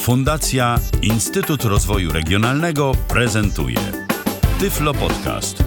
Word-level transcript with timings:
Fundacja 0.00 0.80
Instytut 1.02 1.64
Rozwoju 1.64 2.12
Regionalnego 2.12 2.92
prezentuje 3.08 3.78
Tyflo 4.60 4.94
Podcast. 4.94 5.64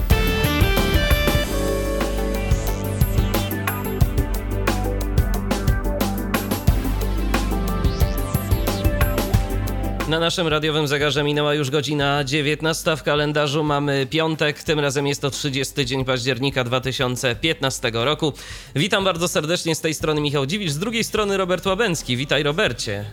Na 10.08 10.20
naszym 10.20 10.48
radiowym 10.48 10.88
zegarze 10.88 11.24
minęła 11.24 11.54
już 11.54 11.70
godzina 11.70 12.24
19. 12.24 12.96
W 12.96 13.02
kalendarzu 13.02 13.64
mamy 13.64 14.06
piątek, 14.06 14.62
tym 14.62 14.80
razem 14.80 15.06
jest 15.06 15.20
to 15.20 15.30
30 15.30 15.86
dzień 15.86 16.04
października 16.04 16.64
2015 16.64 17.90
roku. 17.94 18.32
Witam 18.74 19.04
bardzo 19.04 19.28
serdecznie 19.28 19.74
z 19.74 19.80
tej 19.80 19.94
strony 19.94 20.20
Michał 20.20 20.46
Dziwisz, 20.46 20.70
z 20.70 20.78
drugiej 20.78 21.04
strony 21.04 21.36
Robert 21.36 21.66
Łabęcki. 21.66 22.16
Witaj 22.16 22.42
Robercie. 22.42 23.04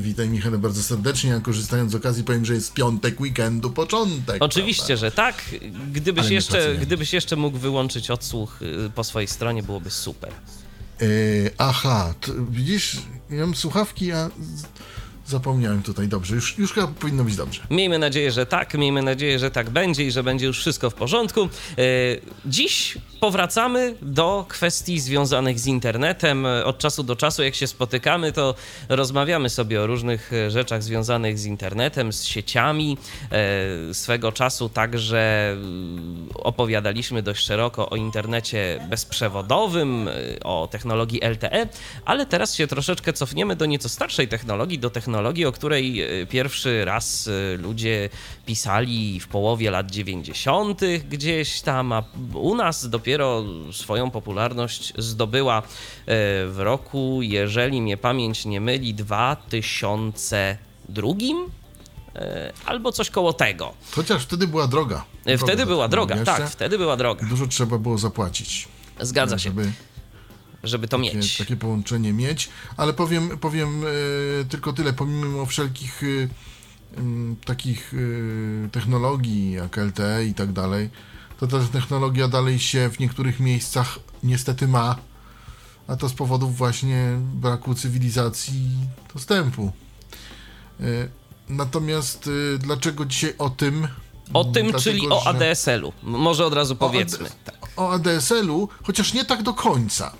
Witaj 0.00 0.28
Michale 0.28 0.58
bardzo 0.58 0.82
serdecznie, 0.82 1.36
a 1.36 1.40
korzystając 1.40 1.92
z 1.92 1.94
okazji 1.94 2.24
powiem, 2.24 2.44
że 2.44 2.54
jest 2.54 2.72
piątek 2.72 3.20
weekendu, 3.20 3.70
początek. 3.70 4.36
Oczywiście, 4.42 4.86
prawda? 4.86 5.00
że 5.00 5.10
tak. 5.10 5.44
Gdybyś 5.92 6.30
jeszcze, 6.30 6.76
gdybyś 6.76 7.12
jeszcze 7.12 7.36
mógł 7.36 7.58
wyłączyć 7.58 8.10
odsłuch 8.10 8.62
y, 8.62 8.90
po 8.94 9.04
swojej 9.04 9.28
stronie, 9.28 9.62
byłoby 9.62 9.90
super. 9.90 10.30
E, 10.30 11.06
aha, 11.58 12.14
to, 12.20 12.32
widzisz, 12.50 12.96
ja 13.30 13.40
mam 13.40 13.54
słuchawki, 13.54 14.12
a 14.12 14.30
zapomniałem 15.26 15.82
tutaj, 15.82 16.08
dobrze, 16.08 16.34
już, 16.34 16.58
już 16.58 16.72
chyba 16.72 16.86
powinno 16.86 17.24
być 17.24 17.36
dobrze. 17.36 17.60
Miejmy 17.70 17.98
nadzieję, 17.98 18.32
że 18.32 18.46
tak, 18.46 18.74
miejmy 18.74 19.02
nadzieję, 19.02 19.38
że 19.38 19.50
tak 19.50 19.70
będzie 19.70 20.04
i 20.04 20.10
że 20.10 20.22
będzie 20.22 20.46
już 20.46 20.58
wszystko 20.60 20.90
w 20.90 20.94
porządku. 20.94 21.40
E, 21.42 21.48
Dziś 22.46 22.98
powracamy 23.20 23.94
do 24.02 24.46
kwestii 24.48 25.00
związanych 25.00 25.60
z 25.60 25.66
internetem. 25.66 26.46
Od 26.64 26.78
czasu 26.78 27.02
do 27.02 27.16
czasu, 27.16 27.42
jak 27.42 27.54
się 27.54 27.66
spotykamy, 27.66 28.32
to 28.32 28.54
rozmawiamy 28.88 29.50
sobie 29.50 29.80
o 29.82 29.86
różnych 29.86 30.32
e, 30.32 30.50
rzeczach 30.50 30.82
związanych 30.82 31.38
z 31.38 31.44
internetem, 31.46 32.12
z 32.12 32.24
sieciami. 32.24 32.98
E, 33.32 33.94
Swego 33.94 34.32
czasu 34.32 34.68
także 34.68 35.52
mm, 35.52 36.28
opowiadaliśmy 36.34 37.22
dość 37.22 37.46
szeroko 37.46 37.90
o 37.90 37.96
internecie 37.96 38.86
bezprzewodowym, 38.90 40.08
o 40.44 40.68
technologii 40.70 41.20
LTE, 41.30 41.68
ale 42.04 42.26
teraz 42.26 42.54
się 42.54 42.66
troszeczkę 42.66 43.12
cofniemy 43.12 43.56
do 43.56 43.66
nieco 43.66 43.88
starszej 43.88 44.28
technologii, 44.28 44.78
do 44.78 44.90
technologii, 44.90 45.13
o 45.46 45.52
której 45.52 46.00
e, 46.22 46.26
pierwszy 46.26 46.84
raz 46.84 47.28
e, 47.28 47.56
ludzie 47.56 48.08
pisali 48.46 49.20
w 49.20 49.28
połowie 49.28 49.70
lat 49.70 49.90
90. 49.90 50.80
gdzieś 51.10 51.60
tam, 51.60 51.92
a 51.92 52.02
u 52.34 52.54
nas 52.54 52.88
dopiero 52.88 53.44
swoją 53.72 54.10
popularność 54.10 54.92
zdobyła 54.98 55.58
e, 55.58 55.62
w 56.46 56.54
roku, 56.56 57.18
jeżeli 57.22 57.82
mnie 57.82 57.96
pamięć 57.96 58.44
nie 58.44 58.60
myli, 58.60 58.94
2002 58.94 61.08
e, 62.14 62.52
albo 62.66 62.92
coś 62.92 63.10
koło 63.10 63.32
tego. 63.32 63.72
Chociaż 63.90 64.22
wtedy 64.22 64.46
była 64.46 64.66
droga. 64.66 65.04
Wtedy 65.20 65.38
Droga 65.38 65.66
była 65.66 65.88
droga, 65.88 66.24
tak, 66.24 66.50
wtedy 66.50 66.78
była 66.78 66.96
droga. 66.96 67.26
Dużo 67.26 67.46
trzeba 67.46 67.78
było 67.78 67.98
zapłacić, 67.98 68.68
Zgadza 69.00 69.38
się, 69.38 69.52
żeby 70.64 70.88
to 70.88 70.98
takie, 70.98 71.16
mieć. 71.16 71.36
takie 71.38 71.56
połączenie 71.56 72.12
mieć, 72.12 72.48
ale 72.76 72.92
powiem, 72.92 73.38
powiem 73.38 73.82
e, 73.84 74.44
tylko 74.44 74.72
tyle, 74.72 74.92
pomimo 74.92 75.46
wszelkich 75.46 76.02
e, 76.02 76.28
takich 77.44 77.94
e, 77.94 78.68
technologii 78.68 79.52
jak 79.52 79.76
LTE 79.76 80.24
i 80.24 80.34
tak 80.34 80.52
dalej, 80.52 80.90
to 81.40 81.46
ta 81.46 81.60
technologia 81.72 82.28
dalej 82.28 82.58
się 82.58 82.90
w 82.90 82.98
niektórych 82.98 83.40
miejscach 83.40 83.98
niestety 84.22 84.68
ma, 84.68 84.96
a 85.86 85.96
to 85.96 86.08
z 86.08 86.12
powodów 86.12 86.56
właśnie 86.56 87.18
braku 87.34 87.74
cywilizacji 87.74 88.70
dostępu. 89.14 89.72
Natomiast 91.48 92.30
dlaczego 92.58 93.04
dzisiaj 93.04 93.34
o 93.38 93.50
tym? 93.50 93.88
O 94.32 94.44
tym, 94.44 94.52
Dlatego, 94.52 94.80
czyli 94.80 95.08
o 95.08 95.26
ADSL-u. 95.26 95.92
Może 96.02 96.46
od 96.46 96.54
razu 96.54 96.76
powiedzmy. 96.76 97.28
o 97.76 97.90
ADSL-u, 97.92 98.68
chociaż 98.82 99.14
nie 99.14 99.24
tak 99.24 99.42
do 99.42 99.54
końca. 99.54 100.12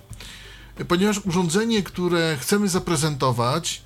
Ponieważ 0.89 1.19
urządzenie, 1.19 1.83
które 1.83 2.37
chcemy 2.41 2.69
zaprezentować 2.69 3.83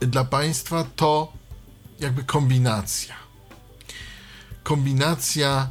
dla 0.00 0.24
Państwa, 0.24 0.84
to 0.96 1.32
jakby 2.00 2.24
kombinacja. 2.24 3.14
Kombinacja 4.62 5.68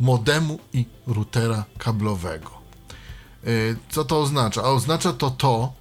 modemu 0.00 0.58
i 0.72 0.84
routera 1.06 1.64
kablowego. 1.78 2.50
Y, 3.46 3.76
Co 3.90 4.04
to 4.04 4.20
oznacza? 4.20 4.62
A 4.62 4.68
oznacza 4.68 5.12
to 5.12 5.30
to, 5.30 5.72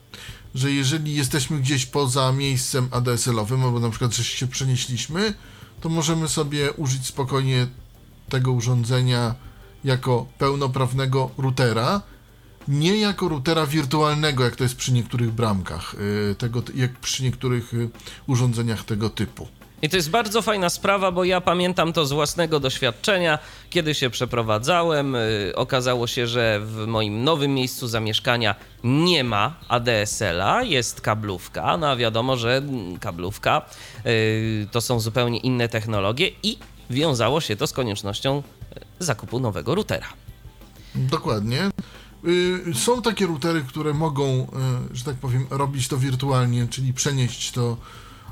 że 0.56 0.72
jeżeli 0.72 1.16
jesteśmy 1.16 1.60
gdzieś 1.60 1.86
poza 1.86 2.32
miejscem 2.32 2.88
ADSL-owym, 2.92 3.64
albo 3.64 3.80
na 3.80 3.90
przykład 3.90 4.14
że 4.14 4.24
się 4.24 4.48
przenieśliśmy, 4.48 5.34
to 5.82 5.90
możemy 5.90 6.28
sobie 6.28 6.74
użyć 6.74 7.08
spokojnie 7.08 7.68
tego 8.30 8.52
urządzenia 8.52 9.36
jako 9.84 10.26
pełnoprawnego 10.38 11.32
routera, 11.38 12.02
nie 12.68 12.98
jako 12.98 13.30
routera 13.30 13.66
wirtualnego, 13.66 14.44
jak 14.44 14.56
to 14.56 14.64
jest 14.64 14.76
przy 14.76 14.94
niektórych 14.94 15.32
bramkach, 15.32 15.96
y, 16.32 16.36
tego, 16.36 16.64
jak 16.76 16.92
przy 17.00 17.24
niektórych 17.24 17.74
y, 17.74 17.90
urządzeniach 18.28 18.84
tego 18.84 19.10
typu. 19.10 19.48
I 19.82 19.90
to 19.90 19.96
jest 19.96 20.10
bardzo 20.10 20.42
fajna 20.42 20.70
sprawa, 20.70 21.12
bo 21.12 21.24
ja 21.24 21.42
pamiętam 21.42 21.94
to 21.94 22.06
z 22.06 22.12
własnego 22.12 22.60
doświadczenia. 22.60 23.40
Kiedy 23.70 23.94
się 23.94 24.10
przeprowadzałem, 24.10 25.16
y, 25.16 25.52
okazało 25.56 26.08
się, 26.08 26.28
że 26.28 26.60
w 26.64 26.88
moim 26.88 27.24
nowym 27.24 27.54
miejscu 27.54 27.88
zamieszkania 27.88 28.56
nie 28.84 29.24
ma 29.24 29.56
ADSL-a, 29.68 30.64
jest 30.64 31.02
kablówka. 31.02 31.78
No 31.78 31.90
a 31.90 31.96
wiadomo, 31.96 32.38
że 32.38 32.58
mm, 32.58 33.00
kablówka 33.00 33.62
to 34.72 34.82
są 34.82 35.00
zupełnie 35.00 35.38
inne 35.38 35.70
technologie 35.70 36.32
i 36.44 36.58
wiązało 36.90 37.42
się 37.42 37.56
to 37.56 37.68
z 37.68 37.74
koniecznością 37.74 38.44
zakupu 39.00 39.40
nowego 39.40 39.76
routera. 39.76 40.08
Dokładnie. 40.96 41.70
Y, 42.28 42.74
Są 42.74 43.02
takie 43.02 43.28
routery, 43.28 43.64
które 43.64 43.94
mogą, 43.94 44.48
y, 44.92 44.96
że 44.96 45.04
tak 45.04 45.16
powiem, 45.16 45.46
robić 45.50 45.88
to 45.88 45.98
wirtualnie, 45.98 46.68
czyli 46.68 46.94
przenieść 46.94 47.52
to, 47.52 47.78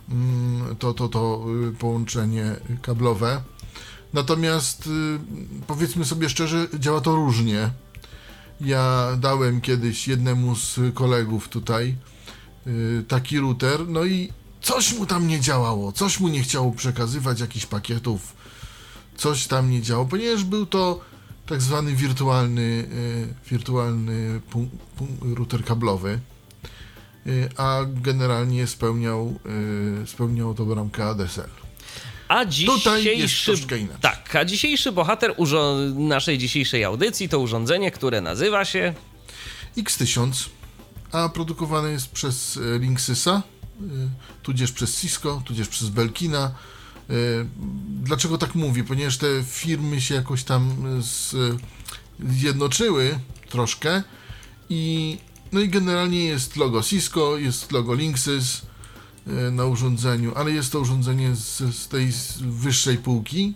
mm, 0.09 0.75
to, 0.75 0.93
to, 0.93 1.09
to 1.09 1.45
y, 1.69 1.71
połączenie 1.71 2.55
kablowe. 2.81 3.41
Natomiast 4.13 4.89
powiedzmy 5.67 6.05
sobie 6.05 6.29
szczerze, 6.29 6.67
działa 6.79 7.01
to 7.01 7.15
różnie. 7.15 7.69
Ja 8.61 9.09
dałem 9.19 9.61
kiedyś 9.61 10.07
jednemu 10.07 10.55
z 10.55 10.79
kolegów 10.93 11.49
tutaj 11.49 11.95
taki 13.07 13.39
router, 13.39 13.87
no 13.87 14.05
i 14.05 14.29
coś 14.61 14.93
mu 14.93 15.05
tam 15.05 15.27
nie 15.27 15.39
działało, 15.39 15.91
coś 15.91 16.19
mu 16.19 16.27
nie 16.27 16.43
chciało 16.43 16.71
przekazywać 16.71 17.39
jakichś 17.39 17.65
pakietów, 17.65 18.35
coś 19.17 19.47
tam 19.47 19.69
nie 19.69 19.81
działo, 19.81 20.05
ponieważ 20.05 20.43
był 20.43 20.65
to 20.65 20.99
tak 21.45 21.61
zwany 21.61 21.95
wirtualny, 21.95 22.61
y, 22.61 23.49
wirtualny 23.49 24.41
router 25.35 25.63
kablowy, 25.63 26.19
y, 27.27 27.49
a 27.57 27.79
generalnie 27.87 28.67
spełniał, 28.67 29.39
y, 30.03 30.07
spełniał 30.07 30.53
to 30.53 30.65
bramkę 30.65 31.05
ADSL. 31.05 31.49
A 32.27 32.45
dzisiejszy, 32.45 33.53
tak, 34.01 34.35
a 34.35 34.45
dzisiejszy 34.45 34.91
bohater 34.91 35.35
naszej 35.95 36.37
dzisiejszej 36.37 36.83
audycji 36.83 37.29
to 37.29 37.39
urządzenie, 37.39 37.91
które 37.91 38.21
nazywa 38.21 38.65
się 38.65 38.93
X1000, 39.77 40.49
a 41.11 41.29
produkowane 41.29 41.91
jest 41.91 42.11
przez 42.11 42.57
e, 42.57 42.79
Linksysa, 42.79 43.43
tudzież 44.43 44.71
przez 44.71 45.01
Cisco, 45.01 45.41
tudzież 45.45 45.67
przez 45.67 45.89
Belkina. 45.89 46.51
Y, 47.09 47.45
Dlaczego 48.03 48.37
tak 48.37 48.55
mówię? 48.55 48.83
Ponieważ 48.83 49.17
te 49.17 49.27
firmy 49.43 50.01
się 50.01 50.15
jakoś 50.15 50.43
tam 50.43 50.85
y, 50.99 52.33
zjednoczyły 52.33 53.19
troszkę 53.49 54.03
i 54.69 55.17
no 55.51 55.59
i 55.59 55.69
generalnie 55.69 56.25
jest 56.25 56.55
logo 56.55 56.83
Cisco, 56.83 57.37
jest 57.37 57.71
logo 57.71 57.93
Linksys 57.93 58.61
y, 59.27 59.51
na 59.51 59.65
urządzeniu, 59.65 60.31
ale 60.35 60.51
jest 60.51 60.71
to 60.71 60.79
urządzenie 60.79 61.35
z, 61.35 61.75
z 61.75 61.87
tej 61.87 62.11
wyższej 62.41 62.97
półki. 62.97 63.53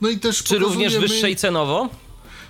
No 0.00 0.08
i 0.08 0.18
też 0.18 0.42
czy 0.42 0.58
również 0.58 0.98
wyższej 0.98 1.36
cenowo? 1.36 1.88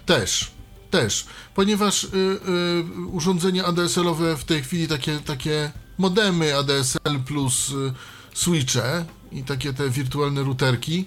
też, 0.06 0.50
też, 0.90 1.26
ponieważ 1.54 2.04
y, 2.04 2.08
y, 2.08 3.06
urządzenia 3.06 3.64
ADSL-owe 3.64 4.36
w 4.36 4.44
tej 4.44 4.62
chwili 4.62 4.88
takie, 4.88 5.18
takie 5.18 5.72
modemy 5.98 6.56
ADSL 6.56 7.20
plus 7.26 7.70
y, 7.70 7.92
switche 8.34 9.04
i 9.34 9.44
takie 9.44 9.72
te 9.72 9.90
wirtualne 9.90 10.42
routerki, 10.42 11.04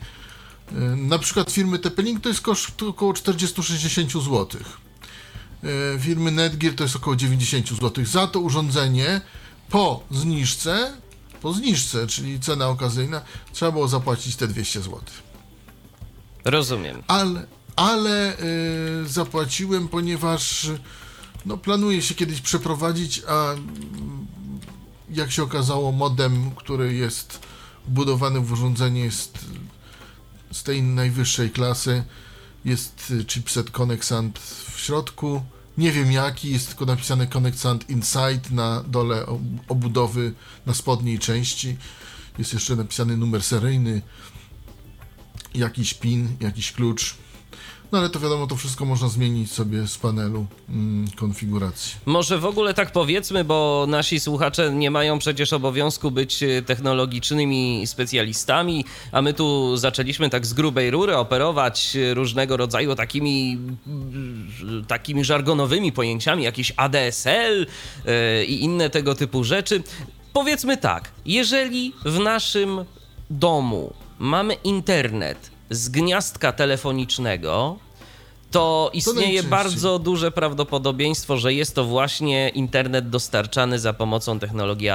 y, 0.71 0.75
na 0.95 1.19
przykład 1.19 1.51
firmy 1.51 1.79
TP-Link 1.79 2.21
to 2.21 2.29
jest 2.29 2.41
koszt 2.41 2.83
około 2.83 3.13
40-60 3.13 4.21
zł. 4.21 4.61
Y, 5.63 5.99
firmy 5.99 6.31
Netgear 6.31 6.75
to 6.75 6.83
jest 6.83 6.95
około 6.95 7.15
90 7.15 7.69
zł. 7.69 8.05
Za 8.05 8.27
to 8.27 8.39
urządzenie 8.39 9.21
po 9.69 10.03
zniżce, 10.11 10.93
po 11.41 11.53
zniżce, 11.53 12.07
czyli 12.07 12.39
cena 12.39 12.67
okazyjna, 12.67 13.21
trzeba 13.53 13.71
było 13.71 13.87
zapłacić 13.87 14.35
te 14.35 14.47
200 14.47 14.81
zł. 14.81 14.99
Rozumiem. 16.45 17.03
ale, 17.07 17.45
ale 17.75 18.39
y, 19.03 19.07
zapłaciłem, 19.07 19.87
ponieważ 19.87 20.69
no, 21.45 21.57
planuję 21.57 22.01
się 22.01 22.15
kiedyś 22.15 22.41
przeprowadzić, 22.41 23.21
a 23.27 23.55
jak 25.09 25.31
się 25.31 25.43
okazało, 25.43 25.91
modem, 25.91 26.51
który 26.51 26.93
jest 26.93 27.39
wbudowany 27.87 28.39
w 28.39 28.51
urządzenie, 28.51 29.01
jest 29.01 29.39
z 30.51 30.63
tej 30.63 30.83
najwyższej 30.83 31.49
klasy. 31.49 32.03
Jest 32.65 33.13
chipset 33.27 33.71
Connexant 33.71 34.39
w 34.39 34.79
środku. 34.79 35.41
Nie 35.77 35.91
wiem 35.91 36.11
jaki, 36.11 36.51
jest 36.51 36.67
tylko 36.67 36.85
napisane 36.85 37.27
Connexant 37.27 37.89
Inside 37.89 38.49
na 38.51 38.83
dole 38.83 39.25
obudowy 39.67 40.33
na 40.65 40.73
spodniej 40.73 41.19
części. 41.19 41.77
Jest 42.37 42.53
jeszcze 42.53 42.75
napisany 42.75 43.17
numer 43.17 43.43
seryjny, 43.43 44.01
jakiś 45.53 45.93
pin, 45.93 46.37
jakiś 46.39 46.71
klucz. 46.71 47.15
No 47.91 47.99
ale 47.99 48.09
to 48.09 48.19
wiadomo, 48.19 48.47
to 48.47 48.55
wszystko 48.55 48.85
można 48.85 49.09
zmienić 49.09 49.51
sobie 49.51 49.87
z 49.87 49.97
panelu 49.97 50.45
mm, 50.69 51.07
konfiguracji. 51.15 51.95
Może 52.05 52.39
w 52.39 52.45
ogóle 52.45 52.73
tak 52.73 52.91
powiedzmy, 52.91 53.43
bo 53.43 53.85
nasi 53.87 54.19
słuchacze 54.19 54.71
nie 54.73 54.91
mają 54.91 55.19
przecież 55.19 55.53
obowiązku 55.53 56.11
być 56.11 56.43
e, 56.43 56.61
technologicznymi 56.61 57.83
specjalistami, 57.87 58.85
a 59.11 59.21
my 59.21 59.33
tu 59.33 59.77
zaczęliśmy 59.77 60.29
tak 60.29 60.45
z 60.45 60.53
grubej 60.53 60.91
rury 60.91 61.17
operować 61.17 61.97
różnego 62.13 62.57
rodzaju 62.57 62.95
takimi, 62.95 63.57
mm, 63.87 64.85
takimi 64.87 65.25
żargonowymi 65.25 65.91
pojęciami, 65.91 66.43
jakieś 66.43 66.73
ADSL 66.77 67.67
yy, 68.05 68.45
i 68.45 68.63
inne 68.63 68.89
tego 68.89 69.15
typu 69.15 69.43
rzeczy. 69.43 69.83
Powiedzmy 70.33 70.77
tak, 70.77 71.11
jeżeli 71.25 71.93
w 72.05 72.19
naszym 72.19 72.85
domu 73.29 73.93
mamy 74.19 74.53
internet 74.53 75.54
z 75.69 75.89
gniazdka 75.89 76.51
telefonicznego, 76.51 77.77
to 78.55 78.89
istnieje 78.93 79.43
to 79.43 79.49
bardzo 79.49 79.99
duże 79.99 80.31
prawdopodobieństwo, 80.31 81.37
że 81.37 81.53
jest 81.53 81.75
to 81.75 81.85
właśnie 81.85 82.49
internet 82.49 83.09
dostarczany 83.09 83.79
za 83.79 83.93
pomocą 83.93 84.39
technologii 84.39 84.89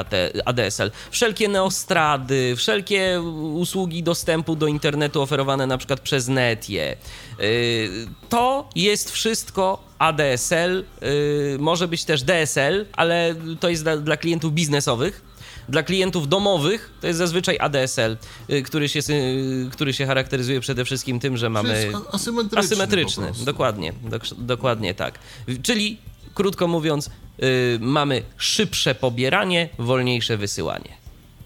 ADSL. 0.44 0.90
Wszelkie 1.10 1.48
neostrady, 1.48 2.54
wszelkie 2.56 3.22
usługi 3.54 4.02
dostępu 4.02 4.56
do 4.56 4.66
internetu 4.66 5.22
oferowane 5.22 5.66
na 5.66 5.78
przykład 5.78 6.00
przez 6.00 6.28
Netie, 6.28 6.96
y, 7.40 8.08
to 8.28 8.68
jest 8.74 9.10
wszystko 9.10 9.82
ADSL, 9.98 10.84
y, 11.02 11.56
może 11.58 11.88
być 11.88 12.04
też 12.04 12.22
DSL, 12.22 12.86
ale 12.92 13.34
to 13.60 13.68
jest 13.68 13.82
dla, 13.82 13.96
dla 13.96 14.16
klientów 14.16 14.52
biznesowych 14.52 15.29
dla 15.70 15.82
klientów 15.82 16.28
domowych 16.28 16.90
to 17.00 17.06
jest 17.06 17.18
zazwyczaj 17.18 17.58
ADSL, 17.60 18.16
y, 18.50 18.62
który 18.62 18.88
się, 18.88 19.00
y, 19.10 19.68
który 19.72 19.92
się 19.92 20.06
charakteryzuje 20.06 20.60
przede 20.60 20.84
wszystkim 20.84 21.20
tym, 21.20 21.36
że 21.36 21.50
mamy 21.50 21.92
asymetryczny. 22.12 22.58
asymetryczny 22.58 23.32
dokładnie, 23.44 23.92
dokładnie 24.38 24.94
tak. 24.94 25.18
Czyli 25.62 25.98
krótko 26.34 26.68
mówiąc, 26.68 27.10
yy, 27.38 27.78
mamy 27.80 28.22
szybsze 28.36 28.94
pobieranie, 28.94 29.68
wolniejsze 29.78 30.36
wysyłanie. 30.36 30.96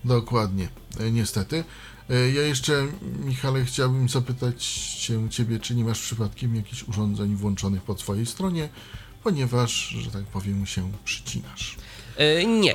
Dokładnie, 0.05 0.69
e, 1.01 1.11
niestety. 1.11 1.65
E, 2.11 2.31
ja 2.31 2.43
jeszcze, 2.43 2.87
Michale, 3.25 3.65
chciałbym 3.65 4.09
zapytać 4.09 4.65
się 4.65 5.31
Ciebie, 5.31 5.59
czy 5.61 5.75
nie 5.75 5.85
masz 5.85 6.01
przypadkiem 6.01 6.57
jakichś 6.57 6.83
urządzeń 6.83 7.37
włączonych 7.37 7.83
po 7.83 7.95
Twojej 7.95 8.27
stronie, 8.27 8.69
ponieważ, 9.23 9.89
że 9.89 10.11
tak 10.11 10.25
powiem, 10.25 10.67
się 10.67 10.93
przycinasz. 11.05 11.77
E, 12.17 12.45
nie, 12.45 12.75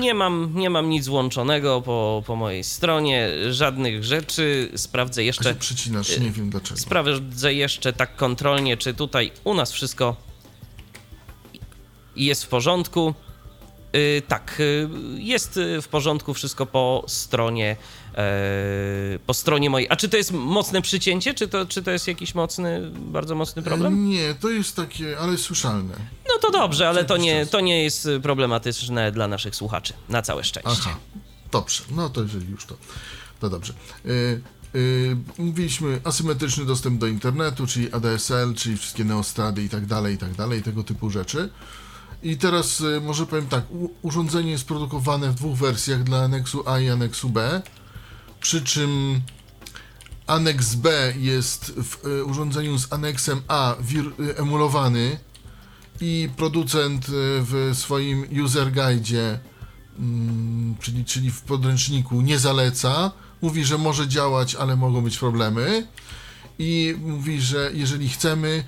nie 0.00 0.14
mam, 0.14 0.52
nie 0.54 0.70
mam 0.70 0.90
nic 0.90 1.08
włączonego 1.08 1.82
po, 1.82 2.22
po 2.26 2.36
mojej 2.36 2.64
stronie, 2.64 3.28
żadnych 3.50 4.04
rzeczy. 4.04 4.70
Sprawdzę 4.76 5.24
jeszcze. 5.24 5.50
A 5.50 5.52
się 5.52 5.58
przycinasz, 5.58 6.18
nie 6.18 6.30
wiem 6.30 6.50
dlaczego. 6.50 6.80
Sprawdzę 6.80 7.54
jeszcze 7.54 7.92
tak 7.92 8.16
kontrolnie, 8.16 8.76
czy 8.76 8.94
tutaj 8.94 9.32
u 9.44 9.54
nas 9.54 9.72
wszystko 9.72 10.16
jest 12.16 12.44
w 12.44 12.48
porządku. 12.48 13.14
Yy, 13.92 14.22
tak, 14.28 14.56
yy, 14.58 14.88
jest 15.22 15.60
w 15.82 15.88
porządku 15.88 16.34
wszystko 16.34 16.66
po 16.66 17.04
stronie 17.08 17.76
E, 18.14 19.18
po 19.26 19.34
stronie 19.34 19.70
mojej. 19.70 19.88
A 19.90 19.96
czy 19.96 20.08
to 20.08 20.16
jest 20.16 20.32
mocne 20.32 20.82
przycięcie, 20.82 21.34
czy 21.34 21.48
to, 21.48 21.66
czy 21.66 21.82
to 21.82 21.90
jest 21.90 22.08
jakiś 22.08 22.34
mocny, 22.34 22.90
bardzo 22.90 23.34
mocny 23.34 23.62
problem? 23.62 24.08
Nie, 24.08 24.34
to 24.34 24.50
jest 24.50 24.76
takie, 24.76 25.18
ale 25.18 25.38
słyszalne. 25.38 25.94
No 26.28 26.38
to 26.40 26.50
dobrze, 26.50 26.88
ale 26.88 27.04
to 27.04 27.16
nie, 27.16 27.46
to 27.46 27.60
nie 27.60 27.82
jest 27.82 28.08
problematyczne 28.22 29.12
dla 29.12 29.28
naszych 29.28 29.56
słuchaczy. 29.56 29.92
Na 30.08 30.22
całe 30.22 30.44
szczęście. 30.44 30.70
Aha, 30.70 30.96
dobrze. 31.52 31.82
No 31.90 32.08
to 32.08 32.22
jeżeli 32.22 32.50
już 32.50 32.66
to, 32.66 32.76
to 33.40 33.50
dobrze. 33.50 33.72
Yy, 34.04 35.16
mówiliśmy 35.38 36.00
asymetryczny 36.04 36.64
dostęp 36.64 37.00
do 37.00 37.06
internetu, 37.06 37.66
czyli 37.66 37.92
ADSL, 37.92 38.54
czyli 38.56 38.76
wszystkie 38.76 39.04
neostrady 39.04 39.62
i 39.62 39.68
tak 39.68 39.86
dalej, 39.86 40.14
i 40.14 40.18
tak 40.18 40.34
dalej, 40.34 40.62
tego 40.62 40.84
typu 40.84 41.10
rzeczy. 41.10 41.50
I 42.22 42.36
teraz 42.36 42.80
yy, 42.80 43.00
może 43.00 43.26
powiem 43.26 43.46
tak, 43.46 43.64
urządzenie 44.02 44.50
jest 44.50 44.64
produkowane 44.64 45.30
w 45.30 45.34
dwóch 45.34 45.58
wersjach 45.58 46.02
dla 46.02 46.18
aneksu 46.18 46.68
A 46.68 46.80
i 46.80 46.88
aneksu 46.88 47.28
B 47.28 47.62
przy 48.42 48.62
czym 48.62 49.20
aneks 50.26 50.74
B 50.74 51.14
jest 51.18 51.72
w 51.76 52.06
e, 52.06 52.24
urządzeniu 52.24 52.78
z 52.78 52.92
aneksem 52.92 53.42
A 53.48 53.74
e, 53.74 54.38
emulowany 54.38 55.18
i 56.00 56.28
producent 56.36 57.06
e, 57.06 57.10
w 57.42 57.70
swoim 57.74 58.26
user 58.44 58.72
guide, 58.72 59.38
mm, 59.98 60.76
czyli, 60.80 61.04
czyli 61.04 61.30
w 61.30 61.40
podręczniku, 61.40 62.20
nie 62.20 62.38
zaleca. 62.38 63.12
Mówi, 63.42 63.64
że 63.64 63.78
może 63.78 64.08
działać, 64.08 64.54
ale 64.54 64.76
mogą 64.76 65.02
być 65.02 65.18
problemy. 65.18 65.86
I 66.58 66.94
mówi, 67.00 67.40
że 67.40 67.70
jeżeli 67.74 68.08
chcemy 68.08 68.64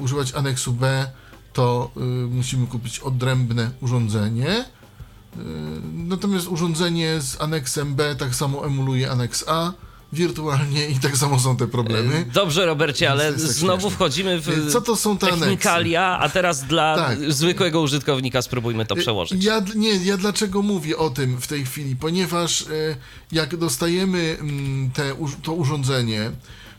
używać 0.00 0.34
aneksu 0.34 0.72
B, 0.72 1.10
to 1.52 1.90
musimy 2.30 2.66
kupić 2.66 2.98
odrębne 2.98 3.70
urządzenie 3.80 4.64
Yy, 5.36 5.42
natomiast 5.94 6.48
urządzenie 6.48 7.20
z 7.20 7.40
aneksem 7.40 7.94
B 7.94 8.16
tak 8.16 8.34
samo 8.34 8.66
emuluje 8.66 9.10
aneks 9.10 9.44
A 9.48 9.72
wirtualnie 10.12 10.88
i 10.88 10.98
tak 10.98 11.16
samo 11.16 11.38
są 11.38 11.56
te 11.56 11.66
problemy. 11.66 12.14
Yy, 12.14 12.24
dobrze, 12.32 12.66
Robercie, 12.66 13.10
ale 13.10 13.32
tak 13.32 13.40
znowu 13.40 13.90
wchodzimy 13.90 14.40
w 14.40 14.46
yy, 14.46 14.70
Co 14.70 14.80
to 14.80 14.96
są 14.96 15.18
te 15.18 15.26
technikalia, 15.26 16.06
aneksy? 16.06 16.26
a 16.26 16.28
teraz 16.28 16.64
dla 16.64 16.96
tak. 16.96 17.32
zwykłego 17.32 17.80
użytkownika 17.80 18.42
spróbujmy 18.42 18.86
to 18.86 18.96
przełożyć. 18.96 19.44
Ja, 19.44 19.62
nie, 19.74 19.96
ja 19.96 20.16
dlaczego 20.16 20.62
mówię 20.62 20.98
o 20.98 21.10
tym 21.10 21.40
w 21.40 21.46
tej 21.46 21.64
chwili? 21.64 21.96
Ponieważ 21.96 22.64
jak 23.32 23.56
dostajemy 23.56 24.36
mm, 24.40 24.90
te, 24.90 25.14
to 25.42 25.52
urządzenie, 25.52 26.30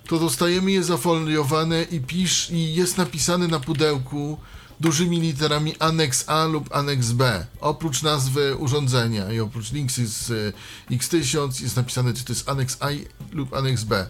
to 0.08 0.20
dostajemy 0.20 0.72
je 0.72 0.84
zafoliowane 0.84 1.84
i 1.84 2.00
pisz 2.00 2.50
i 2.50 2.74
jest 2.74 2.98
napisane 2.98 3.48
na 3.48 3.60
pudełku 3.60 4.38
dużymi 4.82 5.20
literami 5.20 5.76
aneks 5.80 6.30
A 6.30 6.46
lub 6.46 6.76
aneks 6.76 7.12
B. 7.12 7.46
Oprócz 7.60 8.04
nazwy 8.04 8.56
urządzenia 8.56 9.32
i 9.32 9.40
oprócz 9.40 9.72
Linksys 9.72 10.28
z 10.28 10.56
X1000 10.92 11.64
jest 11.64 11.76
napisane, 11.76 12.14
czy 12.14 12.26
to 12.26 12.34
jest 12.34 12.50
aneks 12.50 12.78
A 12.80 12.88
lub 13.32 13.54
aneks 13.54 13.84
B. 13.84 14.08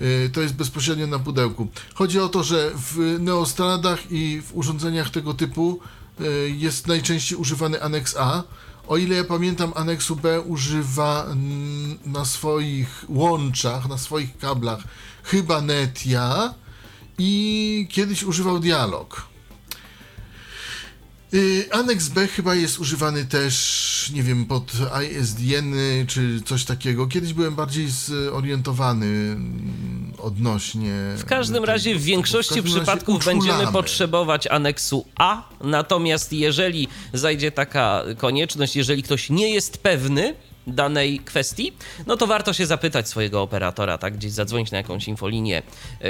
Y, 0.00 0.30
to 0.32 0.40
jest 0.40 0.54
bezpośrednio 0.54 1.06
na 1.06 1.18
pudełku. 1.18 1.68
Chodzi 1.94 2.20
o 2.20 2.28
to, 2.28 2.42
że 2.42 2.70
w 2.74 3.16
neostradach 3.20 4.12
i 4.12 4.42
w 4.42 4.56
urządzeniach 4.56 5.10
tego 5.10 5.34
typu 5.34 5.80
y, 6.20 6.50
jest 6.56 6.86
najczęściej 6.86 7.38
używany 7.38 7.82
aneks 7.82 8.16
A. 8.16 8.42
O 8.88 8.96
ile 8.96 9.16
ja 9.16 9.24
pamiętam, 9.24 9.72
aneksu 9.74 10.16
B 10.16 10.40
używa 10.40 11.26
na 12.06 12.24
swoich 12.24 13.04
łączach, 13.08 13.88
na 13.88 13.98
swoich 13.98 14.38
kablach 14.38 14.80
chyba 15.22 15.60
Netia 15.60 16.54
i 17.18 17.86
kiedyś 17.90 18.22
używał 18.22 18.58
Dialog. 18.58 19.27
Y, 21.34 21.68
aneks 21.70 22.08
B 22.08 22.26
chyba 22.26 22.54
jest 22.54 22.78
używany 22.78 23.24
też, 23.24 24.10
nie 24.14 24.22
wiem, 24.22 24.46
pod 24.46 24.72
ISDN 25.12 25.74
czy 26.06 26.42
coś 26.44 26.64
takiego. 26.64 27.06
Kiedyś 27.06 27.32
byłem 27.32 27.54
bardziej 27.54 27.88
zorientowany 27.90 29.06
mm, 29.06 30.12
odnośnie. 30.18 30.94
W 31.18 31.24
każdym 31.24 31.64
razie 31.64 31.94
w 31.94 32.02
większości 32.02 32.62
w 32.62 32.64
przypadków 32.64 33.24
będziemy 33.24 33.66
potrzebować 33.72 34.46
aneksu 34.46 35.06
A, 35.16 35.48
natomiast 35.60 36.32
jeżeli 36.32 36.88
zajdzie 37.12 37.52
taka 37.52 38.02
konieczność, 38.18 38.76
jeżeli 38.76 39.02
ktoś 39.02 39.30
nie 39.30 39.54
jest 39.54 39.78
pewny, 39.78 40.34
danej 40.68 41.18
kwestii, 41.18 41.72
no 42.06 42.16
to 42.16 42.26
warto 42.26 42.52
się 42.52 42.66
zapytać 42.66 43.08
swojego 43.08 43.42
operatora, 43.42 43.98
tak, 43.98 44.16
gdzieś 44.16 44.32
zadzwonić 44.32 44.70
na 44.70 44.78
jakąś 44.78 45.08
infolinię. 45.08 45.62
Yy, 46.00 46.08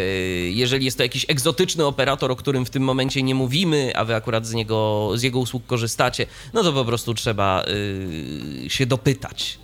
jeżeli 0.51 0.85
jest 0.85 0.97
to 0.97 1.03
jakiś 1.03 1.27
egzotyczny 1.29 1.87
operator, 1.87 2.31
o 2.31 2.37
którym 2.37 2.67
w 2.67 2.71
tym 2.71 2.83
momencie 2.83 3.23
nie 3.23 3.35
mówimy, 3.35 3.93
a 3.97 4.05
wy 4.05 4.15
akurat 4.15 4.47
z 4.47 4.55
niego, 4.55 5.11
z 5.15 5.23
jego 5.23 5.39
usług 5.39 5.67
korzystacie, 5.67 6.27
no 6.53 6.63
to 6.63 6.73
po 6.73 6.85
prostu 6.85 7.15
trzeba 7.15 7.65
yy, 8.63 8.71
się 8.71 8.87
dopytać. 8.87 9.59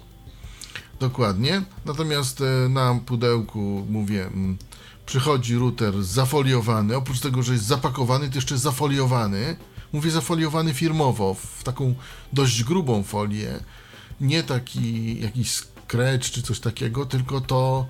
Dokładnie. 1.01 1.63
Natomiast 1.85 2.41
e, 2.41 2.69
na 2.69 3.01
pudełku 3.07 3.87
mówię, 3.91 4.27
mm, 4.27 4.59
przychodzi 5.07 5.55
router 5.55 6.03
zafoliowany. 6.03 6.97
Oprócz 6.97 7.21
tego, 7.21 7.43
że 7.43 7.53
jest 7.53 7.65
zapakowany, 7.65 8.29
to 8.29 8.35
jeszcze 8.35 8.59
zafoliowany. 8.59 9.57
Mówię 9.93 10.11
zafoliowany 10.11 10.75
firmowo, 10.75 11.35
w 11.35 11.65
taką 11.65 11.95
dość 12.33 12.65
grubą 12.65 13.03
folię 13.03 13.61
nie 14.21 14.43
taki 14.43 15.21
jakiś 15.21 15.51
scratch 15.51 16.31
czy 16.31 16.43
coś 16.43 16.61
takiego, 16.61 17.07
tylko 17.07 17.41
to, 17.41 17.87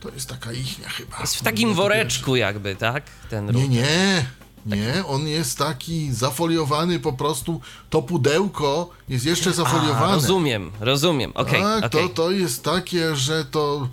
to 0.00 0.08
jest 0.08 0.28
taka 0.28 0.52
ichnia 0.52 0.88
chyba. 0.88 1.20
Jest 1.20 1.36
w 1.36 1.42
takim 1.42 1.74
woreczku 1.74 2.36
jakby, 2.36 2.76
tak? 2.76 3.04
Ten 3.30 3.46
nie, 3.50 3.68
nie. 3.68 4.26
Nie, 4.66 5.06
on 5.06 5.28
jest 5.28 5.58
taki 5.58 6.12
zafoliowany 6.12 7.00
po 7.00 7.12
prostu. 7.12 7.60
To 7.90 8.02
pudełko 8.02 8.90
jest 9.08 9.24
jeszcze 9.24 9.50
A, 9.50 9.52
zafoliowane. 9.52 10.14
rozumiem, 10.14 10.70
rozumiem. 10.80 11.32
Okej, 11.34 11.62
tak, 11.62 11.84
okej. 11.84 12.08
to, 12.08 12.14
to 12.14 12.30
jest 12.30 12.64
takie, 12.64 13.16
że 13.16 13.44
to. 13.44 13.88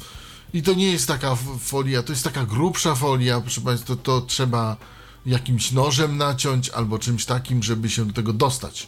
I 0.54 0.64
to 0.64 0.74
nie 0.74 0.92
jest 0.92 1.08
taka 1.08 1.36
folia, 1.60 2.04
to 2.04 2.14
jest 2.14 2.24
taka 2.24 2.46
grubsza 2.46 2.96
folia, 2.96 3.42
proszę 3.42 3.62
Państwa, 3.62 3.88
to, 3.88 3.96
to 3.96 4.22
trzeba 4.22 4.78
jakimś 5.26 5.72
nożem 5.72 6.18
naciąć 6.18 6.70
albo 6.70 7.00
czymś 7.00 7.26
takim, 7.26 7.64
żeby 7.64 7.90
się 7.90 8.06
do 8.06 8.14
tego 8.14 8.34
dostać. 8.34 8.88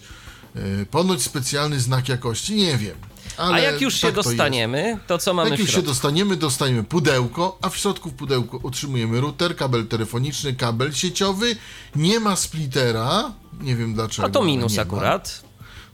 Yy, 0.65 0.85
ponoć 0.85 1.21
specjalny 1.21 1.79
znak 1.79 2.09
jakości, 2.09 2.55
nie 2.55 2.77
wiem. 2.77 2.95
Ale 3.37 3.53
A 3.53 3.59
jak 3.59 3.81
już 3.81 3.93
się 3.93 4.07
tak 4.07 4.13
to 4.13 4.19
jest. 4.19 4.29
dostaniemy, 4.29 4.97
to 5.07 5.17
co 5.17 5.33
mamy 5.33 5.49
Jak 5.49 5.59
już 5.59 5.71
się 5.71 5.81
dostaniemy, 5.81 6.35
dostajemy 6.35 6.83
pudełko, 6.83 7.57
a 7.61 7.69
w 7.69 7.77
środku 7.77 8.09
w 8.09 8.13
pudełku 8.13 8.59
otrzymujemy 8.63 9.21
router, 9.21 9.55
kabel 9.55 9.87
telefoniczny, 9.87 10.53
kabel 10.53 10.93
sieciowy. 10.93 11.55
Nie 11.95 12.19
ma 12.19 12.35
splittera, 12.35 13.31
nie 13.61 13.75
wiem 13.75 13.93
dlaczego. 13.93 14.27
A 14.27 14.31
to 14.31 14.43
minus 14.43 14.75
ma. 14.75 14.81
akurat. 14.81 15.43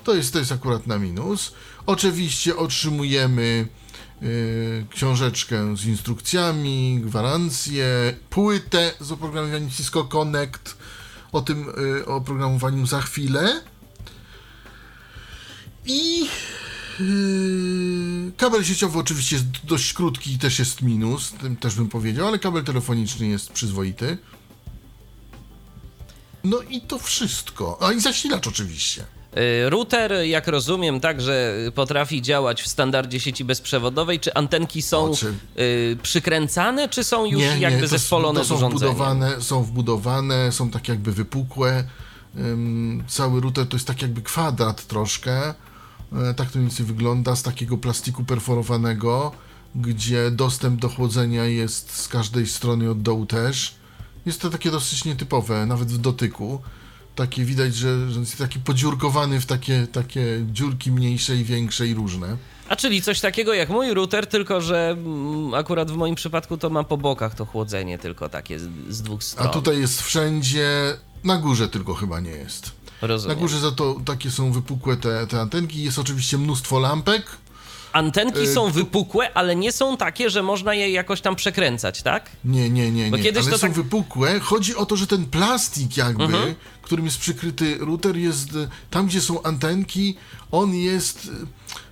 To 0.03 0.15
jest, 0.15 0.33
to 0.33 0.39
jest 0.39 0.51
akurat 0.51 0.87
na 0.87 0.99
minus. 0.99 1.53
Oczywiście 1.85 2.55
otrzymujemy 2.57 3.67
y, 4.23 4.85
książeczkę 4.89 5.77
z 5.77 5.85
instrukcjami, 5.85 6.99
gwarancję, 7.01 8.15
płytę 8.29 8.91
z 8.99 9.11
oprogramowaniem 9.11 9.71
Cisco 9.71 10.03
Connect. 10.03 10.77
O 11.31 11.41
tym 11.41 11.69
y, 11.99 12.05
oprogramowaniu 12.05 12.87
za 12.87 13.01
chwilę. 13.01 13.61
I 15.85 16.25
Yy, 16.99 18.31
kabel 18.37 18.63
sieciowy 18.63 18.99
oczywiście 18.99 19.35
jest 19.35 19.47
dość 19.63 19.93
krótki 19.93 20.33
i 20.33 20.37
też 20.37 20.59
jest 20.59 20.81
minus, 20.81 21.31
tym 21.31 21.57
też 21.57 21.75
bym 21.75 21.89
powiedział, 21.89 22.27
ale 22.27 22.39
kabel 22.39 22.63
telefoniczny 22.63 23.27
jest 23.27 23.51
przyzwoity. 23.51 24.17
No 26.43 26.61
i 26.69 26.81
to 26.81 26.99
wszystko. 26.99 27.77
A 27.81 27.91
i 27.93 27.99
zasilacz 27.99 28.47
oczywiście. 28.47 29.05
Y, 29.37 29.69
Router, 29.69 30.11
jak 30.25 30.47
rozumiem, 30.47 30.99
także 30.99 31.53
potrafi 31.75 32.21
działać 32.21 32.61
w 32.61 32.67
standardzie 32.67 33.19
sieci 33.19 33.45
bezprzewodowej. 33.45 34.19
Czy 34.19 34.33
antenki 34.33 34.81
są 34.81 35.11
Oczy- 35.11 35.33
y, 35.59 35.97
przykręcane, 36.03 36.89
czy 36.89 37.03
są 37.03 37.25
już 37.25 37.43
jakby 37.59 37.81
to, 37.81 37.87
zespolone 37.87 38.39
to 38.39 38.45
z 38.45 38.47
są 38.47 38.55
urządzeniem? 38.55 38.93
wbudowane, 38.95 39.41
są 39.41 39.63
wbudowane, 39.63 40.51
są 40.51 40.69
tak 40.69 40.87
jakby 40.87 41.11
wypukłe. 41.11 41.83
Ym, 42.37 43.03
cały 43.07 43.41
router 43.41 43.67
to 43.67 43.75
jest 43.75 43.87
tak 43.87 44.01
jakby 44.01 44.21
kwadrat 44.21 44.87
troszkę. 44.87 45.53
E, 46.15 46.33
tak 46.33 46.51
to 46.51 46.59
mniej 46.59 46.69
więcej 46.69 46.85
wygląda 46.85 47.35
z 47.35 47.43
takiego 47.43 47.77
plastiku 47.77 48.23
perforowanego, 48.23 49.31
gdzie 49.75 50.31
dostęp 50.31 50.81
do 50.81 50.89
chłodzenia 50.89 51.45
jest 51.45 51.91
z 51.91 52.07
każdej 52.07 52.47
strony 52.47 52.89
od 52.89 53.01
dołu 53.01 53.25
też. 53.25 53.75
Jest 54.25 54.41
to 54.41 54.49
takie 54.49 54.71
dosyć 54.71 55.05
nietypowe, 55.05 55.65
nawet 55.65 55.91
w 55.91 55.97
dotyku. 55.97 56.61
Takie 57.15 57.45
widać, 57.45 57.75
że, 57.75 58.11
że 58.11 58.19
jest 58.19 58.37
taki 58.37 58.59
podziurkowany 58.59 59.41
w 59.41 59.45
takie, 59.45 59.87
takie 59.91 60.45
dziurki 60.51 60.91
mniejsze 60.91 61.35
i 61.35 61.43
większe 61.43 61.87
i 61.87 61.93
różne. 61.93 62.37
A 62.69 62.75
czyli 62.75 63.01
coś 63.01 63.19
takiego 63.19 63.53
jak 63.53 63.69
mój 63.69 63.93
router, 63.93 64.27
tylko 64.27 64.61
że 64.61 64.89
mm, 64.97 65.53
akurat 65.53 65.91
w 65.91 65.95
moim 65.95 66.15
przypadku 66.15 66.57
to 66.57 66.69
ma 66.69 66.83
po 66.83 66.97
bokach 66.97 67.35
to 67.35 67.45
chłodzenie 67.45 67.97
tylko 67.97 68.29
takie 68.29 68.59
z, 68.59 68.69
z 68.89 69.01
dwóch 69.01 69.23
stron. 69.23 69.47
A 69.47 69.49
tutaj 69.49 69.79
jest 69.79 70.01
wszędzie, 70.01 70.97
na 71.23 71.37
górze 71.37 71.69
tylko 71.69 71.93
chyba 71.93 72.19
nie 72.19 72.31
jest. 72.31 72.71
Rozumiem. 73.07 73.37
Na 73.37 73.41
górze 73.41 73.59
za 73.59 73.71
to 73.71 73.95
takie 74.05 74.31
są 74.31 74.51
wypukłe 74.51 74.97
te, 74.97 75.27
te 75.27 75.41
antenki. 75.41 75.83
Jest 75.83 75.99
oczywiście 75.99 76.37
mnóstwo 76.37 76.79
lampek. 76.79 77.25
Antenki 77.93 78.39
Y, 78.39 78.53
są 78.53 78.71
wypukłe, 78.71 79.33
ale 79.33 79.55
nie 79.55 79.71
są 79.71 79.97
takie, 79.97 80.29
że 80.29 80.43
można 80.43 80.73
je 80.73 80.89
jakoś 80.91 81.21
tam 81.21 81.35
przekręcać, 81.35 82.01
tak? 82.03 82.29
Nie, 82.45 82.69
nie, 82.69 82.91
nie, 82.91 83.11
nie. 83.11 83.19
kiedyś 83.19 83.43
Ale 83.43 83.51
to 83.51 83.57
są 83.57 83.67
tak- 83.67 83.75
wypukłe. 83.75 84.39
Chodzi 84.39 84.75
o 84.75 84.85
to, 84.85 84.95
że 84.97 85.07
ten 85.07 85.25
plastik 85.25 85.97
jakby, 85.97 86.23
Mhm. 86.23 86.55
którym 86.81 87.05
jest 87.05 87.17
przykryty 87.17 87.77
router, 87.79 88.17
jest 88.17 88.49
tam, 88.89 89.07
gdzie 89.07 89.21
są 89.21 89.43
antenki, 89.43 90.17
on 90.51 90.73
jest 90.75 91.31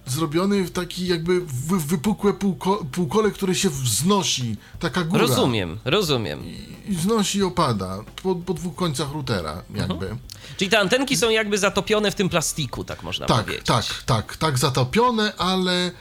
zrobiony 0.05 0.63
w 0.63 0.71
taki 0.71 1.07
jakby 1.07 1.41
wy, 1.41 1.79
wypukłe 1.79 2.33
półko, 2.33 2.85
półkole, 2.91 3.31
które 3.31 3.55
się 3.55 3.69
wznosi. 3.69 4.57
Taka 4.79 5.03
góra. 5.03 5.21
Rozumiem, 5.21 5.79
rozumiem. 5.85 6.43
I 6.87 6.95
wznosi 6.95 7.37
i 7.39 7.43
opada. 7.43 8.03
Po, 8.23 8.35
po 8.35 8.53
dwóch 8.53 8.75
końcach 8.75 9.11
routera 9.13 9.63
jakby. 9.75 10.17
Czyli 10.57 10.71
te 10.71 10.79
antenki 10.79 11.17
są 11.17 11.29
jakby 11.29 11.57
zatopione 11.57 12.11
w 12.11 12.15
tym 12.15 12.29
plastiku, 12.29 12.83
tak 12.83 13.03
można 13.03 13.25
Tak, 13.25 13.45
powiedzieć. 13.45 13.65
tak, 13.65 13.85
tak, 14.05 14.37
tak 14.37 14.57
zatopione, 14.57 15.33
ale 15.37 15.85
e, 15.87 15.91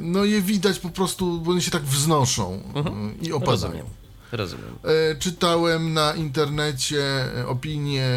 no 0.00 0.24
je 0.24 0.42
widać 0.42 0.78
po 0.78 0.88
prostu, 0.90 1.40
bo 1.40 1.50
one 1.50 1.62
się 1.62 1.70
tak 1.70 1.82
wznoszą 1.82 2.62
e, 3.22 3.26
i 3.26 3.32
opadają. 3.32 3.52
Rozumiem. 3.72 3.86
Rozumiem. 4.32 4.78
E, 5.12 5.14
czytałem 5.16 5.92
na 5.92 6.14
internecie 6.14 7.04
e, 7.40 7.46
opinie, 7.46 8.08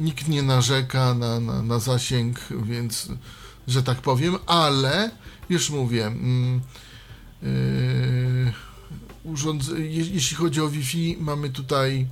nikt 0.00 0.28
nie 0.28 0.42
narzeka 0.42 1.14
na, 1.14 1.40
na, 1.40 1.62
na 1.62 1.78
zasięg, 1.78 2.38
więc, 2.62 3.08
że 3.68 3.82
tak 3.82 3.98
powiem, 4.02 4.36
ale 4.46 5.10
już 5.48 5.70
mówię, 5.70 6.06
mm, 6.06 6.60
e, 7.42 7.46
urządz- 9.24 9.78
je, 9.78 10.04
jeśli 10.04 10.36
chodzi 10.36 10.60
o 10.60 10.68
Wi-Fi, 10.68 11.16
mamy 11.20 11.50
tutaj 11.50 12.06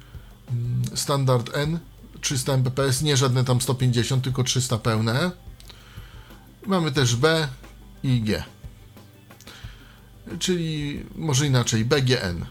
mm, 0.51 0.83
standard 0.97 1.51
N, 1.57 1.79
300 2.21 2.57
Mbps, 2.57 3.03
nie 3.03 3.17
żadne 3.17 3.45
tam 3.45 3.61
150, 3.61 4.25
tylko 4.25 4.45
300 4.45 4.79
pełne. 4.79 5.31
Mamy 6.67 6.93
też 6.93 7.17
B 7.17 7.49
i 8.03 8.21
G. 8.21 8.45
Czyli 10.39 11.01
może 11.17 11.47
inaczej, 11.47 11.85
BGN. 11.85 12.45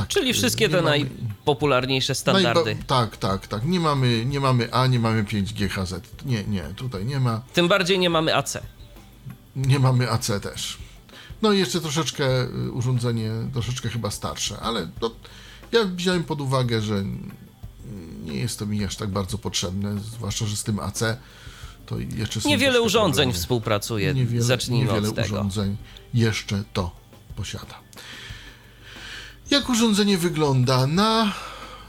Tak. 0.00 0.08
Czyli 0.08 0.32
wszystkie 0.32 0.64
Nie 0.64 0.70
te 0.70 0.82
mamy- 0.82 0.88
najpopularniejsze 0.90 2.14
standardy. 2.14 2.64
Najba- 2.74 2.84
tak, 2.86 3.16
tak, 3.16 3.46
tak. 3.46 3.64
Nie 3.64 3.80
mamy, 3.80 4.24
nie 4.26 4.40
mamy 4.40 4.72
A, 4.72 4.86
nie 4.86 4.98
mamy 4.98 5.24
5GHZ. 5.24 6.00
Nie, 6.26 6.44
nie, 6.44 6.62
tutaj 6.62 7.04
nie 7.04 7.20
ma. 7.20 7.42
Tym 7.52 7.68
bardziej 7.68 7.98
nie 7.98 8.10
mamy 8.10 8.36
AC. 8.36 8.58
Nie 9.56 9.78
mamy 9.78 10.10
AC 10.10 10.30
też. 10.42 10.78
No 11.42 11.52
i 11.52 11.58
jeszcze 11.58 11.80
troszeczkę 11.80 12.42
y, 12.66 12.72
urządzenie, 12.72 13.30
troszeczkę 13.52 13.88
chyba 13.88 14.10
starsze, 14.10 14.56
ale 14.60 14.88
to, 15.00 15.10
ja 15.72 15.84
wziąłem 15.84 16.24
pod 16.24 16.40
uwagę, 16.40 16.80
że 16.82 17.04
nie 18.24 18.34
jest 18.36 18.58
to 18.58 18.66
mi 18.66 18.84
aż 18.84 18.96
tak 18.96 19.08
bardzo 19.10 19.38
potrzebne, 19.38 19.98
zwłaszcza, 19.98 20.46
że 20.46 20.56
z 20.56 20.64
tym 20.64 20.78
AC 20.80 21.02
to 21.86 21.98
jeszcze 21.98 22.40
są 22.40 22.48
Niewiele 22.48 22.82
urządzeń 22.82 23.24
problemy. 23.24 23.40
współpracuje. 23.42 24.14
Niewiele, 24.14 24.42
Zacznijmy 24.42 24.86
niewiele 24.86 25.08
od 25.08 25.14
tego. 25.14 25.26
urządzeń 25.28 25.76
jeszcze 26.14 26.62
to 26.72 26.90
posiada. 27.36 27.74
Jak 29.50 29.68
urządzenie 29.68 30.18
wygląda? 30.18 30.86
Na 30.86 31.32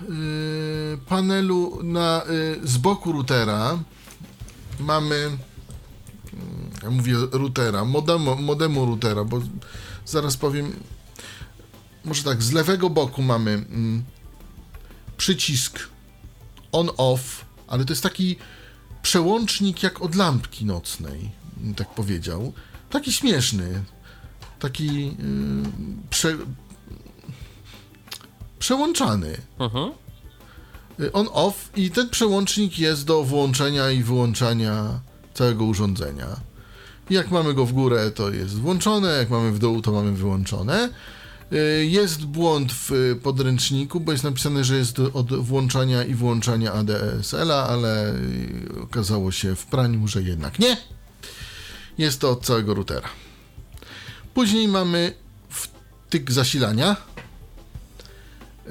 y, 0.09 0.97
panelu, 1.07 1.79
na, 1.83 2.23
y, 2.63 2.67
z 2.67 2.77
boku 2.77 3.11
routera 3.11 3.79
mamy, 4.79 5.15
mm, 5.15 5.39
ja 6.83 6.89
mówię 6.89 7.13
routera, 7.31 7.85
modemu, 7.85 8.35
modemu 8.35 8.85
routera, 8.85 9.23
bo 9.23 9.41
zaraz 10.05 10.37
powiem, 10.37 10.73
może 12.05 12.23
tak, 12.23 12.43
z 12.43 12.51
lewego 12.51 12.89
boku 12.89 13.21
mamy 13.21 13.51
mm, 13.51 14.03
przycisk 15.17 15.79
on-off, 16.71 17.45
ale 17.67 17.85
to 17.85 17.93
jest 17.93 18.03
taki 18.03 18.35
przełącznik 19.01 19.83
jak 19.83 20.01
od 20.01 20.15
lampki 20.15 20.65
nocnej, 20.65 21.31
tak 21.75 21.89
powiedział. 21.89 22.53
Taki 22.89 23.13
śmieszny. 23.13 23.83
Taki 24.59 25.05
yy, 25.05 25.13
prze, 26.09 26.37
przełączany. 28.61 29.37
Mhm. 29.59 29.91
Y, 30.99 31.11
On-off 31.11 31.53
i 31.75 31.91
ten 31.91 32.09
przełącznik 32.09 32.79
jest 32.79 33.05
do 33.05 33.23
włączenia 33.23 33.91
i 33.91 34.03
wyłączania 34.03 34.99
całego 35.33 35.65
urządzenia. 35.65 36.27
Jak 37.09 37.31
mamy 37.31 37.53
go 37.53 37.65
w 37.65 37.73
górę, 37.73 38.11
to 38.11 38.29
jest 38.29 38.53
włączone, 38.55 39.09
jak 39.09 39.29
mamy 39.29 39.51
w 39.51 39.59
dół, 39.59 39.81
to 39.81 39.91
mamy 39.91 40.11
wyłączone. 40.11 40.89
Y, 41.53 41.85
Jest 41.85 42.25
błąd 42.25 42.73
w 42.73 42.91
y, 42.91 43.15
podręczniku, 43.23 43.99
bo 43.99 44.11
jest 44.11 44.23
napisane, 44.23 44.63
że 44.63 44.77
jest 44.77 44.99
od 44.99 45.33
włączania 45.33 46.03
i 46.03 46.13
wyłączania 46.15 46.73
ADSL-a, 46.73 47.67
ale 47.67 48.13
okazało 48.83 49.31
się 49.31 49.55
w 49.55 49.65
praniu, 49.65 50.07
że 50.07 50.21
jednak 50.21 50.59
nie. 50.59 50.77
Jest 51.97 52.21
to 52.21 52.31
od 52.31 52.45
całego 52.45 52.73
routera. 52.73 53.09
Później 54.33 54.67
mamy 54.67 55.13
wtyk 55.49 56.31
zasilania. 56.31 56.95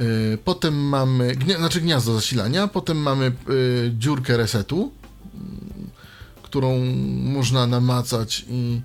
Y, 0.01 0.39
Potem 0.45 0.75
mamy, 0.89 1.37
gnia, 1.37 1.59
znaczy 1.59 1.81
gniazdo 1.81 2.15
zasilania, 2.15 2.69
potem 2.69 2.97
mamy 2.99 3.33
y, 3.51 3.93
dziurkę 3.99 4.37
resetu, 4.37 4.93
y, 5.35 6.43
którą 6.43 6.79
można 7.23 7.67
namacać 7.67 8.45
i 8.49 8.81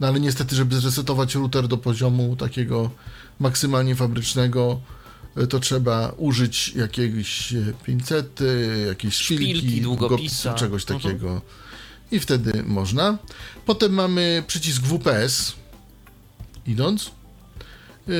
no 0.00 0.06
ale 0.06 0.20
niestety, 0.20 0.56
żeby 0.56 0.80
zresetować 0.80 1.34
router 1.34 1.68
do 1.68 1.76
poziomu 1.78 2.36
takiego 2.36 2.90
maksymalnie 3.38 3.94
fabrycznego, 3.96 4.80
y, 5.42 5.46
to 5.46 5.60
trzeba 5.60 6.12
użyć 6.16 6.68
jakiegoś 6.76 7.52
y, 7.52 7.74
pincety, 7.84 8.84
jakiejś 8.88 9.14
szpilki, 9.14 9.58
Szpilki, 9.58 9.80
długopisa. 9.80 10.54
czegoś 10.54 10.82
Mhm. 10.82 11.00
takiego. 11.00 11.40
I 12.12 12.20
wtedy 12.20 12.62
można. 12.66 13.18
Potem 13.66 13.92
mamy 13.92 14.44
przycisk 14.46 14.82
WPS, 14.82 15.52
idąc. 16.66 17.10
Yy, 18.06 18.14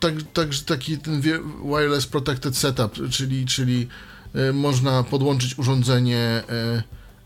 tak, 0.00 0.14
tak, 0.32 0.48
taki 0.66 0.98
ten 0.98 1.22
wireless 1.64 2.06
protected 2.06 2.56
setup, 2.56 3.10
czyli, 3.10 3.46
czyli 3.46 3.88
e, 4.34 4.52
można 4.52 5.02
podłączyć 5.02 5.58
urządzenie 5.58 6.18
e, 6.18 6.82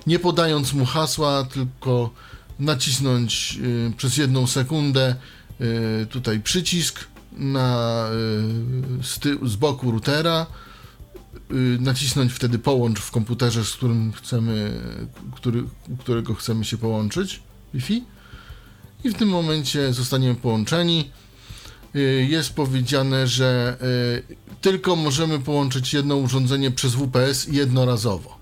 nie 0.07 0.19
podając 0.19 0.73
mu 0.73 0.85
hasła, 0.85 1.45
tylko 1.45 2.11
nacisnąć 2.59 3.59
e, 3.89 3.93
przez 3.97 4.17
jedną 4.17 4.47
sekundę 4.47 5.15
e, 5.61 6.07
tutaj 6.07 6.41
przycisk 6.41 7.05
na, 7.33 8.07
e, 9.01 9.05
z, 9.05 9.21
z 9.53 9.57
boku 9.57 9.91
routera, 9.91 10.47
e, 11.51 11.55
nacisnąć 11.81 12.33
wtedy 12.33 12.59
połącz 12.59 12.99
w 13.01 13.11
komputerze, 13.11 13.65
z 13.65 13.73
którym 13.73 14.13
chcemy, 14.13 14.81
który, 15.37 15.65
którego 15.99 16.35
chcemy 16.35 16.65
się 16.65 16.79
połączyć, 16.79 17.43
Wi-Fi 17.75 18.05
i 19.05 19.11
w 19.11 19.15
tym 19.15 19.29
momencie 19.29 19.93
zostaniemy 19.93 20.35
połączeni. 20.35 21.11
Y, 21.97 22.27
Jest 22.31 22.53
powiedziane, 22.53 23.27
że 23.27 23.77
y, 24.29 24.37
tylko 24.61 24.97
możemy 24.97 25.39
połączyć 25.39 25.93
jedno 25.93 26.17
urządzenie 26.17 26.71
przez 26.71 26.95
WPS 26.95 27.47
jednorazowo. 27.47 28.41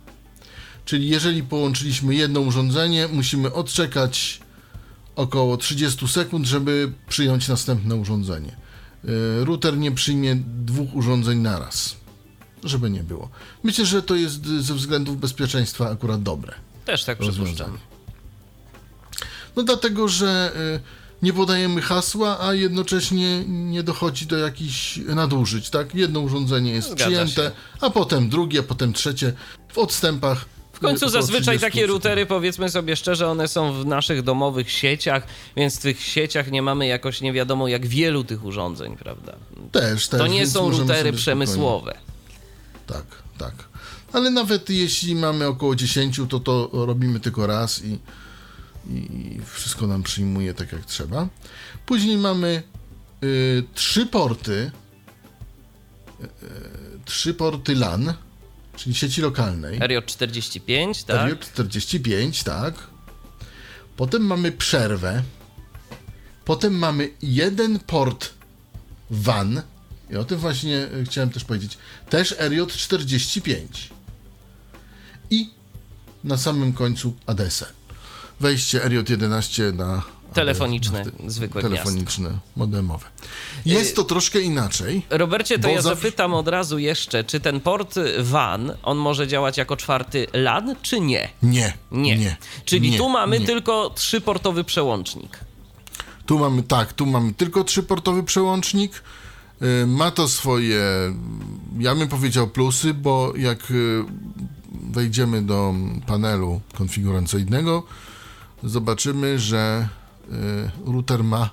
Czyli 0.85 1.09
jeżeli 1.09 1.43
połączyliśmy 1.43 2.15
jedno 2.15 2.41
urządzenie, 2.41 3.09
musimy 3.13 3.53
odczekać 3.53 4.41
około 5.17 5.57
30 5.57 6.09
sekund, 6.09 6.47
żeby 6.47 6.93
przyjąć 7.09 7.49
następne 7.49 7.97
urządzenie. 7.97 8.57
Y, 9.05 9.45
Router 9.45 9.77
nie 9.79 9.93
przyjmie 9.93 10.37
dwóch 10.65 10.95
urządzeń 10.95 11.39
naraz, 11.39 11.97
żeby 12.65 12.91
nie 12.91 13.03
było. 13.03 13.31
Myślę, 13.63 13.87
że 13.87 14.03
to 14.03 14.15
jest 14.15 14.47
ze 14.47 14.75
względów 14.75 15.21
bezpieczeństwa 15.21 15.91
akurat 15.91 16.23
dobre. 16.23 16.55
Też 16.85 17.05
tak 17.05 17.19
przypuszczam. 17.19 17.79
No 19.57 19.63
dlatego, 19.63 20.09
że 20.09 20.53
y, 20.77 20.98
nie 21.23 21.33
podajemy 21.33 21.81
hasła, 21.83 22.39
a 22.41 22.55
jednocześnie 22.55 23.45
nie 23.49 23.83
dochodzi 23.83 24.27
do 24.27 24.39
jakichś 24.39 24.97
nadużyć, 24.97 25.71
tak? 25.71 25.95
Jedno 25.95 26.21
urządzenie 26.21 26.71
jest 26.71 26.89
Zgadza 26.89 27.05
przyjęte, 27.05 27.43
się. 27.43 27.51
a 27.81 27.91
potem 27.91 28.29
drugie, 28.29 28.61
a 28.61 28.63
potem 28.63 28.93
trzecie 28.93 29.33
w 29.73 29.79
odstępach. 29.79 30.45
W 30.73 30.81
końcu 30.81 31.09
zazwyczaj 31.09 31.43
30 31.59 31.61
takie 31.61 31.87
routery, 31.87 32.27
powiedzmy 32.27 32.71
sobie 32.71 32.97
szczerze, 32.97 33.29
one 33.29 33.49
są 33.49 33.73
w 33.83 33.87
naszych 33.87 34.23
domowych 34.23 34.71
sieciach, 34.73 35.27
więc 35.57 35.79
w 35.79 35.83
tych 35.83 36.03
sieciach 36.03 36.51
nie 36.51 36.63
mamy 36.63 36.87
jakoś 36.87 37.21
nie 37.21 37.33
wiadomo 37.33 37.69
jak 37.69 37.87
wielu 37.87 38.25
tych 38.25 38.45
urządzeń, 38.45 38.97
prawda? 38.97 39.33
Też, 39.73 40.09
też. 40.09 40.21
To 40.21 40.27
nie 40.27 40.47
są 40.47 40.71
routery 40.71 41.13
przemysłowe. 41.13 41.93
spokojnie- 41.93 42.87
Tak, 42.87 43.05
tak. 43.39 43.55
Ale 44.13 44.31
nawet 44.31 44.71
jeśli 44.71 45.15
mamy 45.15 45.47
około 45.47 45.77
10, 45.77 46.21
to 46.29 46.41
to 46.41 46.71
robimy 46.73 47.21
tylko 47.21 47.47
raz 47.47 47.85
i, 47.85 47.99
i 48.89 49.41
wszystko 49.55 49.87
nam 49.87 50.03
przyjmuje 50.03 50.55
tak 50.55 50.73
jak 50.73 50.85
trzeba. 50.85 51.29
Później 51.87 52.19
mamy 52.19 52.63
y, 53.25 53.65
trzy 53.75 54.07
porty, 54.07 54.71
y, 56.21 56.25
y, 56.25 56.29
trzy 57.05 57.35
porty 57.35 57.75
LAN, 57.75 58.15
czyli 58.77 58.95
sieci 58.95 59.21
lokalnej. 59.21 59.81
RJ45, 59.81 61.07
tak? 61.07 61.17
Period 61.17 61.41
45, 61.41 62.43
tak. 62.43 62.75
Potem 63.97 64.23
mamy 64.23 64.53
przerwę. 64.53 65.23
Potem 66.45 66.79
mamy 66.79 67.11
jeden 67.23 67.79
port 67.79 68.31
WAN. 69.11 69.63
I 70.11 70.17
o 70.17 70.25
tym 70.25 70.39
właśnie 70.39 70.79
e, 70.79 71.05
chciałem 71.05 71.31
też 71.31 71.45
powiedzieć. 71.45 71.79
Też 72.11 72.37
RJ45. 72.37 73.67
I 75.31 75.51
na 76.25 76.37
samym 76.37 76.73
końcu 76.73 77.15
ADSL. 77.27 77.78
Wejście 78.41 78.79
RJ11 78.81 79.75
na 79.75 80.03
Telefoniczne, 80.35 81.05
na 81.21 81.31
zwykłe 81.31 81.63
telefoniczne, 81.63 82.31
modemowe. 82.57 83.07
Jest 83.67 83.97
to 83.97 84.05
troszkę 84.05 84.41
inaczej. 84.41 85.03
Robercie, 85.11 85.59
to 85.59 85.69
ja 85.69 85.83
zawsze- 85.83 85.97
zapytam 85.97 86.35
od 86.35 86.49
razu 86.49 86.79
jeszcze, 86.79 87.25
czy 87.25 87.41
ten 87.41 87.61
port 87.61 87.95
WAN, 88.19 88.73
on 88.83 88.99
może 88.99 89.29
działać 89.29 89.57
jako 89.57 89.77
czwarty 89.77 90.27
LAN, 90.33 90.77
czy 90.83 91.01
nie? 91.01 91.29
Nie. 91.43 91.73
Nie. 91.93 92.17
nie 92.19 92.37
Czyli 92.65 92.91
nie, 92.91 92.99
tu 92.99 93.09
mamy 93.09 93.41
nie. 93.41 93.47
tylko 93.47 93.91
trzyportowy 93.91 94.65
przełącznik. 94.65 95.39
Tu 96.27 96.39
mamy 96.39 96.63
tak, 96.63 96.93
tu 96.93 97.07
mamy 97.07 97.35
tylko 97.35 97.65
trzyportowy 97.65 98.23
przełącznik. 98.23 99.03
Y, 99.83 99.87
Ma 99.87 100.11
to 100.11 100.29
swoje, 100.29 100.83
ja 101.79 101.95
bym 101.95 102.09
powiedział 102.09 102.49
plusy, 102.49 102.95
bo 102.95 103.33
jak 103.37 103.71
y, 103.71 104.05
wejdziemy 104.83 105.43
do 105.43 105.75
panelu 106.07 106.61
konfiguracyjnego, 106.77 107.83
zobaczymy, 108.65 109.39
że 109.39 109.89
y, 110.87 110.93
router 110.93 111.25
ma 111.25 111.51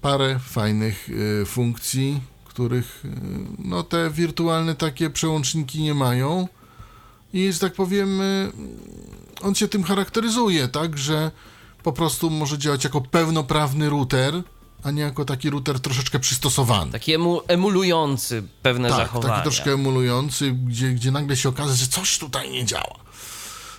parę 0.00 0.38
fajnych 0.38 1.08
y, 1.42 1.46
funkcji, 1.46 2.20
których 2.44 3.04
y, 3.04 3.08
no, 3.58 3.82
te 3.82 4.10
wirtualne 4.10 4.74
takie 4.74 5.10
przełączniki 5.10 5.82
nie 5.82 5.94
mają. 5.94 6.48
I 7.32 7.52
że 7.52 7.58
tak 7.58 7.72
powiem, 7.72 8.20
on 9.42 9.54
się 9.54 9.68
tym 9.68 9.82
charakteryzuje, 9.82 10.68
tak, 10.68 10.98
że 10.98 11.30
po 11.82 11.92
prostu 11.92 12.30
może 12.30 12.58
działać 12.58 12.84
jako 12.84 13.00
pełnoprawny 13.00 13.90
router, 13.90 14.42
a 14.82 14.90
nie 14.90 15.02
jako 15.02 15.24
taki 15.24 15.50
router 15.50 15.80
troszeczkę 15.80 16.18
przystosowany. 16.18 16.92
Taki 16.92 17.14
emu, 17.14 17.40
emulujący 17.48 18.42
pewne 18.62 18.88
tak, 18.88 18.98
zachowania. 18.98 19.34
taki 19.34 19.42
troszkę 19.42 19.72
emulujący, 19.72 20.52
gdzie, 20.52 20.90
gdzie 20.92 21.10
nagle 21.10 21.36
się 21.36 21.48
okaże, 21.48 21.74
że 21.74 21.86
coś 21.86 22.18
tutaj 22.18 22.50
nie 22.50 22.64
działa. 22.64 22.96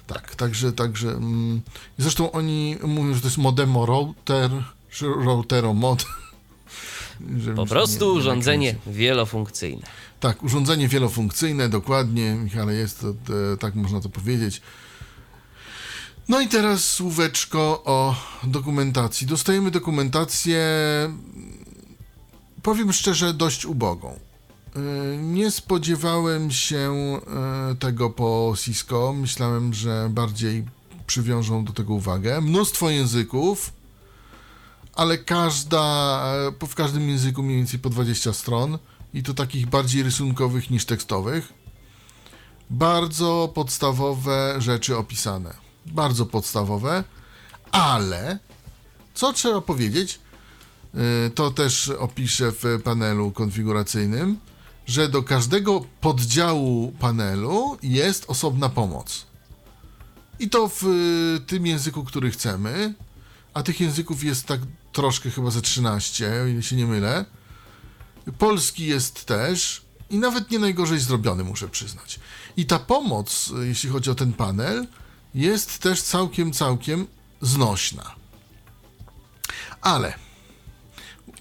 Tak, 0.07 0.35
także, 0.35 0.73
także. 0.73 1.09
Mm, 1.11 1.61
zresztą 1.97 2.31
oni 2.31 2.77
mówią, 2.83 3.13
że 3.13 3.21
to 3.21 3.27
jest 3.27 3.37
modemo 3.37 3.85
router, 3.85 4.51
czy 4.89 5.05
routero 5.07 5.73
mod. 5.73 6.05
Po 7.55 7.65
prostu 7.65 8.05
nie- 8.05 8.11
nie 8.13 8.19
urządzenie 8.19 8.75
wielofunkcyjne. 8.87 9.81
Tak, 10.19 10.43
urządzenie 10.43 10.87
wielofunkcyjne, 10.87 11.69
dokładnie, 11.69 12.33
Michale, 12.35 12.73
jest 12.73 12.99
to, 13.01 13.13
te, 13.13 13.57
tak 13.59 13.75
można 13.75 14.01
to 14.01 14.09
powiedzieć. 14.09 14.61
No 16.29 16.41
i 16.41 16.47
teraz 16.47 16.83
słóweczko 16.85 17.83
o 17.85 18.15
dokumentacji. 18.43 19.27
Dostajemy 19.27 19.71
dokumentację, 19.71 20.61
powiem 22.63 22.93
szczerze, 22.93 23.33
dość 23.33 23.65
ubogą. 23.65 24.19
Yy, 24.77 25.17
Nie 25.17 25.51
spodziewałem 25.51 26.51
się 26.51 26.93
yy, 27.69 27.75
tego 27.75 28.09
po 28.09 28.53
Cisco. 28.57 29.13
Myślałem, 29.13 29.73
że 29.73 30.09
bardziej 30.11 30.65
przywiążą 31.07 31.65
do 31.65 31.73
tego 31.73 31.93
uwagę. 31.93 32.41
Mnóstwo 32.41 32.89
języków, 32.89 33.73
ale 34.93 35.17
każda, 35.17 36.23
e, 36.61 36.67
w 36.67 36.75
każdym 36.75 37.09
języku 37.09 37.43
mniej 37.43 37.57
więcej 37.57 37.79
po 37.79 37.89
20 37.89 38.33
stron 38.33 38.77
i 39.13 39.23
to 39.23 39.33
takich 39.33 39.67
bardziej 39.67 40.03
rysunkowych 40.03 40.69
niż 40.69 40.85
tekstowych. 40.85 41.53
Bardzo 42.69 43.51
podstawowe 43.53 44.55
rzeczy 44.57 44.97
opisane. 44.97 45.53
Bardzo 45.85 46.25
podstawowe, 46.25 47.03
ale 47.71 48.39
co 49.13 49.33
trzeba 49.33 49.61
powiedzieć, 49.61 50.19
to 51.35 51.51
też 51.51 51.89
opiszę 51.89 52.51
w 52.51 52.81
panelu 52.83 53.31
konfiguracyjnym, 53.31 54.37
że 54.87 55.09
do 55.09 55.23
każdego 55.23 55.85
poddziału 56.01 56.91
panelu 56.91 57.77
jest 57.83 58.25
osobna 58.27 58.69
pomoc. 58.69 59.25
I 60.39 60.49
to 60.49 60.69
w 60.69 60.83
y, 60.83 61.45
tym 61.47 61.67
języku, 61.67 62.03
który 62.03 62.31
chcemy, 62.31 62.93
a 63.53 63.63
tych 63.63 63.79
języków 63.81 64.23
jest 64.23 64.45
tak 64.45 64.61
troszkę 64.91 65.29
chyba 65.29 65.51
ze 65.51 65.61
13, 65.61 66.41
o 66.43 66.45
ile 66.45 66.63
się 66.63 66.75
nie 66.75 66.85
mylę. 66.85 67.25
Polski 68.37 68.85
jest 68.85 69.25
też 69.25 69.81
i 70.09 70.17
nawet 70.17 70.51
nie 70.51 70.59
najgorzej 70.59 70.99
zrobiony, 70.99 71.43
muszę 71.43 71.67
przyznać. 71.67 72.19
I 72.57 72.65
ta 72.65 72.79
pomoc, 72.79 73.53
jeśli 73.61 73.89
chodzi 73.89 74.09
o 74.09 74.15
ten 74.15 74.33
panel, 74.33 74.87
jest 75.35 75.79
też 75.79 76.01
całkiem, 76.01 76.51
całkiem 76.51 77.07
znośna. 77.41 78.15
Ale 79.81 80.13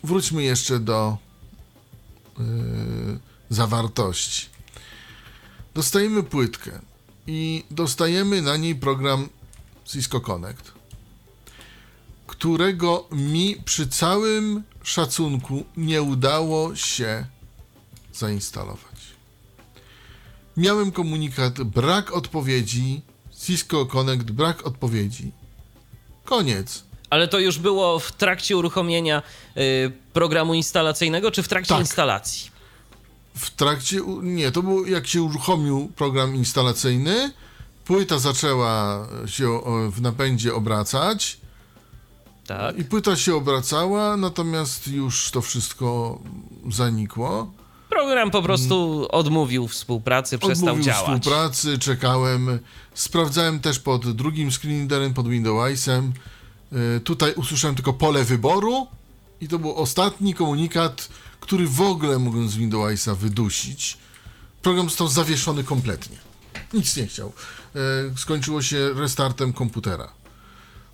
wróćmy 0.04 0.42
jeszcze 0.42 0.78
do 0.78 1.18
yy, 2.38 3.25
zawartości. 3.50 4.46
Dostajemy 5.74 6.22
płytkę 6.22 6.80
i 7.26 7.64
dostajemy 7.70 8.42
na 8.42 8.56
niej 8.56 8.74
program 8.74 9.28
Cisco 9.84 10.20
Connect, 10.20 10.72
którego 12.26 13.08
mi 13.12 13.56
przy 13.64 13.88
całym 13.88 14.62
szacunku 14.82 15.64
nie 15.76 16.02
udało 16.02 16.76
się 16.76 17.26
zainstalować. 18.12 18.96
Miałem 20.56 20.92
komunikat 20.92 21.62
brak 21.62 22.12
odpowiedzi, 22.12 23.02
Cisco 23.38 23.86
Connect 23.86 24.30
brak 24.30 24.66
odpowiedzi. 24.66 25.32
Koniec. 26.24 26.84
Ale 27.10 27.28
to 27.28 27.38
już 27.38 27.58
było 27.58 27.98
w 27.98 28.12
trakcie 28.12 28.56
uruchomienia 28.56 29.22
y, 29.56 29.92
programu 30.12 30.54
instalacyjnego, 30.54 31.30
czy 31.30 31.42
w 31.42 31.48
trakcie 31.48 31.68
Tak. 31.74 31.80
instalacji? 31.80 32.55
W 33.38 33.50
trakcie, 33.50 34.00
nie, 34.22 34.52
to 34.52 34.62
było 34.62 34.86
jak 34.86 35.06
się 35.06 35.22
uruchomił 35.22 35.88
program 35.96 36.34
instalacyjny, 36.36 37.32
płyta 37.84 38.18
zaczęła 38.18 39.06
się 39.26 39.60
w 39.90 40.00
napędzie 40.00 40.54
obracać 40.54 41.38
Tak. 42.46 42.78
i 42.78 42.84
płyta 42.84 43.16
się 43.16 43.34
obracała, 43.36 44.16
natomiast 44.16 44.88
już 44.88 45.30
to 45.30 45.42
wszystko 45.42 46.18
zanikło. 46.70 47.52
program 47.90 48.30
po 48.30 48.42
prostu 48.42 49.06
odmówił 49.10 49.68
współpracy, 49.68 50.38
przestał 50.38 50.68
Odmówił 50.68 50.84
działać. 50.84 51.02
współpracy, 51.22 51.78
czekałem. 51.78 52.58
Sprawdzałem 52.94 53.60
też 53.60 53.78
pod 53.78 54.12
drugim 54.12 54.50
screen 54.52 54.78
readerem, 54.78 55.14
pod 55.14 55.28
Windowsem. 55.28 56.12
Y, 56.96 57.00
Tutaj 57.00 57.34
usłyszałem 57.34 57.74
tylko 57.76 57.92
pole 57.92 58.24
wyboru 58.24 58.86
i 59.40 59.48
to 59.48 59.58
był 59.58 59.74
ostatni 59.74 60.34
komunikat, 60.34 61.08
który 61.46 61.66
w 61.68 61.80
ogóle 61.80 62.18
mogłem 62.18 62.48
z 62.48 62.56
Windowsa 62.56 63.14
wydusić. 63.14 63.98
Program 64.62 64.88
został 64.88 65.08
zawieszony 65.08 65.64
kompletnie. 65.64 66.16
Nic 66.74 66.96
nie 66.96 67.06
chciał. 67.06 67.32
Y, 67.76 68.18
Skończyło 68.18 68.62
się 68.62 68.92
restartem 68.94 69.52
komputera. 69.52 70.08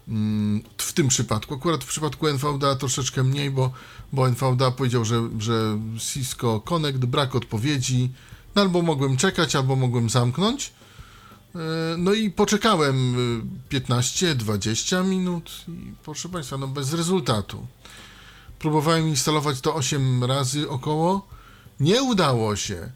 Mm, 0.08 0.62
W 0.78 0.92
tym 0.92 1.08
przypadku, 1.08 1.54
akurat 1.54 1.84
w 1.84 1.86
przypadku 1.86 2.28
NVDA 2.28 2.76
troszeczkę 2.76 3.22
mniej, 3.24 3.50
bo, 3.50 3.72
bo 4.12 4.28
NVDA 4.28 4.70
powiedział, 4.70 5.04
że, 5.04 5.28
że 5.38 5.78
Cisco 5.98 6.60
Connect 6.60 6.98
brak 6.98 7.34
odpowiedzi. 7.34 8.10
No 8.54 8.62
albo 8.62 8.82
mogłem 8.82 9.16
czekać, 9.16 9.56
albo 9.56 9.76
mogłem 9.76 10.10
zamknąć. 10.10 10.72
E, 11.54 11.58
No 11.98 12.12
i 12.12 12.30
poczekałem 12.30 13.14
e, 13.70 13.76
15-20 13.76 15.04
minut 15.08 15.50
i 15.68 15.92
proszę 16.04 16.28
Państwa, 16.28 16.58
no 16.58 16.68
bez 16.68 16.92
rezultatu. 16.92 17.66
Próbowałem 18.62 19.08
instalować 19.08 19.60
to 19.60 19.74
8 19.74 20.24
razy 20.24 20.70
około. 20.70 21.26
Nie 21.80 22.02
udało 22.02 22.56
się. 22.56 22.90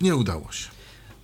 Nie 0.00 0.16
udało 0.16 0.52
się. 0.52 0.73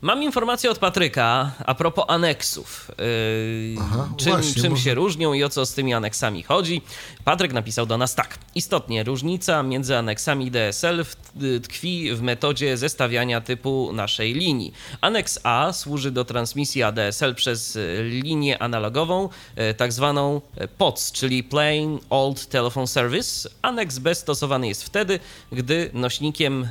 Mam 0.03 0.23
informację 0.23 0.71
od 0.71 0.79
Patryka 0.79 1.53
a 1.67 1.75
propos 1.75 2.05
aneksów. 2.09 2.91
Yy, 2.99 3.77
Aha, 3.81 4.09
czym 4.17 4.33
właśnie, 4.33 4.63
czym 4.63 4.71
może- 4.71 4.83
się 4.83 4.95
różnią 4.95 5.33
i 5.33 5.45
o 5.45 5.49
co 5.49 5.67
z 5.67 5.75
tymi 5.75 5.95
aneksami 5.95 6.43
chodzi? 6.43 6.83
Patryk 7.25 7.53
napisał 7.53 7.87
do 7.87 7.99
nas 7.99 8.15
tak. 8.15 8.39
Istotnie 8.55 9.05
różnica 9.05 9.63
między 9.63 9.97
aneksami 9.97 10.51
DSL 10.51 11.05
w- 11.05 11.43
y, 11.45 11.61
tkwi 11.61 12.15
w 12.15 12.23
metodzie 12.23 12.77
zestawiania 12.77 13.41
typu 13.41 13.93
naszej 13.93 14.35
linii. 14.35 14.73
Aneks 15.01 15.39
A 15.43 15.73
służy 15.73 16.11
do 16.11 16.25
transmisji 16.25 16.83
ADSL 16.83 17.35
przez 17.35 17.77
y, 17.77 18.03
linię 18.05 18.63
analogową, 18.63 19.29
y, 19.71 19.75
tak 19.75 19.93
zwaną 19.93 20.41
POTS, 20.79 21.13
czyli 21.13 21.45
Plain 21.45 21.99
Old 22.11 22.47
Telephone 22.47 22.87
Service. 22.87 23.49
Aneks 23.63 23.99
B 23.99 24.15
stosowany 24.15 24.69
jest 24.69 24.85
wtedy, 24.85 25.21
gdy 25.53 25.91
nośnikiem 25.93 26.69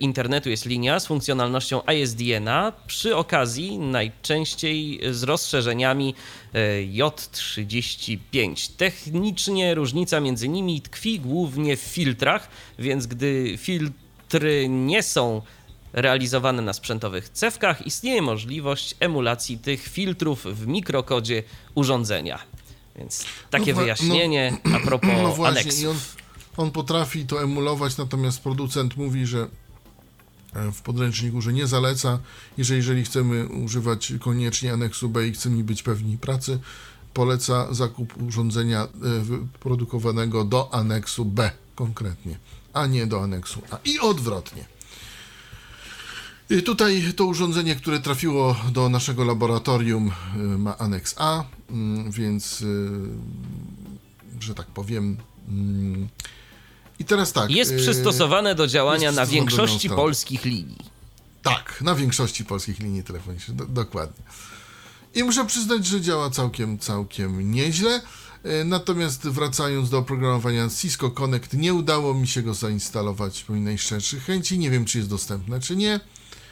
internetu 0.00 0.50
jest 0.50 0.66
linia 0.66 1.00
z 1.00 1.06
funkcjonalnością 1.06 1.84
Przy 2.86 3.16
okazji 3.16 3.78
najczęściej 3.78 5.00
z 5.10 5.22
rozszerzeniami 5.22 6.14
y, 6.54 6.58
J35. 6.92 8.70
Technicznie 8.76 9.74
różnica 9.74 10.20
między 10.20 10.48
nimi 10.48 10.80
tkwi 10.80 11.20
głównie 11.20 11.76
w 11.76 11.80
filtrach, 11.80 12.48
więc 12.78 13.06
gdy 13.06 13.54
filtry 13.58 14.68
nie 14.68 15.02
są 15.02 15.42
realizowane 15.92 16.62
na 16.62 16.72
sprzętowych 16.72 17.28
cewkach, 17.28 17.86
istnieje 17.86 18.22
możliwość 18.22 18.94
emulacji 19.00 19.58
tych 19.58 19.82
filtrów 19.88 20.44
w 20.44 20.66
mikrokodzie 20.66 21.42
urządzenia. 21.74 22.38
Więc 22.96 23.24
takie 23.50 23.70
No 23.72 23.76
wa- 23.76 23.82
wyjaśnienie 23.82 24.56
a 24.76 24.86
propos 24.86 25.10
No 25.22 25.32
właśnie, 25.32 25.90
on, 25.90 25.96
on 26.56 26.70
potrafi 26.70 27.26
to 27.26 27.42
emulować, 27.42 27.96
natomiast 27.96 28.40
producent 28.42 28.96
mówi, 28.96 29.26
że 29.26 29.38
e, 29.38 29.48
w 30.72 30.82
podręczniku, 30.82 31.40
że 31.40 31.52
nie 31.52 31.66
zaleca, 31.66 32.18
że 32.58 32.76
jeżeli 32.76 33.04
chcemy 33.04 33.48
używać 33.48 34.12
koniecznie 34.20 34.72
aneksu 34.72 35.08
B 35.08 35.28
i 35.28 35.32
chcemy 35.32 35.64
być 35.64 35.82
pewni 35.82 36.18
pracy, 36.18 36.58
poleca 37.14 37.74
zakup 37.74 38.22
urządzenia 38.22 38.82
e, 38.82 38.88
wyprodukowanego 39.20 40.44
do 40.44 40.74
aneksu 40.74 41.24
B 41.24 41.50
konkretnie, 41.74 42.38
a 42.72 42.86
nie 42.86 43.06
do 43.06 43.22
aneksu 43.22 43.62
A. 43.70 43.78
I 43.84 43.98
odwrotnie. 43.98 44.64
I 46.50 46.62
tutaj 46.62 47.12
to 47.16 47.26
urządzenie, 47.26 47.76
które 47.76 48.00
trafiło 48.00 48.56
do 48.72 48.88
naszego 48.88 49.24
laboratorium, 49.24 50.12
y, 50.36 50.38
ma 50.38 50.78
aneks 50.78 51.14
A, 51.18 51.44
mm, 51.70 52.10
więc, 52.10 52.64
że 54.40 54.54
tak 54.54 54.66
powiem. 54.66 55.16
I 56.98 57.04
teraz 57.04 57.32
tak. 57.32 57.50
Jest 57.50 57.70
y, 57.72 57.76
przystosowane 57.76 58.54
do 58.54 58.66
działania 58.66 59.12
na 59.12 59.26
większości 59.26 59.88
polskich 59.90 60.44
linii. 60.44 60.96
Tak, 61.42 61.78
na 61.80 61.94
większości 61.94 62.44
polskich 62.44 62.78
linii 62.80 63.02
telefonicznych, 63.04 63.56
do, 63.56 63.66
dokładnie. 63.66 64.24
I 65.14 65.24
muszę 65.24 65.46
przyznać, 65.46 65.86
że 65.86 66.00
działa 66.00 66.30
całkiem, 66.30 66.78
całkiem 66.78 67.50
nieźle. 67.52 68.00
E, 68.44 68.64
Natomiast 68.64 69.28
wracając 69.28 69.90
do 69.90 69.98
oprogramowania 69.98 70.68
Cisco 70.80 71.10
Connect, 71.10 71.52
nie 71.52 71.74
udało 71.74 72.14
mi 72.14 72.28
się 72.28 72.42
go 72.42 72.54
zainstalować 72.54 73.44
pomimo 73.44 73.64
najszczerszych 73.64 74.24
chęci. 74.24 74.58
Nie 74.58 74.70
wiem, 74.70 74.84
czy 74.84 74.98
jest 74.98 75.10
dostępne, 75.10 75.60
czy 75.60 75.76
nie. 75.76 76.00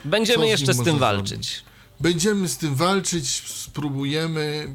Będziemy 0.04 0.46
z 0.46 0.48
jeszcze 0.50 0.74
z 0.74 0.76
tym 0.76 0.84
zrobić? 0.84 1.00
walczyć. 1.00 1.64
Będziemy 2.00 2.48
z 2.48 2.56
tym 2.56 2.74
walczyć, 2.74 3.42
spróbujemy. 3.46 4.74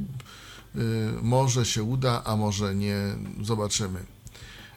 Y, 0.75 0.79
Może 1.21 1.65
się 1.65 1.83
uda, 1.83 2.21
a 2.25 2.35
może 2.35 2.75
nie. 2.75 2.97
Zobaczymy. 3.41 3.99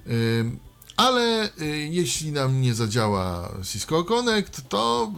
Y, 0.07 0.51
Ale 0.97 1.51
y, 1.61 1.67
jeśli 1.91 2.33
nam 2.33 2.61
nie 2.61 2.75
zadziała 2.75 3.53
Cisco 3.73 4.05
Connect, 4.05 4.69
to 4.69 5.13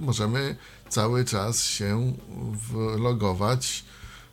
możemy 0.00 0.56
cały 0.88 1.24
czas 1.24 1.64
się 1.64 2.12
wlogować 2.96 3.84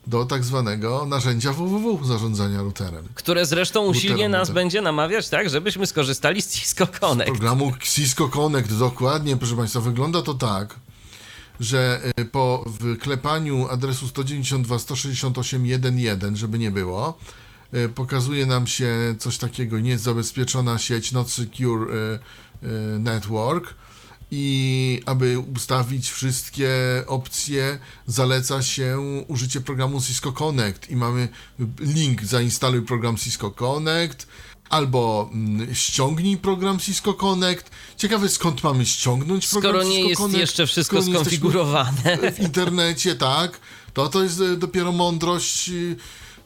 do 0.06 0.24
tak 0.24 0.44
zwanego 0.44 1.06
narzędzia 1.06 1.52
www 1.52 2.04
zarządzania 2.04 2.62
routerem. 2.62 3.08
Które 3.14 3.46
zresztą 3.46 3.80
usilnie 3.80 4.08
Routerem, 4.08 4.32
nas 4.32 4.48
routerem. 4.48 4.54
będzie 4.54 4.82
namawiać, 4.82 5.28
tak, 5.28 5.50
żebyśmy 5.50 5.86
skorzystali 5.86 6.42
z 6.42 6.52
Cisco 6.52 6.86
Connect. 6.86 7.30
programu 7.30 7.72
Cisco 7.82 8.28
Connect, 8.28 8.78
dokładnie, 8.78 9.36
proszę 9.36 9.56
Państwa, 9.56 9.80
wygląda 9.80 10.22
to 10.22 10.34
tak, 10.34 10.74
że 11.60 12.00
y, 12.20 12.24
po 12.24 12.64
wklepaniu 12.98 13.68
adresu 13.68 14.06
192.168.1.1, 14.06 16.36
żeby 16.36 16.58
nie 16.58 16.70
było, 16.70 17.18
pokazuje 17.94 18.46
nam 18.46 18.66
się 18.66 19.14
coś 19.18 19.38
takiego, 19.38 19.80
niezabezpieczona 19.80 20.78
sieć, 20.78 21.12
not 21.12 21.30
secure 21.30 21.94
y, 21.94 22.18
y, 22.66 22.98
network 22.98 23.74
i 24.30 25.00
aby 25.06 25.38
ustawić 25.38 26.10
wszystkie 26.10 26.70
opcje, 27.06 27.78
zaleca 28.06 28.62
się 28.62 28.98
użycie 29.28 29.60
programu 29.60 30.02
Cisco 30.02 30.32
Connect 30.32 30.90
i 30.90 30.96
mamy 30.96 31.28
link 31.80 32.24
zainstaluj 32.24 32.82
program 32.82 33.16
Cisco 33.16 33.50
Connect 33.50 34.26
albo 34.68 35.30
mm, 35.32 35.74
ściągnij 35.74 36.36
program 36.36 36.78
Cisco 36.78 37.14
Connect. 37.14 37.70
Ciekawe 37.96 38.28
skąd 38.28 38.64
mamy 38.64 38.86
ściągnąć 38.86 39.48
program 39.48 39.72
Skoro 39.72 39.84
nie 39.84 39.96
Cisco 39.96 40.08
jest 40.08 40.20
Connect, 40.20 40.40
jeszcze 40.40 40.66
wszystko 40.66 41.02
skonfigurowane. 41.02 42.32
w 42.32 42.40
internecie, 42.40 43.14
tak, 43.14 43.60
to 43.94 44.08
to 44.08 44.22
jest 44.22 44.40
e, 44.40 44.56
dopiero 44.56 44.92
mądrość. 44.92 45.70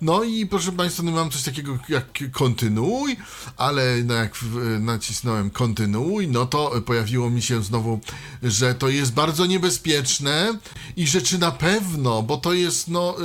No 0.02 0.24
i 0.24 0.46
proszę 0.46 0.72
Państwa, 0.72 1.02
no 1.02 1.10
mam 1.10 1.30
coś 1.30 1.42
takiego 1.42 1.78
jak 1.88 2.18
kontynuuj, 2.32 3.16
ale 3.56 3.96
no 4.04 4.14
jak 4.14 4.38
nacisnąłem 4.80 5.50
kontynuuj, 5.50 6.28
no 6.28 6.46
to 6.46 6.82
pojawiło 6.86 7.30
mi 7.30 7.42
się 7.42 7.62
znowu, 7.62 8.00
że 8.42 8.74
to 8.74 8.88
jest 8.88 9.12
bardzo 9.12 9.46
niebezpieczne 9.46 10.58
i 10.96 11.06
że 11.06 11.22
czy 11.22 11.38
na 11.38 11.50
pewno, 11.50 12.22
bo 12.22 12.36
to 12.36 12.52
jest, 12.52 12.88
no 12.88 13.16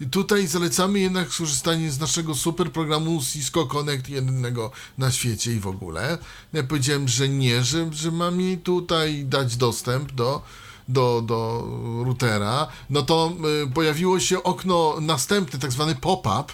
y, 0.00 0.06
tutaj 0.06 0.46
zalecamy 0.46 0.98
jednak 0.98 1.28
korzystanie 1.28 1.90
z 1.90 2.00
naszego 2.00 2.34
super 2.34 2.72
programu 2.72 3.20
Cisco 3.32 3.66
Connect 3.66 4.08
jedynego 4.08 4.70
na 4.98 5.10
świecie 5.10 5.52
i 5.52 5.60
w 5.60 5.66
ogóle. 5.66 6.18
Ja 6.52 6.62
powiedziałem, 6.62 7.08
że 7.08 7.28
nie, 7.28 7.64
że, 7.64 7.92
że 7.92 8.10
ma 8.10 8.30
mi 8.30 8.58
tutaj 8.58 9.24
dać 9.24 9.56
dostęp 9.56 10.12
do 10.12 10.42
do, 10.88 11.22
do 11.26 11.68
routera, 12.04 12.66
no 12.90 13.02
to 13.02 13.32
y, 13.64 13.70
pojawiło 13.70 14.20
się 14.20 14.42
okno 14.42 14.96
następne, 15.00 15.58
tak 15.58 15.72
zwany 15.72 15.94
pop-up, 15.94 16.52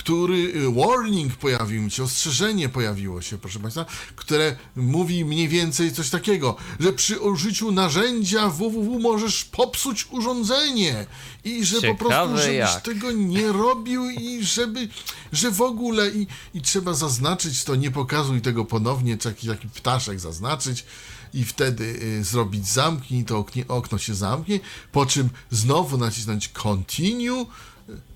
który, 0.00 0.34
y, 0.34 0.70
warning 0.74 1.36
pojawił 1.36 1.90
się, 1.90 2.02
ostrzeżenie 2.02 2.68
pojawiło 2.68 3.22
się, 3.22 3.38
proszę 3.38 3.58
Państwa, 3.58 3.84
które 4.16 4.56
mówi 4.76 5.24
mniej 5.24 5.48
więcej 5.48 5.92
coś 5.92 6.10
takiego, 6.10 6.56
że 6.80 6.92
przy 6.92 7.20
użyciu 7.20 7.72
narzędzia 7.72 8.48
www 8.48 8.98
możesz 8.98 9.44
popsuć 9.44 10.06
urządzenie 10.10 11.06
i 11.44 11.64
że 11.64 11.76
po 11.76 11.80
Ciekawe 11.80 11.98
prostu, 11.98 12.36
żebyś 12.36 12.56
jak. 12.56 12.82
tego 12.82 13.12
nie 13.12 13.52
robił 13.52 14.10
i 14.10 14.44
żeby, 14.44 14.88
że 15.32 15.50
w 15.50 15.62
ogóle 15.62 16.10
i, 16.10 16.26
i 16.54 16.62
trzeba 16.62 16.94
zaznaczyć 16.94 17.64
to, 17.64 17.76
nie 17.76 17.90
pokazuj 17.90 18.40
tego 18.40 18.64
ponownie, 18.64 19.18
czy 19.18 19.28
jakiś 19.28 19.50
taki 19.50 19.68
ptaszek 19.68 20.20
zaznaczyć 20.20 20.84
i 21.34 21.44
wtedy 21.44 21.84
y, 22.02 22.24
zrobić 22.24 22.68
zamknij, 22.68 23.24
to 23.24 23.38
oknie, 23.38 23.68
okno 23.68 23.98
się 23.98 24.14
zamknie, 24.14 24.60
po 24.92 25.06
czym 25.06 25.30
znowu 25.50 25.98
nacisnąć 25.98 26.48
continue 26.48 27.42
y, 27.42 27.46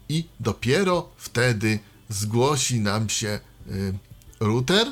i 0.08 0.24
dopiero 0.40 1.08
wtedy 1.16 1.78
zgłosi 2.08 2.80
nam 2.80 3.08
się 3.08 3.40
y, 3.70 3.94
router, 4.40 4.86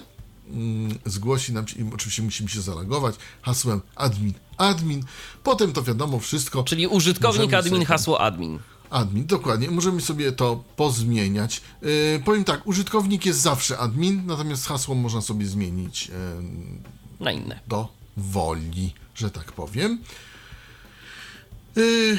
mm, 0.51 0.99
zgłosi 1.07 1.53
nam 1.53 1.69
się, 1.69 1.91
oczywiście 1.95 2.23
musimy 2.23 2.49
się 2.49 2.61
zalogować 2.61 3.15
hasłem 3.43 3.81
admin, 3.97 4.35
admin, 4.57 5.05
potem 5.43 5.73
to 5.73 5.83
wiadomo 5.83 6.19
wszystko, 6.21 6.63
Czyli 6.65 6.87
użytkownik 6.87 7.55
admin, 7.55 7.73
sobie- 7.75 7.87
hasło 7.87 8.21
admin. 8.21 8.59
Admin, 8.91 9.27
dokładnie. 9.27 9.71
Możemy 9.71 10.01
sobie 10.01 10.33
to 10.33 10.65
pozmieniać. 10.77 11.61
Yy, 11.83 12.23
powiem 12.25 12.45
tak, 12.45 12.67
użytkownik 12.67 13.27
jest 13.27 13.41
zawsze 13.41 13.79
admin, 13.79 14.23
natomiast 14.27 14.67
hasło 14.67 14.95
można 14.95 15.21
sobie 15.21 15.47
zmienić. 15.47 16.09
Yy, 16.09 16.15
na 17.21 17.33
inne. 17.33 17.61
do 17.69 17.89
woli, 18.17 18.95
że 19.15 19.31
tak 19.31 19.53
powiem. 19.53 19.99
Y, 21.77 22.19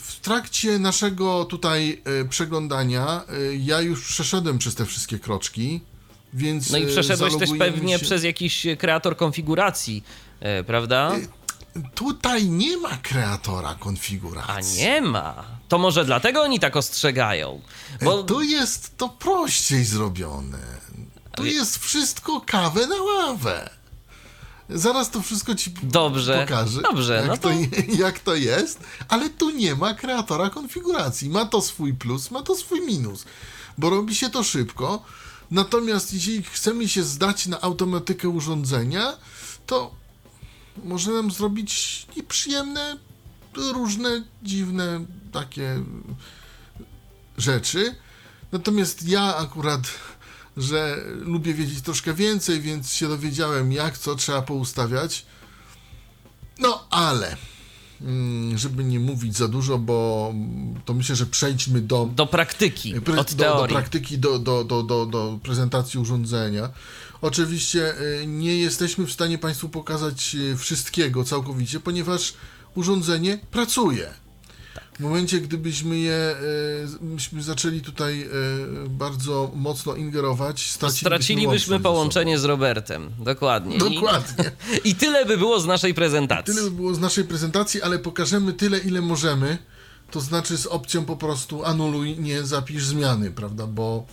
W 0.00 0.20
trakcie 0.20 0.78
naszego 0.78 1.44
tutaj 1.44 2.02
y, 2.22 2.28
przeglądania 2.28 3.22
y, 3.52 3.56
ja 3.56 3.80
już 3.80 4.08
przeszedłem 4.08 4.58
przez 4.58 4.74
te 4.74 4.86
wszystkie 4.86 5.18
kroczki, 5.18 5.80
więc 6.34 6.70
No 6.70 6.78
i 6.78 6.86
przeszedłeś 6.86 7.36
też 7.36 7.50
pewnie 7.58 7.98
się- 7.98 8.04
przez 8.04 8.24
jakiś 8.24 8.66
kreator 8.78 9.16
konfiguracji, 9.16 10.04
e, 10.40 10.64
prawda? 10.64 11.12
Tutaj 11.94 12.44
nie 12.50 12.76
ma 12.76 12.96
kreatora 12.96 13.68
A 13.68 13.74
konfiguracji. 13.74 14.78
nie 14.82 15.00
ma. 15.02 15.44
To 15.68 15.78
może 15.78 16.04
dlatego 16.04 16.42
oni 16.42 16.60
tak 16.60 16.76
ostrzegają. 16.76 17.60
Bo 18.02 18.22
Tu 18.22 18.42
jest 18.42 18.96
to 18.96 19.08
prościej 19.08 19.84
zrobione. 19.84 20.58
Tu 21.36 21.44
jest 21.46 21.78
wszystko 21.78 22.40
kawę 22.46 22.86
na 22.86 23.02
ławę. 23.02 23.70
Zaraz 24.70 25.10
to 25.10 25.22
wszystko 25.22 25.54
ci 25.54 25.70
Dobrze, 25.82 26.40
pokażę. 26.48 26.82
dobrze, 26.82 27.14
jak, 27.14 27.26
no 27.26 27.36
to... 27.36 27.48
to- 27.48 27.54
jak 28.04 28.18
to 28.18 28.34
jest, 28.34 28.80
ale 29.08 29.30
tu 29.30 29.50
nie 29.50 29.74
ma 29.74 29.94
kreatora 29.94 30.50
konfiguracji. 30.50 31.28
Ma 31.30 31.44
to 31.44 31.60
swój 31.62 31.94
plus, 31.94 32.30
ma 32.30 32.42
to 32.42 32.56
swój 32.56 32.80
minus, 32.80 33.24
bo 33.78 33.90
robi 33.90 34.14
się 34.14 34.30
to 34.30 34.42
szybko. 34.42 35.02
Natomiast 35.50 36.14
jeśli 36.14 36.42
chcemy 36.42 36.88
się 36.88 37.02
zdać 37.02 37.46
na 37.46 37.60
automatykę 37.60 38.28
urządzenia, 38.28 39.12
to 39.66 39.94
może 40.84 41.10
nam 41.10 41.30
zrobić 41.30 42.06
nieprzyjemne, 42.16 42.96
różne 43.56 44.22
dziwne 44.42 45.04
takie 45.32 45.82
rzeczy. 47.38 47.94
Natomiast 48.52 49.08
ja 49.08 49.36
akurat, 49.36 49.80
że 50.56 51.04
lubię 51.20 51.54
wiedzieć 51.54 51.80
troszkę 51.80 52.14
więcej, 52.14 52.60
więc 52.60 52.92
się 52.92 53.08
dowiedziałem, 53.08 53.72
jak 53.72 53.98
co 53.98 54.14
trzeba 54.14 54.42
poustawiać. 54.42 55.26
No 56.58 56.86
ale, 56.90 57.36
mm, 58.00 58.58
żeby 58.58 58.84
nie 58.84 59.00
mówić 59.00 59.36
za 59.36 59.48
dużo, 59.48 59.78
bo 59.78 60.32
to 60.84 60.94
myślę, 60.94 61.16
że 61.16 61.26
przejdźmy 61.26 61.80
do 61.80 62.10
do 62.14 62.26
praktyki, 62.26 62.94
Pre- 62.94 63.18
od 63.18 63.34
do, 63.34 63.36
do 63.36 63.44
teorii. 63.44 63.76
praktyki, 63.76 64.18
do, 64.18 64.38
do, 64.38 64.64
do, 64.64 64.82
do, 64.82 65.06
do 65.06 65.38
prezentacji 65.42 66.00
urządzenia. 66.00 66.68
Oczywiście 67.22 67.94
y, 68.22 68.26
nie 68.26 68.56
jesteśmy 68.58 69.06
w 69.06 69.12
stanie 69.12 69.38
Państwu 69.38 69.68
pokazać 69.68 70.34
y, 70.34 70.56
wszystkiego 70.56 71.24
całkowicie, 71.24 71.80
ponieważ 71.80 72.34
urządzenie 72.74 73.38
pracuje. 73.50 74.10
W 74.96 75.00
momencie, 75.00 75.40
gdybyśmy 75.40 75.98
je 75.98 76.34
y, 77.00 77.04
myśmy 77.04 77.42
zaczęli 77.42 77.80
tutaj 77.80 78.22
y, 78.22 78.28
bardzo 78.88 79.50
mocno 79.54 79.94
ingerować, 79.94 80.70
stracilibyśmy, 80.70 81.06
Stracilibyśmy 81.08 81.80
połączenie 81.80 82.38
z 82.38 82.44
Robertem. 82.44 83.10
Dokładnie. 83.18 83.78
sobą. 83.78 83.90
I- 83.90 83.94
Dokładnie. 83.94 84.44
I 84.84 84.94
tyle 84.94 85.26
by 85.26 85.38
było 85.38 85.60
z 85.60 85.66
naszej 85.66 85.94
prezentacji. 85.94 86.54
Tyle 86.54 86.70
by 86.70 86.76
było 86.76 86.94
z 86.94 86.98
naszej 86.98 87.24
prezentacji, 87.24 87.82
ale 87.82 87.98
pokażemy 87.98 88.52
tyle, 88.52 88.78
ile 88.78 89.00
możemy. 89.00 89.58
To 90.10 90.20
znaczy 90.20 90.56
z 90.58 90.66
opcją 90.66 91.04
po 91.04 91.16
prostu 91.16 91.64
anuluj, 91.64 92.18
nie 92.18 92.44
zapisz 92.44 92.84
zmiany, 92.86 93.30
prawda? 93.30 93.66
Bo, 93.66 94.06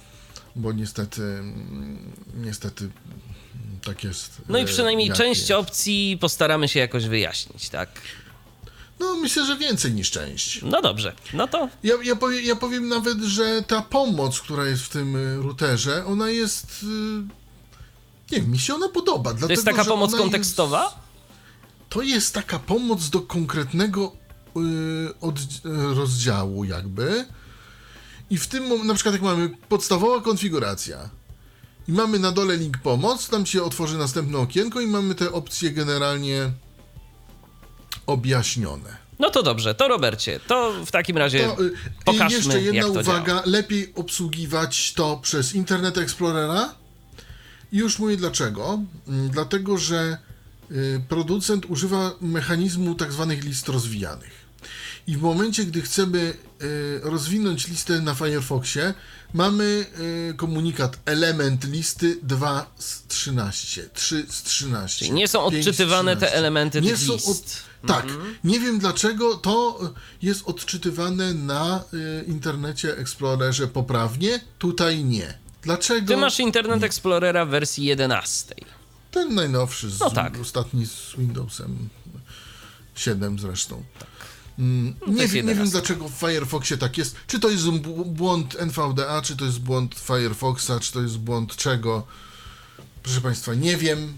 bo 0.56 0.72
niestety, 0.72 1.22
mm, 1.22 2.12
niestety 2.36 2.90
tak 3.86 4.04
jest. 4.04 4.42
No 4.50 4.58
i 4.58 4.62
e, 4.62 4.66
przynajmniej 4.66 5.12
część 5.12 5.40
jest. 5.40 5.52
opcji 5.52 6.18
postaramy 6.22 6.68
się 6.68 6.80
jakoś 6.80 7.06
wyjaśnić, 7.06 7.70
tak? 7.70 7.90
No 9.04 9.16
myślę, 9.16 9.46
że 9.46 9.58
więcej 9.58 9.94
niż 9.94 10.12
część. 10.12 10.62
No 10.62 10.82
dobrze, 10.82 11.14
no 11.34 11.48
to 11.48 11.70
Ja, 11.84 11.94
ja, 12.04 12.16
powie, 12.16 12.42
ja 12.42 12.56
powiem 12.56 12.88
nawet, 12.88 13.18
że 13.22 13.64
ta 13.68 13.82
pomoc, 13.82 14.40
która 14.42 14.66
jest 14.68 14.84
w 14.84 14.90
tym 14.90 15.16
y, 15.16 15.38
routerze, 15.38 16.06
ona 16.06 16.30
jest. 16.30 16.84
y, 16.84 16.86
Nie 18.32 18.42
wiem, 18.42 18.52
mi 18.52 18.60
się 18.60 18.76
ona 18.76 18.90
podoba. 18.90 19.32
to 19.32 19.38
Dlatego, 19.38 19.52
jest 19.54 19.66
taka 19.66 19.86
pomoc 19.86 20.16
kontekstowa? 20.16 20.84
Jest, 20.84 20.96
to 21.90 22.02
jest 22.02 22.34
taka 22.34 22.60
pomoc 22.60 23.10
do 23.10 23.22
konkretnego 23.22 24.12
y, 24.58 25.20
od, 25.22 25.40
y, 25.40 25.44
rozdziału, 25.96 26.64
jakby. 26.64 27.26
I 28.30 28.38
w 28.38 28.48
tym 28.48 28.88
na 28.88 28.94
przykład, 28.94 29.14
jak 29.14 29.22
mamy 29.24 29.50
podstawowa 29.70 30.22
konfiguracja 30.22 31.10
i 31.88 31.92
mamy 31.92 32.20
na 32.20 32.32
dole 32.32 32.58
link 32.58 32.78
pomoc, 32.78 33.30
tam 33.30 33.46
się 33.46 33.64
otworzy 33.64 33.98
następne 33.98 34.38
okienko 34.38 34.82
i 34.82 34.88
mamy 34.88 35.16
te 35.16 35.32
opcje 35.32 35.72
generalnie 35.72 36.52
objaśnione. 38.08 39.04
No 39.20 39.30
to 39.30 39.44
dobrze, 39.44 39.76
to 39.76 39.88
Robercie, 39.88 40.40
to 40.48 40.74
w 40.86 40.92
takim 40.92 41.18
razie 41.18 41.40
To, 41.44 41.64
y, 41.64 41.72
pokażmy, 42.06 42.30
I 42.30 42.34
jeszcze 42.34 42.62
jedna 42.62 42.88
uwaga, 42.88 43.26
działa. 43.26 43.42
lepiej 43.46 43.94
obsługiwać 43.96 44.94
to 44.94 45.18
przez 45.18 45.56
Internet 45.56 45.98
Explorera. 45.98 46.76
Już 47.72 48.00
mówię 48.00 48.18
dlaczego. 48.18 48.80
Mm, 49.08 49.30
Dlatego, 49.30 49.78
że 49.78 50.18
y, 50.72 51.02
producent 51.10 51.66
używa 51.66 52.12
mechanizmu 52.22 52.96
tak 52.96 53.12
zwanych 53.14 53.44
list 53.44 53.70
rozwijanych. 53.70 54.44
I 55.08 55.18
w 55.18 55.22
momencie, 55.22 55.66
gdy 55.66 55.82
chcemy 55.82 56.34
y, 56.62 57.00
rozwinąć 57.04 57.68
listę 57.68 58.02
na 58.02 58.16
Firefoxie, 58.16 58.94
mamy 59.34 59.86
komunikat 60.38 60.98
element 61.06 61.64
listy 61.64 62.18
2 62.24 62.74
z 62.80 63.08
13, 63.08 63.90
3 63.94 64.26
z 64.30 64.44
13. 64.44 65.00
Czyli 65.00 65.12
nie 65.12 65.28
są 65.28 65.50
5 65.52 65.66
z 65.66 65.68
odczytywane 65.68 66.12
te 66.12 66.18
13. 66.18 66.38
elementy 66.38 66.82
nie 66.82 66.90
tych 66.90 67.00
są 67.00 67.14
list. 67.14 67.64
Tak, 67.88 68.06
Mhm. 68.06 68.36
nie 68.44 68.60
wiem 68.60 68.80
dlaczego 68.80 69.38
to 69.38 69.80
jest 70.22 70.42
odczytywane 70.46 71.34
na 71.34 71.84
y, 71.94 72.24
internecie 72.28 72.98
Explorerze 72.98 73.68
poprawnie, 73.68 74.40
tutaj 74.60 75.04
nie. 75.06 75.38
Dlaczego? 75.62 76.08
Ty 76.08 76.18
masz 76.18 76.40
Internet 76.40 76.84
Explorera 76.84 77.46
w 77.46 77.50
wersji 77.50 77.86
11. 77.86 78.56
Ten 79.12 79.36
najnowszy, 79.36 79.90
z, 79.92 80.00
No 80.00 80.10
tak. 80.12 80.38
ostatni 80.42 80.86
z 80.86 81.16
Windowsem 81.18 81.90
7 82.96 83.40
zresztą. 83.40 83.84
Mm, 84.60 84.96
No 85.02 85.08
nie, 85.08 85.14
nie 85.14 85.28
wiem 85.28 85.48
11. 85.48 85.72
dlaczego 85.72 86.10
w 86.10 86.14
Firefoxie 86.14 86.78
tak 86.78 86.98
jest. 86.98 87.16
Czy 87.28 87.40
to 87.40 87.50
jest 87.50 87.64
bł- 87.64 88.06
błąd 88.06 88.56
NVDA, 88.60 89.22
czy 89.22 89.36
to 89.38 89.46
jest 89.46 89.60
błąd 89.60 89.96
Firefoxa, 90.00 90.72
czy 90.82 90.92
to 90.94 91.02
jest 91.02 91.18
błąd 91.18 91.56
czego? 91.56 92.08
Proszę 93.04 93.22
Państwa, 93.22 93.54
nie 93.54 93.78
wiem. 93.78 94.14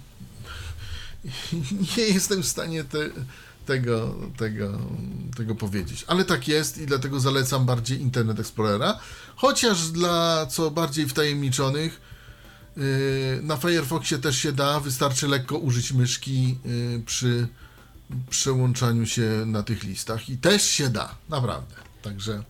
Nie 1.98 2.04
jestem 2.04 2.44
w 2.44 2.48
stanie 2.48 2.84
te, 2.84 2.98
tego, 3.66 4.16
tego, 4.38 4.80
tego 5.38 5.56
powiedzieć. 5.56 6.04
Ale 6.08 6.26
tak 6.26 6.48
jest 6.48 6.78
i 6.78 6.86
dlatego 6.86 7.20
zalecam 7.20 7.66
bardziej 7.66 8.02
Internet 8.02 8.40
Explorera. 8.40 9.00
Chociaż 9.36 9.88
dla 9.92 10.46
co 10.46 10.72
bardziej 10.72 11.08
wtajemniczonych, 11.08 12.02
yy, 12.78 12.84
na 13.42 13.58
Firefoxie 13.58 14.18
też 14.18 14.38
się 14.38 14.52
da, 14.52 14.80
wystarczy 14.80 15.28
lekko 15.28 15.58
użyć 15.58 15.92
myszki 15.92 16.58
yy, 16.66 17.02
przy 17.06 17.48
przełączaniu 18.30 19.06
się 19.06 19.44
na 19.46 19.64
tych 19.64 19.84
listach 19.84 20.30
i 20.30 20.38
też 20.38 20.64
się 20.64 20.90
da, 20.90 21.16
naprawdę. 21.30 21.76
Także, 22.02 22.44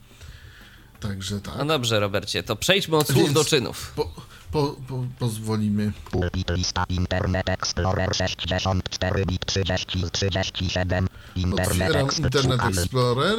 także 0.99 1.41
tak. 1.41 1.53
No 1.57 1.65
dobrze, 1.65 1.99
Robercie, 1.99 2.43
to 2.43 2.55
przejdźmy 2.55 2.97
od 2.97 3.07
słów 3.07 3.17
Więc- 3.17 3.33
do 3.33 3.45
czynów. 3.45 3.91
Po, 3.95 4.11
po, 4.55 4.75
po, 4.87 5.03
pozwolimy. 5.19 5.91
Lista 6.49 6.83
Internet 6.89 7.49
Explorer 7.49 8.15
64 8.15 9.25
bit 9.25 9.45
30 9.45 10.05
z 10.05 10.11
37 10.11 11.07
Internet 11.35 11.95
Otwieram 11.95 12.09
Internet 12.17 12.61
Explorer. 12.63 13.37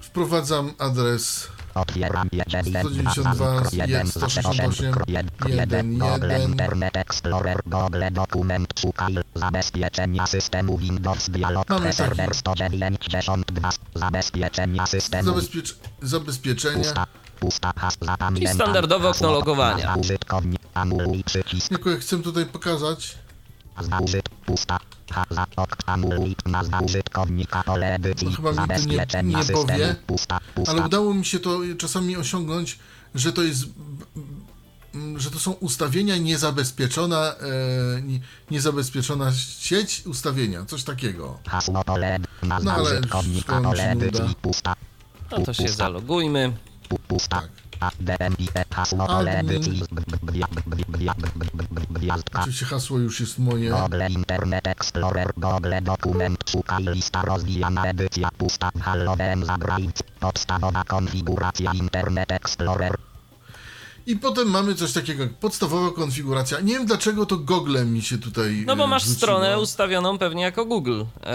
Wprowadzam 0.00 0.72
adres 0.78 1.48
Otwieram 1.74 2.28
192, 2.28 3.62
1, 3.72 4.06
168, 4.06 4.94
1 5.06 5.98
Google 5.98 6.28
1. 6.28 6.50
Internet 6.50 6.96
Explorer 6.96 7.62
Google 7.66 8.10
Dokument 8.10 8.74
Szukaj 8.80 9.14
Zabezpieczenia 9.34 10.26
systemu 10.26 10.78
Windows 10.78 11.30
Dialog 11.30 11.68
Mamy 11.68 11.92
Serwer 11.92 12.28
taki- 12.28 12.38
192 12.38 13.70
Zabezpieczenia 13.94 14.86
systemu 14.86 15.28
Zabezpiecz, 15.28 15.76
zabezpieczenia. 16.02 17.06
Zapamiętam 18.06 18.54
standardowe 18.54 19.08
okno 19.08 19.28
logowania. 19.38 19.94
Tylko 21.68 21.90
jak 21.90 22.00
chcę 22.00 22.22
tutaj 22.22 22.46
pokazać, 22.46 23.18
No 28.24 28.30
chyba 28.36 28.50
mi 28.52 28.56
nie- 28.86 28.96
nie 29.28 29.36
powie. 29.54 29.96
ale 30.68 30.80
udało 30.86 31.14
mi 31.14 31.24
się 31.24 31.38
to 31.38 31.60
czasami 31.78 32.16
osiągnąć, 32.16 32.78
że 33.14 33.32
to 33.32 33.42
jest 33.42 33.64
że 35.16 35.30
to 35.30 35.38
są 35.38 35.52
ustawienia 35.52 36.16
niezabezpieczona 36.16 37.34
e, 37.98 38.02
nie- 38.02 38.20
niezabezpieczona 38.50 39.32
sieć 39.58 40.02
ustawienia, 40.06 40.64
coś 40.66 40.84
takiego. 40.84 41.38
No, 42.64 42.72
ale 42.72 43.00
No 45.30 45.38
to 45.44 45.54
się 45.54 45.62
zalogujmy. 45.76 46.52
Pu- 46.92 46.98
pusta 47.08 47.42
Tak. 52.32 52.40
Oczywiście 52.40 52.66
hasło 52.66 52.98
już 52.98 53.20
jest 53.20 53.38
moje. 53.38 53.70
Google 53.70 54.02
Internet 54.08 54.66
Explorer 54.66 55.32
Google 55.36 55.74
Dokument 55.82 56.50
Szukaj 56.50 56.84
lista 56.84 57.22
rozwijana 57.22 57.84
edycja 57.84 58.28
pusta 58.38 58.70
w 58.74 58.80
Halloween 58.80 59.44
zagrajc 59.44 60.02
Podstawowa 60.20 60.84
konfiguracja 60.84 61.72
Internet 61.72 62.32
Explorer 62.32 62.96
I 64.06 64.16
potem 64.16 64.50
mamy 64.50 64.74
coś 64.74 64.92
takiego 64.92 65.22
jak 65.22 65.32
podstawowa 65.34 65.90
konfiguracja. 65.90 66.60
Nie 66.60 66.74
wiem 66.74 66.86
dlaczego 66.86 67.26
to 67.26 67.36
Google 67.36 67.84
mi 67.86 68.02
się 68.02 68.18
tutaj. 68.18 68.64
No 68.66 68.76
bo 68.76 68.84
e, 68.84 68.86
masz 68.86 69.02
wrzuciło. 69.04 69.18
stronę 69.18 69.58
ustawioną 69.60 70.18
pewnie 70.18 70.42
jako 70.42 70.64
Google 70.64 71.02
e, 71.22 71.26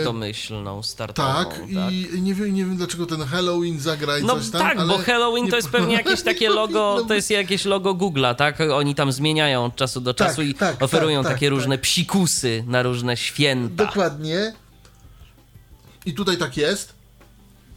E, 0.00 0.04
domyślną, 0.04 0.82
startową. 0.82 1.28
Tak, 1.28 1.60
i 1.68 2.20
nie 2.22 2.34
wiem, 2.34 2.54
nie 2.54 2.64
wiem 2.64 2.76
dlaczego 2.76 3.06
ten 3.06 3.22
Halloween 3.22 3.80
zagra 3.80 4.18
i 4.18 4.24
No 4.24 4.34
coś 4.36 4.50
tam. 4.50 4.60
tak, 4.60 4.78
ale 4.78 4.88
bo 4.88 4.98
Halloween 4.98 5.44
nie 5.44 5.50
to 5.50 5.56
jest 5.56 5.68
pewnie 5.70 5.94
jakieś 5.94 6.22
takie 6.22 6.48
nie 6.48 6.54
logo, 6.54 7.04
to 7.08 7.14
jest 7.14 7.30
jakieś 7.30 7.64
logo 7.64 7.94
Google'a, 7.94 8.34
tak? 8.34 8.60
Oni 8.60 8.94
tam 8.94 9.12
zmieniają 9.12 9.64
od 9.64 9.76
czasu 9.76 10.00
do 10.00 10.14
Tak, 10.14 10.28
czasu 10.28 10.42
i 10.42 10.54
tak, 10.54 10.82
oferują 10.82 11.22
tak, 11.22 11.32
takie 11.32 11.46
tak, 11.46 11.50
różne 11.50 11.78
psikusy 11.78 12.64
na 12.66 12.82
różne 12.82 13.16
święta. 13.16 13.84
Dokładnie. 13.84 14.52
I 16.06 16.14
tutaj 16.14 16.36
tak 16.36 16.56
jest. 16.56 16.97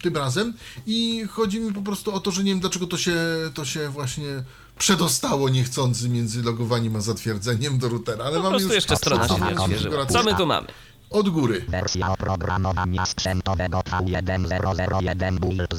Tym 0.01 0.17
razem. 0.17 0.53
I 0.87 1.23
chodzi 1.31 1.59
mi 1.59 1.73
po 1.73 1.81
prostu 1.81 2.13
o 2.15 2.19
to, 2.19 2.31
że 2.31 2.43
nie 2.43 2.51
wiem 2.51 2.59
dlaczego 2.59 2.87
to 2.87 2.97
się, 2.97 3.15
to 3.53 3.65
się 3.65 3.89
właśnie 3.89 4.43
przedostało 4.79 5.49
niechcący 5.49 6.09
między 6.09 6.43
logowaniem 6.43 6.95
a 6.95 7.01
zatwierdzeniem 7.01 7.77
do 7.77 7.89
routera. 7.89 8.25
Ale 8.25 8.37
Po 8.37 8.43
mamy 8.43 8.49
prostu 8.49 8.67
już 8.67 8.75
jeszcze 8.75 8.95
strona 8.97 9.27
się 9.27 9.33
nie 9.33 9.39
podstawową 9.39 9.63
odświeżyła. 9.63 9.95
konfigurację. 10.05 10.19
Co 10.19 10.31
my 10.31 10.37
tu 10.37 10.45
mamy? 10.45 10.67
Od 11.09 11.29
góry. 11.29 11.65
Wersja 11.67 12.09
oprogramowania 12.11 13.05
sprzętowego 13.05 13.79
V1001 13.79 15.39
Build 15.39 15.73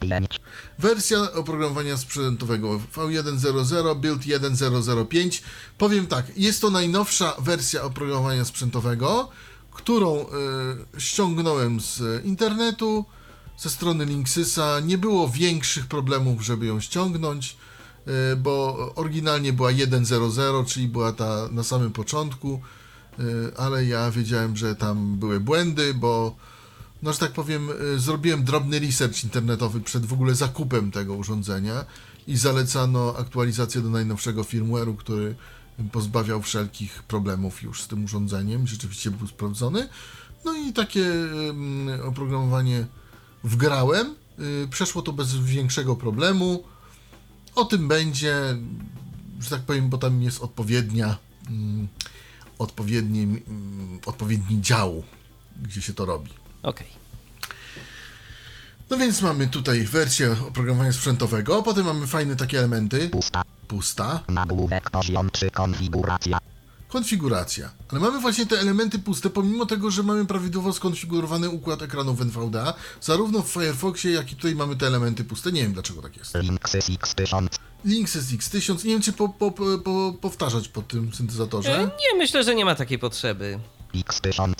005. 0.00 0.40
Wersja 0.78 1.32
oprogramowania 1.32 1.96
sprzętowego 1.96 2.80
V1.00 2.96 3.96
Build 4.00 4.20
1.005. 4.22 5.42
Powiem 5.78 6.06
tak, 6.06 6.26
jest 6.36 6.60
to 6.60 6.70
najnowsza 6.70 7.34
wersja 7.38 7.82
oprogramowania 7.82 8.44
sprzętowego, 8.44 9.28
którą 9.70 10.16
y, 10.96 11.00
ściągnąłem 11.00 11.80
z 11.80 12.24
internetu, 12.24 13.04
ze 13.60 13.70
strony 13.70 14.04
Linksysa. 14.04 14.80
Nie 14.80 14.98
było 14.98 15.28
większych 15.28 15.86
problemów, 15.86 16.42
żeby 16.42 16.66
ją 16.66 16.80
ściągnąć, 16.80 17.56
y, 18.32 18.36
bo 18.36 18.76
oryginalnie 18.94 19.52
była 19.52 19.70
1.00, 19.70 20.66
czyli 20.66 20.88
była 20.88 21.12
ta 21.12 21.48
na 21.50 21.62
samym 21.62 21.92
początku, 21.92 22.60
y, 23.18 23.22
ale 23.56 23.84
ja 23.84 24.10
wiedziałem, 24.10 24.56
że 24.56 24.76
tam 24.76 25.16
były 25.16 25.40
błędy, 25.40 25.94
bo 25.94 26.36
no, 27.02 27.12
że 27.12 27.18
tak 27.18 27.32
powiem, 27.32 27.68
y, 27.94 27.98
zrobiłem 27.98 28.44
drobny 28.44 28.78
research 28.78 29.24
internetowy 29.24 29.80
przed 29.80 30.06
w 30.06 30.12
ogóle 30.12 30.34
zakupem 30.34 30.90
tego 30.90 31.14
urządzenia 31.14 31.84
i 32.26 32.36
zalecano 32.36 33.16
aktualizację 33.18 33.80
do 33.80 33.90
najnowszego 33.90 34.42
firmware'u, 34.42 34.96
który 34.96 35.34
pozbawiał 35.92 36.42
wszelkich 36.42 37.02
problemów 37.02 37.62
już 37.62 37.82
z 37.82 37.88
tym 37.88 38.04
urządzeniem. 38.04 38.66
Rzeczywiście 38.66 39.10
był 39.10 39.28
sprawdzony. 39.28 39.88
No 40.44 40.56
i 40.56 40.72
takie 40.72 41.04
oprogramowanie 42.04 42.86
wgrałem. 43.44 44.14
Y, 44.38 44.68
Przeszło 44.70 45.02
to 45.02 45.12
bez 45.12 45.36
większego 45.36 45.96
problemu. 45.96 46.64
O 47.54 47.64
tym 47.64 47.88
będzie, 47.88 48.56
że 49.40 49.50
tak 49.50 49.60
powiem, 49.60 49.88
bo 49.88 49.98
tam 49.98 50.22
jest 50.22 50.40
odpowiednia, 50.40 51.16
mm, 51.48 51.88
odpowiedni, 52.58 53.22
mm, 53.22 54.00
odpowiedni 54.06 54.60
dział, 54.60 55.02
gdzie 55.62 55.82
się 55.82 55.94
to 55.94 56.04
robi. 56.04 56.30
Okej. 56.62 56.86
No 58.90 58.96
więc 58.96 59.22
mamy 59.22 59.48
tutaj 59.48 59.82
wersję 59.82 60.36
oprogramowania 60.48 60.92
sprzętowego, 60.92 61.62
potem 61.62 61.84
mamy 61.84 62.06
fajne 62.06 62.36
takie 62.36 62.58
elementy. 62.58 63.08
Pusta. 63.08 63.42
Pusta. 63.68 64.20
Nagłówek 64.28 64.90
poziom 64.90 65.30
3 65.30 65.50
konfiguracja. 65.50 66.38
Konfiguracja. 66.90 67.70
Ale 67.88 68.00
mamy 68.00 68.20
właśnie 68.20 68.46
te 68.46 68.60
elementy 68.60 68.98
puste, 68.98 69.30
pomimo 69.30 69.66
tego, 69.66 69.90
że 69.90 70.02
mamy 70.02 70.26
prawidłowo 70.26 70.72
skonfigurowany 70.72 71.48
układ 71.50 71.82
ekranu 71.82 72.14
w 72.14 72.22
NVDA, 72.22 72.74
zarówno 73.00 73.42
w 73.42 73.48
Firefoxie, 73.48 74.10
jak 74.10 74.32
i 74.32 74.36
tutaj 74.36 74.54
mamy 74.54 74.76
te 74.76 74.86
elementy 74.86 75.24
puste. 75.24 75.52
Nie 75.52 75.62
wiem 75.62 75.72
dlaczego 75.72 76.02
tak 76.02 76.16
jest. 76.16 76.34
Linksys 76.34 76.90
X1000. 76.90 77.48
Linksys 77.84 78.32
X1000. 78.32 78.84
Nie 78.84 78.92
wiem, 78.92 79.02
czy 79.02 79.12
po, 79.12 79.28
po, 79.28 79.52
po, 79.84 80.14
powtarzać 80.20 80.68
po 80.68 80.82
tym 80.82 81.14
syntezatorze. 81.14 81.78
E, 81.78 81.84
nie, 81.84 82.18
myślę, 82.18 82.44
że 82.44 82.54
nie 82.54 82.64
ma 82.64 82.74
takiej 82.74 82.98
potrzeby. 82.98 83.60
X1000. 83.94 84.52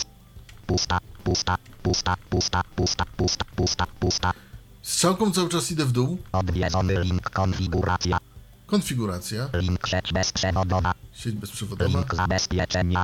Pusta, 0.67 0.99
pusta, 1.25 1.57
pusta, 1.83 2.17
pusta, 2.31 2.63
pusta, 2.77 3.05
pusta, 3.17 3.45
pusta, 3.57 3.87
pusta. 4.01 4.33
Strzałką 4.83 5.33
cały 5.33 5.49
czas 5.49 5.71
idę 5.71 5.85
w 5.85 5.93
dół. 5.93 6.19
Odwiedzony 6.33 7.01
link 7.01 7.31
konfiguracja. 7.31 8.19
Konfiguracja, 8.71 9.49
Link 9.53 9.87
sieć 9.87 10.13
bezprzewodowa. 10.13 10.95
sieć 11.13 11.35
bezprzewodowa, 11.35 11.99
Link 11.99 12.15
zabezpieczenia. 12.15 13.03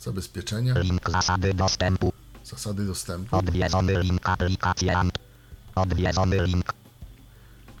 zabezpieczenia, 0.00 0.74
Link 0.78 1.10
zasady 1.10 1.54
dostępu. 1.54 2.12
zasady 2.44 2.86
dostępu. 2.86 3.36
Odwiedzony 3.36 4.02
link 4.02 4.28
aplikacja. 4.28 5.04
Odwiedzony 5.74 6.46
link. 6.46 6.72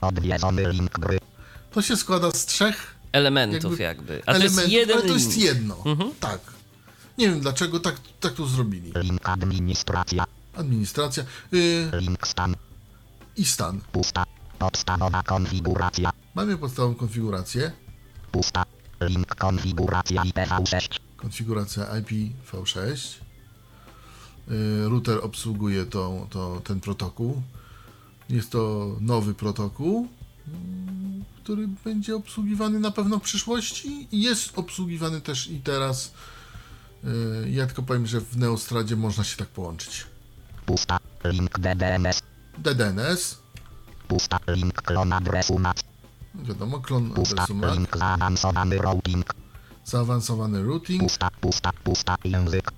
Odwiedzony 0.00 0.72
link 0.72 0.98
gry. 0.98 1.18
To 1.72 1.82
się 1.82 1.96
składa 1.96 2.30
z 2.30 2.46
trzech 2.46 2.94
Elementów 3.12 3.80
Jakby 3.80 3.82
jakby. 3.82 4.22
A 4.26 4.34
to 4.34 4.38
jest 4.42 4.54
elementów, 4.58 4.72
jeden 4.72 4.98
ale 4.98 5.06
to 5.08 5.12
jest 5.14 5.30
link. 5.30 5.44
jedno. 5.44 5.84
Tak. 6.20 6.40
Nie 7.18 7.28
wiem 7.30 7.40
dlaczego 7.40 7.80
tak, 7.80 7.94
tak 8.20 8.32
to 8.34 8.46
zrobili. 8.46 8.92
Link 8.96 9.28
administracja. 9.28 10.24
Administracja 10.54 11.24
yy, 11.52 11.90
Link 12.00 12.26
stan. 12.28 12.56
i 13.36 13.44
stan. 13.44 13.80
Pusta. 13.92 14.24
Podstawowa 14.58 15.22
konfiguracja. 15.22 16.10
Mamy 16.38 16.58
podstawową 16.58 16.94
konfigurację. 16.94 17.72
Pusta. 18.32 18.64
Link 19.00 19.34
konfiguracja 19.34 20.22
IPv6. 20.22 20.98
Konfiguracja 21.16 21.84
IPv6. 21.84 23.14
Yy, 24.48 24.88
router 24.88 25.18
obsługuje 25.22 25.86
to, 25.86 26.26
to, 26.30 26.60
ten 26.64 26.80
protokół. 26.80 27.42
Jest 28.28 28.50
to 28.50 28.90
nowy 29.00 29.34
protokół, 29.34 30.08
mm, 30.48 31.24
który 31.42 31.68
będzie 31.84 32.16
obsługiwany 32.16 32.80
na 32.80 32.90
pewno 32.90 33.18
w 33.18 33.22
przyszłości 33.22 34.08
i 34.12 34.22
jest 34.22 34.58
obsługiwany 34.58 35.20
też 35.20 35.50
i 35.50 35.60
teraz. 35.60 36.12
Yy, 37.04 37.50
ja 37.50 37.66
tylko 37.66 37.82
powiem, 37.82 38.06
że 38.06 38.20
w 38.20 38.36
Neostradzie 38.36 38.96
można 38.96 39.24
się 39.24 39.36
tak 39.36 39.48
połączyć. 39.48 40.06
Pusta. 40.66 40.98
Link 41.24 41.58
DDNS. 41.58 42.22
DDNS, 42.58 43.38
Pusta. 44.08 44.38
Link 44.48 44.82
klon 44.82 45.12
adresu 45.12 45.58
NAT. 45.58 45.97
Wiadomo, 46.38 46.80
klon 46.80 47.10
Pusta. 47.10 47.42
adresu 47.42 47.86
zaawansowany 47.98 48.78
routing. 48.78 49.24
zaawansowany 49.84 50.62
routing 50.62 51.02
Pusta. 51.02 51.30
Pusta. 51.40 51.72
Pusta. 51.84 52.16
Język. 52.24 52.70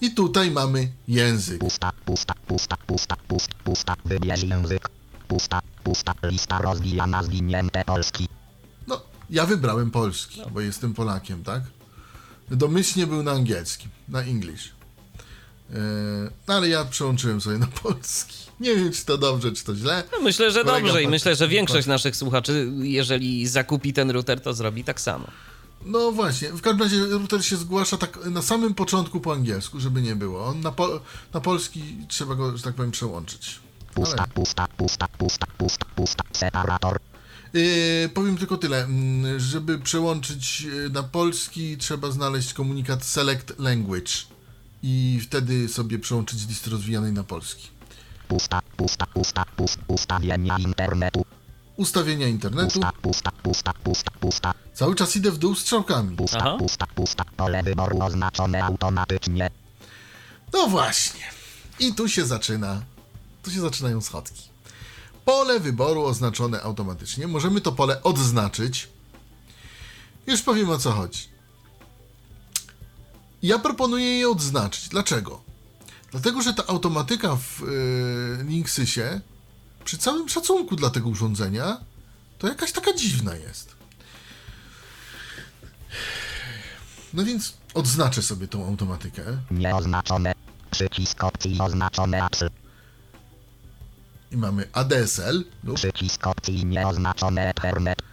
i 0.00 0.10
tutaj 0.14 0.50
mamy 0.50 0.92
język. 1.08 1.58
Pusta. 1.60 1.92
Pusta. 2.04 2.34
Pusta. 2.46 2.76
Pusta. 2.86 3.16
Pusta. 3.28 3.54
Pusta. 3.64 3.96
Wybierz 4.04 4.42
język. 4.42 4.88
Pusta. 5.28 5.60
Pusta. 5.84 6.14
Lista 6.22 6.58
rozwijana 6.58 7.22
zwinięte 7.22 7.84
polski. 7.84 8.28
No, 8.86 9.00
ja 9.30 9.46
wybrałem 9.46 9.90
polski, 9.90 10.42
bo 10.52 10.60
jestem 10.60 10.94
Polakiem, 10.94 11.44
tak? 11.44 11.62
Domyślnie 12.50 13.06
był 13.06 13.22
na 13.22 13.32
angielskim, 13.32 13.90
na 14.08 14.22
English. 14.22 14.77
Yy, 15.70 15.76
no 16.48 16.54
ale 16.54 16.68
ja 16.68 16.84
przełączyłem 16.84 17.40
sobie 17.40 17.58
na 17.58 17.66
polski. 17.66 18.38
Nie 18.60 18.76
wiem, 18.76 18.92
czy 18.92 19.04
to 19.04 19.18
dobrze, 19.18 19.52
czy 19.52 19.64
to 19.64 19.74
źle. 19.76 20.04
No, 20.12 20.18
myślę, 20.20 20.50
że 20.50 20.64
Kolega 20.64 20.80
dobrze 20.86 21.02
i 21.02 21.04
pat- 21.04 21.10
myślę, 21.10 21.36
że 21.36 21.48
większość 21.48 21.86
naszych 21.86 22.16
słuchaczy, 22.16 22.70
jeżeli 22.78 23.46
zakupi 23.48 23.92
ten 23.92 24.10
router, 24.10 24.40
to 24.40 24.54
zrobi 24.54 24.84
tak 24.84 25.00
samo. 25.00 25.26
No 25.86 26.12
właśnie, 26.12 26.48
w 26.52 26.60
każdym 26.60 26.82
razie 26.82 27.06
router 27.06 27.44
się 27.44 27.56
zgłasza 27.56 27.96
tak 27.96 28.18
na 28.26 28.42
samym 28.42 28.74
początku 28.74 29.20
po 29.20 29.32
angielsku, 29.32 29.80
żeby 29.80 30.02
nie 30.02 30.16
było. 30.16 30.44
On 30.46 30.60
na, 30.60 30.72
po, 30.72 31.00
na 31.34 31.40
polski 31.40 31.82
trzeba 32.08 32.34
go, 32.34 32.56
że 32.56 32.62
tak 32.62 32.74
powiem, 32.74 32.90
przełączyć. 32.90 33.60
Pusta. 33.94 34.26
Pusta. 34.34 34.68
Pusta. 34.76 35.08
Pusta. 35.18 35.46
Pusta. 35.58 35.86
Pusta. 35.96 36.24
Separator. 36.32 36.98
Yy, 37.54 38.08
powiem 38.14 38.36
tylko 38.36 38.56
tyle. 38.56 38.84
mm, 38.84 39.40
Żeby 39.40 39.78
przełączyć 39.78 40.60
yy, 40.60 40.90
na 40.90 41.02
polski, 41.02 41.76
trzeba 41.76 42.10
znaleźć 42.10 42.52
komunikat 42.52 43.04
Select 43.04 43.58
Language 43.58 44.12
i 44.82 45.20
wtedy 45.22 45.68
sobie 45.68 45.98
przełączyć 45.98 46.38
z 46.38 46.48
listy 46.48 46.70
rozwijanej 46.70 47.12
na 47.12 47.24
polski. 47.24 47.68
Pusta. 48.28 48.60
Pusta. 48.76 49.06
Pusta. 49.06 49.44
Pusta. 49.56 49.82
Ustawienia 49.88 50.58
internetu. 50.58 51.24
Ustawienia 51.76 52.26
internetu. 52.28 52.80
Pusta. 52.80 52.92
Pusta. 53.02 53.30
Pusta. 53.42 53.72
Pusta. 53.72 54.10
Pusta. 54.10 54.54
Cały 54.74 54.94
czas 54.94 55.16
idę 55.16 55.30
w 55.30 55.38
dół 55.38 55.54
strzałkami. 55.54 56.16
Pusta, 56.16 56.38
Aha. 56.38 56.56
pusta, 56.58 56.86
pusta. 56.86 57.24
Pole 57.36 57.62
wyboru 57.62 58.02
oznaczone 58.02 58.64
automatycznie. 58.64 59.50
No 60.52 60.68
właśnie. 60.68 61.24
I 61.80 61.94
tu 61.94 62.08
się 62.08 62.26
zaczyna. 62.26 62.82
Tu 63.42 63.50
się 63.50 63.60
zaczynają 63.60 64.00
schodki. 64.00 64.48
Pole 65.24 65.60
wyboru 65.60 66.02
oznaczone 66.04 66.62
automatycznie. 66.62 67.28
Możemy 67.28 67.60
to 67.60 67.72
pole 67.72 68.02
odznaczyć. 68.02 68.88
Już 70.26 70.42
powiem 70.42 70.70
o 70.70 70.78
co 70.78 70.92
chodzi. 70.92 71.37
Ja 73.42 73.58
proponuję 73.58 74.18
je 74.18 74.28
odznaczyć. 74.28 74.88
Dlaczego? 74.88 75.40
Dlatego, 76.10 76.42
że 76.42 76.54
ta 76.54 76.66
automatyka 76.66 77.36
w 77.36 77.60
yy, 77.60 78.44
Linksysie, 78.44 79.20
przy 79.84 79.98
całym 79.98 80.28
szacunku 80.28 80.76
dla 80.76 80.90
tego 80.90 81.08
urządzenia, 81.08 81.78
to 82.38 82.48
jakaś 82.48 82.72
taka 82.72 82.92
dziwna 82.92 83.34
jest. 83.36 83.76
No 87.14 87.24
więc 87.24 87.54
odznaczę 87.74 88.22
sobie 88.22 88.48
tą 88.48 88.66
automatykę. 88.66 89.22
Nieoznaczone. 89.50 90.34
Przycisk 90.70 91.24
opcji 91.24 91.58
oznaczone 91.60 92.24
apps. 92.24 92.44
I 94.32 94.36
mamy 94.36 94.68
ADSL 94.72 95.44
lub 95.64 95.76
Przycisk 95.76 96.26
opcji 96.26 96.66
nieoznaczone 96.66 97.48
Ethernet. 97.48 98.07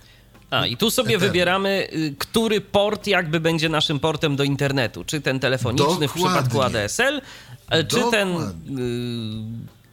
A, 0.62 0.66
i 0.68 0.78
tu 0.78 0.92
sobie 0.92 1.10
Ethernet. 1.10 1.30
wybieramy, 1.32 1.88
y, 1.94 2.16
który 2.20 2.62
port 2.62 3.08
jakby 3.08 3.40
będzie 3.40 3.70
naszym 3.70 4.00
portem 4.00 4.36
do 4.36 4.44
internetu. 4.44 5.04
Czy 5.04 5.22
ten 5.22 5.40
telefoniczny 5.40 5.86
w 5.86 6.00
Dokładnie. 6.00 6.24
przypadku 6.24 6.62
ADSL, 6.62 7.22
e, 7.70 7.84
czy 7.84 8.02
ten 8.12 8.30
y, 8.38 8.46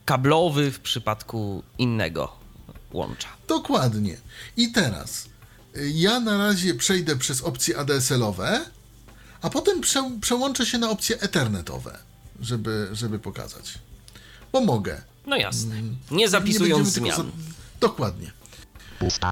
kablowy 0.04 0.70
w 0.70 0.80
przypadku 0.80 1.62
innego 1.78 2.32
łącza. 2.92 3.28
Dokładnie. 3.48 4.16
I 4.56 4.72
teraz 4.72 5.26
y, 5.76 5.90
ja 5.94 6.20
na 6.20 6.38
razie 6.38 6.74
przejdę 6.74 7.16
przez 7.16 7.42
opcje 7.42 7.78
ADSL-owe, 7.78 8.60
a 9.42 9.50
potem 9.50 9.80
prze, 9.80 10.10
przełączę 10.20 10.66
się 10.66 10.78
na 10.78 10.90
opcje 10.90 11.20
Ethernetowe, 11.20 11.98
żeby, 12.40 12.88
żeby 12.92 13.18
pokazać. 13.18 13.74
Bo 14.52 14.60
mogę. 14.60 15.02
No 15.26 15.36
jasne. 15.36 15.82
Nie 15.82 16.16
Nie 16.16 16.28
zapisując 16.28 16.94
tylko 16.94 17.12
zmian. 17.14 17.30
Dokładnie. 17.80 18.30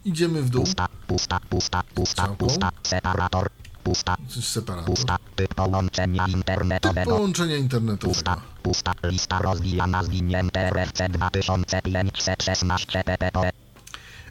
Idziemy 0.04 0.42
w 0.42 0.48
dół. 0.50 0.64
Pusta. 0.64 0.88
Pusta. 1.06 1.40
Pusta. 1.50 1.82
Pusta. 1.94 2.28
Pusta. 2.28 2.70
Separator. 2.82 3.50
Pusta. 3.84 4.16
Separator. 4.40 4.94
Pusta. 4.94 5.18
Typ 5.36 5.54
połączenia 5.54 6.26
Typ 6.26 6.34
internetowego. 6.34 7.10
połączenia 7.10 7.56
internetowego. 7.56 8.14
Pusta. 8.14 8.40
Pusta. 8.62 8.94
Lista 9.02 9.38
rozwijana 9.38 10.04
zwinięte 10.04 10.60
RFC 10.60 11.08
2516 11.08 13.04
ppp. 13.04 13.50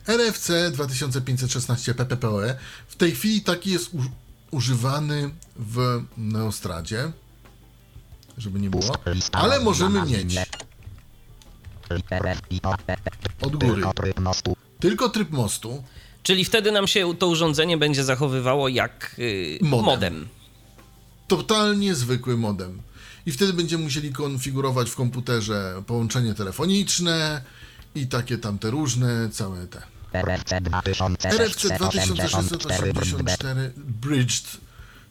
RFC 0.07 0.71
2516 0.71 1.93
pppoe 1.93 2.55
w 2.87 2.95
tej 2.95 3.11
chwili 3.11 3.41
taki 3.41 3.71
jest 3.71 3.91
używany 4.51 5.29
w 5.55 6.03
Neostradzie, 6.17 7.11
żeby 8.37 8.59
nie 8.59 8.69
było, 8.69 8.95
ale 9.31 9.59
możemy 9.59 10.05
mieć 10.05 10.35
od 13.41 13.55
góry 13.55 13.83
Tylko 14.79 15.09
tryb 15.09 15.31
mostu. 15.31 15.83
Czyli 16.23 16.45
wtedy 16.45 16.71
nam 16.71 16.87
się 16.87 17.15
to 17.19 17.27
urządzenie 17.27 17.77
będzie 17.77 18.03
zachowywało 18.03 18.67
jak 18.67 19.15
y, 19.19 19.59
Modem. 19.61 19.85
modem. 19.85 20.27
totalnie 21.27 21.95
zwykły 21.95 22.37
modem. 22.37 22.81
I 23.25 23.31
wtedy 23.31 23.53
będziemy 23.53 23.83
musieli 23.83 24.13
konfigurować 24.13 24.89
w 24.89 24.95
komputerze 24.95 25.83
połączenie 25.87 26.33
telefoniczne 26.33 27.41
i 27.95 28.07
takie 28.07 28.37
tamte 28.37 28.69
różne, 28.69 29.29
całe 29.29 29.67
te. 29.67 29.81
RFC 30.13 30.55
RFC 30.57 31.69
2684 31.77 32.93
2684 32.93 33.71
Bridged. 33.77 34.68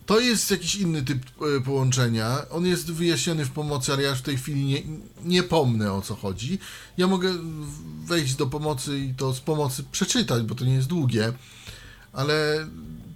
To 0.09 0.21
jest 0.21 0.51
jakiś 0.51 0.75
inny 0.75 1.03
typ 1.03 1.23
e, 1.57 1.61
połączenia. 1.61 2.39
On 2.51 2.67
jest 2.67 2.93
wyjaśniony 2.93 3.45
w 3.45 3.51
pomocy, 3.51 3.93
ale 3.93 4.03
ja 4.03 4.15
w 4.15 4.23
tej 4.23 4.37
chwili 4.37 4.65
nie, 4.65 4.83
nie 5.25 5.43
pomnę 5.43 5.93
o 5.93 6.03
co 6.03 6.15
chodzi. 6.15 6.59
Ja 6.97 7.07
mogę 7.07 7.35
wejść 8.05 8.35
do 8.35 8.47
pomocy 8.47 8.99
i 8.99 9.15
to 9.15 9.35
z 9.35 9.41
pomocy 9.41 9.85
przeczytać, 9.93 10.43
bo 10.43 10.55
to 10.55 10.65
nie 10.65 10.75
jest 10.75 10.89
długie, 10.89 11.33
ale 12.13 12.67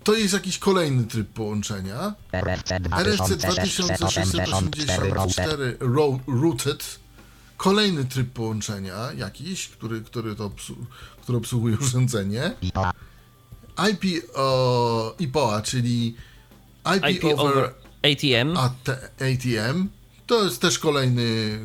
to 0.05 0.15
jest 0.15 0.35
jakiś 0.35 0.59
kolejny 0.59 1.05
tryb 1.05 1.29
połączenia. 1.29 2.15
RFC 2.33 2.81
RFC 2.99 3.37
2684 3.37 5.11
router. 5.11 5.47
2684 5.47 5.77
ro- 5.81 6.21
Routed. 6.27 6.99
Kolejny 7.57 8.05
tryb 8.05 8.31
połączenia 8.33 9.13
jakiś, 9.17 9.69
który, 9.69 10.01
który 10.01 10.35
to 10.37 10.51
który 11.23 11.39
obsługuje 11.39 11.77
urządzenie. 11.79 12.53
IP 13.91 14.25
IPOA, 15.19 15.63
czyli 15.63 16.17
IP, 16.97 17.17
IP 17.17 17.25
over, 17.25 17.53
over 17.53 17.75
ATM. 18.03 18.57
AT, 18.57 18.89
ATM. 19.21 19.89
To 20.27 20.45
jest 20.45 20.61
też 20.61 20.79
kolejny 20.79 21.59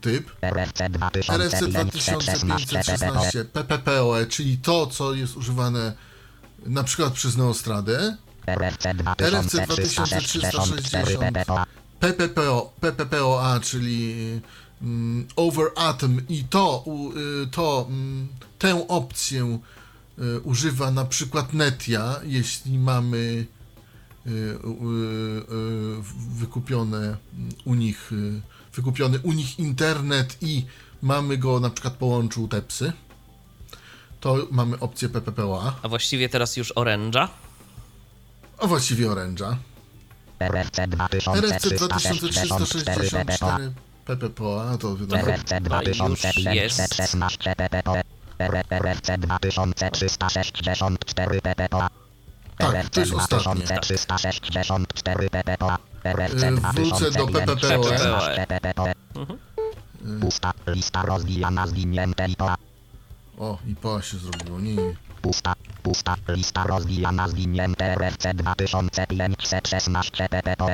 typ. 0.00 0.30
RFC 0.42 0.84
RFC 1.28 1.68
2516 1.68 2.48
ppp. 2.48 2.54
2516 2.54 3.44
PPPoE, 3.44 4.26
czyli 4.26 4.58
to, 4.58 4.86
co 4.86 5.14
jest 5.14 5.36
używane 5.36 5.92
na 6.66 6.84
przykład 6.84 7.12
przez 7.12 7.36
Neostradę. 7.36 8.16
RFC 8.46 8.94
RFC 9.18 9.66
2364 9.66 11.18
pppa. 11.18 11.66
PPPO, 12.00 12.72
PPPoA, 12.80 13.60
czyli 13.60 14.14
mm, 14.82 15.26
Over 15.36 15.70
Atom 15.76 16.20
i 16.28 16.44
to, 16.44 16.84
y, 17.44 17.46
to 17.46 17.86
mm, 17.88 18.28
tę 18.58 18.88
opcję 18.88 19.58
y, 20.18 20.40
używa 20.40 20.90
na 20.90 21.04
przykład 21.04 21.52
Netia, 21.52 22.20
jeśli 22.24 22.78
mamy 22.78 23.46
wykupione 26.38 27.16
u 27.64 27.74
nich 27.74 28.12
y, 28.12 28.40
wykupiony 28.74 29.18
u 29.18 29.32
nich 29.32 29.58
internet 29.58 30.36
i 30.40 30.66
mamy 31.02 31.38
go 31.38 31.60
na 31.60 31.70
przykład 31.70 31.94
połączył 31.94 32.48
Tepsy, 32.48 32.92
to 34.20 34.36
mamy 34.50 34.78
opcję 34.78 35.08
PPPoA, 35.08 35.74
A 35.82 35.88
właściwie 35.88 36.28
teraz 36.28 36.56
już 36.56 36.72
Orange'a. 36.74 37.28
a 38.58 38.66
właściwie 38.66 39.06
Orange'a. 39.06 39.56
RFC 40.40 40.82
RFC 40.82 41.70
2364 41.70 43.10
pppa. 43.10 43.58
2364 43.58 43.72
PPPoA, 44.04 44.78
to 44.78 44.96
wiadomo. 44.96 45.22
RFC 45.22 45.60
2516 45.60 47.54
pppa. 47.56 47.94
RFC 48.38 49.18
2364 49.18 51.40
pppa. 51.40 51.90
Tak, 52.58 52.88
to 52.90 53.00
jest 53.00 53.12
ostatnie. 53.14 53.64
2364 53.64 55.30
pppa. 55.30 55.78
RFC 56.04 56.48
Y, 56.48 56.50
wrócę 56.74 57.10
do 57.10 57.26
PPPoE. 57.26 57.56
2516 57.56 58.46
pppa. 58.46 58.84
Pusta 60.20 60.52
lista 60.66 61.02
rozwijana 61.02 61.66
zwinięte 61.66 62.28
IPA. 62.28 62.56
O, 63.38 63.58
i 63.66 63.74
POA 63.76 64.02
się 64.02 64.18
zrobiło, 64.18 64.60
nie, 64.60 64.74
nie. 64.74 64.94
Pusta, 65.22 65.54
pusta 65.82 66.16
lista 66.28 66.64
rozwijana 66.64 67.28
zwinięte 67.28 67.94
RFC 67.94 68.34
2516 68.34 70.28
pppa. 70.28 70.66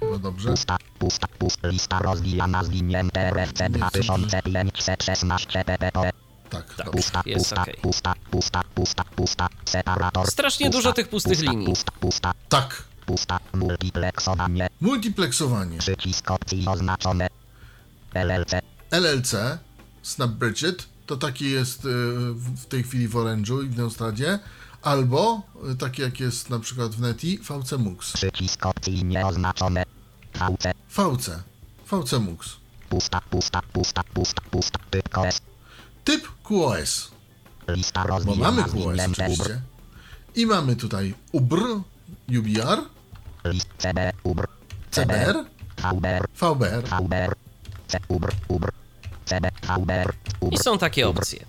Chyba 0.00 0.18
dobrze. 0.18 0.50
Pusta, 0.50 0.76
pusta, 0.98 1.26
pusta 1.38 1.68
lista 1.68 1.98
rozwijana 1.98 2.64
zwinięte 2.64 3.30
RFC 3.30 3.70
2516 3.70 5.64
pppa. 5.64 6.25
Tak, 6.50 6.74
Tak. 6.74 6.90
Pusta, 6.90 7.22
Jest 7.26 7.38
pusta, 7.44 7.62
okej. 7.62 7.74
pusta, 7.82 8.14
pusta, 8.30 8.62
pusta, 8.74 9.04
pusta, 9.04 9.48
separator. 9.64 10.26
Strasznie 10.30 10.66
pusta, 10.66 10.78
dużo 10.78 10.92
tych 10.92 11.08
pustych 11.08 11.32
pusta, 11.38 11.50
linii. 11.50 11.66
Pusta, 11.66 11.92
pusta, 12.00 12.32
Tak. 12.48 12.84
pusta, 13.06 13.38
multiplexowanie, 13.54 14.68
Multiplexowanie. 14.80 15.78
przycisk 15.78 16.30
opcji 16.30 16.66
oznaczone. 16.68 17.28
LLC, 18.14 18.52
LLC, 18.90 19.34
Snap 20.02 20.30
Bridget, 20.30 20.86
to 21.06 21.16
taki 21.16 21.50
jest 21.50 21.84
y, 21.84 21.88
w 22.34 22.56
w 22.62 22.66
tej 22.66 22.82
chwili 22.82 23.08
w 23.08 23.14
Orange'u 23.14 23.64
i 23.64 23.68
w 23.68 23.76
Neostradzie. 23.78 24.38
Albo 24.82 25.42
y, 25.72 25.76
taki 25.76 26.02
jak 26.02 26.20
jest 26.20 26.50
na 26.50 26.58
przykład 26.58 26.92
w 26.94 27.00
Neti, 27.00 27.38
VC 27.38 27.72
Mux. 27.78 28.12
przycisk 28.12 28.66
opcji 28.66 29.04
nieoznaczone. 29.04 29.84
VC, 30.34 30.72
VC. 30.90 31.42
VC 31.90 32.18
Mux. 32.18 32.56
pusta, 32.88 33.20
pusta, 33.30 33.62
pusta, 33.72 34.02
pusta, 34.14 34.42
pusta, 34.50 34.78
typ 34.90 35.08
KS, 35.08 35.40
Typ 36.06 36.22
QoS. 36.44 37.10
Bo 38.24 38.34
mamy 38.44 38.62
QoS 38.82 38.96
oczywiście. 39.12 39.60
I 40.34 40.46
mamy 40.46 40.76
tutaj 40.76 41.14
UBR, 41.32 41.62
UBR, 44.24 44.48
CBR, 44.90 45.44
VBR, 46.40 46.82
I 50.52 50.58
są 50.58 50.78
takie 50.78 51.08
opcje. 51.08 51.46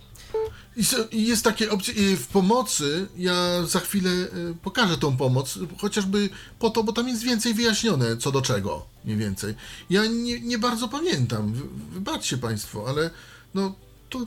I 0.75 0.83
i 1.11 1.27
jest 1.27 1.43
takie 1.43 1.71
opcje 1.71 2.17
w 2.17 2.27
pomocy. 2.27 3.07
Ja 3.17 3.63
za 3.65 3.79
chwilę 3.79 4.09
y, 4.11 4.55
pokażę 4.63 4.97
tą 4.97 5.17
pomoc, 5.17 5.59
chociażby 5.81 6.29
po 6.59 6.69
to, 6.69 6.83
bo 6.83 6.93
tam 6.93 7.07
jest 7.07 7.23
więcej 7.23 7.53
wyjaśnione 7.53 8.17
co 8.17 8.31
do 8.31 8.41
czego, 8.41 8.85
mniej 9.05 9.17
więcej. 9.17 9.55
Ja 9.89 10.05
nie, 10.05 10.39
nie 10.41 10.57
bardzo 10.59 10.87
pamiętam, 10.87 11.53
wy- 11.53 11.67
wybaczcie 11.93 12.37
Państwo, 12.37 12.85
ale 12.89 13.09
no 13.53 13.75
to 14.09 14.19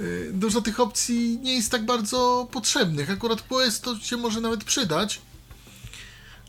y, 0.00 0.30
dużo 0.34 0.60
tych 0.60 0.80
opcji 0.80 1.38
nie 1.42 1.54
jest 1.54 1.70
tak 1.70 1.84
bardzo 1.84 2.48
potrzebnych. 2.52 3.10
Akurat 3.10 3.42
QoS 3.42 3.80
to 3.80 3.98
się 3.98 4.16
może 4.16 4.40
nawet 4.40 4.64
przydać. 4.64 5.20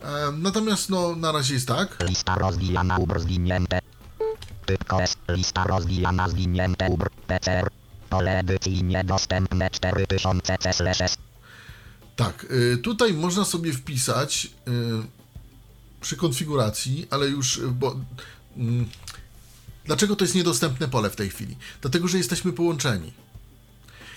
E, 0.02 0.32
Natomiast 0.32 0.90
no, 0.90 1.16
na 1.16 1.32
razie 1.32 1.54
jest 1.54 1.68
tak. 1.68 1.98
Lista 2.10 2.36
rozwijana 2.36 2.98
UBR 2.98 3.20
zwinięte. 3.20 3.80
Typ 4.66 4.84
KS, 4.84 5.16
lista 5.28 5.64
rozwijana 5.64 6.30
zwinięte 6.30 6.90
UBR, 6.90 7.10
PCR. 7.28 7.70
Pole 8.10 8.40
edycji 8.40 8.84
niedostępne 8.84 9.70
4000 9.70 10.58
C/S. 10.58 11.18
Tak, 12.16 12.46
y, 12.52 12.78
tutaj 12.78 13.14
można 13.14 13.46
sobie 13.46 13.74
wpisać 13.74 14.46
y, 14.46 14.72
przy 16.02 16.18
konfiguracji, 16.18 17.08
ale 17.10 17.28
już, 17.28 17.62
bo 17.62 17.96
mm, 18.58 18.90
dlaczego 19.86 20.16
to 20.16 20.24
jest 20.24 20.36
niedostępne 20.36 20.88
pole 20.88 21.10
w 21.10 21.16
tej 21.16 21.30
chwili? 21.30 21.58
Dlatego, 21.82 22.08
że 22.08 22.18
jesteśmy 22.18 22.54
połączeni. 22.54 23.14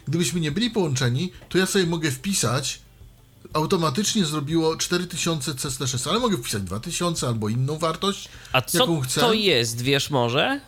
Gdybyśmy 0.09 0.41
nie 0.41 0.53
byli 0.53 0.71
połączeni, 0.71 1.33
to 1.49 1.59
ja 1.59 1.67
sobie 1.67 1.87
mogę 1.87 2.11
wpisać, 2.11 2.81
automatycznie 3.53 4.25
zrobiło 4.25 4.77
4000 4.77 5.55
C/S, 5.55 6.07
ale 6.07 6.19
mogę 6.19 6.37
wpisać 6.37 6.63
2000 6.63 7.27
albo 7.29 7.49
inną 7.49 7.79
wartość, 7.79 8.29
A 8.53 8.63
co 8.63 8.79
jaką 8.79 9.01
chcę. 9.01 9.21
to 9.21 9.33
jest, 9.33 9.83
wiesz 9.83 10.11
może? 10.11 10.61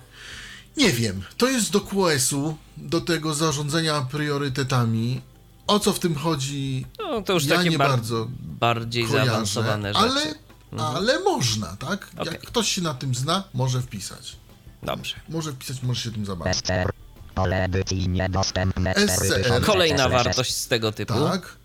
Nie 0.76 0.92
wiem. 0.92 1.22
To 1.36 1.48
jest 1.48 1.70
do 1.72 1.80
QoS-u, 1.80 2.56
do 2.76 3.00
tego 3.00 3.34
zarządzania 3.34 4.00
priorytetami. 4.00 5.20
O 5.66 5.80
co 5.80 5.92
w 5.92 5.98
tym 5.98 6.14
chodzi? 6.14 6.86
No 6.98 7.22
to 7.22 7.32
już 7.32 7.44
ja 7.44 7.56
takie 7.56 7.70
nie 7.70 7.78
bar- 7.78 7.90
bardzo 7.90 8.28
bardziej 8.60 9.04
kojarzę, 9.06 9.26
zaawansowane 9.30 9.94
rzeczy. 9.94 10.04
ale, 10.04 10.34
ale 10.84 11.20
można, 11.20 11.76
tak? 11.76 12.10
Okej. 12.18 12.32
Jak 12.32 12.42
ktoś 12.42 12.68
się 12.72 12.82
na 12.82 12.94
tym 12.94 13.14
zna, 13.14 13.44
może 13.54 13.82
wpisać. 13.82 14.36
Dobrze. 14.82 15.14
Może 15.28 15.52
wpisać, 15.52 15.82
może 15.82 16.00
się 16.00 16.10
tym 16.10 16.26
zabawić. 16.26 16.56
SCR. 16.56 16.90
4000 17.34 19.60
Kolejna 19.66 20.08
wartość 20.08 20.54
z 20.54 20.68
tego 20.68 20.92
typu. 20.92 21.14
Tak, 21.14 21.56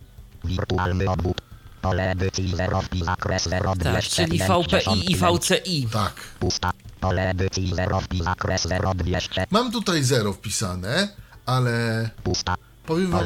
Wirtualny 0.43 1.09
obwód. 1.09 1.41
Pole 1.81 2.11
edycji 2.11 2.53
0 2.55 2.81
wpis 2.81 3.05
zakres 3.05 3.43
0 3.43 3.73
Tak, 3.83 4.03
czyli 4.03 4.39
VPI 4.39 5.11
i 5.11 5.15
VCI. 5.15 5.87
tak. 5.93 6.13
Pusta. 6.39 6.71
Pole 6.99 7.29
edycji 7.29 7.71
0 7.75 8.01
wpis 8.01 8.23
zakres 8.23 8.67
0 8.67 8.93
200. 8.93 9.45
Mam 9.51 9.71
tutaj 9.71 10.03
0 10.03 10.33
wpisane, 10.33 11.07
ale 11.45 12.09
Pusta. 12.23 12.55
powiem 12.85 13.11
wam, 13.11 13.25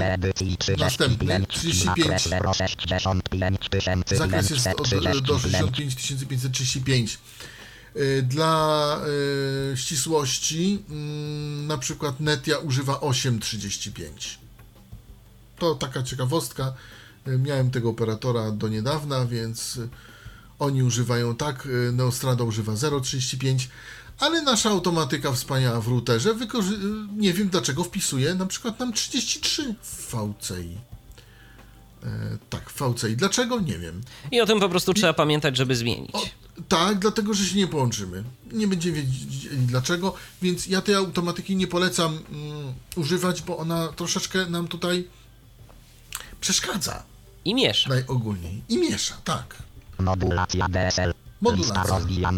Następny, 0.78 1.46
35 1.48 1.50
35. 1.50 2.24
zakres 2.24 2.58
065 2.58 3.70
tysięcy 3.70 4.18
zakres 4.18 4.50
jest 4.50 4.68
od, 4.68 4.90
do 5.22 5.40
535. 5.40 7.20
65535. 7.94 7.96
Y, 7.96 8.24
Dla 8.24 9.00
y, 9.74 9.78
ścisłości, 9.78 10.84
mm, 10.90 11.68
na 11.68 11.78
przykład 11.78 12.20
Netia 12.20 12.58
używa 12.58 13.02
835. 13.02 14.40
To 15.60 15.76
taka 15.76 16.04
ciekawostka. 16.04 16.74
Y, 17.28 17.38
Miałem 17.38 17.72
tego 17.72 17.90
operatora 17.90 18.52
do 18.52 18.68
niedawna, 18.68 19.26
więc 19.26 19.80
oni 20.60 20.84
używają 20.84 21.36
tak, 21.36 21.68
Neostrada 21.94 22.44
używa 22.44 22.74
035, 23.02 23.70
ale 24.20 24.42
nasza 24.42 24.70
automatyka 24.70 25.32
wspaniała 25.32 25.82
w 25.82 25.88
routerze 25.88 26.36
nie 27.18 27.34
wiem 27.34 27.50
dlaczego 27.50 27.84
wpisuje 27.84 28.36
na 28.36 28.46
przykład 28.46 28.80
nam 28.80 28.94
33 28.94 29.76
w 29.82 30.16
VCI. 30.16 30.78
E, 32.04 32.38
tak, 32.50 32.72
VCI. 32.72 33.16
Dlaczego? 33.16 33.60
Nie 33.60 33.80
wiem. 33.80 34.02
I 34.32 34.42
o 34.42 34.46
tym 34.46 34.60
po 34.60 34.70
prostu 34.70 34.94
trzeba 34.94 35.14
pamiętać, 35.14 35.58
żeby 35.58 35.76
zmienić. 35.76 36.16
O, 36.16 36.22
tak, 36.68 37.00
dlatego, 37.00 37.34
że 37.34 37.46
się 37.46 37.58
nie 37.58 37.68
połączymy. 37.68 38.24
Nie 38.52 38.68
będziemy 38.68 38.96
wiedzieli 39.04 39.58
dlaczego, 39.58 40.14
więc 40.42 40.68
ja 40.68 40.82
tej 40.82 40.96
automatyki 40.96 41.56
nie 41.56 41.68
polecam 41.68 42.12
mm, 42.32 42.74
używać, 42.96 43.42
bo 43.42 43.58
ona 43.58 43.88
troszeczkę 43.88 44.46
nam 44.46 44.68
tutaj 44.68 45.08
przeszkadza 46.42 47.04
I 47.46 47.56
miesza. 47.56 47.90
najogólniej. 47.90 48.64
I 48.70 48.78
miesza, 48.78 49.18
tak. 49.24 49.56
Modulacja 50.00 50.68
DSL. 50.70 51.14
Modulacja. 51.42 52.32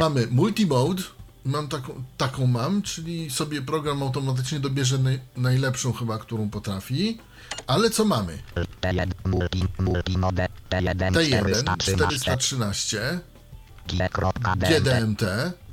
Mamy 0.00 0.26
multimode, 0.30 1.02
mam 1.44 1.68
taką, 1.68 2.04
taką 2.16 2.46
mam, 2.46 2.82
czyli 2.82 3.30
sobie 3.30 3.62
program 3.62 4.02
automatycznie 4.02 4.60
dobierze 4.60 4.98
naj, 4.98 5.20
najlepszą 5.36 5.92
chyba, 5.92 6.18
którą 6.18 6.50
potrafi. 6.50 7.18
Ale 7.66 7.90
co 7.90 8.04
mamy? 8.04 8.38
T1 8.80 9.10
multi, 9.24 9.64
multimode. 9.78 10.48
T1 10.70 11.12
T1 11.12 11.76
413. 11.78 12.18
413, 12.18 13.20
G.DMT. 14.56 15.22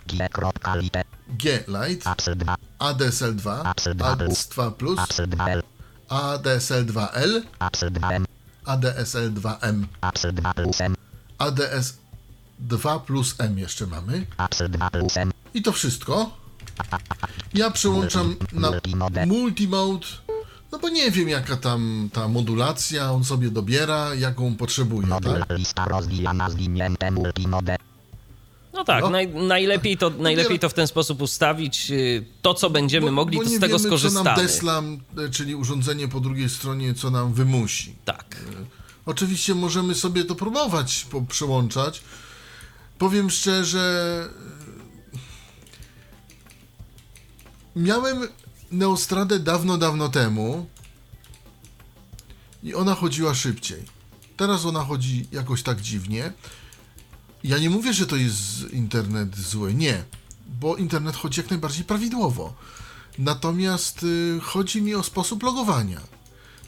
G.Lite. 0.07 1.03
G-Lite, 1.27 2.09
Apsel 2.09 2.35
2. 2.35 2.55
ADSL2, 2.79 3.61
Apsel 3.65 3.95
2 3.95 4.15
ADS2+, 4.15 4.99
Apsel 4.99 5.27
2L. 5.27 5.61
ADSL2L, 6.09 7.41
Apsel 7.59 7.89
2M. 7.91 8.25
ADSL2M, 8.65 9.85
Apsel 10.01 10.31
2 10.33 10.53
plus 10.53 10.81
M. 10.81 10.95
ADS2 11.39 12.99
plus 12.99 13.35
M 13.39 13.59
jeszcze 13.59 13.87
mamy. 13.87 14.25
Apsel 14.37 14.69
2 14.69 14.89
plus 14.89 15.17
M. 15.17 15.31
I 15.53 15.61
to 15.61 15.71
wszystko. 15.71 16.37
Ja 17.53 17.71
przełączam 17.71 18.35
na 18.53 18.71
Multimode. 19.25 19.25
No 20.73 20.79
bo 20.79 20.89
nie 20.89 21.11
wiem 21.11 21.29
jaka 21.29 21.57
tam 21.57 22.09
ta 22.13 22.27
modulacja, 22.27 23.11
on 23.11 23.23
sobie 23.23 23.49
dobiera, 23.51 24.15
jaką 24.15 24.55
potrzebuje, 24.55 25.07
Modul 25.07 25.39
tak? 25.39 25.57
lista 25.57 25.85
rozwijana 25.85 26.49
zwinięte 26.49 27.11
multimode. 27.11 27.75
No 28.73 28.83
tak, 28.83 29.01
No. 29.03 29.09
naj, 29.09 29.27
najlepiej, 29.27 29.97
to, 29.97 30.09
najlepiej 30.09 30.59
to 30.59 30.69
w 30.69 30.73
ten 30.73 30.87
sposób 30.87 31.21
ustawić. 31.21 31.91
y, 31.91 32.25
To, 32.41 32.53
co 32.53 32.69
będziemy 32.69 33.11
mogli, 33.11 33.37
to 33.37 33.43
nie 33.43 33.57
z 33.57 33.59
tego 33.59 33.77
wiemy, 33.77 33.89
co 33.89 33.89
nam 33.89 33.99
skorzystamy. 33.99 34.41
Deslam, 34.41 34.99
e, 35.17 35.29
czyli 35.29 35.55
urządzenie 35.55 36.07
po 36.07 36.19
drugiej 36.19 36.49
stronie, 36.49 36.93
co 36.93 37.09
nam 37.11 37.33
wymusi. 37.33 37.95
Tak. 38.05 38.37
Oczywiście 39.05 39.55
możemy 39.55 39.95
sobie 39.95 40.25
to 40.25 40.35
próbować 40.35 41.05
po- 41.11 41.21
przełączać. 41.21 42.01
Powiem 42.97 43.29
szczerze, 43.29 43.83
miałem 47.75 48.17
Neostradę 48.73 49.39
dawno, 49.39 49.77
dawno 49.77 50.09
temu 50.09 50.65
i 52.63 52.75
ona 52.75 52.95
chodziła 52.95 53.35
szybciej. 53.35 53.83
Teraz 54.37 54.65
ona 54.65 54.85
chodzi 54.85 55.27
jakoś 55.31 55.63
tak 55.63 55.81
dziwnie. 55.81 56.33
Ja 57.43 57.57
nie 57.57 57.69
mówię, 57.69 57.93
że 57.93 58.07
to 58.07 58.15
jest 58.15 58.69
internet 58.71 59.37
zły, 59.37 59.73
nie, 59.73 60.03
bo 60.47 60.75
internet 60.75 61.15
chodzi 61.15 61.41
jak 61.41 61.49
najbardziej 61.49 61.85
prawidłowo. 61.85 62.53
Natomiast 63.17 64.03
y, 64.03 64.39
chodzi 64.43 64.81
mi 64.81 64.95
o 64.95 65.03
sposób 65.03 65.43
logowania. 65.43 66.01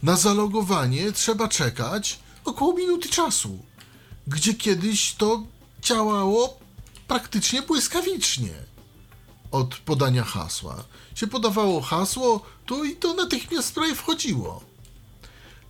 Na 0.03 0.15
zalogowanie 0.15 1.11
trzeba 1.11 1.47
czekać 1.47 2.19
około 2.45 2.73
minuty 2.73 3.09
czasu, 3.09 3.65
gdzie 4.27 4.53
kiedyś 4.53 5.13
to 5.13 5.43
działało 5.81 6.59
praktycznie 7.07 7.61
błyskawicznie 7.61 8.53
od 9.51 9.75
podania 9.75 10.23
hasła. 10.23 10.83
Się 11.15 11.27
podawało 11.27 11.81
hasło, 11.81 12.45
to 12.65 12.83
i 12.83 12.95
to 12.95 13.13
natychmiast 13.13 13.75
prawie 13.75 13.95
wchodziło. 13.95 14.63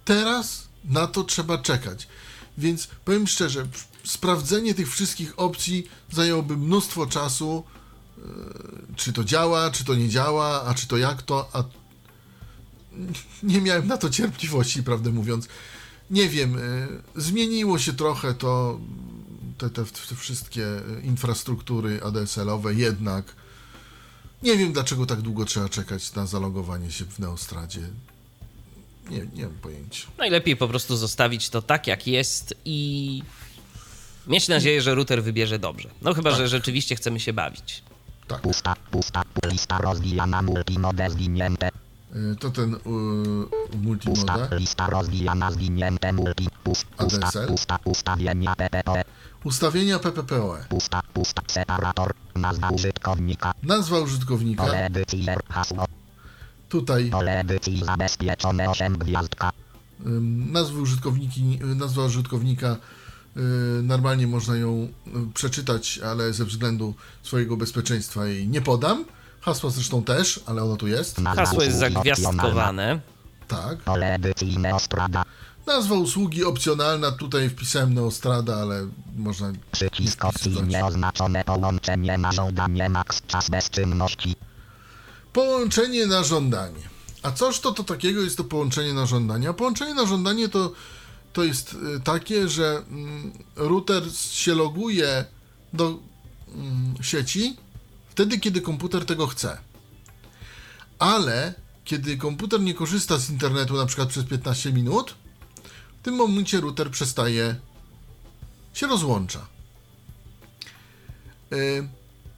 Teraz 0.05 0.67
na 0.85 1.07
to 1.07 1.23
trzeba 1.23 1.57
czekać. 1.57 2.07
Więc 2.57 2.87
powiem 3.05 3.27
szczerze, 3.27 3.67
sprawdzenie 4.03 4.73
tych 4.73 4.91
wszystkich 4.91 5.39
opcji 5.39 5.87
zajęłoby 6.11 6.57
mnóstwo 6.57 7.05
czasu. 7.07 7.63
Yy, 8.17 8.23
Czy 8.95 9.13
to 9.13 9.23
działa, 9.23 9.71
czy 9.71 9.85
to 9.85 9.95
nie 9.95 10.09
działa, 10.09 10.63
a 10.63 10.73
czy 10.73 10.87
to 10.87 10.97
jak 10.97 11.21
to, 11.21 11.49
a 11.53 11.63
nie 13.43 13.61
miałem 13.61 13.87
na 13.87 13.97
to 13.97 14.09
cierpliwości, 14.09 14.83
prawdę 14.83 15.11
mówiąc. 15.11 15.47
Nie 16.09 16.29
wiem, 16.29 16.57
y, 16.57 16.87
zmieniło 17.15 17.79
się 17.79 17.93
trochę 17.93 18.33
to, 18.33 18.79
te, 19.57 19.69
te, 19.69 19.85
te 19.85 20.15
wszystkie 20.15 20.65
infrastruktury 21.03 21.99
ADSL-owe, 22.03 22.73
jednak 22.73 23.35
nie 24.45 24.57
wiem, 24.57 24.73
dlaczego 24.73 25.05
tak 25.05 25.21
długo 25.21 25.45
trzeba 25.45 25.69
czekać 25.69 26.13
na 26.13 26.25
zalogowanie 26.25 26.91
się 26.91 27.05
w 27.05 27.19
Neostradzie. 27.19 27.81
Nie, 29.09 29.25
nie 29.33 29.43
mam 29.43 29.53
pojęcia. 29.55 30.07
Najlepiej 30.17 30.55
po 30.55 30.67
prostu 30.67 30.95
zostawić 30.97 31.49
to 31.49 31.61
tak, 31.61 31.87
jak 31.87 32.07
jest 32.07 32.53
i 32.65 33.21
mieć 34.27 34.47
nadzieję, 34.47 34.81
że 34.81 34.95
router 34.95 35.23
wybierze 35.23 35.59
dobrze. 35.59 35.89
No 36.01 36.13
chyba, 36.13 36.29
Tak. 36.29 36.37
że 36.39 36.47
rzeczywiście 36.47 36.95
chcemy 36.95 37.19
się 37.19 37.33
bawić. 37.33 37.83
Tak, 38.27 38.41
Pusta, 38.41 38.75
pusta, 38.91 39.21
lista 39.51 39.77
rozwijana 39.77 40.41
multimode 40.41 41.09
zwinięte. 41.09 41.69
Y, 42.15 42.35
to 42.35 42.51
ten 42.51 42.73
y, 42.73 43.77
multimoda. 43.77 44.47
Lista 44.51 44.87
rozwijana 44.87 45.51
zwinięte 45.51 46.13
multi. 46.13 46.49
ADSL? 46.97 47.53
ustawienia 47.85 48.55
PPE. 48.55 49.03
Ustawienia 49.43 49.99
PPPoE. 49.99 50.65
Pusta, 50.69 51.01
pusta, 51.13 51.41
separator. 51.47 52.13
Nazwa 52.35 52.69
użytkownika. 52.69 53.53
Nazwa 53.63 53.99
użytkownika. 53.99 54.63
Pole 54.63 54.85
edycji, 54.85 55.25
hasło. 55.49 55.85
Tutaj 56.69 57.09
Pole 57.09 57.39
edycji 57.39 57.83
zabezpieczone 57.85 58.69
8 58.69 58.97
gwiazdka. 58.97 59.51
Ym, 60.05 60.51
nazwy 60.51 60.81
użytkowniki, 60.81 61.59
y, 61.71 61.75
nazwa 61.75 62.05
użytkownika 62.05 62.77
y, 63.37 63.39
normalnie 63.83 64.27
można 64.27 64.55
ją 64.55 64.87
y, 65.07 65.11
przeczytać, 65.33 65.99
ale 65.99 66.33
ze 66.33 66.45
względu 66.45 66.93
swojego 67.23 67.57
bezpieczeństwa 67.57 68.27
jej 68.27 68.47
nie 68.47 68.61
podam. 68.61 69.05
Hasła 69.45 69.69
zresztą 69.69 70.03
też, 70.03 70.39
ale 70.45 70.63
ono 70.63 70.77
tu 70.77 70.87
jest. 70.87 71.17
Hasło 71.35 71.63
jest 71.63 71.77
zagwiazdkowane. 71.77 72.99
Tak. 73.47 73.77
Nazwa 75.67 75.95
usługi 75.95 76.43
opcjonalna, 76.43 77.11
tutaj 77.11 77.49
wpisałem 77.49 77.93
Neostrada, 77.93 78.55
ale 78.55 78.87
można 79.15 79.51
Przycisk 79.71 80.25
opcji 80.25 80.51
wpisywać. 80.51 80.73
nieoznaczone 80.73 81.43
połączenie 81.43 82.17
na 82.17 82.31
żądanie 82.31 82.89
max 82.89 83.21
czas 83.27 83.49
bezczynności. 83.49 84.35
Połączenie 85.33 86.07
na 86.07 86.23
żądanie. 86.23 86.89
A 87.23 87.31
coż 87.31 87.59
to, 87.59 87.71
to 87.71 87.83
takiego 87.83 88.21
jest 88.21 88.37
to 88.37 88.43
połączenie 88.43 88.93
na 88.93 89.05
żądanie? 89.05 89.49
A 89.49 89.53
połączenie 89.53 89.93
na 89.93 90.05
żądanie 90.05 90.49
to, 90.49 90.71
to 91.33 91.43
jest 91.43 91.73
y, 91.73 91.99
takie, 91.99 92.49
że 92.49 92.83
mm, 92.89 93.31
router 93.55 94.03
się 94.15 94.55
loguje 94.55 95.25
do 95.73 95.99
mm, 96.55 96.95
sieci 97.01 97.57
wtedy, 98.15 98.39
kiedy 98.39 98.61
komputer 98.61 99.05
tego 99.05 99.27
chce. 99.27 99.57
Ale 100.99 101.53
kiedy 101.83 102.17
komputer 102.17 102.61
nie 102.61 102.73
korzysta 102.73 103.17
z 103.17 103.29
internetu 103.29 103.73
na 103.73 103.85
przykład 103.85 104.09
przez 104.09 104.25
15 104.25 104.73
minut, 104.73 105.15
w 105.99 106.03
tym 106.03 106.15
momencie 106.15 106.61
router 106.61 106.91
przestaje 106.91 107.55
się 108.73 108.87
rozłącza. 108.87 109.47
Y, 111.53 111.87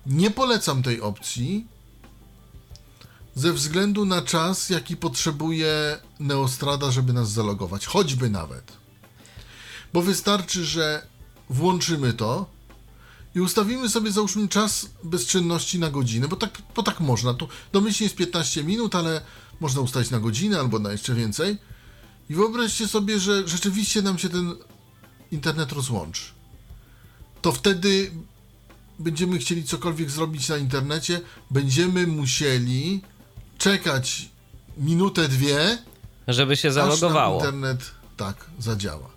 Nie 0.05 0.32
polecam 0.32 0.84
tej 0.84 1.01
opcji, 1.01 1.67
ze 3.36 3.53
względu 3.53 4.05
na 4.05 4.21
czas, 4.21 4.69
jaki 4.69 4.97
potrzebuje 4.97 5.97
Neostrada, 6.19 6.91
żeby 6.91 7.13
nas 7.13 7.32
zalogować, 7.32 7.86
choćby 7.86 8.30
nawet. 8.30 8.71
Bo 9.93 10.01
wystarczy, 10.01 10.65
że 10.65 11.07
włączymy 11.49 12.13
to 12.13 12.57
i 13.38 13.41
ustawimy 13.41 13.89
sobie, 13.89 14.11
załóżmy, 14.11 14.47
czas 14.47 14.89
bezczynności 15.03 15.79
na 15.79 15.89
godzinę, 15.89 16.27
bo 16.27 16.35
tak, 16.35 16.61
bo 16.75 16.83
tak 16.83 16.99
można. 16.99 17.33
Tu 17.33 17.47
domyślnie 17.71 18.05
jest 18.05 18.15
15 18.15 18.63
minut, 18.63 18.95
ale 18.95 19.21
można 19.59 19.81
ustawić 19.81 20.09
na 20.09 20.19
godzinę 20.19 20.59
albo 20.59 20.79
na 20.79 20.91
jeszcze 20.91 21.13
więcej. 21.15 21.57
I 22.29 22.35
wyobraźcie 22.35 22.88
sobie, 22.88 23.19
że 23.19 23.47
rzeczywiście 23.47 24.01
nam 24.01 24.17
się 24.17 24.29
ten 24.29 24.55
internet 25.31 25.71
rozłączy. 25.71 26.23
To 27.41 27.51
wtedy 27.51 28.11
będziemy 28.99 29.38
chcieli 29.38 29.63
cokolwiek 29.63 30.11
zrobić 30.11 30.49
na 30.49 30.57
internecie, 30.57 31.21
będziemy 31.51 32.07
musieli 32.07 33.01
czekać 33.57 34.29
minutę, 34.77 35.27
dwie, 35.27 35.77
Żeby 36.27 36.57
się 36.57 36.71
zalogowało. 36.71 37.39
internet 37.39 37.91
tak 38.17 38.45
zadziała. 38.59 39.16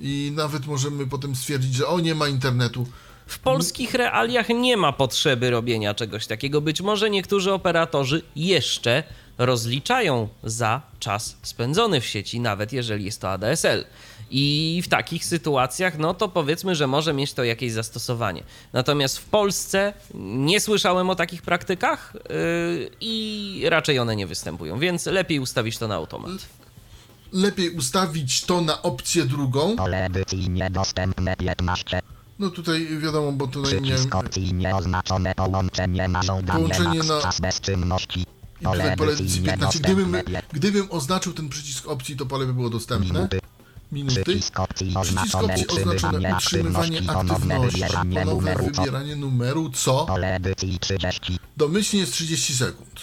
I 0.00 0.32
nawet 0.34 0.66
możemy 0.66 1.06
potem 1.06 1.36
stwierdzić, 1.36 1.74
że 1.74 1.86
o, 1.86 2.00
nie 2.00 2.14
ma 2.14 2.28
internetu. 2.28 2.86
W 3.26 3.38
polskich 3.38 3.94
realiach 3.94 4.48
nie 4.48 4.76
ma 4.76 4.92
potrzeby 4.92 5.50
robienia 5.50 5.94
czegoś 5.94 6.26
takiego. 6.26 6.60
Być 6.60 6.80
może 6.80 7.10
niektórzy 7.10 7.52
operatorzy 7.52 8.22
jeszcze 8.36 9.02
rozliczają 9.38 10.28
za 10.44 10.82
czas 10.98 11.36
spędzony 11.42 12.00
w 12.00 12.06
sieci, 12.06 12.40
nawet 12.40 12.72
jeżeli 12.72 13.04
jest 13.04 13.20
to 13.20 13.30
ADSL. 13.30 13.84
I 14.30 14.80
w 14.84 14.88
takich 14.88 15.24
sytuacjach, 15.24 15.98
no 15.98 16.14
to 16.14 16.28
powiedzmy, 16.28 16.74
że 16.74 16.86
może 16.86 17.12
mieć 17.12 17.32
to 17.32 17.44
jakieś 17.44 17.72
zastosowanie. 17.72 18.42
Natomiast 18.72 19.18
w 19.18 19.24
Polsce 19.24 19.92
nie 20.14 20.60
słyszałem 20.60 21.10
o 21.10 21.14
takich 21.14 21.42
praktykach 21.42 22.12
yy, 22.14 22.90
i 23.00 23.62
raczej 23.68 23.98
one 23.98 24.16
nie 24.16 24.26
występują, 24.26 24.78
więc 24.78 25.06
lepiej 25.06 25.40
ustawić 25.40 25.78
to 25.78 25.88
na 25.88 25.94
automat. 25.94 26.30
Lepiej 27.32 27.70
ustawić 27.70 28.44
to 28.44 28.60
na 28.60 28.82
opcję 28.82 29.24
drugą. 29.24 29.76
Pole 29.76 30.04
edycji 30.04 30.50
niedostępne 30.50 31.36
15. 31.36 32.02
No 32.38 32.50
tutaj 32.50 32.98
wiadomo, 32.98 33.32
bo 33.32 33.46
tutaj. 33.46 33.80
Przycisk 33.82 34.14
opcji 34.14 34.54
nieoznaczone 34.54 35.34
połączenie 35.34 36.08
na 36.08 36.22
żądanie 36.22 36.58
Połączenie 36.68 36.98
na- 37.02 37.20
czas 37.22 37.40
bezczynności. 37.40 38.20
I 38.20 38.64
tutaj 38.64 38.72
Pole 38.72 38.84
edycji 38.92 39.24
edycji 39.24 39.42
15. 39.42 39.78
Gdybym, 39.80 40.06
niedostępne 40.12 40.42
gdybym 40.52 40.86
oznaczył 40.90 41.32
ten 41.32 41.48
przycisk 41.48 41.88
opcji, 41.88 42.16
to 42.16 42.26
pole 42.26 42.46
by 42.46 42.54
było 42.54 42.70
dostępne. 42.70 43.12
minuty. 43.14 43.40
Minuty. 43.92 44.22
Przycisk 44.22 44.60
opcji 44.60 44.92
oznaczone 44.96 45.54
utrzymywanie 45.58 46.34
aktywności, 46.36 47.02
ponowne 47.02 47.60
wybieranie 47.60 48.24
numeru 48.24 48.70
co. 48.74 48.80
wybieranie 48.82 49.16
numeru, 49.16 49.70
co 49.70 50.06
Pole 50.06 50.34
edycji 50.34 50.78
30 50.78 51.38
domyślnie 51.56 52.00
jest 52.00 52.12
30 52.12 52.54
sekund. 52.56 53.00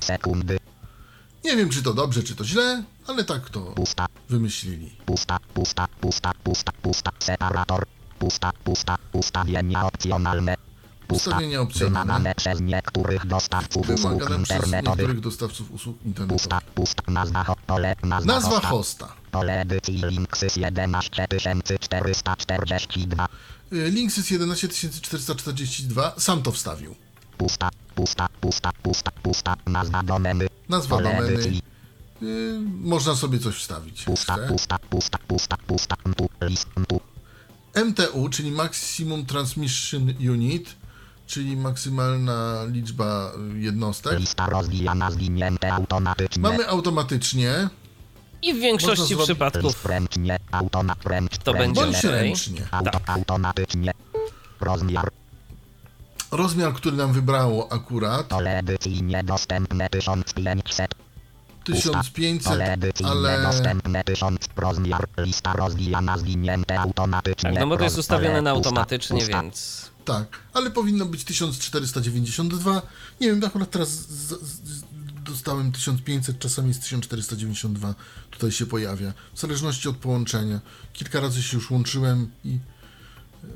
sekundy. 0.00 0.58
Nie 1.44 1.56
wiem, 1.56 1.68
czy 1.70 1.82
to 1.82 1.94
dobrze, 1.94 2.22
czy 2.22 2.36
to 2.36 2.44
źle, 2.44 2.82
ale 3.10 3.24
tak 3.24 3.50
to 3.50 3.60
Pusta, 3.60 4.06
wymyślili. 4.30 4.90
pusta, 5.06 5.38
pusta, 5.54 5.88
pusta, 6.00 6.32
pusta, 6.44 6.72
pusta. 6.82 7.10
Separator. 7.18 7.86
Pusta, 8.18 8.52
pusta, 8.64 8.96
ustawienia 9.12 9.84
opcjonalne. 9.86 10.56
Pusta, 11.08 11.30
Ustawienia 11.30 11.60
opcjonalne. 11.60 12.12
wymagane 12.12 12.34
przez 12.34 12.60
niektórych 12.60 13.26
dostawców 13.26 13.90
usług 13.90 14.30
internetowych. 14.30 14.98
niektórych 14.98 15.20
dostawców 15.20 15.70
usług 15.72 15.96
internetowych. 16.04 16.42
Pusta, 16.42 16.60
pusta, 16.74 17.02
nazwa, 17.12 17.54
pole, 17.66 17.96
nazwa, 18.02 18.32
Nazwa 18.32 18.50
hosta. 18.50 18.68
hosta. 18.68 19.08
Pole 19.30 19.60
edycji 19.60 19.94
Linksys 20.02 20.56
11442. 20.56 23.28
Y, 23.72 23.90
Linksys 23.90 24.26
11442 24.26 26.12
sam 26.18 26.42
to 26.42 26.52
wstawił. 26.52 26.94
Pusta, 27.38 27.68
pusta, 27.94 28.28
pusta, 28.40 28.70
pusta, 28.82 29.10
pusta. 29.22 29.56
Nazwa 29.66 30.02
domeny. 30.02 30.46
Nazwa 30.68 30.96
domeny. 31.02 31.60
Y, 32.22 32.60
można 32.80 33.14
sobie 33.16 33.38
coś 33.38 33.54
wstawić. 33.54 34.02
Pusta, 34.04 34.36
jeszcze. 34.36 34.48
pusta, 34.52 34.78
pusta, 34.78 35.18
pusta, 35.26 35.56
pusta. 35.66 35.96
Tu, 36.16 36.28
list, 36.46 36.68
tu. 36.88 37.00
MTU, 37.84 38.28
czyli 38.28 38.50
Maximum 38.52 39.26
Transmission 39.26 40.02
Unit, 40.30 40.76
czyli 41.26 41.56
maksymalna 41.56 42.64
liczba 42.68 43.32
jednostek. 43.54 44.18
Lista 44.20 44.46
rozwijana 44.46 45.10
zwinięte 45.10 45.72
automatycznie. 45.72 46.42
Mamy 46.42 46.68
automatycznie, 46.68 47.68
I 48.42 48.54
w 48.54 48.58
większości 48.60 49.16
przypadków 49.16 49.86
ręcznie, 49.86 50.38
To 51.44 51.54
będzie 51.54 51.80
bądź 51.80 52.04
ręcznie. 52.04 52.68
Auto, 52.70 52.90
Tak. 52.90 53.08
automatycznie. 53.10 53.92
Rozmiar. 54.60 55.08
Rozmiar, 56.30 56.72
który 56.72 56.96
nam 56.96 57.12
wybrało 57.12 57.72
akurat, 57.72 58.26
Pole 58.26 58.58
edycji 58.58 59.02
niedostępne 59.02 59.88
1500. 59.90 60.94
1500, 61.72 62.52
Pole 62.52 62.72
edycji 62.72 63.06
ale 63.06 63.38
niedostępne 63.38 64.04
1000. 64.04 64.38
Rozmiar. 64.56 65.08
Lista 65.18 65.52
rozwijana 65.52 66.18
zwinięte 66.18 66.80
automatycznie. 66.80 67.50
Tak, 67.50 67.60
no 67.60 67.66
bo 67.66 67.76
to 67.76 67.84
jest 67.84 67.98
ustawione 67.98 68.42
na 68.42 68.50
automatycznie, 68.50 69.20
pusta. 69.20 69.42
więc 69.42 69.90
tak, 70.04 70.40
ale 70.52 70.70
powinno 70.70 71.06
być 71.06 71.24
1492. 71.24 72.82
Nie 73.20 73.28
wiem, 73.28 73.44
akurat 73.44 73.70
teraz 73.70 73.88
z, 73.88 74.28
z, 74.28 74.84
dostałem 75.24 75.72
1500, 75.72 76.38
czasami 76.38 76.68
jest 76.68 76.82
1492, 76.82 77.94
tutaj 78.30 78.52
się 78.52 78.66
pojawia, 78.66 79.12
w 79.34 79.40
zależności 79.40 79.88
od 79.88 79.96
połączenia. 79.96 80.60
Kilka 80.92 81.20
razy 81.20 81.42
się 81.42 81.56
już 81.56 81.70
łączyłem 81.70 82.30
i 82.44 82.58
y, 83.44 83.48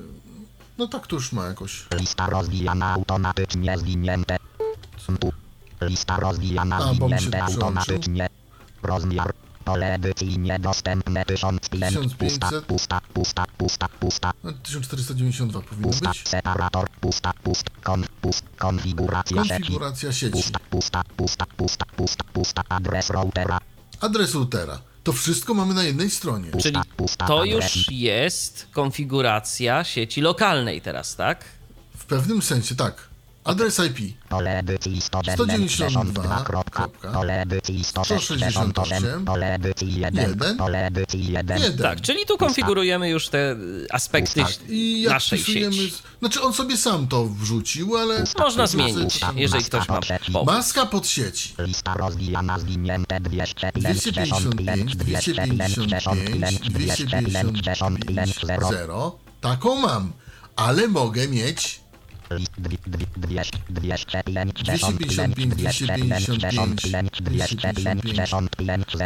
no 0.79 0.89
tak 0.89 1.07
to 1.07 1.17
już 1.17 1.33
ma 1.33 1.47
jakoś. 1.47 1.87
Lista 2.01 2.31
rozwijana 2.31 2.93
automatycznie 2.93 3.79
zwinięte. 3.79 4.37
Tu. 5.21 5.44
Lista 5.89 6.17
rozwijana 6.17 6.77
A, 6.77 6.95
bo 6.95 7.09
mi 7.09 7.21
się 7.21 7.43
automatycznie. 7.43 8.29
Rozmiar. 8.83 9.35
Pole 9.65 9.95
edycji 9.95 10.39
niedostępne 10.39 11.25
1500. 11.25 12.15
Pusta, 12.15 12.49
1500. 12.51 12.65
pusta, 12.67 13.01
pusta, 13.15 13.45
pusta, 13.59 13.89
pusta. 14.01 14.33
No, 14.45 14.53
1492 14.53 15.61
powinno 15.61 15.89
Pusta, 15.89 16.09
być. 16.11 16.29
separator, 16.29 16.89
pusta, 17.01 17.33
pust, 17.43 17.65
kon, 17.83 18.05
pust, 18.21 18.45
konfiguracja 18.59 19.43
sieci. 19.45 19.55
Konfiguracja 19.61 20.13
sieci. 20.13 20.33
Pusta, 20.33 20.59
pusta, 20.71 21.03
pusta, 21.17 21.47
pusta, 21.57 21.85
pusta, 21.97 22.25
pusta, 22.33 22.63
adres 22.69 23.11
routera. 23.11 23.59
Adres 24.01 24.35
routera. 24.35 24.79
To 25.03 25.13
wszystko 25.13 25.55
mamy 25.55 25.75
na 25.75 25.83
jednej 25.83 26.11
stronie. 26.11 26.51
Pusta, 26.51 26.71
Czyli 26.71 26.81
pusta, 26.97 27.27
to 27.27 27.41
adres. 27.41 27.55
już 27.77 27.91
jest 27.91 28.69
konfiguracja 28.73 29.85
sieci 29.85 30.21
lokalnej 30.21 30.81
teraz, 30.81 31.17
tak? 31.17 31.45
W 31.97 32.05
pewnym 32.05 32.43
sensie 32.43 32.75
tak. 32.75 33.09
Adres 33.45 33.79
IP 33.79 34.15
Pole 34.29 34.59
edycji 34.59 35.01
192, 35.01 35.95
192. 36.45 36.89
Pole 37.13 37.43
edycji 37.43 37.85
168. 37.85 39.25
Pole 39.25 39.55
edycji 39.55 40.01
1. 40.01 40.29
Jeden. 40.29 40.57
Pole 40.57 40.87
edycji 40.87 41.33
1. 41.33 41.63
1. 41.63 41.79
Tak, 41.79 42.01
czyli 42.01 42.27
tu 42.27 42.39
konfigurujemy 42.39 43.09
już 43.09 43.29
te 43.29 43.57
aspekty 43.91 44.41
Tak, 44.41 44.69
I 44.69 45.03
jak 45.03 45.13
naszej 45.13 45.39
sieci. 45.39 45.93
Znaczy 46.21 46.43
on 46.43 46.53
sobie 46.53 46.77
sam 46.77 47.09
to 47.09 47.27
wrzucił, 47.27 47.97
ale. 47.97 48.25
Można 48.39 48.67
zmienić, 48.67 49.21
jeżeli 49.37 49.65
ktoś 49.65 49.89
ma 49.89 49.95
Maska 49.95 50.19
pomysł. 50.33 50.45
Maska 50.45 50.87
pod 50.87 51.07
sieci. 51.07 51.55
Lista 51.59 51.95
rozwijana 51.95 52.59
zwinięte 52.59 53.21
255, 53.21 54.97
255, 54.97 54.97
255, 56.71 58.41
0. 58.69 59.19
Taką 59.41 59.77
mam. 59.77 60.13
Ale 60.57 60.89
mogę 60.89 61.29
mieć 61.29 61.84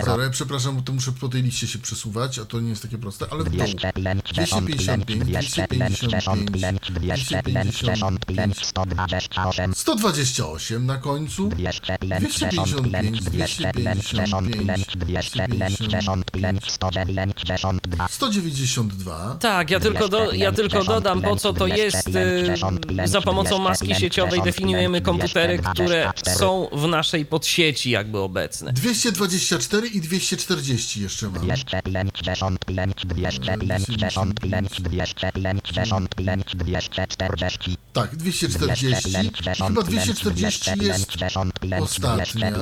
0. 0.02 0.30
Przepraszam, 0.30 0.76
bo 0.76 0.82
to 0.82 0.92
muszę 0.92 1.12
po 1.12 1.28
tej 1.28 1.42
liście 1.42 1.66
się 1.66 1.78
przesuwać, 1.78 2.38
a 2.38 2.44
to 2.44 2.60
nie 2.60 2.68
jest 2.68 2.82
takie 2.82 2.98
proste, 2.98 3.26
ale 3.30 3.44
w 3.44 3.50
dół. 3.50 3.58
255, 3.58 5.04
255, 5.24 6.80
255, 6.90 8.56
128 9.74 10.86
na 10.86 10.96
końcu. 10.96 11.48
255, 11.48 13.24
255, 13.24 14.04
192. 18.08 19.36
Tak, 19.40 19.70
ja 19.70 19.80
tylko, 19.80 20.08
do, 20.08 20.32
ja 20.32 20.52
tylko 20.52 20.84
dodam, 20.84 21.22
po 21.22 21.36
co 21.36 21.52
to 21.52 21.66
jest. 21.66 22.08
y, 22.08 22.56
Za 23.08 23.20
pomocą 23.22 23.58
maski 23.58 23.94
sieciowej 23.94 24.42
definiujemy 24.42 25.00
komputery, 25.00 25.58
które 25.72 26.12
są 26.36 26.68
w 26.72 26.86
naszej 26.88 27.26
podsieci 27.26 27.90
jakby 27.90 28.18
obecne. 28.18 28.72
224 28.72 29.88
i 29.88 30.00
240 30.00 31.02
jeszcze 31.02 31.30
mam. 31.30 31.46
240. 36.16 37.76
Tak, 37.92 38.16
240. 38.16 39.10
Chyba 39.68 39.82
240 39.82 40.70
jest 40.80 41.16
ostatnia. 41.82 42.58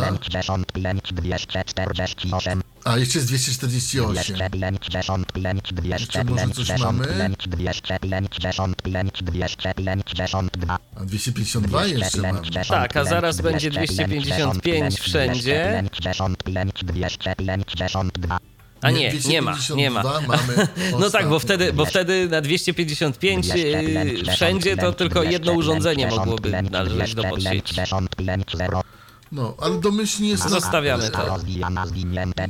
A, 2.87 2.99
jeszcze 2.99 3.19
jest 3.19 3.29
248. 3.29 4.37
255, 4.37 5.61
Jeszcze 5.83 6.25
może 6.25 6.49
coś 6.49 6.67
255, 6.67 6.81
mamy? 6.81 7.07
255, 7.39 9.23
252. 9.23 10.79
A 10.97 11.05
252 11.05 11.87
jeszcze 11.87 12.23
mamy. 12.23 12.41
Tak, 12.69 12.97
a 12.97 13.05
zaraz 13.05 13.41
będzie 13.41 13.71
255 13.71 15.01
wszędzie. 15.01 15.85
252. 15.93 18.39
A 18.81 18.91
nie, 18.91 19.13
nie 19.29 19.43
ma, 19.43 19.59
nie 19.77 19.91
ma. 19.91 20.01
252 20.01 20.21
mamy 20.21 20.69
No 21.01 21.11
tak, 21.11 21.29
bo 21.29 21.39
wtedy, 21.39 21.73
bo 21.73 21.87
wtedy 21.87 22.29
na 22.29 22.41
255 22.41 23.47
yy, 23.47 24.33
wszędzie 24.33 24.77
to 24.77 24.93
tylko 24.93 25.23
jedno 25.23 25.53
urządzenie 25.53 26.07
mogłoby 26.07 26.63
należeć 26.71 27.15
do 27.15 27.25
podsieci. 27.25 27.75
No, 29.33 29.55
ale 29.61 29.81
domyślnie 29.81 30.29
jest... 30.29 30.49
Zostawiamy 30.49 31.11
to. 31.11 31.39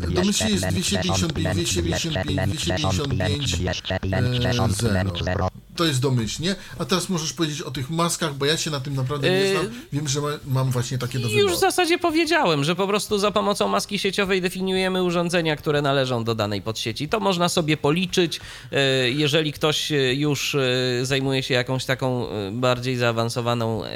Domyślnie 0.08 0.52
jest 0.52 0.66
255, 0.66 1.74
255, 1.74 3.56
255, 3.56 5.20
e, 5.20 5.24
0. 5.24 5.48
To 5.76 5.84
jest 5.84 6.00
domyślnie. 6.00 6.56
A 6.78 6.84
teraz 6.84 7.08
możesz 7.08 7.32
powiedzieć 7.32 7.62
o 7.62 7.70
tych 7.70 7.90
maskach, 7.90 8.34
bo 8.34 8.46
ja 8.46 8.56
się 8.56 8.70
na 8.70 8.80
tym 8.80 8.94
naprawdę 8.94 9.30
nie 9.30 9.36
Yy, 9.36 9.50
znam. 9.52 9.66
Wiem, 9.92 10.08
że 10.08 10.20
ma, 10.20 10.28
mam 10.46 10.70
właśnie 10.70 10.98
takie 10.98 11.18
do 11.18 11.28
Już 11.28 11.52
w 11.52 11.58
zasadzie 11.58 11.98
powiedziałem, 11.98 12.64
że 12.64 12.76
po 12.76 12.86
prostu 12.86 13.18
za 13.18 13.30
pomocą 13.30 13.68
maski 13.68 13.98
sieciowej 13.98 14.42
definiujemy 14.42 15.02
urządzenia, 15.02 15.56
które 15.56 15.82
należą 15.82 16.24
do 16.24 16.34
danej 16.34 16.62
podsieci. 16.62 17.08
To 17.08 17.20
można 17.20 17.48
sobie 17.48 17.76
policzyć. 17.76 18.40
E, 18.72 19.10
Jeżeli 19.10 19.52
ktoś 19.52 19.92
e, 19.92 20.14
już 20.14 20.54
e, 20.54 20.60
zajmuje 21.02 21.42
się 21.42 21.54
jakąś 21.54 21.84
taką 21.84 22.28
e, 22.30 22.50
bardziej 22.52 22.96
zaawansowaną 22.96 23.84
e, 23.84 23.88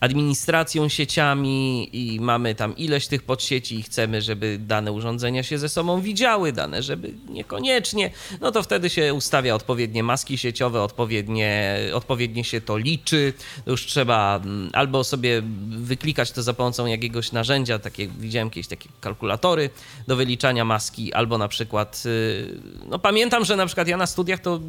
administracją 0.00 0.88
sieciami 0.88 1.88
i 1.92 2.20
mamy 2.20 2.54
tam 2.54 2.76
ileś 2.76 3.06
tych 3.06 3.22
podsieci 3.22 3.78
i 3.78 3.82
chcemy, 3.82 4.22
żeby 4.22 4.58
dane 4.60 4.92
urządzenia 4.92 5.42
się 5.42 5.58
ze 5.58 5.68
sobą 5.68 6.00
widziały, 6.00 6.52
dane, 6.52 6.82
żeby 6.82 7.14
niekoniecznie, 7.28 8.10
no 8.40 8.52
to 8.52 8.62
wtedy 8.62 8.90
się 8.90 9.14
ustawia 9.14 9.54
odpowiednie 9.54 10.02
maski 10.02 10.38
sieciowe, 10.38 10.82
odpowiednie, 10.82 11.78
odpowiednie 11.92 12.44
się 12.44 12.60
to 12.60 12.78
liczy. 12.78 13.32
Już 13.66 13.86
trzeba 13.86 14.40
mm, 14.44 14.70
albo 14.72 15.04
sobie 15.04 15.42
wyklikać 15.68 16.32
to 16.32 16.42
za 16.42 16.54
pomocą 16.54 16.86
jakiegoś 16.86 17.32
narzędzia, 17.32 17.78
takie 17.78 18.08
widziałem 18.08 18.50
kiedyś 18.50 18.68
takie 18.68 18.88
kalkulatory 19.00 19.70
do 20.06 20.16
wyliczania 20.16 20.64
maski, 20.64 21.12
albo 21.12 21.38
na 21.38 21.48
przykład, 21.48 22.02
y, 22.06 22.60
no 22.88 22.98
pamiętam, 22.98 23.44
że 23.44 23.56
na 23.56 23.66
przykład 23.66 23.88
ja 23.88 23.96
na 23.96 24.06
studiach 24.06 24.40
to 24.40 24.60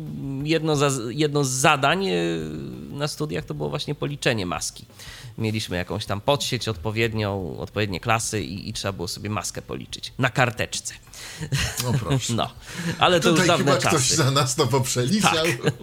jedno, 0.43 0.75
za, 0.75 0.89
jedno 1.09 1.43
z 1.43 1.49
zadań 1.49 2.07
y, 2.07 2.39
na 2.91 3.07
studiach 3.07 3.45
to 3.45 3.53
było 3.53 3.69
właśnie 3.69 3.95
policzenie 3.95 4.45
maski. 4.45 4.85
Mieliśmy 5.37 5.77
jakąś 5.77 6.05
tam 6.05 6.21
podsieć 6.21 6.67
odpowiednią, 6.67 7.57
odpowiednie 7.57 7.99
klasy 7.99 8.41
i, 8.41 8.69
i 8.69 8.73
trzeba 8.73 8.91
było 8.91 9.07
sobie 9.07 9.29
maskę 9.29 9.61
policzyć 9.61 10.13
na 10.19 10.29
karteczce. 10.29 10.93
No 11.83 11.93
proszę. 11.99 12.33
No, 12.33 12.49
ale 12.99 13.19
to 13.19 13.29
Tutaj 13.29 13.39
już 13.39 13.47
dawne 13.47 13.65
chyba 13.65 13.77
ktoś 13.77 13.91
czasy. 13.91 14.15
za 14.15 14.31
nas 14.31 14.55
to 14.55 14.67
poprzeliczał 14.67 15.31
Tak. 15.33 15.73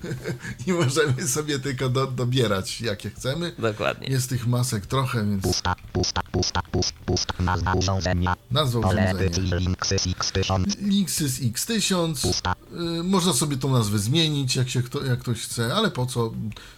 i 0.66 0.72
możemy 0.72 1.28
sobie 1.28 1.58
tylko 1.58 1.88
do, 1.88 2.06
dobierać 2.06 2.80
jakie 2.80 3.10
chcemy. 3.10 3.52
Dokładnie. 3.58 4.08
Jest 4.08 4.28
tych 4.28 4.46
masek 4.46 4.86
trochę, 4.86 5.24
więc 5.30 5.42
Pusta, 5.42 5.74
pusta, 5.92 6.22
pusta, 6.32 6.62
pusta, 6.62 6.98
pusta, 7.06 7.34
nazwa 7.42 7.72
urządzenia. 7.74 8.36
nazwa 8.50 8.78
urządzenia. 8.78 9.56
Linksys 9.58 10.06
X1000. 10.06 10.64
Linksys 10.82 11.40
X1000. 11.40 12.22
Pusta. 12.22 12.54
Y, 12.72 13.02
Można 13.04 13.32
sobie 13.32 13.56
tą 13.56 13.72
nazwę 13.72 13.98
zmienić, 13.98 14.56
jak, 14.56 14.68
się 14.68 14.82
kto, 14.82 15.04
jak 15.04 15.18
ktoś 15.18 15.40
chce, 15.42 15.74
ale 15.74 15.90
po 15.90 16.06
co? 16.06 16.32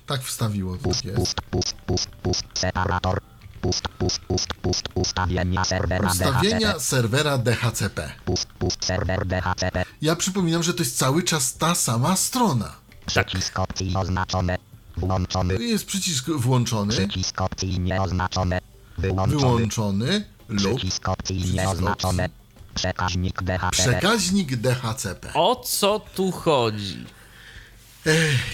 Tak 0.07 0.23
wstawiło, 0.23 0.77
Pust, 0.77 1.03
pust, 1.17 1.41
pust, 1.51 1.73
pust, 1.87 2.09
pust, 2.23 2.45
separator. 2.55 3.21
Pust, 3.67 3.89
pust, 3.99 4.21
pust, 4.29 4.49
pust, 4.63 4.85
ustawienia 4.95 5.65
serwera 5.65 6.09
Ustawienia 6.11 6.59
DHCP. 6.73 6.81
serwera 6.81 7.39
DHCP. 7.39 8.13
Pust, 8.25 8.47
pust, 8.59 8.85
serwer 8.85 9.27
DHCP. 9.27 9.85
Ja 10.03 10.17
przypominam, 10.17 10.63
że 10.63 10.75
to 10.75 10.83
jest 10.83 10.99
cały 10.99 11.23
czas 11.23 11.55
ta 11.55 11.75
sama 11.75 12.17
strona. 12.17 12.73
Przycisk 13.07 13.59
opcji 13.59 13.97
oznaczone. 13.97 14.59
Włączony. 14.97 15.55
Jest 15.65 15.87
przycisk 15.87 16.31
włączony, 16.31 16.93
Przycisk 16.93 17.41
opcji 17.41 17.81
nieoznaczone. 17.81 18.59
Wyłączony. 18.99 19.41
wyłączony 19.41 20.25
lub 20.49 20.77
Przycisk 20.77 21.09
opcji 21.09 21.37
Przycisk 21.37 21.55
nieoznaczone. 21.57 22.29
Przekaźnik 22.75 23.43
DHCP. 23.43 23.71
przekaźnik 23.71 24.57
DHCP. 24.57 25.33
O 25.35 25.57
co 25.57 26.01
tu 26.15 26.33
chodzi? 26.33 27.07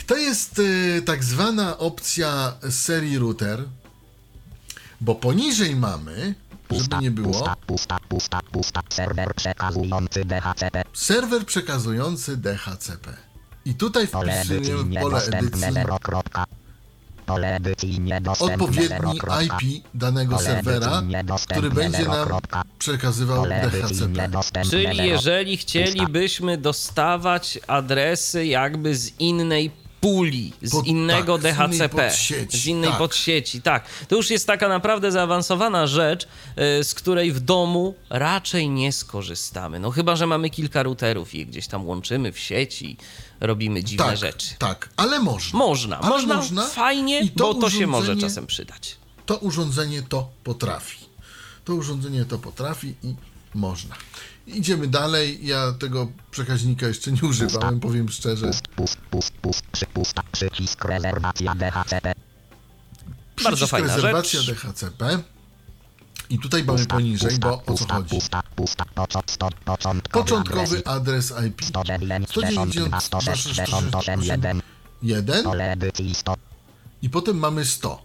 To 0.07 0.17
jest 0.17 0.59
y, 0.59 1.03
tak 1.07 1.25
zwana 1.25 1.79
opcja 1.79 2.53
serii 2.71 3.19
router, 3.19 3.65
bo 5.03 5.15
poniżej 5.15 5.77
mamy, 5.77 6.35
żeby 6.71 6.97
nie 7.03 7.11
było, 7.11 7.33
Pusta, 7.33 7.57
pusta, 7.67 7.99
pusta, 8.09 8.41
pusta. 8.53 8.83
Serwer 8.89 9.35
przekazujący 9.35 10.25
DHCP. 10.25 10.85
serwer 10.93 11.47
przekazujący 11.47 12.37
DHCP. 12.37 13.17
I 13.65 13.75
tutaj 13.75 14.07
wpisujemy 14.07 15.01
pole 15.01 15.23
edycji 15.25 15.61
0. 15.73 15.99
kropka. 15.99 16.45
Pole 17.27 17.57
edycji 17.57 18.01
niedostępne 18.01 18.83
0. 18.89 19.11
odpowiedni. 19.11 19.77
IP 19.77 19.85
danego 19.95 20.37
Pole 20.37 20.47
serwera, 20.47 21.03
który 21.51 21.71
będzie 21.71 22.05
nam 22.05 22.29
przekazywał 22.79 23.47
DHCP. 23.47 24.65
Czyli 24.71 24.97
jeżeli 24.97 25.57
chcielibyśmy 25.57 26.59
dostawać 26.59 27.59
adresy 27.67 28.47
jakby 28.47 28.97
z 28.97 29.21
innej 29.21 29.82
puli, 30.03 30.53
z 30.63 30.71
Pod- 30.71 30.87
innego 30.87 31.39
tak, 31.39 31.43
z 31.43 31.57
innej 31.57 31.79
DHCP, 31.79 32.09
podsieci, 32.09 32.59
z 32.59 32.67
innej 32.67 32.91
tak. 32.91 32.99
podsieci, 32.99 33.63
tak. 33.63 33.85
To 34.09 34.17
już 34.17 34.31
jest 34.31 34.47
taka 34.47 34.69
naprawdę 34.69 35.13
zaawansowana 35.13 35.87
rzecz, 35.87 36.25
y, 36.81 36.85
z 36.85 36.95
której 36.95 37.33
w 37.33 37.41
domu 37.41 37.95
raczej 38.11 38.69
nie 38.71 38.93
skorzystamy. 38.93 39.79
No 39.81 39.91
chyba, 39.91 40.17
że 40.17 40.27
mamy 40.27 40.51
kilka 40.51 40.83
routerów 40.83 41.35
i 41.35 41.47
gdzieś 41.47 41.67
tam 41.67 41.87
łączymy 41.87 42.33
w 42.33 42.39
sieci, 42.39 42.97
robimy 43.41 43.85
dziwne 43.85 44.05
Tak, 44.07 44.17
rzeczy. 44.17 44.55
tak, 44.59 44.89
ale 44.97 45.21
można. 45.21 45.59
Można, 45.59 45.99
Ale 45.99 46.09
można, 46.09 46.37
można 46.37 46.67
fajnie, 46.67 47.21
i 47.21 47.31
to 47.31 47.55
bo 47.55 47.61
to 47.61 47.71
się 47.71 47.87
może 47.87 48.17
czasem 48.17 48.47
przydać. 48.47 48.97
To 49.27 49.37
urządzenie 49.37 50.03
to 50.03 50.31
potrafi. 50.45 50.99
To 51.65 51.75
urządzenie 51.75 52.25
to 52.25 52.39
potrafi 52.39 52.95
i 53.03 53.15
można. 53.55 53.95
Idziemy 54.47 54.87
dalej. 54.87 55.47
Ja 55.47 55.73
tego 55.73 56.09
przekaźnika 56.31 56.87
jeszcze 56.89 57.13
nie 57.13 57.23
używałem, 57.23 57.81
powiem 57.81 58.09
szczerze. 58.09 58.47
Pust, 58.47 58.69
pust, 58.69 59.01
pust, 59.01 59.33
pust, 59.33 59.63
przy, 59.73 59.87
pusta, 59.87 60.23
przycisk 60.33 60.85
rezerwacja 60.85 61.55
DHCP. 61.55 62.13
Bardzo 63.45 63.67
fajna 63.67 63.97
rezerwacja 63.97 64.43
rzecz. 64.43 64.63
DHCP. 64.63 65.23
I 66.31 66.39
tutaj 66.39 66.65
mamy 66.65 66.87
poniżej, 66.87 67.39
bo 67.39 67.63
o 67.67 67.75
co 67.75 67.87
chodzi? 67.95 68.19
Początkowy, 69.65 70.03
Początkowy 70.11 70.87
adres 70.87 71.35
IP 71.47 71.65
109, 71.65 72.29
192, 72.29 73.01
168, 73.01 74.23
1 74.23 74.63
1 75.03 75.45
Pole 75.45 75.73
edycji 75.73 76.15
100. 76.15 76.37
i 77.03 77.11
potem 77.11 77.39
mamy 77.39 77.65
100. 77.65 78.03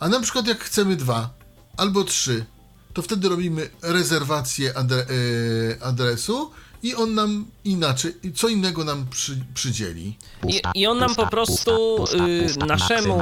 A 0.00 0.08
na 0.08 0.20
przykład 0.20 0.46
jak 0.46 0.64
chcemy 0.64 0.96
2 0.96 1.30
albo 1.76 2.04
3, 2.04 2.44
to 2.94 3.02
wtedy 3.02 3.28
robimy 3.28 3.70
rezerwację 3.82 4.78
adre, 4.78 4.98
e, 4.98 5.82
adresu 5.82 6.50
i 6.82 6.94
on 6.94 7.14
nam 7.14 7.46
inaczej, 7.64 8.12
co 8.34 8.48
innego 8.48 8.84
nam 8.84 9.06
przy, 9.10 9.38
przydzieli. 9.54 10.18
I, 10.48 10.60
I 10.74 10.86
on 10.86 10.98
nam 10.98 11.14
po 11.14 11.26
prostu 11.26 12.04
y, 12.62 12.66
naszemu 12.66 13.18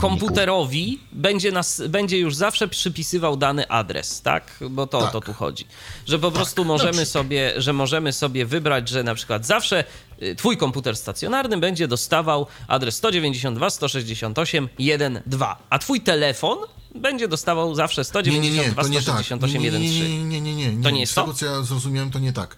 komputerowi 0.00 1.00
będzie, 1.12 1.52
nas, 1.52 1.82
będzie 1.88 2.18
już 2.18 2.34
zawsze 2.36 2.68
przypisywał 2.68 3.36
dany 3.36 3.68
adres, 3.68 4.22
tak? 4.22 4.58
Bo 4.70 4.86
to 4.86 4.98
o 4.98 5.02
Tak. 5.02 5.12
to 5.12 5.20
tu 5.20 5.32
chodzi. 5.32 5.66
Że 6.06 6.18
po 6.18 6.30
prostu 6.30 6.64
możemy 6.64 7.06
sobie, 7.06 7.52
że 7.56 7.72
możemy 7.72 8.12
sobie 8.12 8.46
wybrać, 8.46 8.88
że 8.88 9.02
na 9.02 9.14
przykład 9.14 9.46
zawsze 9.46 9.84
y, 10.22 10.34
twój 10.34 10.56
komputer 10.56 10.96
stacjonarny 10.96 11.58
będzie 11.58 11.88
dostawał 11.88 12.46
adres 12.68 12.96
192 12.96 13.70
168 13.70 14.68
1.2, 14.78 15.56
a 15.70 15.78
twój 15.78 16.00
telefon 16.00 16.58
będzie 16.94 17.28
dostawał 17.28 17.74
zawsze 17.74 18.02
Nie, 18.24 18.38
nie, 18.40 18.50
nie, 18.50 18.72
192 18.72 18.82
to 18.82 18.88
nie 18.88 19.02
tak. 19.02 19.04
168 19.04 19.62
Nie, 19.62 19.70
nie, 19.70 19.78
nie, 19.78 19.88
1.3. 19.88 20.08
nie, 20.08 20.24
nie, 20.24 20.40
nie, 20.40 20.54
nie, 20.54 20.76
nie. 20.76 20.82
To 20.82 20.90
nie 20.90 21.00
jest 21.00 21.12
Z 21.12 21.14
tego, 21.14 21.26
to? 21.26 21.34
co 21.34 21.46
ja 21.46 21.62
zrozumiałem, 21.62 22.10
to 22.10 22.18
nie 22.18 22.32
tak. 22.32 22.56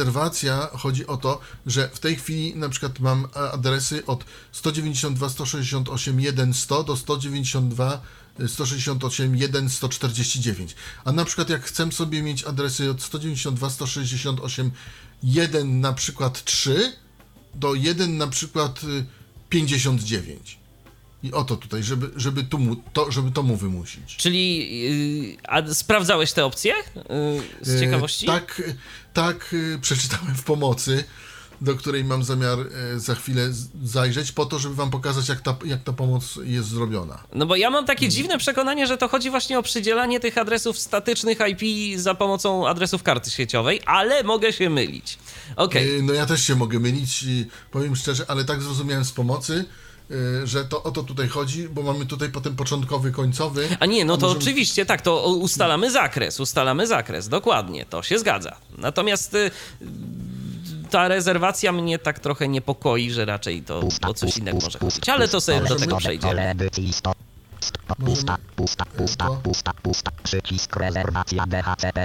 Rezerwacja 0.00 0.68
chodzi 0.72 1.06
o 1.06 1.16
to, 1.16 1.40
że 1.66 1.88
w 1.88 1.98
tej 1.98 2.16
chwili 2.16 2.56
na 2.56 2.68
przykład 2.68 3.00
mam 3.00 3.28
adresy 3.52 4.06
od 4.06 4.24
192 4.52 5.28
168 5.28 6.20
1 6.20 6.54
100 6.54 6.84
do 6.84 6.96
192 6.96 8.00
168 8.46 9.36
1 9.36 9.68
149. 9.68 10.74
A 11.04 11.12
na 11.12 11.24
przykład 11.24 11.50
jak 11.50 11.62
chcę 11.62 11.92
sobie 11.92 12.22
mieć 12.22 12.44
adresy 12.44 12.90
od 12.90 13.02
192 13.02 13.70
168 13.70 14.70
1 15.22 15.80
na 15.80 15.92
przykład 15.92 16.44
3 16.44 16.92
do 17.54 17.74
1 17.74 18.16
na 18.16 18.26
przykład 18.26 18.84
y, 18.84 19.04
59. 19.48 20.60
I 21.22 21.32
o 21.32 21.44
to 21.44 21.56
tutaj, 21.56 21.82
żeby, 21.82 22.10
żeby, 22.16 22.44
tu 22.44 22.58
mu, 22.58 22.76
to, 22.76 23.12
żeby 23.12 23.30
to 23.30 23.42
mu 23.42 23.56
wymusić. 23.56 24.16
Czyli 24.16 24.68
y, 25.34 25.48
a 25.48 25.74
sprawdzałeś 25.74 26.32
te 26.32 26.44
opcje 26.44 26.74
y, 26.74 26.82
z 27.60 27.74
E, 27.74 27.80
ciekawości? 27.80 28.26
Tak, 28.26 28.62
tak, 29.12 29.54
e, 29.74 29.78
przeczytałem 29.78 30.34
w 30.36 30.42
pomocy. 30.44 31.04
do 31.62 31.74
której 31.74 32.04
mam 32.04 32.24
zamiar 32.24 32.58
e, 32.60 33.00
za 33.00 33.14
chwilę 33.14 33.48
zajrzeć, 33.84 34.32
po 34.32 34.46
to, 34.46 34.58
żeby 34.58 34.74
wam 34.74 34.90
pokazać, 34.90 35.28
jak 35.28 35.40
ta, 35.40 35.56
jak 35.64 35.82
ta 35.82 35.92
pomoc 35.92 36.38
jest 36.42 36.68
zrobiona. 36.68 37.18
No 37.32 37.46
bo 37.46 37.56
ja 37.56 37.70
mam 37.70 37.86
takie 37.86 38.08
dziwne 38.08 38.38
przekonanie, 38.38 38.86
że 38.86 38.96
to 38.98 39.08
chodzi 39.08 39.30
właśnie 39.30 39.58
o 39.58 39.62
przydzielanie 39.62 40.20
tych 40.20 40.38
adresów 40.38 40.78
statycznych 40.78 41.38
IP 41.48 41.98
za 42.00 42.14
pomocą 42.14 42.68
adresów 42.68 43.02
karty 43.02 43.30
sieciowej, 43.30 43.80
ale 43.86 44.22
mogę 44.22 44.52
się 44.52 44.70
mylić. 44.70 45.18
E, 45.80 46.02
No 46.02 46.12
ja 46.12 46.26
też 46.26 46.44
się 46.44 46.54
mogę 46.56 46.78
mylić, 46.78 47.22
i 47.22 47.46
powiem 47.70 47.96
szczerze, 47.96 48.24
ale 48.28 48.44
tak 48.44 48.62
zrozumiałem 48.62 49.04
z 49.04 49.12
pomocy, 49.12 49.64
że 50.44 50.64
to 50.64 50.82
o 50.82 50.90
to 50.90 51.02
tutaj 51.02 51.28
chodzi, 51.28 51.68
bo 51.68 51.82
mamy 51.82 52.06
tutaj 52.06 52.28
potem 52.30 52.56
początkowy, 52.56 53.12
końcowy. 53.12 53.68
A 53.80 53.86
nie, 53.86 54.04
no 54.04 54.16
to 54.16 54.26
możemy- 54.26 54.42
oczywiście, 54.42 54.86
tak, 54.86 55.02
to 55.02 55.26
ustalamy 55.26 55.90
zakres, 55.90 56.40
ustalamy 56.40 56.86
zakres, 56.86 57.28
dokładnie, 57.28 57.86
to 57.86 58.02
się 58.02 58.18
zgadza. 58.18 58.56
Natomiast 58.78 59.34
y, 59.34 59.50
ta 60.90 61.08
rezerwacja 61.08 61.72
mnie 61.72 61.98
tak 61.98 62.18
trochę 62.18 62.48
niepokoi, 62.48 63.10
że 63.10 63.24
raczej 63.24 63.62
to 63.62 63.80
o 64.08 64.14
coś 64.14 64.36
innego 64.38 64.58
może 64.62 64.78
chodzić, 64.78 65.08
ale 65.08 65.28
to 65.28 65.40
sobie 65.40 65.60
do 65.60 65.76
tego 65.76 65.96
przejdziemy. 65.96 66.32
Pole 66.32 66.50
edycji 66.50 66.92
100. 66.92 67.12
St- 67.60 67.78
Pusta, 68.04 68.36
pusta, 68.56 68.84
pusta, 68.84 69.26
pusta, 69.42 69.72
pusta. 69.82 70.10
Przycisk 70.22 70.76
rezerwacja 70.76 71.46
DHCP. 71.46 72.04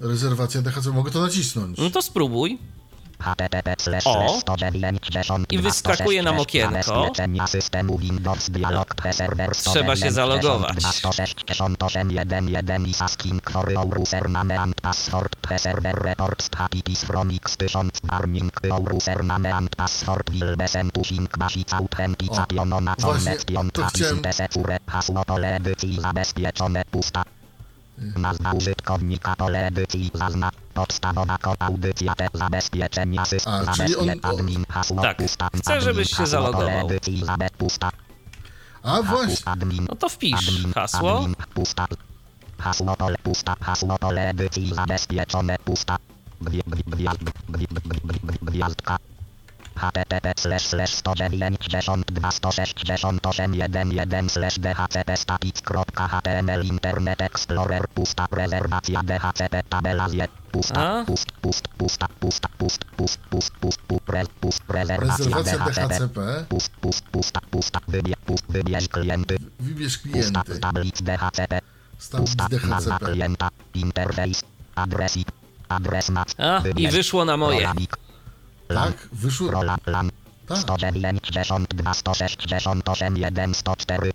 Rezerwacja 0.00 0.62
DHC, 0.62 0.86
mogę 0.92 1.10
to 1.10 1.20
nacisnąć. 1.20 1.78
No 1.78 1.90
to 1.90 2.02
spróbuj. 2.02 2.58
Http 3.20 3.82
slash 3.82 4.06
O. 4.06 4.12
slash 4.12 4.40
190 4.40 5.52
I 5.52 5.58
wyskakuje 5.58 6.22
nam 6.22 6.38
okienko. 6.38 6.82
Zabezpieczenia 6.82 7.46
systemu 7.46 7.98
Windows 7.98 8.50
Dialog 8.50 8.94
Preserver 8.94 9.50
Trzeba 9.50 9.96
się 9.96 10.10
zalogować. 10.10 10.84
168 10.84 12.10
i 12.86 12.94
Sasking 12.94 13.50
for 13.50 13.72
your 13.72 13.98
username 14.00 14.60
and 14.60 14.80
password 14.80 15.36
Preserver 15.36 15.94
reports 16.02 16.50
https 16.50 17.04
from 17.04 17.30
x 17.30 17.56
1000 17.56 18.00
warning 18.10 18.52
your 18.64 18.94
username 18.94 19.52
and 19.54 19.76
password 19.76 20.30
will 20.30 20.56
be 20.56 20.68
sent 20.68 20.92
to 20.94 21.04
sync 21.04 21.38
basic 21.38 21.72
authentication 21.72 22.72
on 22.72 22.88
właśnie, 22.98 23.36
to 23.72 23.86
chciałem- 23.86 24.32
secure 24.32 24.78
hasło 24.86 25.24
pole 25.24 25.56
edycji 25.56 26.00
zabezpieczone 26.00 26.84
pusta 26.90 27.24
Nazwa 28.16 28.52
użytkownika 28.52 29.36
pole 29.36 29.66
edycji 29.66 30.10
zaznacz 30.14 30.54
podstawowa 30.74 31.38
kod 31.38 31.62
audycja 31.62 32.14
te 32.14 32.28
zabezpieczenia 32.34 33.24
system 33.24 33.68
A, 33.68 33.72
czyli 33.72 33.96
on- 33.96 34.06
zabezpie- 34.06 34.28
admin 34.28 34.64
hasło 34.68 35.02
Tak, 35.02 35.16
pusta 35.16 35.48
chcę, 35.56 35.80
żebyś 35.80 36.16
się 36.16 36.26
zalogował. 36.26 36.88
A 38.82 39.02
właśnie, 39.02 39.36
admin 39.52 39.86
No 39.90 39.96
to 39.96 40.08
wpisz 40.08 40.48
admin 40.48 40.72
hasło. 40.72 41.18
admin 41.18 41.34
pusta 41.54 41.86
hasło 42.58 42.96
pole 42.96 43.16
pusta 43.22 43.56
hasło 43.60 43.98
pole 43.98 44.28
edycji 44.30 44.74
zabezpieczone 44.74 45.56
pusta 45.64 45.96
Gwie- 46.42 46.62
gwie- 46.66 46.82
gwiazd- 46.86 47.18
gwie- 47.48 47.66
gwie- 47.66 47.80
gwie- 47.80 48.20
gwie- 48.22 48.38
gwiazdka 48.42 48.96
http 49.80 50.26
slash 50.36 50.66
slash 50.70 50.94
192 51.02 52.20
168 52.20 53.94
11 53.94 54.28
slash 54.28 54.56
dhcp 54.60 55.10
static.html 55.16 56.62
internet 56.64 57.20
explorer 57.20 57.84
pusta 57.94 58.26
rezerwacja 58.32 59.00
dhcp 59.02 59.54
tabela 59.70 60.08
z 60.08 60.30
pusta 60.52 61.04
pust 61.06 61.28
pust 61.42 61.64
pusta 61.78 62.06
pusta 62.20 62.48
pust 62.58 62.82
pust 62.96 63.20
pust 63.30 63.52
pust 63.60 63.80
pust 63.88 64.04
pre- 64.06 64.32
pust 64.40 64.62
rezerwacja 64.68 65.36
dhcp 65.36 66.18
pust 66.48 66.72
pust 66.80 67.04
pusta 67.12 67.40
pusta 67.50 67.78
wybierz 67.88 68.20
pust 68.26 68.44
wybierz 68.52 68.88
klienty. 68.88 69.36
Wybierz 69.60 69.98
pusta 69.98 70.42
klienty, 70.42 70.54
z 70.54 70.60
tablic 70.60 70.96
dhcp 71.02 71.52
pusta 72.16 72.46
nazwa 72.68 72.98
klienta. 72.98 73.48
Interfejs. 73.74 74.44
Adres 74.74 75.16
i 75.16 75.24
adres 75.68 76.10
mac 76.10 76.34
A, 76.38 76.62
i 76.76 76.88
wyszło 76.88 77.24
na 77.24 77.36
moje. 77.36 77.72
Tak, 78.74 79.08
wyszło, 79.12 79.50
Rola 79.50 79.78
plan 79.78 80.10
tak, 80.46 80.58
192 80.58 81.94
168 81.94 83.16
1 83.16 83.54
104 83.54 84.10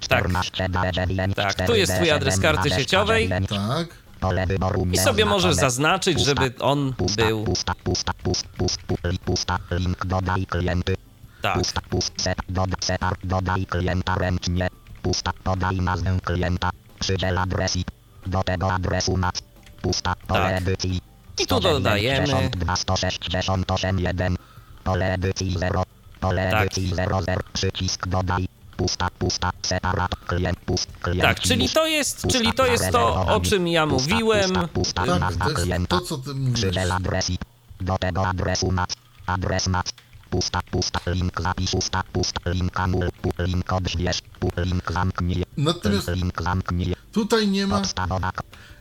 14 0.00 0.68
9 0.92 1.36
Tak, 1.36 1.66
tu 1.66 1.74
jest 1.74 1.94
twój 1.94 2.10
adres 2.10 2.40
karty 2.40 2.70
sieciowej. 2.70 3.30
tak. 3.48 3.88
Pole 4.20 4.46
wyboru 4.46 4.86
I 4.92 4.98
sobie 4.98 5.24
możesz 5.24 5.54
zaznaczyć, 5.54 6.20
żeby 6.20 6.52
on 6.60 6.92
pusta, 6.92 7.24
był. 7.26 7.44
Pusta, 7.44 7.74
pusta, 7.84 8.12
pust, 8.22 8.46
pust, 8.48 8.82
pust, 8.82 9.18
pusta, 9.24 9.58
link 9.70 10.06
dodaj 10.06 10.46
klienty. 10.46 10.94
Tak. 11.42 11.54
Pusta, 11.54 11.80
pust, 11.80 12.12
set, 12.22 12.38
dodaj, 12.48 12.82
setar, 12.82 13.16
dodaj 13.24 13.66
klienta 13.66 14.14
ręcznie. 14.14 14.68
Pusta, 15.02 15.32
podaj 15.44 15.76
nazwę 15.76 16.18
klienta. 16.24 16.70
Przydziel 16.98 17.38
adres 17.38 17.76
i 17.76 17.84
do 18.26 18.42
tego 18.42 18.72
adresu 18.72 19.16
mac. 19.16 19.42
Pusta, 19.82 20.14
pole 20.26 20.60
Tak. 20.64 21.09
I 21.42 21.46
tu 21.46 21.60
dodajemy. 21.60 22.26
192, 22.26 22.76
168, 22.76 23.98
1. 23.98 24.36
Pole 24.84 25.14
edycji 25.14 25.56
0. 25.58 25.82
Pole 26.20 26.50
Tak. 26.50 26.60
edycji 26.62 26.94
0, 26.94 27.22
0. 27.22 27.40
Przycisk 27.52 28.06
dodaj. 28.08 28.48
Pusta, 28.76 29.08
pusta, 29.18 29.50
separat, 29.62 30.14
klient, 30.26 30.58
pust, 30.60 30.88
klient. 31.02 31.22
Tak, 31.22 31.40
czyli 31.40 31.68
to 31.68 31.86
jest, 31.86 32.22
Pusta, 32.22 32.38
czyli 32.38 32.52
to 32.52 32.66
jest 32.66 32.90
to, 32.92 33.26
o 33.26 33.40
czym 33.40 33.68
ja 33.68 33.86
Pusta, 33.86 34.14
mówiłem. 34.14 34.50
Pusta, 34.50 34.68
pusta, 34.68 35.06
Tak, 35.20 35.36
to 35.36 35.48
jest 35.50 35.62
klienta. 35.62 35.98
to, 36.00 36.06
co 36.06 36.18
ty 36.18 36.34
mówisz. 36.34 36.76
Adres 36.90 37.30
i 37.30 37.38
do 37.80 37.98
tego 37.98 38.26
adresu 38.26 38.72
mac. 38.72 38.90
Adres 39.26 39.66
mac. 39.66 39.86
Pusta, 40.30 40.60
pusta, 40.70 41.00
link 41.06 41.40
zapisz, 41.42 41.70
pusta, 41.70 42.02
pusta, 42.12 42.50
link 42.50 42.80
anul, 42.80 43.08
pu- 43.22 43.44
link 43.46 43.72
odśwież, 43.72 44.18
pu- 44.40 44.52
link 44.64 44.92
zamknij, 44.92 45.44
Natomiast 45.56 46.08
link 46.08 46.42
zamknij, 46.42 46.94
tutaj 47.12 47.48
nie 47.48 47.66
ma 47.66 47.82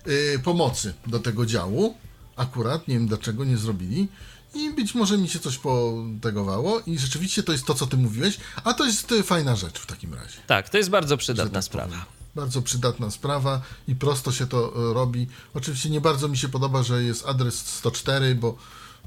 y, 0.07 0.39
pomocy 0.43 0.93
do 1.07 1.19
tego 1.19 1.45
działu. 1.45 1.97
Akurat, 2.39 2.87
nie 2.87 2.93
wiem 2.95 3.07
dlaczego 3.07 3.45
nie 3.45 3.57
zrobili. 3.57 4.07
I 4.53 4.69
być 4.71 4.95
może 4.95 5.17
mi 5.17 5.29
się 5.29 5.39
coś 5.39 5.57
potegowało 5.57 6.79
i 6.79 6.99
rzeczywiście 6.99 7.43
to 7.43 7.51
jest 7.51 7.65
to, 7.65 7.73
co 7.73 7.87
ty 7.87 7.97
mówiłeś, 7.97 8.37
a 8.63 8.73
to 8.73 8.85
jest 8.85 9.11
y, 9.11 9.23
fajna 9.23 9.55
rzecz 9.55 9.79
w 9.79 9.85
takim 9.85 10.13
razie. 10.13 10.37
Tak, 10.47 10.69
to 10.69 10.77
jest 10.77 10.89
bardzo 10.89 11.17
przydatna 11.17 11.53
tak 11.53 11.63
sprawa. 11.63 11.87
powiem. 11.87 12.05
Bardzo 12.35 12.61
przydatna 12.61 13.11
sprawa 13.11 13.61
i 13.87 13.95
prosto 13.95 14.31
się 14.31 14.47
to 14.47 14.89
y, 14.91 14.93
robi. 14.93 15.27
Oczywiście 15.53 15.89
nie 15.89 16.01
bardzo 16.01 16.27
mi 16.27 16.37
się 16.37 16.49
podoba, 16.49 16.83
że 16.83 17.03
jest 17.03 17.25
adres 17.25 17.55
104, 17.65 18.35
bo 18.35 18.57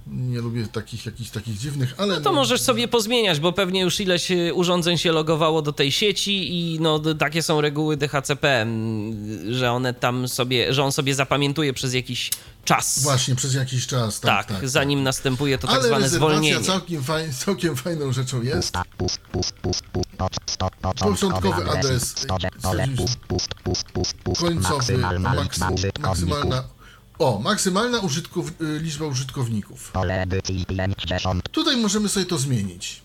nie 0.06 0.40
lubię 0.40 0.66
takich 0.66 1.06
jakichś 1.06 1.30
takich 1.30 1.58
dziwnych, 1.58 1.94
ale 1.98 2.14
No 2.14 2.20
to 2.20 2.32
możesz 2.32 2.60
sobie 2.60 2.88
pozmieniać, 2.88 3.40
bo 3.40 3.52
pewnie 3.52 3.80
już 3.80 4.00
ileś 4.00 4.30
y, 4.30 4.54
urządzeń 4.54 4.98
się 4.98 5.12
logowało 5.12 5.62
do 5.62 5.72
tej 5.72 5.92
sieci 5.92 6.54
i 6.54 6.80
no 6.80 6.98
takie 6.98 7.42
są 7.42 7.60
reguły 7.60 7.96
DHCP, 7.96 8.62
mm, 8.62 9.54
że 9.54 9.72
one 9.72 9.94
tam 9.94 10.28
sobie, 10.28 10.74
że 10.74 10.84
on 10.84 10.92
sobie 10.92 11.14
zapamiętuje 11.14 11.72
przez 11.72 11.94
jakiś 11.94 12.30
czas. 12.64 13.02
Właśnie 13.02 13.36
przez 13.36 13.54
jakiś 13.54 13.86
czas, 13.86 14.20
tak, 14.20 14.46
tak, 14.46 14.60
tak. 14.60 14.68
zanim 14.68 15.02
następuje 15.02 15.58
to 15.58 15.66
tak 15.66 15.76
ale 15.76 15.88
zwane 15.88 16.08
zwolnienie. 16.08 16.60
całkiem, 16.60 17.02
faj, 17.02 17.32
całkiem 17.32 17.76
fajną 17.76 18.12
rzeczą 18.12 18.42
jest. 18.42 18.74
Początkowy 21.00 21.70
adres, 21.70 22.14
Końcowy, 24.38 24.98
maksymalna. 24.98 26.64
O, 27.22 27.38
maksymalna 27.38 27.98
użytkow, 28.00 28.46
y, 28.48 28.78
liczba 28.80 29.06
użytkowników. 29.06 29.90
pole 29.92 30.22
edycji 30.22 30.66
50, 30.66 31.48
Tutaj 31.52 31.76
możemy 31.76 32.08
sobie 32.08 32.26
to 32.26 32.38
zmienić. 32.38 33.00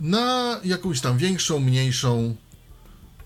Na 0.00 0.60
jakąś 0.64 1.00
tam 1.00 1.18
większą, 1.18 1.60
mniejszą. 1.60 2.34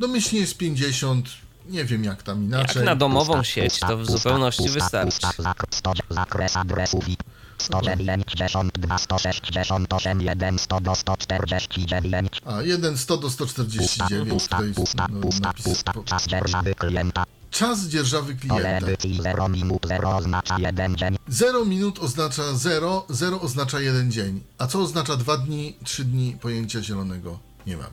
Domyślnie 0.01 0.41
jest 0.41 0.57
50. 0.57 1.29
Nie 1.69 1.85
wiem 1.85 2.05
jak 2.05 2.23
tam 2.23 2.45
inaczej. 2.45 2.77
Jak 2.77 2.85
na 2.85 2.97
domową 2.97 3.33
Pusta, 3.35 3.45
sieć, 3.45 3.71
pusta, 3.73 3.89
to 3.89 3.97
w 3.97 4.01
pusta, 4.01 4.13
zupełności 4.19 4.63
pusta, 4.63 4.81
wystarczy. 4.81 5.67
pusta, 5.71 5.93
Zakres 6.11 6.57
adresów 6.57 7.09
i 7.09 7.17
192, 7.59 8.99
168, 8.99 10.21
1, 10.23 10.59
100 10.59 10.81
do 10.81 10.95
149, 10.95 12.29
A, 12.47 12.63
1 12.63 12.99
100 12.99 13.17
do 13.17 13.31
149. 13.31 14.29
pusta, 14.31 14.61
pusta, 14.75 15.07
no, 15.11 15.21
pusta, 15.21 15.41
napis. 15.49 15.65
pusta, 15.65 15.93
po- 15.93 16.05
czas 16.05 16.27
dzierżawy 16.27 16.75
klienta, 16.75 17.25
Czas 17.51 17.87
dzierżawy 17.87 18.35
klienta. 18.35 18.69
edycji 18.69 19.21
0 19.23 19.49
minut, 19.49 19.87
0 19.87 20.17
oznacza 20.17 20.59
1 20.59 20.97
dzień, 20.97 21.17
0 21.29 21.65
minut 21.65 21.99
oznacza 21.99 22.55
0, 22.55 23.07
0 23.09 23.41
oznacza 23.41 23.81
1 23.81 24.11
dzień. 24.11 24.41
A 24.59 24.67
co 24.67 24.81
oznacza 24.81 25.17
2 25.17 25.37
dni, 25.37 25.77
3 25.85 26.05
dni? 26.05 26.37
Pojęcia 26.41 26.83
zielonego 26.83 27.39
nie 27.67 27.77
mam. 27.77 27.91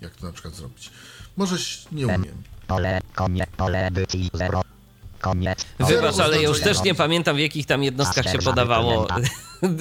Jak 0.00 0.14
to 0.16 0.26
na 0.26 0.32
przykład 0.32 0.54
zrobić? 0.54 0.90
Możeś 1.36 1.84
nie 1.92 2.06
umiem. 2.06 2.42
pole, 2.66 3.00
koniec, 3.14 3.50
pole 3.56 3.86
edycji 3.86 4.30
0, 4.34 4.62
koniec, 5.20 5.66
Wybacz, 5.78 6.18
ale 6.18 6.42
ja 6.42 6.48
już 6.48 6.60
też 6.60 6.82
nie 6.82 6.94
pamiętam 6.94 7.36
w 7.36 7.38
jakich 7.38 7.66
tam 7.66 7.82
jednostkach 7.82 8.32
się 8.32 8.38
podawało 8.38 9.06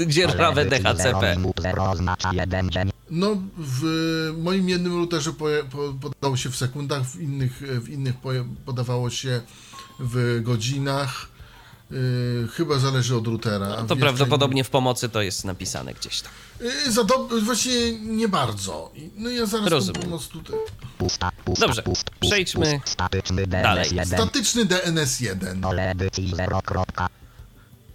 dzierżawę 0.08 0.66
DHCP. 0.66 0.98
0 1.04 1.36
minut, 1.36 1.62
0 1.62 1.92
oznacza 1.92 2.34
1 2.34 2.70
dzień, 2.70 2.92
No, 3.12 3.36
w 3.58 3.84
moim 4.38 4.70
jednym 4.70 4.94
routerze 4.98 5.32
poje- 5.34 5.64
po, 5.64 5.94
podało 6.12 6.38
się 6.38 6.50
w 6.50 6.56
sekundach, 6.56 7.04
w 7.04 7.22
innych, 7.22 7.62
w 7.82 7.90
innych 7.90 8.16
podawało 8.66 9.10
się 9.10 9.42
w 10.00 10.40
godzinach. 10.44 11.28
Yy, 11.92 12.48
chyba 12.54 12.80
zależy 12.80 13.16
od 13.16 13.28
routera. 13.28 13.68
No 13.82 13.88
To 13.88 13.96
prawdopodobnie 13.96 14.64
w 14.64 14.70
pomocy 14.70 15.10
to 15.10 15.22
jest 15.22 15.46
napisane 15.46 15.94
gdzieś 15.94 16.22
tam. 16.22 16.32
Yy, 16.62 16.92
za 16.92 17.02
dob- 17.04 17.40
właśnie 17.44 18.00
nie 18.00 18.28
bardzo. 18.28 18.92
I- 18.96 19.10
No 19.18 19.30
ja 19.30 19.46
zaraz 19.46 19.68
Rozumiem. 19.68 20.02
pomoc 20.02 20.28
tutaj. 20.28 20.56
pusta, 20.98 21.32
pusta, 21.46 21.66
Dobrze, 21.68 21.84
pust, 21.84 22.04
pust, 22.10 22.20
przejdźmy 22.32 22.80
pust, 22.80 22.94
statyczny 22.94 23.48
dalej. 23.48 23.84
DNS 23.90 23.92
1, 23.92 24.20
Statyczny 24.20 24.66
DNS1. 24.66 25.62
pole 25.62 25.90
edycji 25.92 26.32
0, 26.36 26.62
kropka, 26.62 27.08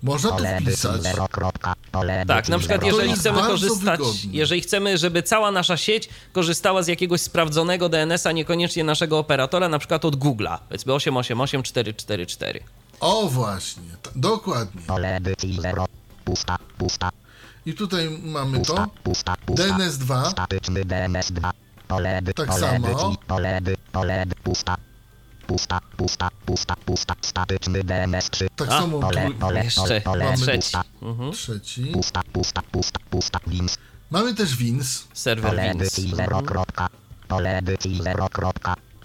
Można 0.03 0.31
to 0.31 0.37
wpisać. 0.37 0.63
edycji 0.63 1.11
0. 1.13 1.29
kropka, 1.29 1.75
Pole 1.93 2.25
Tak, 2.29 2.49
na 2.49 2.59
przykład 2.59 2.85
jeżeli 2.85 3.13
chcemy 3.13 3.43
korzystać, 3.43 3.99
wygodne. 4.01 4.21
jeżeli 4.33 4.61
chcemy, 4.61 4.99
żeby 4.99 5.23
cała 5.23 5.51
nasza 5.51 5.77
sieć 5.77 6.09
korzystała 6.33 6.83
z 6.83 6.89
jakiegoś 6.89 7.21
sprawdzonego 7.21 7.89
DNS-a, 7.89 8.33
niekoniecznie 8.33 8.85
naszego 8.85 9.19
operatora, 9.19 9.69
na 9.69 9.79
przykład 9.79 10.05
od 10.05 10.17
Google'a, 10.17 10.59
powiedzmy 10.69 10.93
888444. 10.93 12.61
O 13.03 13.29
właśnie, 13.29 13.83
dokładnie. 14.17 14.83
Pole 14.87 15.17
edycji 15.17 15.59
0. 15.61 15.87
Pusta, 16.25 16.59
pusta, 16.79 17.11
I 17.67 17.75
tutaj 17.75 18.11
mamy 18.23 18.59
pusta, 18.59 18.75
to. 18.75 18.91
pusta, 19.05 19.35
pusta. 19.47 19.65
DNS2. 19.65 20.31
Statyczny 20.31 20.85
DNS2. 20.85 21.51
Pole 21.89 22.19
edy, 22.19 22.35
Tak 22.35 22.55
samo. 22.55 22.89
edy, 24.23 24.35
pusta. 24.45 24.77
Pusta, 25.47 25.81
pusta, 25.97 26.29
pusta, 26.47 26.77
pusta. 26.87 27.15
Statyczny 27.23 27.81
DNS3. 27.85 28.47
Tak 28.57 28.69
A, 28.69 28.79
samo 28.81 29.01
Pole, 29.01 29.27
tu, 29.27 29.35
pole, 29.35 29.65
Jeszcze 29.65 29.81
pole, 29.81 30.01
pole, 30.01 30.25
mamy 30.25 30.37
trzeci. 30.37 30.59
pusta, 30.59 30.85
Mhm. 31.03 31.33
trzeci. 31.33 31.85
pusta, 31.93 32.21
pusta, 32.33 32.63
pusta, 32.73 32.99
pusta, 33.11 33.39
Wins. 33.47 33.79
Mamy 34.11 34.35
też 34.35 34.57
Wins. 34.57 35.05
Serwer 35.13 35.51
Pole 35.51 35.63
Wins. 35.63 35.75
edycji 35.77 36.13
0. 36.15 36.41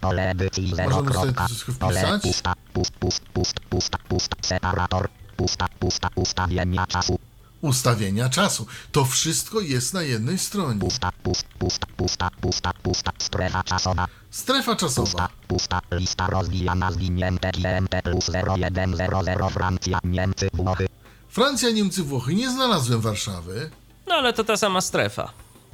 Pole 0.02 0.30
edycji 0.30 0.76
0. 0.76 0.89
kropka, 1.04 1.12
Pole 1.12 1.12
edycji 1.12 1.12
0. 1.12 1.12
Możemy 1.12 1.14
sobie 1.14 1.34
kropka, 1.34 1.41
to 1.43 1.48
wszystko 1.48 1.72
Pole 1.80 2.02
wpisać. 2.02 2.22
pusta, 2.22 2.54
pust, 2.74 2.91
pust, 3.00 3.22
pust, 3.34 3.60
pusta, 3.70 3.98
pusta, 4.10 4.36
separator, 4.41 5.10
pusta, 5.38 5.66
pusta, 5.80 6.10
ustawienia 6.16 6.88
czasu, 6.88 7.20
Ustawienia 7.62 8.30
czasu. 8.30 8.66
To 8.91 9.06
wszystko 9.06 9.62
jest 9.62 9.93
na 9.93 10.02
jednej 10.02 10.38
stronie. 10.38 10.80
pusta, 10.80 11.12
pust, 11.24 11.45
pusta, 11.60 11.88
pusta, 11.98 12.30
pusta, 12.41 12.72
pusta, 12.84 13.12
strefa 13.20 13.64
czasowa, 13.64 14.08
Strefa 14.32 14.76
czasowa. 14.76 15.06
pusta, 15.08 15.30
pusta, 15.48 15.82
lista 15.91 16.28
rozwijana 16.28 16.91
zwinięte 16.91 17.52
GMT 17.52 18.02
plus 18.04 18.30
0100 18.30 19.50
Francja, 19.50 20.00
Niemcy, 20.04 20.50
Włochy, 20.54 20.88
Francja, 21.30 21.70
Niemcy, 21.72 22.04
Włochy. 22.04 22.36
Nie 22.36 22.50
znalazłem 22.52 23.02
Warszawy. 23.02 23.70
No 24.08 24.16
ale 24.16 24.34
to 24.34 24.43
ta 24.43 24.58
sama 24.58 24.82
strefa. 24.82 25.32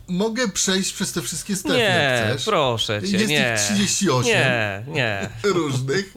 Mogę 0.08 0.47
przejść 0.47 0.93
przez 0.93 1.12
te 1.12 1.22
wszystkie 1.22 1.56
strefy, 1.56 1.80
jak 1.80 1.89
Nie, 1.91 2.30
chcesz. 2.34 2.45
proszę 2.45 3.01
cię, 3.01 3.18
Jest 3.18 3.28
nie. 3.30 3.56
ich 3.56 3.62
38 3.76 4.26
Nie, 4.32 4.84
nie. 4.88 5.30
różnych. 5.43 6.14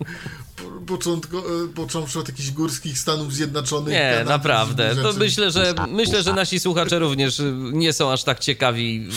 Po- 0.57 0.87
Początko, 0.87 1.39
e, 1.39 1.69
począwszy 1.75 2.19
od 2.19 2.29
jakichś 2.29 2.51
górskich 2.51 2.99
Stanów 2.99 3.35
Zjednoczonych. 3.35 3.93
Nie, 3.95 4.11
Kanady, 4.13 4.29
naprawdę. 4.31 4.97
To 5.03 5.13
myślę, 5.13 5.51
że 5.51 5.75
myślę, 5.89 6.23
że 6.23 6.33
nasi 6.33 6.61
słuchacze 6.61 6.99
również 6.99 7.41
y, 7.41 7.53
nie 7.73 7.93
są 7.93 8.13
aż 8.13 8.25
tak 8.25 8.39
ciekawi. 8.41 9.09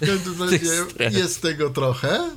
y, 0.00 0.06
W 0.06 0.08
każdym 0.10 0.42
razie 0.42 1.18
jest 1.18 1.42
tego 1.42 1.70
trochę, 1.70 2.30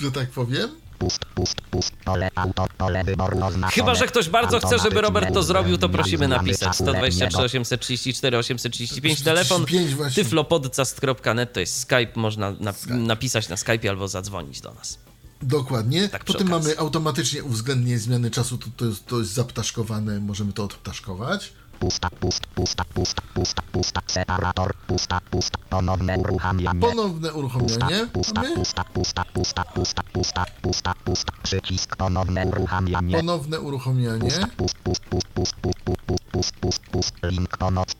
że 0.00 0.12
tak 0.12 0.30
powiem. 0.30 0.68
Pust, 1.02 1.24
pust, 1.34 1.60
pust, 1.70 1.92
pole 2.04 2.28
auto, 2.34 2.66
pole 2.78 3.04
wyboru 3.04 3.44
oznaczone. 3.44 3.72
Chyba, 3.72 3.94
że 3.94 4.06
ktoś 4.06 4.28
bardzo 4.28 4.60
chce, 4.60 4.78
żeby 4.78 5.00
Robert 5.00 5.34
to 5.34 5.42
zrobił, 5.42 5.78
to 5.78 5.88
prosimy 5.88 6.28
napisać. 6.28 6.68
czasu 6.68 6.84
123 6.84 7.24
letniego. 7.24 7.44
834 7.44 8.38
835 8.38 9.22
telefon 9.22 9.66
35 9.66 9.94
właśnie. 9.94 10.24
tyflopodcast.net 10.24 11.52
to 11.52 11.60
jest 11.60 11.80
Skype, 11.80 12.12
można 12.16 12.50
na, 12.60 12.74
napisać 12.88 13.48
na 13.48 13.56
Skype 13.56 13.90
albo 13.90 14.08
zadzwonić 14.08 14.60
do 14.60 14.74
nas. 14.74 14.98
Dokładnie. 15.42 16.08
Tak 16.08 16.24
Potem 16.24 16.46
okazji. 16.46 16.68
mamy 16.68 16.78
automatycznie 16.78 17.44
uwzględnienie 17.44 17.98
zmiany 17.98 18.30
czasu, 18.30 18.58
to, 18.58 18.66
to, 18.76 18.84
jest, 18.84 19.06
to 19.06 19.18
jest 19.18 19.32
zaptaszkowane, 19.32 20.20
możemy 20.20 20.52
to 20.52 20.64
odptaszkować. 20.64 21.52
Pusta, 21.82 22.08
pust, 22.20 22.46
pusta, 22.54 22.84
pusta, 22.94 23.22
pusta, 23.34 23.62
pusta, 23.72 24.00
separator, 24.06 24.70
pusta, 24.86 25.18
pusta, 25.30 25.58
ponowne 25.70 26.14
uruchamianie. 26.16 26.78
Ponowne 26.80 27.28
Pusta, 27.28 27.38
uruchomienie. 27.38 28.06
pusta, 28.06 28.42
pusta, 28.54 28.84
pusta, 28.94 29.24
pusta, 29.34 29.64
pusta, 29.74 30.02
pusta, 30.12 30.44
pusta, 30.62 30.94
pusta, 31.04 31.32
przycisk 31.42 31.96
ponowne 31.96 32.46
uruchamianie. 32.46 33.16
ponowne 33.18 33.58
uruchomienie. 33.58 34.30
Pust, 34.30 34.46
pust, 34.54 35.02
pust, 35.10 35.26
pust, 35.34 35.54
pust, 35.62 35.80
pust, 35.84 36.02
pust, 36.06 36.22
pust, 36.30 36.54
pust, 36.62 36.82
pust, 36.92 37.14
link 37.22 37.58
pomoc. 37.58 37.90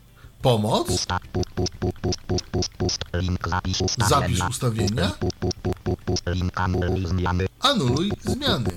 Pomoc. 0.42 0.86
Pusta, 0.86 1.18
pust, 1.32 1.50
pust, 1.54 1.74
pust, 1.80 1.98
pust, 2.02 2.20
pust, 2.26 2.46
pust, 2.52 2.70
pust, 2.78 3.00
link 3.18 3.48
zapis 3.48 3.80
ustawienia. 3.80 4.18
Zapisz 4.18 4.40
ustawienia. 4.48 5.10
Pust, 5.18 5.36
pust, 5.42 5.58
pust, 5.62 5.78
pust, 5.82 6.00
pust, 6.06 6.22
link 6.30 6.54
anuluj 6.54 7.06
zmiany. 7.06 7.46
Anuluj 7.60 8.10
zmiany. 8.30 8.70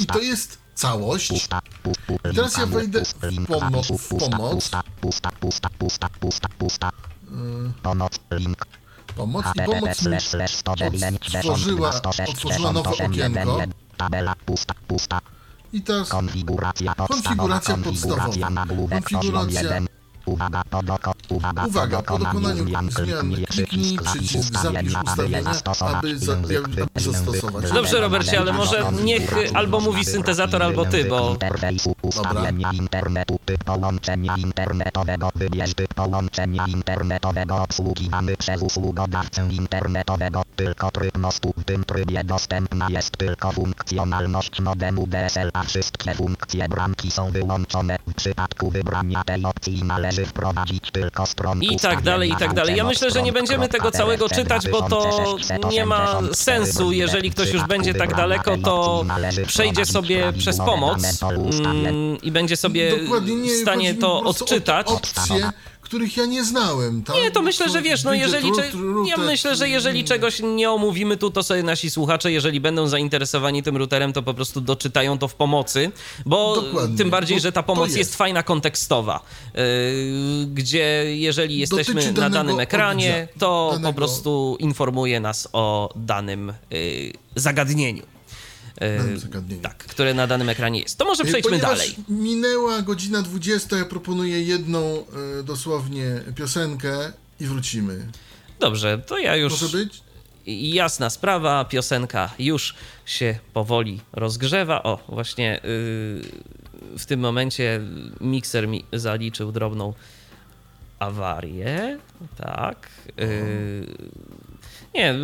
I 0.00 0.06
to 0.06 0.18
jest 0.20 0.59
całość. 0.80 1.30
I 1.30 1.40
teraz 2.22 2.58
ja 2.58 2.66
wejdę 2.66 3.04
w, 3.04 3.14
pomo 3.46 3.82
w 3.82 4.08
pomoc. 4.08 4.70
Pomoc, 7.82 8.20
link. 8.30 8.66
Pomoc 9.16 9.44
i 9.56 9.60
pomoc 9.60 10.02
mi 10.02 10.16
otworzyła, 11.38 11.92
otworzyła 12.28 12.72
nowe 12.72 12.90
okienko. 12.90 13.58
Tabela 13.96 14.34
pusta, 14.46 14.74
pusta. 14.88 15.20
I 15.72 15.82
teraz 15.82 16.08
konfiguracja 16.08 16.94
podstawowa. 16.94 17.60
Konfiguracja 17.60 18.48
Konfiguracja 20.36 20.60
podstawowa. 20.60 20.60
nagłówek 20.60 20.60
poziom 20.60 20.60
Konfiguracja- 20.60 20.60
1. 20.60 20.60
Uwaga, 20.60 20.62
po 20.70 20.82
doko, 20.82 21.12
uwaga, 21.28 21.66
Uwaga, 21.66 22.02
po 22.02 22.18
dokonaniu 22.18 22.64
zmian 22.64 22.90
zmian 22.90 23.34
kliknij 23.50 23.98
przycisk 23.98 24.52
zapisz 24.62 24.94
ustawienia, 24.94 25.02
aby, 25.86 26.18
za, 26.18 26.32
aby 26.34 27.00
zastosować. 27.00 27.72
Dobrze, 27.72 28.00
Robercie, 28.00 28.40
ale 28.40 28.52
może 28.52 28.84
niech 29.04 29.34
albo 29.54 29.80
mówi 29.80 30.04
syntezator, 30.04 30.62
albo 30.62 30.84
ty, 30.84 31.04
bo- 31.04 31.30
Interfejsu, 31.30 31.94
ustawienia 32.02 32.70
internetu, 32.72 33.38
typ 33.44 33.64
połączenia 33.64 34.36
internetowego, 34.36 35.30
wybierz 35.34 35.74
typ 35.74 35.94
połączenia 35.94 36.66
internetowego 36.66 37.62
obsługiwany 37.62 38.36
przez 38.36 38.62
usługodawcę 38.62 39.48
internetowego, 39.50 40.42
tylko 40.56 40.90
tryb 40.90 41.18
mostu. 41.18 41.54
W 41.56 41.64
tym 41.64 41.84
trybie 41.84 42.24
dostępna 42.24 42.86
jest 42.90 43.16
tylko 43.16 43.52
funkcjonalność 43.52 44.60
modemu 44.60 45.06
DSL, 45.06 45.50
a 45.52 45.62
wszystkie 45.62 46.14
funkcje 46.14 46.68
bramki 46.68 47.10
są 47.10 47.30
wyłączone. 47.30 47.98
W 48.06 48.14
przypadku 48.14 48.70
wybrania 48.70 49.24
tej 49.24 49.44
opcji 49.44 49.84
należy 49.84 50.26
wprowadzić 50.26 50.90
tylko 50.90 51.26
stronę 51.26 51.64
I 51.64 51.78
tak 51.78 52.02
dalej, 52.02 52.30
i 52.30 52.36
tak 52.36 52.54
dalej. 52.54 52.76
Ja 52.76 52.84
myślę, 52.84 53.10
że 53.10 53.22
nie 53.22 53.32
będziemy 53.32 53.68
tego 53.68 53.90
całego 53.90 54.28
czytać, 54.28 54.68
bo 54.68 54.82
to 54.82 55.36
nie 55.70 55.86
ma 55.86 56.20
sensu. 56.32 56.92
Jeżeli 56.92 57.30
ktoś 57.30 57.52
już 57.52 57.64
będzie 57.64 57.94
tak 57.94 58.14
daleko, 58.14 58.56
to 58.56 59.04
przejdzie 59.46 59.86
sobie 59.86 60.32
przez 60.32 60.58
pomoc 60.58 61.22
mm, 61.22 61.89
i 62.22 62.30
będzie 62.32 62.56
sobie 62.56 62.92
w 63.46 63.60
stanie 63.62 63.94
to 63.94 64.20
po 64.22 64.28
odczytać. 64.28 64.86
O 64.88 64.92
opcje, 64.94 65.50
których 65.80 66.16
ja 66.16 66.26
nie 66.26 66.44
znałem. 66.44 67.02
Tak? 67.02 67.16
Nie, 67.16 67.30
to 67.30 67.42
myślę, 67.42 67.68
że 67.68 67.82
wiesz, 67.82 68.04
no 68.04 68.14
jeżeli, 68.14 68.52
cze- 68.52 68.70
ja 69.06 69.16
myślę, 69.16 69.56
że 69.56 69.68
jeżeli 69.68 70.04
czegoś 70.04 70.40
nie 70.40 70.70
omówimy 70.70 71.16
tu, 71.16 71.30
to 71.30 71.42
sobie 71.42 71.62
nasi 71.62 71.90
słuchacze, 71.90 72.32
jeżeli 72.32 72.60
będą 72.60 72.86
zainteresowani 72.88 73.62
tym 73.62 73.76
routerem, 73.76 74.12
to 74.12 74.22
po 74.22 74.34
prostu 74.34 74.60
doczytają 74.60 75.18
to 75.18 75.28
w 75.28 75.34
pomocy, 75.34 75.92
bo 76.26 76.56
Dokładnie, 76.62 76.96
tym 76.98 77.10
bardziej, 77.10 77.36
bo 77.36 77.42
że 77.42 77.52
ta 77.52 77.62
pomoc 77.62 77.86
jest. 77.88 77.98
jest. 77.98 78.16
fajna 78.16 78.42
kontekstowa, 78.42 79.20
yy, 79.54 79.62
gdzie 80.54 81.04
jeżeli 81.16 81.58
jesteśmy 81.58 82.12
na 82.12 82.30
danym 82.30 82.60
ekranie, 82.60 83.28
to 83.38 83.68
po 83.72 83.76
danego- 83.78 83.92
prostu 83.96 84.56
informuje 84.60 85.20
nas 85.20 85.48
o 85.52 85.90
danym 85.96 86.52
yy, 86.70 87.12
zagadnieniu. 87.36 88.02
Yy. 88.80 89.58
Tak, 89.62 89.78
które 89.78 90.14
na 90.14 90.26
danym 90.26 90.48
ekranie 90.48 90.80
jest. 90.80 90.98
To 90.98 91.04
może 91.04 91.24
przejdźmy 91.24 91.50
Ponieważ 91.50 91.78
dalej. 91.78 91.94
minęła 92.08 92.82
godzina 92.82 93.22
20, 93.22 93.76
ja 93.76 93.84
proponuję 93.84 94.42
jedną 94.42 95.04
e, 95.40 95.42
dosłownie 95.42 96.22
piosenkę 96.34 97.12
i 97.40 97.46
wrócimy. 97.46 98.06
Dobrze, 98.60 98.98
to 99.06 99.18
ja 99.18 99.36
już... 99.36 99.62
Może 99.62 99.78
być? 99.78 100.02
Jasna 100.46 101.10
sprawa, 101.10 101.64
piosenka 101.64 102.30
już 102.38 102.74
się 103.06 103.38
powoli 103.52 104.00
rozgrzewa. 104.12 104.82
O, 104.82 104.98
właśnie 105.08 105.60
yy, 105.64 106.98
w 106.98 107.06
tym 107.06 107.20
momencie 107.20 107.80
mikser 108.20 108.68
mi 108.68 108.84
zaliczył 108.92 109.52
drobną 109.52 109.94
awarię. 110.98 111.98
Tak. 112.36 112.88
Yy, 113.16 113.86
nie, 114.94 115.14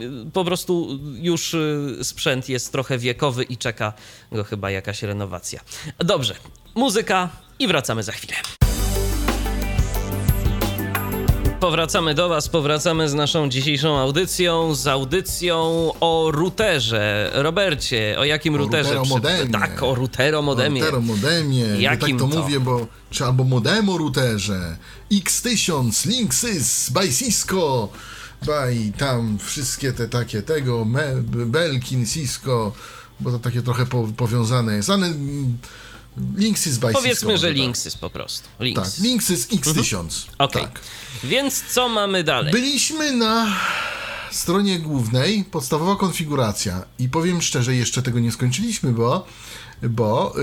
yy, 0.00 0.30
po 0.32 0.44
prostu 0.44 0.98
już 1.14 1.52
yy, 1.98 2.04
sprzęt 2.04 2.48
jest 2.48 2.72
trochę 2.72 2.98
wiekowy 2.98 3.44
i 3.44 3.56
czeka 3.56 3.92
go 4.32 4.44
chyba 4.44 4.70
jakaś 4.70 5.02
renowacja. 5.02 5.60
Dobrze, 5.98 6.34
muzyka 6.74 7.28
i 7.58 7.66
wracamy 7.68 8.02
za 8.02 8.12
chwilę. 8.12 8.34
Powracamy 11.60 12.14
do 12.14 12.28
Was, 12.28 12.48
powracamy 12.48 13.08
z 13.08 13.14
naszą 13.14 13.48
dzisiejszą 13.48 13.98
audycją, 13.98 14.74
z 14.74 14.86
audycją 14.86 15.90
o 16.00 16.30
routerze. 16.32 17.30
Robercie, 17.34 18.16
o 18.18 18.24
jakim 18.24 18.54
O 18.54 18.58
routerze? 18.58 18.94
routeromodemie. 18.94 19.52
Tak, 19.52 19.82
o 19.82 19.94
routeromodemie. 19.94 20.80
Routeromodemie. 20.80 21.60
Ja 21.60 21.76
Jakim 21.90 22.18
tak 22.18 22.28
to, 22.28 22.34
to? 22.34 22.42
mówię, 22.42 22.60
bo 22.60 22.86
czy 23.10 23.24
albo 23.24 23.44
modemo 23.44 23.98
routerze, 23.98 24.76
X1000, 25.12 26.06
Linksys, 26.08 26.90
by 26.90 27.12
Cisco, 27.12 27.88
by 28.46 28.92
tam 28.98 29.38
wszystkie 29.38 29.92
te 29.92 30.08
takie 30.08 30.42
tego, 30.42 30.84
me, 30.84 31.22
Belkin, 31.46 32.06
Cisco, 32.06 32.72
bo 33.20 33.30
to 33.30 33.38
takie 33.38 33.62
trochę 33.62 33.86
po, 33.86 34.08
powiązane 34.16 34.76
jest, 34.76 34.90
ale 34.90 35.06
mm, 35.06 35.58
Linksys 36.36 36.78
by 36.78 36.86
Cisco. 36.86 37.00
Powiedzmy, 37.00 37.28
że 37.28 37.32
może 37.32 37.48
tak. 37.48 37.56
Linksys 37.56 37.96
po 37.96 38.10
prostu. 38.10 38.48
Tak, 38.48 38.60
Linksys. 38.60 38.98
Linksys 38.98 39.48
X1000. 39.48 40.26
Okej. 40.38 40.62
Tak. 40.62 40.80
Więc 41.24 41.64
co 41.70 41.88
mamy 41.88 42.24
dalej? 42.24 42.52
Byliśmy 42.52 43.12
na 43.12 43.56
stronie 44.30 44.78
głównej 44.78 45.44
podstawowa 45.44 45.96
konfiguracja 45.96 46.84
i 46.98 47.08
powiem 47.08 47.42
szczerze, 47.42 47.74
jeszcze 47.74 48.02
tego 48.02 48.20
nie 48.20 48.32
skończyliśmy, 48.32 48.92
bo, 48.92 49.26
bo 49.82 50.34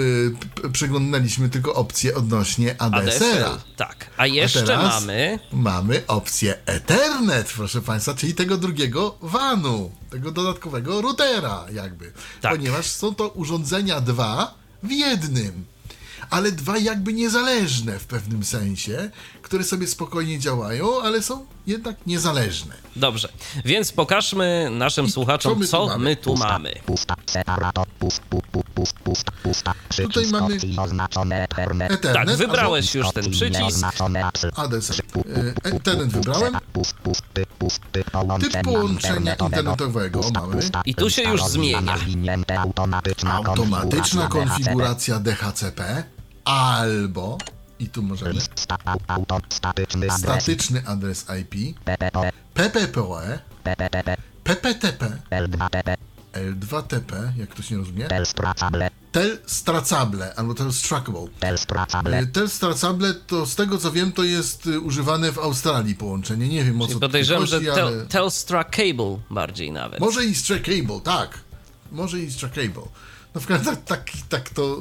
y, 0.66 0.70
przeglądaliśmy 0.72 1.50
tylko 1.50 1.74
opcje 1.74 2.16
odnośnie 2.16 2.82
ADSL-a. 2.82 3.48
ADSL. 3.48 3.60
Tak. 3.76 4.10
A 4.18 4.28
jeszcze 4.28 4.64
teraz 4.64 5.02
mamy. 5.02 5.40
Mamy 5.52 6.04
opcję 6.08 6.58
Ethernet, 6.66 7.54
proszę 7.56 7.82
Państwa, 7.82 8.14
czyli 8.14 8.34
tego 8.34 8.58
drugiego 8.58 9.18
vanu, 9.22 9.92
tego 10.10 10.32
dodatkowego 10.32 11.02
routera, 11.02 11.66
jakby. 11.74 12.12
Tak. 12.42 12.52
Ponieważ 12.52 12.86
są 12.86 13.16
to 13.16 13.30
urządzenia 13.30 14.02
dwa 14.02 14.54
w 14.84 14.92
jednym, 14.92 15.66
ale 16.30 16.52
dwa 16.52 16.78
jakby 16.78 17.14
niezależne 17.14 18.00
w 18.00 18.06
pewnym 18.06 18.44
sensie, 18.44 19.12
które 19.52 19.64
sobie 19.64 19.88
spokojnie 19.88 20.40
działają, 20.40 21.02
ale 21.02 21.22
są 21.22 21.46
jednak 21.68 21.96
niezależne. 22.08 22.76
Dobrze. 22.96 23.30
Więc 23.66 23.92
pokażmy 23.92 24.70
naszym 24.72 25.10
słuchaczom, 25.10 25.54
co 25.54 25.60
my 25.60 25.66
tu 25.66 25.72
co 25.72 25.88
mamy? 25.88 26.04
my 26.04 26.16
tu 26.16 26.36
mamy. 26.36 26.74
Pusta, 26.86 27.16
separator, 27.26 27.88
pust, 27.88 28.22
pu, 28.22 28.42
pu, 28.52 28.64
pust, 28.76 28.94
pusta, 29.00 29.32
pusta. 29.44 29.74
Przycisk 29.90 30.32
mamy- 30.32 30.58
Ethernet. 31.32 32.02
Tak, 32.02 32.36
wybrałeś 32.38 32.96
już 32.96 33.12
ten 33.12 33.32
przycisk. 33.32 33.86
Y, 33.86 35.54
Ethernet 35.64 36.10
wybrałem. 36.10 36.58
Pust, 36.74 36.94
pust, 36.94 37.24
typ, 37.34 38.12
połączenia, 38.64 39.36
internetowego 39.36 40.22
mamy. 40.34 40.62
I 40.86 40.96
tu 40.96 41.10
się 41.10 41.22
już 41.22 41.44
zmienia. 41.44 41.98
automatyczna 43.26 44.28
konfiguracja 44.28 45.20
DHCP 45.20 46.04
albo, 46.46 47.38
i 47.82 47.90
tu 47.90 48.04
możemy, 48.04 48.42
statyczny 50.18 50.84
adres. 50.86 51.26
IP, 51.42 51.80
PPP, 51.86 52.32
PPPoE, 52.54 53.40
PPTP, 53.64 54.18
PPTP, 54.44 55.18
L2TP, 55.30 55.98
L2TP, 56.34 57.38
jak 57.38 57.56
to 57.56 57.62
się 57.62 57.78
rozumie, 57.78 58.08
Telstracable, 58.08 58.90
Tel 59.12 59.38
stracable 59.46 60.36
albo 60.36 60.54
Tel 60.54 60.74
struckable. 60.74 61.28
Telstracable, 61.40 62.28
Tel 62.28 62.50
stracable 62.50 63.14
to 63.14 63.46
z 63.46 63.56
tego 63.56 63.78
co 63.78 63.92
wiem 63.92 64.12
to 64.12 64.24
jest 64.24 64.68
y, 64.68 64.80
używane 64.80 65.32
w 65.32 65.40
Australii 65.40 65.96
połączenie. 65.96 66.48
Nie 66.48 66.64
wiem 66.64 66.82
o 66.82 66.84
co 66.84 66.88
Czyli 66.88 66.94
tu 66.94 67.00
podejrzewam, 67.00 67.46
że 67.46 67.56
chodzi, 67.56 67.66
tel, 67.66 67.88
ale... 67.88 68.06
Telstra 68.06 68.64
Cable 68.64 69.18
bardziej 69.30 69.72
nawet. 69.72 70.00
Może 70.00 70.26
i 70.26 70.34
Cable, 70.36 71.02
tak. 71.04 71.40
Może 71.92 72.20
i 72.20 72.32
Cable. 72.34 72.88
No 73.36 73.42
w 73.42 73.48
każdym 73.48 73.68
razie 73.68 73.82
tak, 73.86 74.06
tak, 74.06 74.12
tak 74.30 74.50
to 74.50 74.78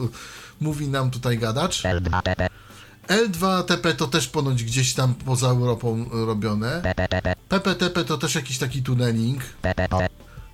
mówi 0.61 0.89
nam 0.89 1.11
tutaj 1.11 1.39
gadacz. 1.39 1.83
L2TP, 1.83 2.49
L2TP 3.11 3.95
to 3.97 4.07
też 4.07 4.29
ponoć 4.29 4.65
gdzieś 4.65 4.95
tam 4.95 5.15
poza 5.15 5.49
Europą 5.49 6.07
robione. 6.13 6.83
PPTP, 7.49 8.05
to 8.05 8.19
też 8.19 8.35
jakiś 8.35 8.59
taki 8.59 8.83
tunneling. 8.83 9.43
PPPoE, 9.63 10.09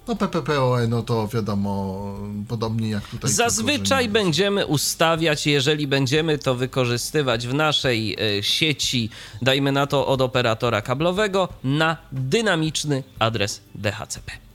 No 0.08 0.16
PPPoE 0.16 0.86
no 0.88 1.02
to 1.02 1.28
wiadomo, 1.28 2.02
podobnie 2.48 2.90
jak 2.90 3.08
tutaj. 3.08 3.30
Zazwyczaj 3.30 4.08
będziemy 4.08 4.66
ustawiać, 4.66 5.46
jeżeli 5.46 5.86
będziemy 5.86 6.38
to 6.38 6.54
wykorzystywać 6.54 7.46
w 7.46 7.54
naszej 7.54 8.16
e, 8.38 8.42
sieci, 8.42 9.10
dajmy 9.42 9.72
na 9.72 9.86
to 9.86 10.06
od 10.06 10.20
operatora 10.20 10.82
kablowego, 10.82 11.48
na 11.64 11.96
dynamiczny 12.12 13.02
adres 13.18 13.60
DHCP. 13.74 14.45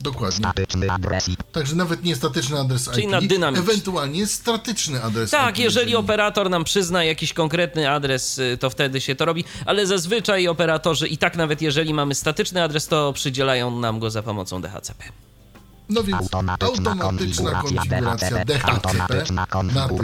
Dokładnie. 0.00 0.38
statyczny 0.38 0.90
adres 0.90 1.26
Także 1.52 1.76
nawet 1.76 2.04
nie 2.04 2.16
statyczny 2.16 2.60
adres 2.60 2.90
Czyli 2.90 3.04
IP, 3.04 3.10
na 3.10 3.20
dynamiczny. 3.20 3.64
ewentualnie 3.64 4.26
statyczny 4.26 5.02
adres 5.02 5.30
Tak, 5.30 5.58
IP. 5.58 5.64
jeżeli 5.64 5.96
operator 5.96 6.50
nam 6.50 6.64
przyzna 6.64 7.04
jakiś 7.04 7.32
konkretny 7.32 7.90
adres, 7.90 8.38
y, 8.38 8.58
to 8.60 8.70
wtedy 8.70 9.00
się 9.00 9.14
to 9.14 9.24
robi, 9.24 9.44
ale 9.66 9.86
zazwyczaj 9.86 10.48
operatorzy 10.48 11.08
i 11.08 11.18
tak 11.18 11.36
nawet 11.36 11.62
jeżeli 11.62 11.94
mamy 11.94 12.14
statyczny 12.14 12.62
adres, 12.62 12.86
to 12.86 13.12
przydzielają 13.12 13.80
nam 13.80 13.98
go 13.98 14.10
za 14.10 14.22
pomocą 14.22 14.62
DHCP. 14.62 15.04
No 15.88 16.02
więc 16.02 16.22
Automatyczna 16.22 16.90
automatyczna 16.90 16.96
konfiguracja 16.96 17.82
konfiguracja 17.82 18.44
DHCP. 18.44 18.70
Automatyczna 18.72 19.46
Na 19.74 19.88
tym. 19.88 19.98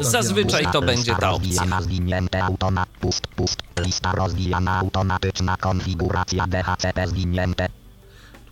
Zazwyczaj 0.00 0.66
to 0.72 0.82
będzie 0.82 1.14
ta 1.16 1.30
opcja. 1.30 1.62
Automat, 2.42 2.88
pust, 3.00 3.26
pust, 3.26 3.62
lista 3.80 4.12
rozwijana, 4.12 4.78
automatyczna 4.78 5.56
konfiguracja 5.56 6.46
DHCP 6.46 7.08
zwinięte, 7.08 7.68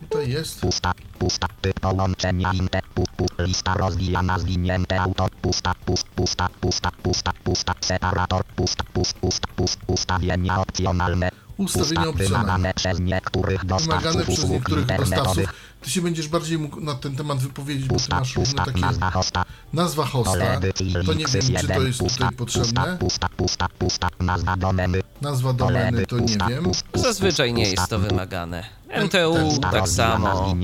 Tutaj 0.03 0.30
jest. 0.30 0.61
pusta, 0.61 0.92
pusta, 1.18 1.46
typ 1.61 1.80
połączenia 1.80 2.53
inte, 2.53 2.80
pu, 2.94 3.05
pu, 3.16 3.26
lista 3.38 3.74
rozwijana, 3.74 4.38
zwinięte 4.38 5.00
auto, 5.00 5.28
pusta, 5.42 5.74
pust, 5.84 6.07
pusta, 6.09 6.48
pusta, 6.61 6.90
pusta, 7.03 7.32
pusta, 7.44 7.74
separator, 7.80 8.44
pusta, 8.57 8.84
pust, 8.92 9.14
pust, 9.20 9.46
pust, 9.57 9.78
ustawienia 9.86 10.61
opcjonalne, 10.61 11.28
Ustawienia 11.57 11.94
pusta, 11.94 12.09
opcjonalne. 12.11 12.44
wymagane 12.46 12.74
przez 12.74 13.00
niektórych 13.00 13.61
Wymagane 13.64 13.88
dostawców 13.96 14.22
przez 14.22 14.38
usług 14.38 14.50
niektórych 14.53 14.86
dostawców. 14.86 15.09
internetowych, 15.09 15.53
Ty 15.82 15.90
się 15.90 16.00
będziesz 16.03 16.28
bardziej 16.28 16.59
mógł 16.59 16.80
na 16.80 16.94
ten 16.94 17.16
temat 17.16 17.38
wypowiedzieć, 17.38 17.84
bo 17.86 17.94
ty 17.94 17.98
pusta, 17.98 18.18
masz 18.18 18.34
pusta, 18.34 18.64
takie... 18.64 18.80
nazwa 18.80 19.11
hosta, 19.11 19.44
Nazwa 19.72 20.05
hosta. 20.07 20.61
To 20.61 20.84
nie 20.84 20.92
wiem, 20.92 21.26
czy 21.26 21.32
to 21.32 21.36
jest 21.36 21.50
1, 21.50 21.66
tutaj 21.66 21.92
pusta, 21.98 22.30
potrzebne. 22.36 22.96
pusta, 23.00 23.28
pusta, 23.28 23.68
pusta, 23.78 24.09
nazwa 24.20 24.57
domeny, 24.57 25.00
Nazwa 25.20 25.53
domeny 25.53 26.07
to 26.07 26.18
nie 26.18 26.36
wiem. 26.48 26.64
Zazwyczaj 26.94 27.53
nie 27.53 27.70
jest 27.70 27.88
to 27.88 27.98
wymagane. 27.98 28.64
MTU 29.05 29.61
tak 29.61 29.88
samo. 29.88 30.55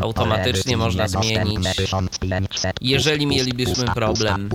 Automatycznie 0.00 0.76
można 0.76 1.08
zmienić. 1.08 1.68
Jeżeli 2.80 3.26
mielibyśmy 3.26 3.84
problem. 3.84 4.48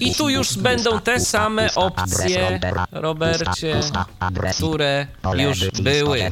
I 0.00 0.14
tu 0.14 0.28
już 0.28 0.58
będą 0.58 1.00
te 1.00 1.20
same 1.20 1.74
opcje, 1.74 2.60
Robercie, 2.92 3.80
które 4.54 5.06
już 5.38 5.70
były. 5.70 6.30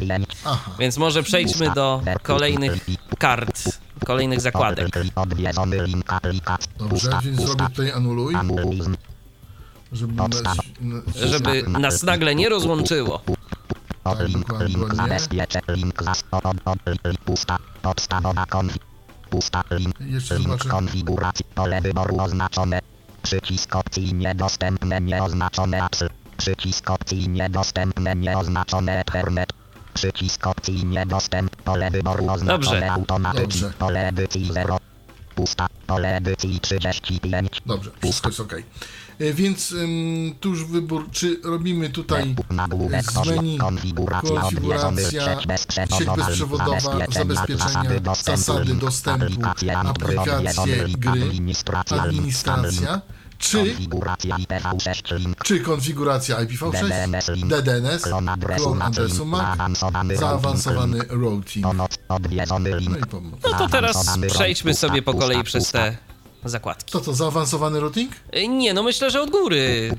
Więc 0.79 0.99
może 0.99 1.23
przejdźmy 1.23 1.71
do 1.71 2.03
kolejnych 2.23 2.87
kart, 3.19 3.79
kolejnych 4.07 4.41
zakładek. 4.41 4.89
Dobrze, 6.79 7.11
więc 7.25 7.41
zrobię 7.41 7.65
tutaj 7.71 7.91
anuluj. 7.91 8.35
Żeby... 9.93 10.15
Podstaw. 10.17 10.57
na- 10.81 11.27
Żeby 11.29 11.63
nas 11.69 12.03
nagle 12.03 12.35
nie 12.35 12.49
rozłączyło. 12.49 13.23
Tak, 14.05 14.29
link, 14.29 14.47
link 14.61 14.95
zabezpiecze, 14.95 15.61
link 15.69 16.03
pusta, 17.25 17.59
podstawowa 17.83 18.47
konfi, 18.47 18.81
pusta, 19.31 19.65
link, 19.71 19.95
Jeszcze 20.01 20.39
link 20.39 20.65
konfiguracji, 20.65 21.45
pole 21.55 21.81
wyboru 21.81 22.21
oznaczone, 22.21 22.81
przycisk 23.23 23.77
opcji 23.77 24.15
niedostępne, 24.15 25.01
nieoznaczone 25.01 25.83
apsy, 25.83 26.09
przycisk 26.37 26.91
opcji 26.91 27.29
niedostępne, 27.29 28.17
nieoznaczone 28.17 29.01
Ethernet, 29.01 29.53
przycisk 29.95 30.47
opcji 30.47 30.85
niedostępne, 30.87 31.63
pole 31.65 31.91
wyboru 31.91 32.31
oznaczone 32.31 32.81
Dobrze. 32.81 32.93
automatycznie, 32.93 33.61
Dobrze. 33.63 33.79
pole 33.79 34.09
edycji 34.09 34.53
0, 34.53 34.79
pusta, 35.35 35.67
pole 35.87 36.17
edycji 36.17 36.61
35, 36.61 37.63
Dobrze, 37.67 37.91
wszystko 38.03 38.29
jest 38.29 38.41
ok. 38.41 38.55
Więc 39.21 39.73
ym, 39.73 40.35
tu 40.41 40.49
już 40.49 40.65
wybór, 40.65 41.09
czy 41.11 41.41
robimy 41.45 41.91
tutaj 41.91 42.35
z 43.13 43.27
menu 43.27 43.59
konfiguracja 43.59 44.43
sieć 45.11 45.47
bezprzewodowa, 46.17 47.07
zabezpieczenia, 47.09 47.91
zasady 48.25 48.75
dostępu, 48.75 49.43
aplikacje, 49.75 50.85
gry, 50.99 51.23
administracja, 51.89 53.01
czy, 53.39 53.59
konfiguracja 53.59 54.37
IPv6 54.37 55.19
link 55.19 55.45
czy 55.45 55.61
konfiguracja 55.61 56.45
IPv6, 56.45 57.47
DDNS, 57.49 58.03
klon 58.03 58.29
adresu 58.83 59.25
MAC, 59.25 59.79
zaawansowany 60.15 60.99
routing, 61.09 61.67
No 61.67 61.89
i 62.99 63.07
pomoc. 63.11 63.41
No 63.53 63.59
to 63.59 63.69
teraz 63.69 64.19
przejdźmy 64.29 64.75
sobie 64.75 65.03
po 65.03 65.15
kolei 65.15 65.45
przez 65.45 65.71
te 65.73 65.97
zakładki. 66.45 66.93
To 66.93 67.01
co, 67.01 67.15
zaawansowany 67.15 67.81
routing? 67.81 68.13
Y, 68.37 68.49
Nie, 68.49 68.75
no 68.75 68.83
myślę, 68.83 69.11
że 69.11 69.21
od 69.21 69.31
góry. 69.31 69.91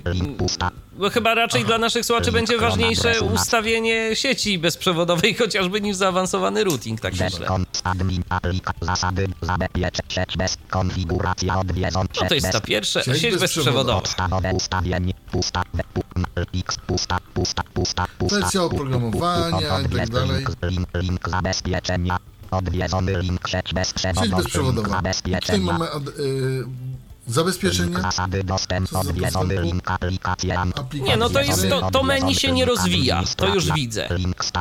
Bo 0.98 1.10
chyba 1.10 1.34
raczej 1.36 1.66
dla 1.66 1.78
naszych 1.78 2.06
słuchaczy 2.06 2.32
będzie 2.32 2.58
ważniejsze 2.58 3.14
na- 3.22 3.32
ustawienie 3.34 4.10
sieci 4.16 4.60
bezprzewodowej 4.60 5.34
chociażby 5.42 5.82
niż 5.82 5.96
zaawansowany 5.96 6.64
routing, 6.64 7.02
tak 7.02 7.14
myślę. 7.26 7.48
No 12.24 12.30
to 12.30 12.36
jest 12.36 12.52
ta 12.52 12.62
pierwsza, 12.62 13.04
Sieć 13.04 13.36
bezprzewodowa. 13.38 14.02
Pu, 18.18 18.28
oprogramowania 18.66 19.80
i 19.82 19.90
tak 19.96 20.10
dalej. 20.10 20.46
Link 20.96 21.30
zabezpieczenia, 21.30 22.18
odwiedzony 22.58 23.18
link, 23.20 23.48
sieć 23.48 23.74
bezprzewodowa, 23.74 24.26
Sieć 24.26 24.36
bezprzewodowa. 24.36 25.02
tutaj 25.42 25.60
mamy 25.60 25.92
ad, 25.92 26.08
y, 26.08 26.64
Zabezpieczenia. 27.28 28.00
Nie, 30.94 31.18
no 31.18 31.30
to 31.30 31.42
jest 31.42 31.70
to, 31.70 31.92
to 31.92 32.04
menu 32.04 32.36
się 32.36 32.52
nie 32.52 32.66
rozwija, 32.66 33.24
to 33.38 33.48
już 33.56 33.72
widzę. 33.72 34.10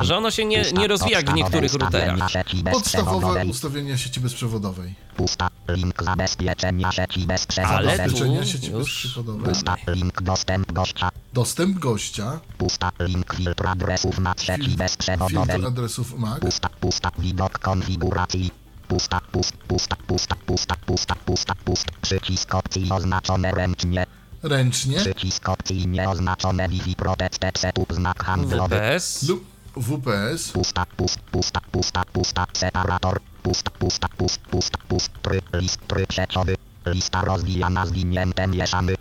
Że 0.03 0.17
ono 0.17 0.31
się 0.31 0.45
nie, 0.45 0.63
nie 0.73 0.89
rozwija 0.89 1.17
jak 1.19 1.27
w 1.27 1.29
Podstawowe 1.29 1.37
niektórych 1.37 1.73
ustawienia 1.75 2.11
routerach. 2.13 2.31
sieci 2.31 2.63
Podstawowe 2.65 2.73
bezprzewodowej. 2.81 3.49
ustawienia 3.51 3.97
sieci 3.99 4.21
bezprzewodowej. 4.21 4.95
Pusta. 5.17 5.49
Link 5.69 6.03
zabezpieczenia 6.03 6.93
sieci 6.93 7.21
bezprzewodowej. 7.27 7.89
Ale 8.01 8.11
tu 8.11 8.45
sieci 8.45 8.71
już 8.71 9.03
bezprzewodowej. 9.03 9.45
Pusta. 9.55 9.77
Link 9.89 10.23
dostęp 10.23 10.73
gościa. 10.73 11.11
Dostęp 11.33 11.79
gościa. 11.79 12.41
Pusta. 12.59 12.93
Link 13.01 13.35
filtr 13.35 13.67
adresów 13.67 14.19
na 14.19 14.35
sieci 14.39 14.63
Filtr 14.63 14.77
bezprzewodowej. 14.79 15.65
adresów 15.67 16.19
MAC. 16.19 16.41
Pusta, 16.41 16.69
pusta, 16.81 17.11
widok 17.19 17.59
konfiguracji. 17.59 18.51
Pusta, 18.93 19.21
pust, 19.33 19.57
pusta, 19.69 19.97
pusta, 20.07 20.37
pusta, 20.47 20.77
pusta, 20.87 21.15
pusta, 21.25 21.55
pust. 21.65 21.87
Przycisk 22.03 22.55
opcji 22.55 22.91
oznaczone 22.91 23.51
ręcznie. 23.51 24.07
Ręcznie. 24.43 24.97
Przycisk 24.97 25.49
opcji 25.49 25.87
nieoznaczone 25.89 26.69
Wi-Fi 26.69 26.97
Protected 26.97 27.59
Setup 27.59 27.93
znak 27.93 28.25
handlowy. 28.25 28.77
WPS. 28.77 29.29
Lub 29.29 29.45
WPS. 29.77 30.53
Pusta, 30.53 30.87
pust, 30.97 31.21
pusta, 31.21 31.61
pusta, 31.73 32.03
pusta, 32.13 32.47
separator. 32.53 33.21
Pusta, 33.43 33.71
pusta, 33.71 34.09
pust, 34.09 34.41
pusta, 34.41 34.79
pust, 34.89 35.11
tryb, 35.23 35.45
list, 35.53 35.81
tryb 35.89 36.13
sieciowy. 36.13 36.55
Lista 36.87 37.25
rozwijana 37.25 37.87
zwinięte 37.87 38.47
mieszamy. 38.47 38.95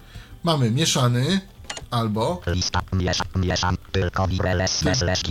Mamy 0.44 0.72
mieszany 0.72 1.42
albo 1.92 2.42
Lista 2.48 2.82
miesza, 2.94 3.24
mieszam. 3.36 3.78
Tylko 3.92 4.28
wireless 4.28 4.72
slash 4.72 5.24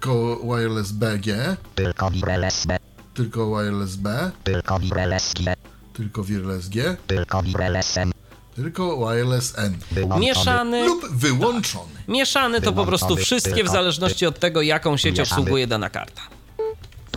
ko 0.00 0.36
wireless 0.42 0.92
BG, 0.92 1.56
Tylko 1.74 2.10
wireless 2.10 2.66
B. 2.66 2.78
tylko 3.18 3.50
wireless 3.56 3.96
B, 3.96 4.30
Tylko 4.44 4.78
wireless 4.78 5.34
G. 5.34 5.54
tylko 5.92 6.24
wireless 6.24 6.68
G, 6.68 6.96
Tylko 7.06 7.42
wireless 7.42 7.96
M. 7.96 8.12
tylko 8.56 8.96
wireless 9.10 9.54
N. 9.58 9.78
Wyłączony. 9.90 10.20
Mieszany. 10.26 10.86
Lub 10.86 11.08
wyłączony. 11.12 11.92
Mieszany 12.08 12.60
to 12.60 12.72
po 12.72 12.86
prostu 12.86 13.16
wszystkie 13.16 13.64
w 13.64 13.68
zależności 13.68 14.26
od 14.26 14.38
tego, 14.38 14.62
jaką 14.62 14.96
sieć 14.96 15.18
Mieszany. 15.18 15.40
obsługuje 15.40 15.66
dana 15.66 15.90
karta. 15.90 16.22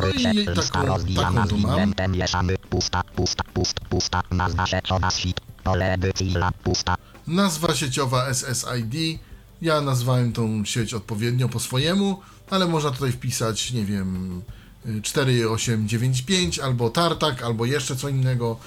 No 0.01 0.07
i 0.07 0.21
jej 0.23 0.33
Lista 0.33 0.61
taką, 0.79 0.85
rozwijana 0.87 1.41
taką 1.43 1.47
tu 1.49 1.57
mam. 1.57 1.71
zwinięte 1.71 2.07
mieszamy. 2.07 2.55
Pusta, 2.69 3.03
pusta, 3.15 3.43
pust, 3.53 3.79
pusta. 3.89 4.21
Nazwa 4.31 4.65
sieciowa 4.67 5.11
świt. 5.11 5.41
Pole 5.63 5.93
edycyjna. 5.93 6.51
Pusta. 6.63 6.95
Nazwa 7.27 7.75
sieciowa 7.75 8.33
SSID. 8.33 9.19
Ja 9.61 9.81
nazwałem 9.81 10.33
tą 10.33 10.65
sieć 10.65 10.93
odpowiednio 10.93 11.49
po 11.49 11.59
swojemu, 11.59 12.19
ale 12.49 12.67
można 12.67 12.91
tutaj 12.91 13.11
wpisać, 13.11 13.71
nie 13.71 13.85
wiem, 13.85 14.41
4895 15.03 16.59
albo 16.59 16.89
Tartak, 16.89 17.43
albo 17.43 17.65
jeszcze 17.65 17.95
co 17.95 18.09
innego, 18.09 18.57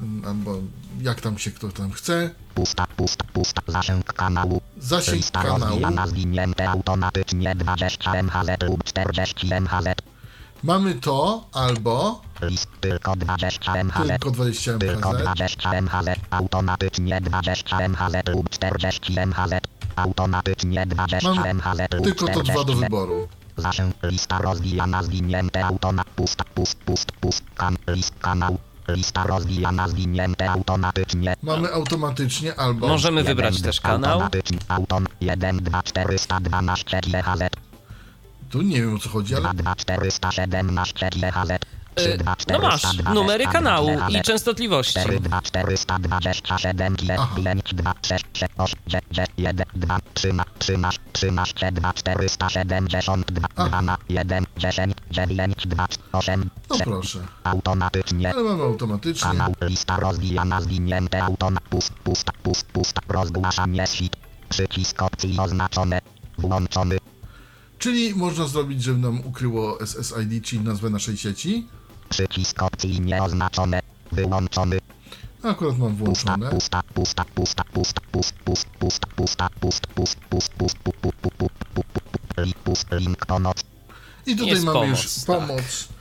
y, 0.00 0.28
albo 0.28 0.58
jak 1.00 1.20
tam 1.20 1.38
się 1.38 1.50
kto 1.50 1.68
tam 1.68 1.92
chce. 1.92 2.30
Pusta, 2.54 2.86
pusta, 2.96 3.24
pusta. 3.32 3.62
Zasięg 3.66 4.12
kanału. 4.12 4.60
Zasięg 4.78 5.30
kanału. 5.30 5.80
zwinięte 6.06 6.68
automatycznie 6.68 7.54
20 7.54 8.14
MHz 8.22 8.62
lub 8.68 8.84
40 8.84 9.54
MHz. 9.54 9.94
Mamy 10.62 10.94
to 10.94 11.48
albo 11.52 12.22
List 12.42 12.68
tylko 12.80 13.16
20 13.16 13.84
MHz. 13.84 14.08
tylko 14.08 14.30
20 14.30 14.78
Tylko 14.78 15.12
MHz, 15.12 15.22
20 15.22 15.72
MHz. 15.72 16.18
Automatycznie 16.30 17.20
20 17.20 17.88
MHz 17.88 18.28
lub 18.28 18.50
40 18.50 19.20
MHz. 19.20 19.60
Automatycznie 19.96 20.86
20 20.86 21.34
Mam 21.34 21.46
MHz 21.56 21.92
lub 21.92 22.04
tylko 22.04 22.26
to 22.26 22.32
40 22.32 22.52
dwa 22.52 22.64
do 22.64 22.74
wyboru. 22.74 23.28
Zasięg 23.56 23.94
lista 24.02 24.38
rozwijana 24.38 25.02
zwinięte 25.02 25.64
automat 25.64 26.06
pusta 26.16 26.44
pust 26.54 26.78
pust 26.78 27.12
pust 27.12 27.44
kan 27.54 27.76
list 27.86 28.14
kanał. 28.20 28.58
Lista 28.88 29.24
rozwijana 29.24 29.88
zwinięte 29.88 30.50
automatycznie. 30.50 31.34
Mamy 31.42 31.72
automatycznie 31.72 32.54
albo 32.54 32.88
Możemy 32.88 33.24
wybrać 33.24 33.54
Jeden, 33.54 33.64
też 33.70 33.80
kanał. 33.80 34.10
automatycznie 34.12 34.58
autom 34.68 35.06
1 35.20 35.56
2 35.56 35.82
412 35.82 37.00
GHz 37.00 37.50
tu 38.50 38.62
nie 38.62 38.80
wiem 38.80 38.94
o 38.94 38.98
co 38.98 39.08
chodzi, 39.08 39.34
ale 39.34 39.44
2 39.44 39.52
2 39.54 39.74
417 39.74 41.10
GHz 41.10 41.10
3 41.10 41.20
2 41.20 41.58
No 41.96 42.58
masz 42.58 42.80
422 42.82 43.14
numery 43.14 43.46
kanału 43.46 43.90
i 44.08 44.22
częstotliwości. 44.22 44.92
4 45.00 45.20
2 45.20 45.40
427 45.42 46.94
G 46.96 47.16
Aha. 47.18 47.36
5 47.44 47.74
2 47.74 47.94
6 48.06 48.24
6 48.32 48.52
8 48.58 48.78
9 48.86 49.30
1 49.38 49.66
2 49.74 49.98
13 50.14 50.50
13 50.58 51.00
13 51.12 51.72
2 51.72 51.92
472 51.92 53.48
Aha. 53.56 53.68
2 53.68 53.82
na 53.82 53.98
1 54.08 54.44
10 54.56 54.94
9 55.10 55.66
2 55.66 55.86
8 56.12 56.50
no 56.70 56.76
proszę. 56.84 57.18
automatycznie 57.44 58.34
Ale 58.34 58.42
mamy 58.42 58.62
automatycznie. 58.62 59.22
kanał 59.30 59.52
lista 59.62 59.96
rozwijana 60.00 60.60
zwinięte 60.60 61.22
automat 61.22 61.62
pust 61.64 61.92
pusta 62.04 62.32
pust 62.42 62.66
pusta 62.66 63.00
rozgłaszanie 63.08 63.86
świt 63.86 64.16
przycisk 64.48 65.02
opcji 65.02 65.38
oznaczone 65.38 66.00
włączony 66.38 66.98
Czyli 67.78 68.14
można 68.14 68.46
zrobić, 68.46 68.82
żeby 68.82 68.98
nam 68.98 69.20
ukryło 69.26 69.78
SSID, 69.86 70.44
czyli 70.44 70.60
nazwę 70.62 70.90
naszej 70.90 71.16
sieci. 71.16 71.66
Przycisk 72.10 72.62
opcji 72.62 73.00
nieoznaczone 73.00 73.80
wyłączony 74.12 74.78
Akurat 75.42 75.78
mam 75.78 75.96
pusta 75.96 76.30
włączone. 76.36 76.50
pusta 76.50 76.82
pusta 76.94 77.24
pusta 77.34 77.64
pusta 77.72 78.00
pust 78.12 78.32
pust 78.44 78.66
pusta 78.78 79.06
pusta 79.16 79.48
pust 79.60 79.86
pust 79.86 80.16
pust 80.30 80.50
pust 80.58 80.78
pu- 80.78 80.92
pu- 81.02 81.12
pu- 81.22 81.30
pu- 81.38 81.50
pu- 81.74 81.82
pu- 81.92 82.02
pu- 82.12 82.42
li- 82.42 82.54
pust 82.64 82.86
link 82.92 83.26
pomoc 83.26 83.64
I 84.26 84.32
tutaj 84.36 84.48
Jest 84.48 84.64
mamy 84.64 84.80
pomoc, 84.80 85.02
już 85.02 85.14
tak. 85.14 85.26
pomoc. 85.26 85.60
Y, 85.60 85.64
Więc 85.64 85.64
anuluj 85.66 85.90
y, 85.90 85.95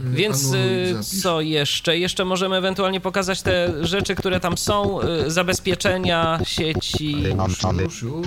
zapis. 0.00 1.22
co 1.22 1.40
jeszcze? 1.40 1.98
Jeszcze 1.98 2.24
możemy 2.24 2.56
ewentualnie 2.56 3.00
pokazać 3.00 3.42
te 3.42 3.84
rzeczy, 3.84 4.14
które 4.14 4.40
tam 4.40 4.58
są. 4.58 5.00
y, 5.02 5.30
Zabezpieczenia 5.30 6.38
sieci. 6.44 7.16
wyłączony 7.16 7.82
już, 7.82 8.02
już. 8.02 8.26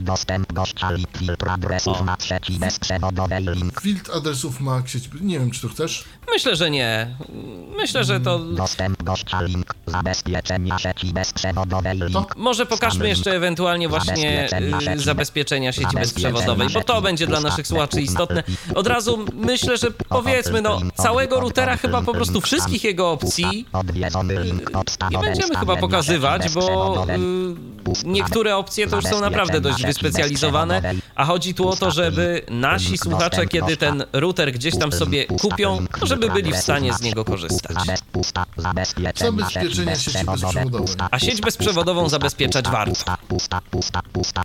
dostęp 0.00 0.52
gościa 0.52 0.90
link 0.90 1.18
filtr 1.18 1.48
adresów 1.48 2.02
na 2.04 2.16
sieci 2.20 2.52
bezprzewodowej 2.52 3.44
link 3.44 3.80
Filtr 3.80 4.10
adresów 4.14 4.60
ma 4.60 4.82
sieć. 4.86 5.08
Nie 5.20 5.38
wiem, 5.38 5.50
czy 5.50 5.60
to 5.60 5.68
chcesz. 5.68 6.04
Myślę, 6.32 6.56
że 6.56 6.70
nie. 6.70 7.16
Myślę, 7.76 8.04
że 8.04 8.20
to. 8.20 8.38
dostęp 8.38 9.02
gościa 9.02 9.42
link 9.42 9.74
zabezpieczenia 9.86 10.78
sieci 10.78 11.12
bezprzewodowej 11.12 11.98
link 11.98 12.36
Może 12.36 12.66
pokażmy 12.66 13.08
jeszcze 13.08 13.32
ewentualnie 13.36 13.88
właśnie 13.88 14.48
y, 14.94 14.98
zabezpieczenia 14.98 15.72
sieci 15.72 15.96
bezprzewodowej, 15.96 16.68
bo 16.68 16.84
to 16.84 17.02
będzie 17.02 17.26
dla 17.26 17.40
naszych 17.40 17.66
słuchaczy 17.66 18.02
istotne. 18.02 18.42
Od 18.74 18.86
razu 18.86 19.24
myślę, 19.34 19.76
że 19.76 19.90
powiedzmy, 20.08 20.62
no, 20.62 20.80
całego 21.02 21.40
routera 21.40 21.76
chyba 21.76 22.02
po 22.02 22.12
prostu 22.12 22.40
wszystkich 22.40 22.84
jego 22.84 23.10
opcji 23.10 23.66
nie 25.10 25.18
będziemy 25.18 25.56
chyba 25.56 25.76
pokazywać, 25.76 26.48
bo 26.48 27.06
y, 27.08 28.04
niektóre 28.04 28.56
opcje 28.56 28.86
to 28.86 28.96
już 28.96 29.04
są 29.04 29.20
naprawdę 29.20 29.60
dość 29.60 29.86
wyspecjalizowane, 29.86 30.82
a 31.14 31.24
chodzi 31.24 31.54
tu 31.54 31.68
o 31.68 31.76
to, 31.76 31.90
żeby 31.90 32.42
nasi 32.50 32.98
słuchacze, 32.98 33.46
kiedy 33.46 33.76
ten 33.76 34.04
router 34.12 34.52
gdzieś 34.52 34.78
tam 34.78 34.92
sobie 34.92 35.26
kupią, 35.26 35.86
to 36.00 36.06
żeby 36.06 36.30
byli 36.30 36.52
w 36.52 36.56
stanie 36.56 36.94
z 36.94 37.00
niego 37.00 37.24
korzystać. 37.24 37.76
Zabezpieczenia 38.56 39.48
sieci 39.48 39.84
bezprzewodowej. 39.84 40.66
A 41.10 41.18
sieć 41.18 41.40
bezprzewodową 41.40 42.08
zabezpieczać 42.08 42.68
warto. 42.68 43.16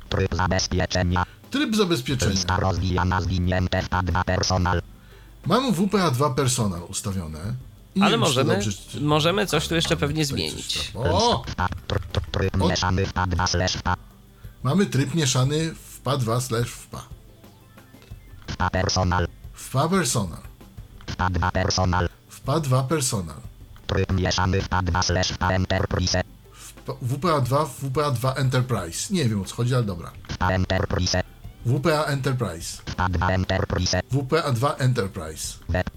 Tryb 0.09 0.35
zabezpieczenia. 0.35 1.23
Tryb 1.51 1.75
zabezpieczenia. 1.75 2.31
Lista 2.31 2.57
rozwijana, 2.59 3.21
zwinięte, 3.21 3.81
A2 3.81 4.23
personal. 4.23 4.81
Mam 5.47 5.73
WPA2 5.73 6.33
personal 6.35 6.81
ustawione. 6.83 7.39
I 7.95 7.99
nie 7.99 8.03
Ale 8.05 8.11
wiem, 8.11 8.19
możemy, 8.19 8.53
dobrze, 8.53 8.71
czy- 8.73 9.01
możemy 9.01 9.45
coś 9.45 9.67
tu 9.67 9.75
jeszcze 9.75 9.97
pewnie 9.97 10.25
zmienić. 10.25 10.91
tam- 10.93 11.01
O! 11.03 11.43
O. 12.59 12.67
mieszany, 12.67 13.05
A2 13.05 13.47
slash 13.47 13.77
A, 13.83 13.95
Mamy 14.63 14.85
tryb 14.85 15.13
mieszany 15.15 15.73
WPA2 16.03 16.41
slash 16.41 16.67
WPA. 16.71 17.03
A 18.57 18.69
personal, 18.69 19.27
WPA 19.55 19.89
personal. 19.89 20.39
A2 21.17 21.51
personal. 21.51 22.09
WPA2 22.45 22.83
personal. 22.87 23.37
Tryb 23.87 24.11
mieszany, 24.11 24.59
A2 24.61 25.03
slash 25.03 25.33
A 25.39 25.49
enterprise. 25.49 26.23
WPA2, 27.01 27.65
WPA2 27.83 28.33
Enterprise. 28.35 29.13
Nie 29.13 29.25
wiem 29.29 29.41
o 29.41 29.45
co 29.45 29.55
chodzi, 29.55 29.75
ale 29.75 29.83
dobra. 29.83 30.11
Enterprise. 30.39 31.23
WPA 31.67 32.03
Enterprise. 32.05 32.81
A2 32.97 33.29
enterprise. 33.31 34.01
WPA2 34.13 34.73
Enterprise. 34.77 35.57
Web. 35.69 35.89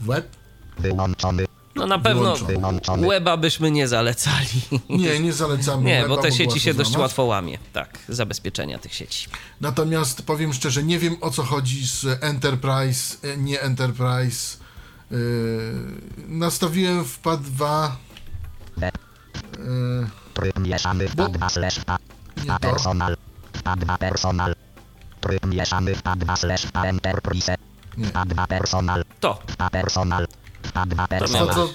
Web? 0.00 0.28
No 0.76 0.82
Wyłączony. 0.82 1.44
na 1.88 1.98
pewno 1.98 2.36
Wyłączony. 2.36 3.08
weba 3.08 3.36
byśmy 3.36 3.70
nie 3.70 3.88
zalecali. 3.88 4.46
Nie, 4.88 5.20
nie 5.20 5.32
zalecamy. 5.32 5.82
Nie, 5.84 6.02
weba, 6.02 6.16
bo 6.16 6.22
te 6.22 6.32
sieci 6.32 6.60
się 6.60 6.74
dość 6.74 6.96
łatwo 6.96 7.24
łamie. 7.24 7.58
Tak, 7.72 7.98
zabezpieczenia 8.08 8.78
tych 8.78 8.94
sieci. 8.94 9.28
Natomiast 9.60 10.22
powiem 10.22 10.52
szczerze, 10.52 10.82
nie 10.82 10.98
wiem 10.98 11.16
o 11.20 11.30
co 11.30 11.42
chodzi 11.42 11.86
z 11.86 12.06
Enterprise, 12.24 13.16
e, 13.22 13.36
nie 13.36 13.60
Enterprise. 13.60 14.56
Yy, 15.10 15.18
nastawiłem 16.28 17.04
w 17.04 17.22
PA2. 17.22 17.90
Web. 18.76 18.98
Yy, 19.58 20.06
Tryb 20.34 20.58
mieszany, 20.58 21.08
Bo- 21.16 21.26
A2 21.26 21.50
slash 21.50 21.80
A. 21.86 21.98
nie 22.44 22.46
to. 22.46 22.58
personal. 22.58 23.16
A2 23.64 23.98
personal. 23.98 24.54
Tryb 25.20 25.46
mieszany, 25.46 25.92
A2 25.94 26.36
slash 26.36 26.66
A 26.72 26.84
enterprise. 26.84 27.56
A2 27.98 28.46
personal. 28.46 29.02
To, 29.20 29.38
A 29.58 29.70
personal. 29.70 30.26
A2 30.74 30.96
To, 30.96 31.06
personal. 31.08 31.54
to, 31.54 31.68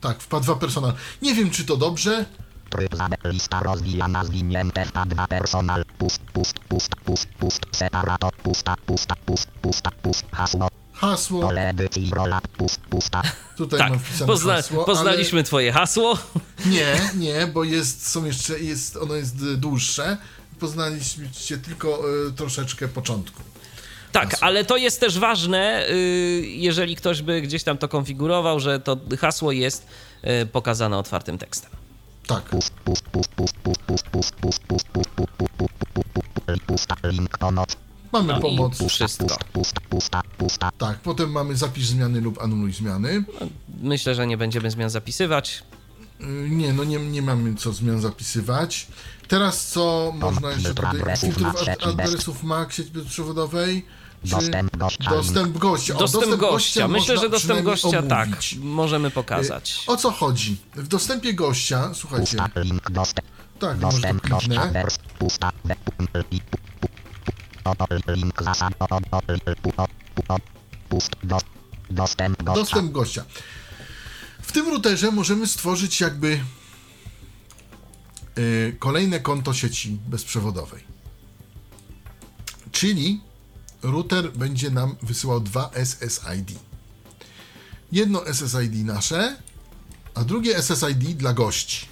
Tak, 0.00 0.18
w 0.22 0.28
PA2 0.28 0.58
personal. 0.58 0.92
Nie 1.22 1.34
wiem, 1.34 1.50
czy 1.50 1.64
to 1.64 1.76
dobrze. 1.76 2.24
Tryb 2.70 2.96
zabe, 2.96 3.16
lista 3.24 3.60
rozwijana, 3.60 4.24
zwinięte 4.24 4.84
w 4.86 4.92
A2 4.92 5.26
personal, 5.28 5.84
pust, 5.98 6.20
pust, 6.32 6.58
pust, 6.68 6.96
pust, 7.04 7.26
pust, 7.38 7.60
separator, 7.72 8.32
pusta, 8.36 8.74
pusta, 8.86 9.14
pust, 9.26 9.46
pusta, 9.62 9.90
pust, 10.02 10.24
hasło, 10.32 10.68
Hasło. 10.92 11.40
pole 11.42 11.68
edycji, 11.68 12.10
rola, 12.12 12.40
pust, 12.56 12.80
pusta, 12.80 13.22
Tutaj 13.56 13.78
Tak, 13.78 13.90
mam 13.90 13.98
wpisane 13.98 14.26
pozna, 14.26 14.54
hasło. 14.54 14.84
poznaliśmy 14.84 15.42
twoje 15.42 15.72
hasło. 15.72 16.18
Ale 16.64 16.70
nie, 16.74 17.10
nie, 17.14 17.46
bo 17.46 17.64
jest, 17.64 18.08
są 18.08 18.24
jeszcze, 18.24 18.58
jest, 18.60 18.96
ono 18.96 19.14
jest 19.14 19.54
dłuższe 19.54 20.16
poznaliście 20.62 21.58
tylko 21.58 22.02
y, 22.28 22.32
troszeczkę 22.32 22.88
początku. 22.88 23.42
Tak, 24.12 24.30
hasło. 24.30 24.46
ale 24.46 24.64
to 24.64 24.76
jest 24.76 25.00
też 25.00 25.18
ważne, 25.18 25.88
y, 25.90 25.94
jeżeli 26.46 26.96
ktoś 26.96 27.22
by 27.22 27.42
gdzieś 27.42 27.64
tam 27.64 27.78
to 27.78 27.88
konfigurował, 27.88 28.60
że 28.60 28.80
to 28.80 28.96
hasło 29.18 29.52
jest 29.52 29.86
y, 30.42 30.46
pokazane 30.46 30.98
otwartym 30.98 31.38
tekstem. 31.38 31.70
Tak. 32.26 32.42
Mamy 38.12 38.32
no 38.32 38.40
pomoc. 38.40 38.82
Wszystko. 38.88 39.36
Tak, 40.78 40.98
potem 40.98 41.30
mamy 41.30 41.56
zapis 41.56 41.84
zmiany 41.84 42.20
lub 42.20 42.42
anuluj 42.42 42.72
zmiany. 42.72 43.24
Myślę, 43.82 44.14
że 44.14 44.26
nie 44.26 44.36
będziemy 44.36 44.70
zmian 44.70 44.90
zapisywać. 44.90 45.62
Nie, 46.48 46.72
no 46.72 46.84
nie, 46.84 46.98
nie 46.98 47.22
mamy 47.22 47.54
co 47.54 47.72
zmian 47.72 48.00
zapisywać. 48.00 48.86
Teraz 49.28 49.66
co 49.66 50.12
można 50.16 50.50
jeszcze 50.52 50.74
tutaj 50.74 51.16
filtrów 51.16 51.54
adresów 51.82 52.42
MAC 52.42 52.72
sieci 52.74 52.90
bezprzewodowej? 52.90 53.86
Dostęp 54.24 54.76
gościa. 54.76 55.10
Dostęp 55.10 55.58
gościa. 55.58 55.94
O, 55.94 55.98
dostęp, 55.98 56.24
dostęp 56.24 56.40
gościa. 56.40 56.88
Myślę, 56.88 57.18
że 57.18 57.28
dostęp 57.30 57.62
gościa 57.62 57.88
omówić. 57.88 58.08
tak. 58.10 58.28
Możemy 58.60 59.10
pokazać. 59.10 59.84
O 59.86 59.96
co 59.96 60.10
chodzi? 60.10 60.56
W 60.74 60.88
dostępie 60.88 61.34
gościa, 61.34 61.90
słuchajcie. 61.94 62.36
Tak, 63.58 63.78
dostęp 63.78 64.22
może 64.22 64.30
to 64.30 64.38
kliknę. 64.38 64.84
Dostęp 72.54 72.92
gościa. 72.92 73.24
W 74.42 74.52
tym 74.52 74.68
routerze 74.68 75.10
możemy 75.10 75.46
stworzyć 75.46 76.00
jakby 76.00 76.40
y, 78.38 78.76
kolejne 78.78 79.20
konto 79.20 79.54
sieci 79.54 79.98
bezprzewodowej. 80.08 80.84
Czyli 82.72 83.20
router 83.82 84.32
będzie 84.32 84.70
nam 84.70 84.96
wysyłał 85.02 85.40
dwa 85.40 85.70
SSID. 85.74 86.58
Jedno 87.92 88.34
SSID 88.34 88.84
nasze, 88.84 89.36
a 90.14 90.24
drugie 90.24 90.62
SSID 90.62 91.16
dla 91.16 91.32
gości. 91.32 91.91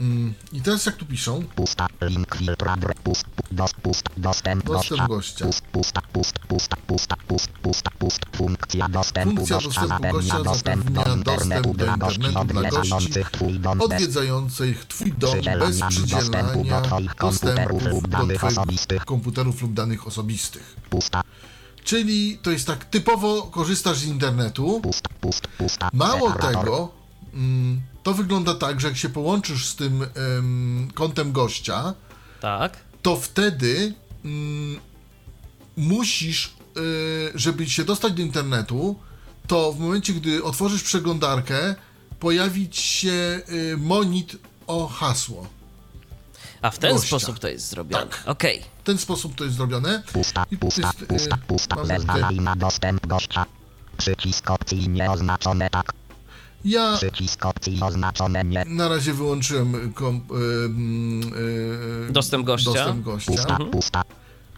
Mm, 0.00 0.34
I 0.52 0.60
teraz 0.60 0.86
jak 0.86 0.96
tu 0.96 1.06
piszą, 1.06 1.42
pusta, 1.56 1.86
link, 2.00 2.36
filtr, 2.36 2.66
pust, 3.04 3.24
dos, 3.50 3.72
pust, 3.82 4.08
dostęp 4.16 4.64
Dostęp 4.64 5.08
gościa, 5.08 5.46
pust, 5.46 5.60
pusta, 5.72 6.00
pust, 6.12 6.38
pusta, 6.38 6.76
pusta, 6.86 7.16
pust, 7.26 7.48
pusta, 7.62 7.90
pust, 7.98 8.20
funkcja 8.36 8.88
dostępu 8.88 9.36
Funkcja 9.36 9.56
gościa 9.60 9.86
zapewnia 9.86 10.40
dostęp 10.40 10.90
do 10.90 11.14
internetu 11.14 11.74
dla 11.74 11.96
gości 11.96 12.36
odwiedzających 12.36 13.30
twój 13.30 13.60
dom 13.60 13.80
odwiedzających 13.80 14.84
Twój 14.84 15.12
dom 15.12 15.38
bez 15.58 15.80
Przydzielania 15.88 16.20
dostępu 16.20 16.64
do 16.64 16.80
twoich 16.80 17.14
komputerów 17.14 17.82
lub 17.82 18.08
danych 18.08 18.44
osobistych. 18.44 19.04
komputerów 19.04 19.62
lub 19.62 19.74
danych 19.74 20.06
osobistych. 20.06 20.76
pusta, 20.90 21.22
Czyli 21.84 22.38
to 22.42 22.50
jest 22.50 22.66
tak, 22.66 22.84
typowo 22.84 23.42
korzystasz 23.42 23.98
z 23.98 24.04
internetu. 24.04 24.80
pust, 24.82 25.08
pust, 25.20 25.48
pusta, 25.48 25.90
Mało 25.92 26.32
tego, 26.32 26.88
mm, 27.34 27.80
to 28.02 28.14
wygląda 28.14 28.54
tak, 28.54 28.80
że 28.80 28.88
jak 28.88 28.96
się 28.96 29.08
połączysz 29.08 29.66
z 29.66 29.76
tym 29.76 30.02
em, 30.02 30.88
kontem 30.94 31.32
gościa, 31.32 31.94
Tak. 32.40 32.76
to 33.02 33.16
wtedy 33.16 33.94
mm, 34.24 34.80
musisz, 35.76 36.54
y, 36.76 37.32
żeby 37.34 37.70
się 37.70 37.84
dostać 37.84 38.12
do 38.12 38.22
internetu, 38.22 38.98
to 39.46 39.72
w 39.72 39.80
momencie, 39.80 40.12
gdy 40.12 40.44
otworzysz 40.44 40.82
przeglądarkę, 40.82 41.74
pojawić 42.20 42.76
się 42.78 43.40
y, 43.48 43.76
monit 43.76 44.36
o 44.66 44.88
hasło. 44.88 45.46
A 46.62 46.70
w 46.70 46.78
ten 46.78 46.92
Gościa. 46.96 47.06
sposób 47.08 47.38
to 47.38 47.48
jest 47.48 47.68
zrobione. 47.68 48.06
Tak. 48.06 48.22
Okej. 48.26 48.62
W 48.80 48.82
ten 48.82 48.98
sposób 48.98 49.34
to 49.34 49.44
jest 49.44 49.56
zrobione. 49.56 50.02
pusta, 50.12 50.46
to 50.50 50.56
pusta, 50.56 50.80
jest, 50.82 51.06
pusta, 51.06 51.36
pusta, 51.46 51.76
dostęp 52.56 53.06
gościa, 53.06 53.46
przycisk 53.96 54.50
opcji 54.50 54.88
nieoznaczone 54.88 55.70
tak, 55.70 55.86
Ja 55.86 55.90
przycisk 55.90 55.90
opcji 55.90 55.90
oznaczone 55.90 55.99
nie, 58.68 58.74
na 58.74 58.88
razie 58.88 59.14
wyłączyłem 59.14 59.92
kom, 59.92 60.16
y, 60.16 62.08
y, 62.08 62.12
Dostęp 62.12 62.46
gościa. 62.46 62.72
Dostęp 62.72 63.02
gościa. 63.04 63.32
pusta, 63.32 63.56
pusta, 63.72 64.02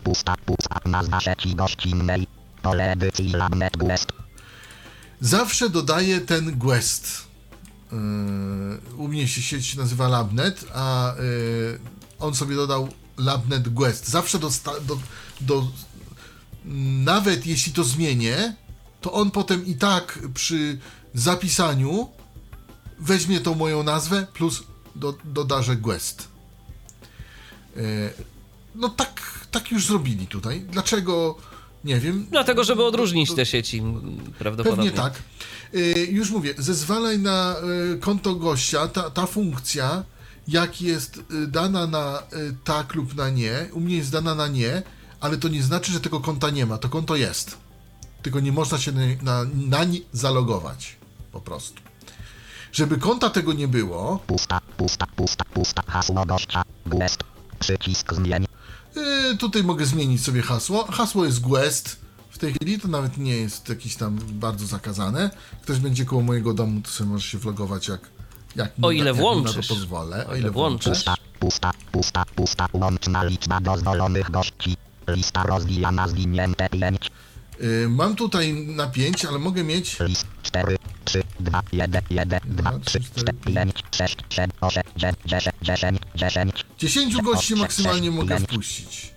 pusta, 0.04 0.34
pusta, 0.46 0.80
nazwa 0.84 1.20
sieci 1.20 1.54
gościnnej, 1.54 2.26
pole 2.62 2.92
edycji 2.92 3.32
labnet 3.32 3.76
guest, 3.76 4.12
Zawsze 5.20 5.70
dodaję 5.70 6.20
ten 6.20 6.58
Guest. 6.58 7.22
Yy, 7.92 7.98
u 8.96 9.08
mnie 9.08 9.28
się 9.28 9.42
sieć 9.42 9.76
nazywa 9.76 10.08
Labnet, 10.08 10.64
a 10.74 11.14
yy, 11.18 11.78
on 12.18 12.34
sobie 12.34 12.56
dodał 12.56 12.88
Labnet 13.18 13.68
Guest. 13.68 14.08
Zawsze 14.08 14.38
dosta- 14.38 14.80
do, 14.80 14.98
do, 15.40 15.66
nawet 17.04 17.46
jeśli 17.46 17.72
to 17.72 17.84
zmienię, 17.84 18.54
to 19.00 19.12
on 19.12 19.30
potem 19.30 19.66
i 19.66 19.74
tak 19.74 20.18
przy 20.34 20.78
zapisaniu 21.14 22.08
weźmie 22.98 23.40
tą 23.40 23.54
moją 23.54 23.82
nazwę 23.82 24.26
plus 24.34 24.62
do, 24.96 25.14
dodarze 25.24 25.76
Guest. 25.76 26.28
Yy, 27.76 27.82
no 28.74 28.88
tak, 28.88 29.46
tak 29.50 29.70
już 29.70 29.86
zrobili 29.86 30.26
tutaj. 30.26 30.60
Dlaczego? 30.60 31.36
Nie 31.84 32.00
wiem. 32.00 32.26
Dlatego, 32.30 32.64
żeby 32.64 32.84
odróżnić 32.84 33.34
te 33.34 33.46
sieci 33.46 33.82
prawdopodobnie. 34.38 34.90
Pewnie 34.90 35.02
tak. 35.02 35.22
Y, 35.74 36.08
już 36.10 36.30
mówię, 36.30 36.54
zezwalaj 36.58 37.18
na 37.18 37.56
y, 37.94 37.98
konto 37.98 38.34
gościa, 38.34 38.88
ta, 38.88 39.10
ta 39.10 39.26
funkcja, 39.26 40.04
jak 40.48 40.82
jest 40.82 41.20
dana 41.48 41.86
na 41.86 42.22
tak 42.64 42.94
lub 42.94 43.14
na 43.14 43.30
nie, 43.30 43.68
u 43.72 43.80
mnie 43.80 43.96
jest 43.96 44.10
dana 44.10 44.34
na 44.34 44.48
nie, 44.48 44.82
ale 45.20 45.38
to 45.38 45.48
nie 45.48 45.62
znaczy, 45.62 45.92
że 45.92 46.00
tego 46.00 46.20
konta 46.20 46.50
nie 46.50 46.66
ma, 46.66 46.78
to 46.78 46.88
konto 46.88 47.16
jest. 47.16 47.56
Tylko 48.22 48.40
nie 48.40 48.52
można 48.52 48.78
się 48.78 48.92
na, 48.92 49.02
na, 49.22 49.50
nań 49.54 50.00
zalogować, 50.12 50.96
po 51.32 51.40
prostu. 51.40 51.82
Żeby 52.72 52.98
konta 52.98 53.30
tego 53.30 53.52
nie 53.52 53.68
było, 53.68 54.18
pusta, 54.26 54.60
pusta, 54.76 55.06
pusta, 55.16 55.44
pusta, 55.44 55.82
hasło 55.86 56.26
gościa, 56.26 56.62
guest, 56.86 57.24
przycisk 57.58 58.14
zmień, 58.14 58.46
y, 59.32 59.36
tutaj 59.36 59.64
mogę 59.64 59.86
zmienić 59.86 60.24
sobie 60.24 60.42
hasło. 60.42 60.84
Hasło 60.92 61.24
jest 61.24 61.40
Guest. 61.40 62.02
W 62.30 62.38
tej 62.38 62.52
chwili 62.54 62.80
to 62.80 62.88
nawet 62.88 63.16
nie 63.18 63.36
jest 63.36 63.68
jakieś 63.68 63.96
tam 63.96 64.18
bardzo 64.32 64.66
zakazane. 64.66 65.30
Ktoś 65.62 65.78
będzie 65.78 66.04
koło 66.04 66.22
mojego 66.22 66.54
domu, 66.54 66.80
to 66.80 66.90
sobie 66.90 67.10
może 67.10 67.28
się 67.28 67.38
vlogować 67.38 67.88
jak, 67.88 68.00
jak 68.56 68.72
O 68.82 68.90
ile 68.90 69.12
na 69.12 69.20
włączysz. 69.20 69.68
to 69.68 69.74
pozwolę. 69.74 70.26
O 70.28 70.36
ile 70.36 70.50
włączysz. 70.50 70.92
pusta, 70.98 71.14
pusta, 71.40 71.72
pusta, 71.92 72.24
pusta, 72.36 72.66
łączna 72.72 73.24
liczba 73.24 73.60
dozwolonych 73.60 74.30
gości, 74.30 74.76
lista 75.08 75.42
rozwijana 75.42 76.08
zwinięte 76.08 76.68
5, 76.68 77.06
Y, 77.06 77.10
mam 77.88 78.16
tutaj 78.16 78.52
na 78.54 78.86
5, 78.86 79.24
ale 79.24 79.38
mogę 79.38 79.64
mieć. 79.64 80.00
list 80.00 80.26
4, 80.42 80.76
3, 81.04 81.22
2, 81.40 81.62
1, 81.72 82.02
1, 82.10 82.40
2, 82.44 82.70
Dwa, 82.70 82.78
3, 82.78 83.00
trzy, 83.00 83.10
cztery, 83.10 83.38
4, 83.40 83.54
5, 83.54 83.72
6, 83.90 84.16
7, 84.30 84.50
8, 84.60 84.82
9, 84.96 85.16
10, 85.26 85.56
10, 85.62 85.98
10, 86.14 86.64
10 86.78 87.16
gości 87.22 87.54
maksymalnie 87.54 88.10
mogę 88.10 88.38
wpuścić. 88.38 89.12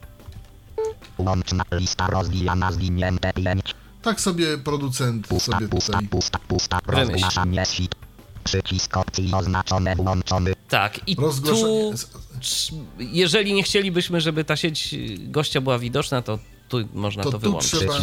łączna 1.17 1.63
lista 1.71 2.07
rozwijana 2.07 2.71
zwinięte 2.71 3.33
5, 3.33 3.75
Tak 4.01 4.21
sobie 4.21 4.57
producent 4.57 5.27
pusta, 5.27 5.51
sobie 5.51 5.67
pusta, 5.67 5.93
tutaj. 5.93 6.07
pusta, 6.07 6.39
pusta, 6.47 6.79
Wymyśl. 6.87 7.11
rozgłaszanie 7.11 7.65
sheet, 7.65 7.95
przycisk 8.43 8.97
opcji 8.97 9.31
oznaczone 9.33 9.95
włączony, 9.95 10.53
Tak, 10.69 11.07
i 11.07 11.15
tu, 11.15 11.31
jeżeli 12.99 13.53
nie 13.53 13.63
chcielibyśmy, 13.63 14.21
żeby 14.21 14.43
ta 14.43 14.55
sieć 14.55 14.93
y, 14.93 15.17
gościa 15.19 15.61
była 15.61 15.79
widoczna, 15.79 16.21
to 16.21 16.39
tu 16.83 16.87
można 16.99 17.23
To 17.23 17.31
to, 17.31 17.39
tu 17.39 17.43
wyłączyć. 17.43 17.69
trzeba- 17.79 17.93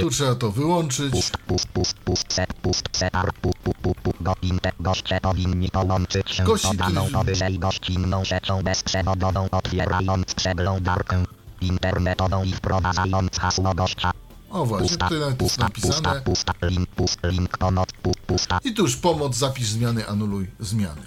Tu 0.00 0.10
trzeba 0.10 0.34
to 0.34 0.50
wyłączyć. 0.52 1.10
Pust, 1.12 1.36
pust, 1.46 1.68
pust, 1.68 1.94
pust, 1.98 2.32
set, 2.32 2.52
pust, 2.54 2.88
setar, 2.92 3.32
pu, 3.34 3.50
pu, 3.64 3.72
pu, 3.82 3.94
pu, 4.02 4.12
go, 4.20 4.34
inte, 4.42 4.72
goście 4.80 5.18
powinni 5.22 5.70
połączyć 5.70 6.30
się 6.30 6.44
Gości, 6.44 6.66
z 6.66 6.70
podaną 6.70 7.06
powyżej 7.12 7.58
gościnną 7.58 8.24
siecią 8.24 8.62
bezprzewodową, 8.62 9.50
otwierając 9.50 10.34
przeglądarkę 10.34 11.24
internetową 11.60 12.44
i 12.44 12.52
wprowadzając 12.52 13.38
hasło 13.38 13.74
gościa. 13.74 14.10
O 14.50 14.66
właśnie, 14.66 14.88
Pusta, 14.88 15.04
tutaj 15.08 15.20
nawet 15.20 15.42
jest 15.42 15.56
pusta, 15.56 15.68
pusta, 15.70 15.88
napisane. 15.88 16.20
pusta, 16.20 16.52
link, 16.62 16.88
pust, 16.88 17.18
link, 17.24 17.58
pomoc, 17.58 17.88
pu, 18.02 18.12
pusta, 18.26 18.58
I 18.64 18.74
tu 18.74 18.82
już 18.82 18.96
pomoc, 18.96 19.36
zapisz 19.36 19.68
zmiany, 19.68 20.08
anuluj 20.08 20.50
zmiany. 20.60 21.02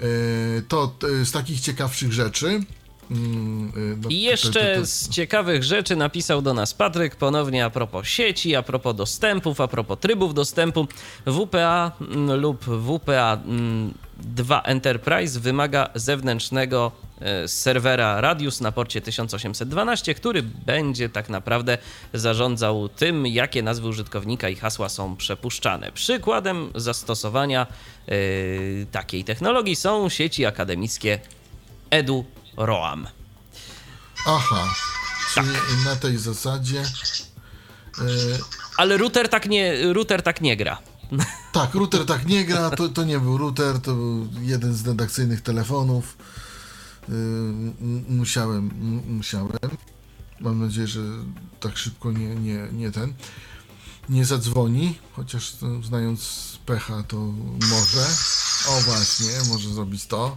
Y, 0.00 0.64
To 0.68 0.94
y, 1.22 1.26
z 1.26 1.32
takich 1.32 1.60
ciekawszych 1.60 2.12
rzeczy. 2.12 2.60
Mm, 3.10 3.72
y, 3.76 3.96
no, 3.96 4.08
I 4.08 4.24
to- 4.24 4.30
jeszcze 4.30 4.74
to- 4.74 4.80
to- 4.80 4.86
z 4.86 5.08
ciekawych 5.08 5.64
rzeczy 5.64 5.96
napisał 5.96 6.42
do 6.42 6.54
nas 6.54 6.74
Patryk 6.74 7.16
ponownie 7.16 7.64
a 7.64 7.70
propos 7.70 8.06
sieci, 8.06 8.56
a 8.56 8.62
propos 8.62 8.96
dostępów, 8.96 9.60
a 9.60 9.68
propos 9.68 9.98
trybów 10.00 10.34
dostępu. 10.34 10.86
WPA 11.26 11.92
mm, 12.00 12.40
lub 12.40 12.64
WPA 12.64 13.38
2 14.18 14.62
Enterprise 14.62 15.40
wymaga 15.40 15.90
zewnętrznego 15.94 16.92
e, 17.20 17.48
serwera 17.48 18.20
Radius 18.20 18.60
na 18.60 18.72
porcie 18.72 19.00
1812, 19.00 20.14
który 20.14 20.42
będzie 20.42 21.08
tak 21.08 21.28
naprawdę 21.28 21.78
zarządzał 22.14 22.88
tym, 22.88 23.26
jakie 23.26 23.62
nazwy 23.62 23.88
użytkownika 23.88 24.48
i 24.48 24.56
hasła 24.56 24.88
są 24.88 25.16
przepuszczane. 25.16 25.92
Przykładem 25.92 26.70
zastosowania 26.74 27.66
e, 28.08 28.12
takiej 28.92 29.24
technologii 29.24 29.76
są 29.76 30.08
sieci 30.08 30.46
akademickie 30.46 31.18
EduRoam. 32.56 33.06
Aha, 34.26 34.74
czyli 35.34 35.48
na 35.84 35.96
tej 35.96 36.18
zasadzie. 36.18 36.82
y, 36.82 38.38
Ale 38.76 38.96
router 38.96 39.28
tak 39.28 39.46
nie, 39.48 39.92
router 39.92 40.22
tak 40.22 40.40
nie 40.40 40.56
gra. 40.56 40.78
Tak, 41.52 41.74
router 41.74 42.04
tak 42.06 42.26
nie 42.26 42.44
gra, 42.44 42.70
to, 42.70 42.88
to 42.88 43.04
nie 43.04 43.18
był 43.20 43.38
router, 43.38 43.80
to 43.80 43.94
był 43.94 44.28
jeden 44.40 44.74
z 44.74 44.86
redakcyjnych 44.86 45.40
telefonów. 45.40 46.16
Yy, 47.08 47.14
m- 47.14 48.04
musiałem, 48.08 48.70
musiałem. 49.08 49.50
Mam 50.40 50.60
nadzieję, 50.60 50.86
że 50.86 51.00
tak 51.60 51.76
szybko 51.78 52.12
nie, 52.12 52.34
nie, 52.34 52.68
nie 52.72 52.90
ten, 52.90 53.14
nie 54.08 54.24
zadzwoni, 54.24 54.98
chociaż 55.12 55.52
znając 55.82 56.52
pecha 56.66 57.02
to 57.02 57.16
może. 57.70 58.06
O 58.68 58.80
właśnie, 58.80 59.28
może 59.48 59.68
zrobić 59.74 60.06
to. 60.06 60.36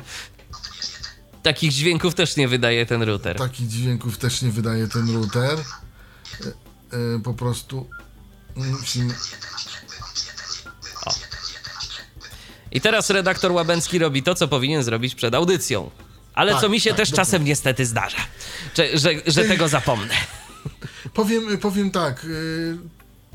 Takich 1.44 1.72
dźwięków 1.72 2.16
też 2.16 2.36
nie 2.38 2.48
wydaje 2.48 2.86
ten 2.86 3.02
router. 3.04 3.38
Takich 3.38 3.68
dźwięków 3.68 4.18
też 4.18 4.42
nie 4.42 4.52
wydaje 4.52 4.88
ten 4.88 5.14
router. 5.14 5.58
Yy, 6.40 6.54
yy, 7.14 7.20
po 7.20 7.34
prostu 7.34 7.90
musimy... 8.56 9.14
I 12.72 12.82
teraz 12.82 13.10
redaktor 13.10 13.52
Łabęcki 13.52 14.00
robi 14.00 14.24
to, 14.24 14.36
co 14.36 14.48
powinien 14.48 14.84
zrobić 14.84 15.16
przed 15.16 15.36
audycją. 15.36 15.90
Ale 16.34 16.52
Tak, 16.52 16.62
co 16.62 16.70
mi 16.70 16.80
się 16.80 16.90
tak, 16.90 16.98
też 16.98 17.10
dokładnie. 17.10 17.26
czasem 17.26 17.44
niestety 17.44 17.86
zdarza, 17.86 18.18
że, 18.78 18.98
że, 18.98 19.10
że 19.28 19.44
tego 19.44 19.68
zapomnę. 19.68 20.14
Powiem, 21.14 21.58
powiem 21.58 21.92
tak. 21.92 22.26
y, 22.26 22.78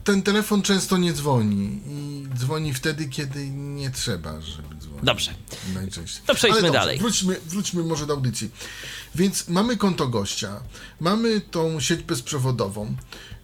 Ten 0.05 0.23
telefon 0.23 0.63
często 0.63 0.97
nie 0.97 1.13
dzwoni 1.13 1.81
i 1.87 2.27
dzwoni 2.39 2.75
wtedy, 2.75 3.09
kiedy 3.09 3.51
nie 3.51 3.91
trzeba, 3.91 4.41
żeby 4.41 4.75
dzwonić. 4.81 5.05
Dobrze. 5.05 5.35
Najczęściej. 5.75 6.23
To 6.27 6.35
przejdźmy 6.35 6.63
dobrze, 6.63 6.79
dalej. 6.79 6.99
Wróćmy, 6.99 7.41
wróćmy 7.47 7.83
może 7.83 8.07
do 8.07 8.15
audycji. 8.15 8.51
Więc 9.15 9.49
mamy 9.49 9.77
konto 9.77 10.09
gościa, 10.09 10.61
mamy 11.01 11.41
tą 11.41 11.81
sieć 11.81 12.03
bezprzewodową, 12.03 12.97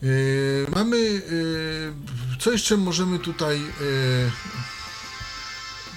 yy, 0.03 0.67
mamy. 0.75 0.97
Yy, 0.99 1.95
co 2.39 2.53
jeszcze 2.53 2.77
możemy 2.77 3.19
tutaj. 3.19 3.61
Yy, 3.61 4.31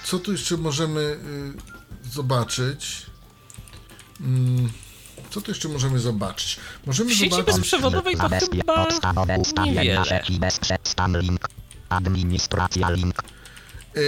co 0.04 0.18
tu 0.18 0.32
jeszcze 0.32 0.56
możemy 0.56 1.00
yy, 2.04 2.10
zobaczyć? 2.10 3.06
Co 5.34 5.40
tu 5.40 5.50
jeszcze 5.50 5.68
możemy 5.68 6.00
zobaczyć? 6.00 6.56
Możemy 6.86 7.10
W 7.10 7.14
sieci 7.14 7.30
zobaczyć. 7.30 7.54
bezprzewodowej 7.56 8.16
to 8.16 8.28
chyba 8.28 8.84
podstawowe 8.84 9.38
sieci 9.44 10.40
link. 11.20 11.48
Administracja 11.88 12.90
link. 12.90 13.22
Yy, 13.94 14.02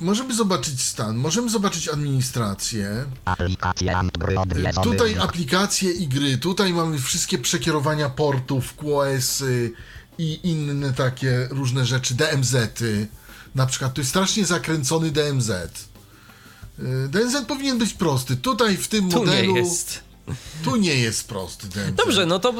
możemy 0.00 0.34
zobaczyć 0.34 0.80
stan, 0.80 1.16
możemy 1.16 1.50
zobaczyć 1.50 1.88
administrację. 1.88 3.04
Aplikacje 3.24 3.92
Yy, 4.56 4.72
Tutaj 4.82 5.16
aplikacje 5.18 5.92
i 5.92 6.08
gry, 6.08 6.38
tutaj 6.38 6.72
mamy 6.72 6.98
wszystkie 6.98 7.38
przekierowania 7.38 8.10
portów, 8.10 8.74
QoS-y 8.76 9.72
i 10.18 10.40
inne 10.42 10.92
takie 10.92 11.48
różne 11.50 11.86
rzeczy, 11.86 12.14
DMZ-y. 12.14 13.06
Na 13.54 13.66
przykład 13.66 13.94
tu 13.94 14.00
jest 14.00 14.10
strasznie 14.10 14.46
zakręcony 14.46 15.10
DMZ. 15.10 15.50
Yy, 16.78 17.08
DMZ 17.08 17.36
powinien 17.48 17.78
być 17.78 17.92
prosty. 17.92 18.36
Tutaj 18.36 18.76
w 18.76 18.88
tym 18.88 19.10
Tu 19.10 19.18
nie 19.18 19.24
modelu 19.24 19.56
jest. 19.56 20.11
Tu 20.64 20.76
nie 20.76 20.94
jest 20.94 21.28
prosty 21.28 21.68
DMZ. 21.68 21.94
Dobrze, 21.94 22.26
no 22.26 22.38
to 22.38 22.50
y, 22.50 22.54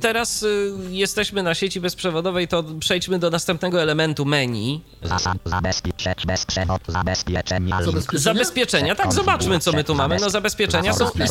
teraz 0.00 0.42
y, 0.42 0.72
jesteśmy 0.90 1.42
na 1.42 1.54
sieci 1.54 1.80
bezprzewodowej, 1.80 2.48
to 2.48 2.64
przejdźmy 2.80 3.18
do 3.18 3.30
następnego 3.30 3.82
elementu 3.82 4.24
menu. 4.24 4.80
Zasad 5.02 5.38
zabezpieczeń 5.44 6.14
bezprzewod 6.26 6.82
zabezpieczenia. 6.88 7.82
Zabezpieczenia? 7.82 8.22
Zabezpieczenia. 8.22 8.94
Tak, 8.94 9.12
zobaczmy 9.12 9.60
co 9.60 9.72
my 9.72 9.84
tu 9.84 9.94
mamy. 9.94 10.18
No 10.20 10.30
zabezpieczenia 10.30 10.92
są 10.92 11.10
istotne. 11.24 11.28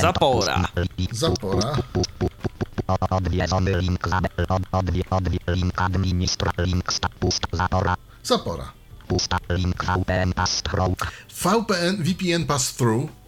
Zapora. 0.00 0.66
Zapora. 1.12 1.76
Odwiedzony 3.10 3.78
link 3.80 4.08
link 5.46 5.82
administra... 5.82 6.52
Link. 6.58 6.92
Pust... 7.20 7.42
Zapora. 7.52 7.96
Zapora. 8.22 8.72
Pusta. 9.08 9.38
Link 9.50 9.84
VPN 9.84 10.32
Passtroke. 10.32 11.06
VPN, 11.28 12.02
VPN 12.02 12.46
Pass-Through. 12.46 13.19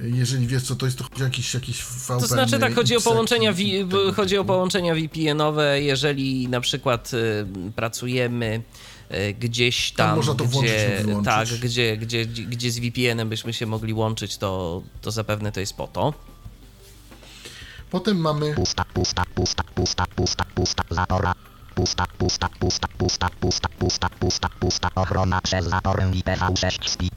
Jeżeli 0.00 0.46
wiesz 0.46 0.62
co 0.62 0.76
to 0.76 0.86
jest, 0.86 0.98
to 0.98 1.04
chodzi 1.04 1.22
o 1.22 1.24
jakiś, 1.24 1.54
jakiś 1.54 1.82
VPN. 1.82 2.20
To 2.20 2.26
znaczy 2.26 2.58
tak, 2.58 2.74
chodzi 2.74 2.96
o 2.96 3.00
połączenia, 3.00 3.52
wi- 3.52 3.86
chodzi 4.16 4.38
o 4.38 4.44
połączenia 4.44 4.94
VPN-owe, 4.94 5.82
jeżeli 5.82 6.48
na 6.48 6.60
przykład 6.60 7.10
y, 7.14 7.46
pracujemy 7.76 8.62
y, 9.10 9.34
gdzieś 9.34 9.92
Tam 9.92 10.06
tam, 10.06 10.16
można 10.16 10.34
to 10.34 10.44
włączyć 10.44 10.72
gdzie, 10.72 11.22
tak, 11.24 11.48
gdzie, 11.48 11.96
gdzie, 11.96 12.26
gdzie 12.26 12.70
z 12.70 12.78
VPN-em 12.78 13.28
byśmy 13.28 13.52
się 13.52 13.66
mogli 13.66 13.92
łączyć, 13.92 14.36
to, 14.36 14.82
to 15.02 15.10
zapewne 15.10 15.52
to 15.52 15.60
jest 15.60 15.74
po 15.76 15.86
to. 15.86 16.14
Potem 17.90 18.16
mamy 18.16 18.54
Pusta, 18.54 18.84
pusta, 18.84 19.22
pusta, 19.34 19.62
pusta, 19.74 20.06
pusta, 20.06 20.44
pusta, 20.54 20.82
zapora. 20.90 21.34
Pusta, 21.74 22.06
pusta, 22.18 22.48
pusta, 22.48 22.88
pusta, 22.98 23.28
pusta, 23.40 23.68
pusta, 23.68 24.08
pusta, 24.08 24.48
pusta, 24.60 24.88
ochrona 24.94 25.40
przez 25.40 25.66
zaporę 25.66 26.10
IPv6 26.10 26.88
SPI. 26.88 27.10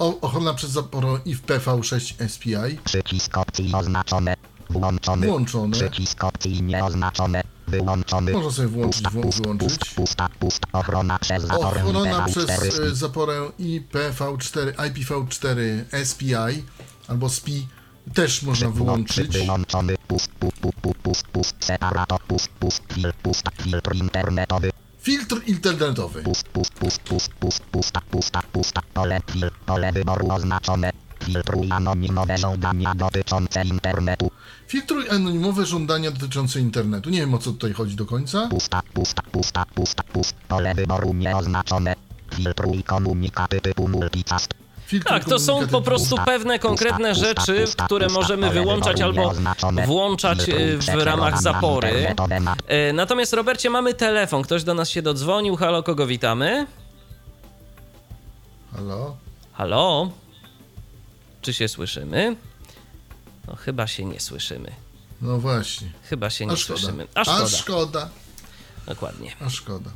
Ochrona 0.00 0.54
przez 0.54 0.70
zaporę 0.70 1.18
i 1.24 1.34
w 1.34 1.46
PV6 1.46 2.28
SPI. 2.28 2.78
Przycisk 2.84 3.38
opcji 3.38 3.72
oznaczone. 3.74 4.36
Włączony. 4.70 5.26
Włączone. 5.26 5.76
Przycisk 5.76 6.24
opcji 6.24 6.62
nieoznaczone. 6.62 7.42
Wyłączony. 7.68 8.32
Można 8.32 8.50
sobie 8.50 8.68
włączyć, 8.68 9.02
Pusta, 9.02 9.18
włą- 9.18 9.42
wyłączyć. 9.42 9.68
pusta, 9.68 9.94
pusta, 9.96 10.28
pusta, 10.38 10.68
ochrona 10.72 11.18
przez 11.18 11.44
zaporę 11.44 11.84
Ochrona 11.84 12.26
przez 12.26 12.44
IPv4 12.46 12.82
e, 12.82 12.94
zaporę 12.94 13.50
IPv4, 13.60 14.72
IPv4 14.74 15.56
SPI 16.04 16.34
albo 17.08 17.28
SPI 17.28 17.66
też 18.14 18.42
można 18.42 18.70
wyłączyć. 18.70 19.28
Wyłączony. 19.32 19.94
Pust, 20.08 20.30
pust, 20.40 20.56
pust, 20.60 20.76
pust, 20.82 20.98
pust, 21.02 21.26
pust, 21.26 21.56
separato, 21.60 22.18
pust, 22.28 22.48
pust, 22.48 22.82
fil, 22.92 23.12
pusta, 23.22 23.50
filtr 23.62 23.94
internetowy. 23.96 24.70
Filtr 25.00 25.40
internetowy. 25.46 26.22
Pust, 26.22 26.48
pust, 26.48 26.74
pust, 26.74 27.02
pust, 27.02 27.32
pust, 27.40 27.62
pusta, 27.72 28.00
pusta, 28.10 28.42
pusta, 28.52 28.82
pole, 28.94 29.20
fil, 29.32 29.50
pole 29.66 29.92
wyboru 29.92 30.30
oznaczone. 30.30 30.90
Filtruj 31.24 31.68
anonimowe 31.70 32.38
żądania 32.38 32.94
dotyczące 32.94 33.62
internetu. 33.64 34.30
Filtruj 34.68 35.10
anonimowe 35.10 35.66
żądania 35.66 36.10
dotyczące 36.10 36.60
internetu. 36.60 37.10
Nie 37.10 37.20
wiem 37.20 37.34
o 37.34 37.38
co 37.38 37.52
tutaj 37.52 37.72
chodzi 37.72 37.96
do 37.96 38.06
końca. 38.06 38.48
Pusta, 38.48 38.82
pusta, 38.94 39.22
pusta, 39.32 39.66
pusta, 39.74 40.02
pust, 40.02 40.36
pole 40.48 40.74
wyboru 40.74 41.14
nieoznaczone. 41.14 41.94
Filtruj 42.34 42.82
komunikaty 42.82 43.60
typu 43.60 43.88
multicast. 43.88 44.59
Tak, 45.04 45.24
to 45.24 45.38
są 45.38 45.68
po 45.68 45.82
prostu 45.82 46.16
pewne 46.26 46.58
konkretne 46.58 47.08
pusta, 47.10 47.26
rzeczy, 47.26 47.60
pusta, 47.64 47.84
które 47.86 48.06
pusta, 48.06 48.20
możemy 48.20 48.50
wyłączać 48.50 49.00
albo 49.00 49.32
włączać 49.86 50.38
w 50.96 51.02
ramach 51.02 51.42
zapory. 51.42 52.14
Natomiast 52.94 53.32
Robercie, 53.32 53.70
mamy 53.70 53.94
telefon. 53.94 54.42
Ktoś 54.42 54.64
do 54.64 54.74
nas 54.74 54.88
się 54.90 55.02
dodzwonił. 55.02 55.56
Halo, 55.56 55.82
kogo 55.82 56.06
witamy? 56.06 56.66
Halo? 58.72 59.16
Halo? 59.52 60.10
Czy 61.42 61.54
się 61.54 61.68
słyszymy? 61.68 62.36
No 63.48 63.56
chyba 63.56 63.86
się 63.86 64.04
nie 64.04 64.20
słyszymy. 64.20 64.70
No 65.22 65.38
właśnie. 65.38 65.90
Chyba 66.02 66.30
się 66.30 66.46
nie 66.46 66.52
A 66.52 66.56
szkoda. 66.56 66.78
słyszymy. 66.80 67.06
A 67.14 67.20
A 67.20 67.24
szkoda. 67.24 67.46
szkoda. 67.48 68.08
Dokładnie. 68.86 69.32
A 69.46 69.50
szkoda. 69.50 69.90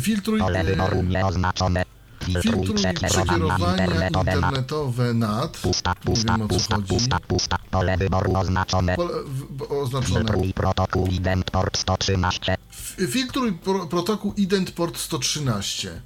Filtruj, 0.00 0.40
pole 0.40 0.60
e, 0.60 0.64
wyboru 0.64 1.02
nieoznaczone. 1.02 1.84
Filtruj 2.24 2.74
przekierowania 2.94 3.70
internetowe 3.70 4.24
na 4.24 4.48
internetowe 4.48 5.14
nad. 5.14 5.56
Pusta, 5.56 5.94
pusta, 5.94 6.38
pusta, 6.48 6.78
pusta, 6.88 7.18
pusta, 7.20 7.58
pole 7.70 7.96
wyboru 7.96 8.36
oznaczone. 8.36 8.96
Pole, 8.96 9.14
w, 9.26 9.72
oznaczone. 9.72 10.14
Filtruj 10.20 10.52
protokół 10.52 11.06
ident 11.06 11.50
port 11.50 11.78
113. 11.78 12.56
F- 12.70 12.96
Filtruj 13.10 13.52
pro, 13.52 13.86
protokół 13.86 14.32
ident 14.36 14.70
port 14.70 14.98
113. 14.98 16.02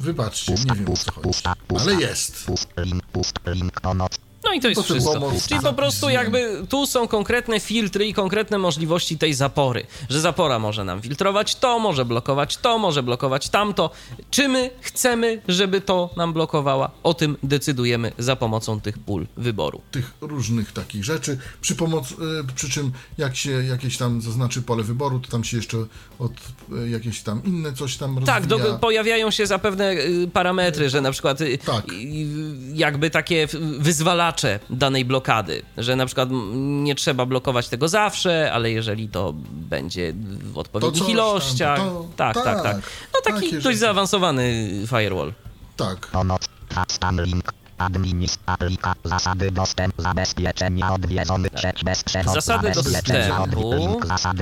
Wybaczcie, 0.00 0.52
Pusta, 0.52 0.74
nie 0.74 0.80
wiem 0.80 0.88
o 0.92 0.96
co 0.96 1.12
pusta, 1.12 1.12
chodzi. 1.12 1.22
pusta, 1.28 1.54
pusta. 1.68 1.90
Ale 1.90 2.00
jest. 2.00 2.46
Pust, 2.46 2.68
link, 2.76 3.06
pust, 3.06 3.38
link 3.46 3.80
pomoc. 3.80 4.18
No 4.44 4.52
i 4.52 4.60
to 4.60 4.68
jest 4.68 4.82
wszystko. 4.82 5.12
pomoc, 5.14 5.46
Czyli 5.48 5.60
po 5.60 5.72
prostu 5.72 6.08
jakby 6.08 6.62
tu 6.68 6.86
są 6.86 7.08
konkretne 7.08 7.60
filtry 7.60 8.06
i 8.06 8.14
konkretne 8.14 8.58
możliwości 8.58 9.18
tej 9.18 9.34
zapory. 9.34 9.86
Że 10.10 10.20
zapora 10.20 10.58
może 10.58 10.84
nam 10.84 11.02
filtrować 11.02 11.54
to, 11.56 11.78
może 11.78 12.04
blokować 12.04 12.56
to, 12.56 12.78
może 12.78 13.02
blokować 13.02 13.48
tamto. 13.48 13.90
Czy 14.30 14.48
my 14.48 14.70
chcemy, 14.80 15.42
żeby 15.48 15.80
to 15.80 16.10
nam 16.16 16.32
blokowała? 16.32 16.90
O 17.02 17.14
tym 17.14 17.36
decydujemy 17.42 18.12
za 18.18 18.36
pomocą 18.36 18.80
tych 18.80 18.98
pól 18.98 19.26
wyboru. 19.36 19.80
tych 19.90 20.12
różnych 20.20 20.72
takich 20.72 21.04
rzeczy. 21.04 21.38
Przy, 21.60 21.74
pomoc, 21.76 22.10
y, 22.12 22.16
przy 22.54 22.70
czym 22.70 22.92
jak 23.18 23.36
się 23.36 23.50
jakieś 23.50 23.96
tam 23.96 24.20
zaznaczy 24.22 24.62
pole 24.62 24.82
wyboru, 24.82 25.20
to 25.20 25.30
tam 25.30 25.44
się 25.44 25.56
jeszcze 25.56 25.76
od 26.18 26.32
y, 26.84 26.88
jakieś 26.88 27.20
tam 27.22 27.42
inne 27.44 27.72
coś 27.72 27.96
tam 27.96 28.24
Tak, 28.26 28.46
rozwija. 28.50 28.72
do, 28.72 28.78
pojawiają 28.78 29.30
się 29.30 29.46
zapewne 29.46 29.92
y, 29.92 30.28
parametry, 30.32 30.90
że 30.90 31.00
na 31.00 31.10
przykład 31.12 31.38
Tak. 31.66 31.86
jakby 32.74 33.10
takie 33.10 33.46
w- 33.46 33.78
danej 34.70 35.04
blokady, 35.04 35.62
że 35.76 35.96
na 35.96 36.06
przykład 36.06 36.28
nie 36.54 36.94
trzeba 36.94 37.26
blokować 37.26 37.68
tego 37.68 37.88
zawsze, 37.88 38.52
ale 38.52 38.70
jeżeli 38.70 39.08
to 39.08 39.34
będzie 39.50 40.12
w 40.42 40.58
odpowiednich 40.58 40.92
coś 40.94 41.02
tam, 41.06 41.10
ilościach. 41.10 41.78
to- 41.78 42.06
tak, 42.16 42.34
tak, 42.34 42.44
tak, 42.44 42.62
tak. 42.62 42.76
No 43.14 43.20
taki 43.24 43.50
dość 43.52 43.62
rzeczy. 43.62 43.76
zaawansowany 43.76 44.68
firewall. 44.86 45.32
Tak. 45.76 46.08
Zasady 49.04 49.50
dostępu. 49.50 50.02
Zabezpieczenia 50.02 50.92
odwiedzony. 50.94 51.48
Zasady 51.54 51.84
dostępu. 51.84 52.32
Zasady 52.34 52.72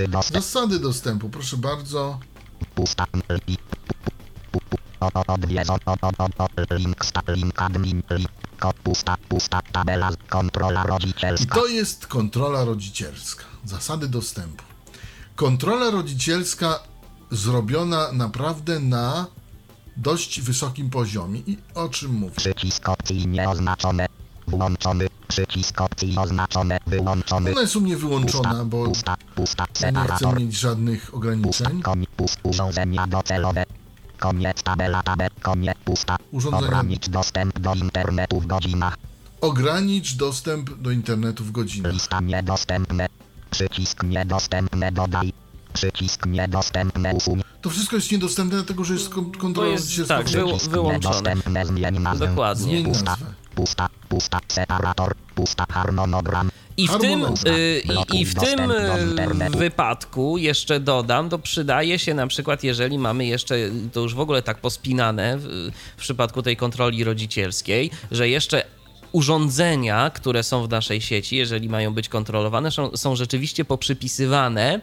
dostępu. 0.08 0.42
Zasady 0.42 0.78
dostępu, 0.78 1.28
proszę 1.28 1.56
bardzo. 1.56 2.18
Link. 6.70 6.96
Link. 7.28 7.62
Admin. 7.62 8.02
Link. 8.10 8.28
Pusta. 8.84 9.16
Pusta. 9.28 9.60
Tabela. 9.72 10.10
Kontrola 10.28 10.84
I 10.84 10.86
rodzicielska. 10.86 11.54
to 11.54 11.66
jest 11.66 12.06
kontrola 12.06 12.64
rodzicielska. 12.64 13.44
Zasady 13.64 14.08
dostępu. 14.08 14.64
Kontrola 15.36 15.90
rodzicielska 15.90 16.78
zrobiona 17.30 18.12
naprawdę 18.12 18.80
na 18.80 19.26
dość 19.96 20.40
wysokim 20.40 20.90
poziomie. 20.90 21.40
I 21.46 21.58
o 21.74 21.88
czym 21.88 22.12
mówię? 22.14 22.34
Przycisk 22.36 22.88
opcji 22.88 23.26
nieoznaczone. 23.26 24.06
Włączony. 24.46 25.08
Przycisk 25.28 25.80
opcji 25.80 26.16
oznaczone. 26.18 26.78
Wyłączony. 26.86 27.50
Ona 27.52 27.60
jest 27.60 27.76
u 27.76 27.80
mnie 27.80 27.96
wyłączona, 27.96 28.64
bo 28.64 28.84
Pusta. 28.84 29.16
Pusta. 29.34 29.66
nie 29.92 30.16
chcę 30.16 30.32
mieć 30.32 30.58
żadnych 30.58 31.00
Pusta. 31.02 31.16
ograniczeń. 31.16 31.82
Koniec. 31.82 32.10
Pust. 32.16 32.38
Urządzenia 32.42 33.06
docelowe. 33.06 33.64
Koniec 34.26 34.62
tabela 34.62 35.02
tabel. 35.02 35.30
Koniec. 35.42 35.76
Pusta. 35.84 36.16
Urządzenia- 36.32 36.66
Ogranicz 36.66 37.08
dostęp 37.08 37.58
do 37.58 37.74
internetu 37.74 38.40
w 38.40 38.46
godzinach. 38.46 38.96
Ogranicz 39.40 40.16
dostęp 40.16 40.70
do 40.82 40.90
internetu 40.90 41.44
w 41.44 41.50
godzinach. 41.52 41.92
Lista 41.92 42.20
niedostępne. 42.20 43.06
Przycisk 43.50 44.02
niedostępne 44.02 44.92
dodaj. 44.92 45.32
Przycisk 45.72 46.26
niedostępne 46.26 47.14
usuń. 47.14 47.42
To 47.62 47.70
wszystko 47.70 47.96
jest 47.96 48.12
niedostępne, 48.12 48.56
dlatego 48.56 48.84
że 48.84 48.94
jest 48.94 49.08
kon- 49.08 49.30
kontrola 49.32 49.68
jest- 49.70 50.08
tak, 50.08 50.26
w- 50.26 50.30
wyło- 50.32 50.48
Przycisk 50.50 50.70
wyłączone. 50.70 51.14
niedostępne 51.14 51.66
zmień 51.66 51.98
nazwę. 51.98 52.26
Dokładnie. 52.28 52.84
Pusta. 52.84 53.16
Pusta. 53.54 53.88
Pusta. 54.08 54.38
Separator. 54.48 55.14
Pusta. 55.34 55.66
Harmonogram. 55.70 56.50
I 56.76 56.88
w 56.88 56.98
tym, 56.98 57.24
y, 57.24 57.82
i, 58.12 58.20
i 58.20 58.24
w 58.24 58.34
tym 58.34 58.70
y, 58.70 59.56
wypadku 59.56 60.38
jeszcze 60.38 60.80
dodam, 60.80 61.28
to 61.28 61.38
przydaje 61.38 61.98
się 61.98 62.14
na 62.14 62.26
przykład, 62.26 62.64
jeżeli 62.64 62.98
mamy 62.98 63.26
jeszcze, 63.26 63.56
to 63.92 64.00
już 64.00 64.14
w 64.14 64.20
ogóle 64.20 64.42
tak 64.42 64.58
pospinane 64.58 65.38
w, 65.38 65.70
w 65.96 66.00
przypadku 66.00 66.42
tej 66.42 66.56
kontroli 66.56 67.04
rodzicielskiej, 67.04 67.90
że 68.10 68.28
jeszcze 68.28 68.62
urządzenia, 69.12 70.10
które 70.10 70.42
są 70.42 70.66
w 70.66 70.70
naszej 70.70 71.00
sieci, 71.00 71.36
jeżeli 71.36 71.68
mają 71.68 71.94
być 71.94 72.08
kontrolowane, 72.08 72.70
są, 72.70 72.96
są 72.96 73.16
rzeczywiście 73.16 73.64
poprzypisywane 73.64 74.80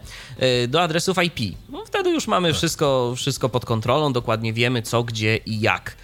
y, 0.64 0.68
do 0.68 0.82
adresów 0.82 1.18
IP. 1.24 1.58
No, 1.70 1.84
wtedy 1.86 2.10
już 2.10 2.28
mamy 2.28 2.54
wszystko, 2.54 3.14
wszystko 3.16 3.50
pod 3.50 3.66
kontrolą, 3.66 4.14
dokładnie 4.14 4.54
wiemy 4.54 4.82
co, 4.82 5.04
gdzie 5.04 5.38
i 5.38 5.60
jak 5.62 5.96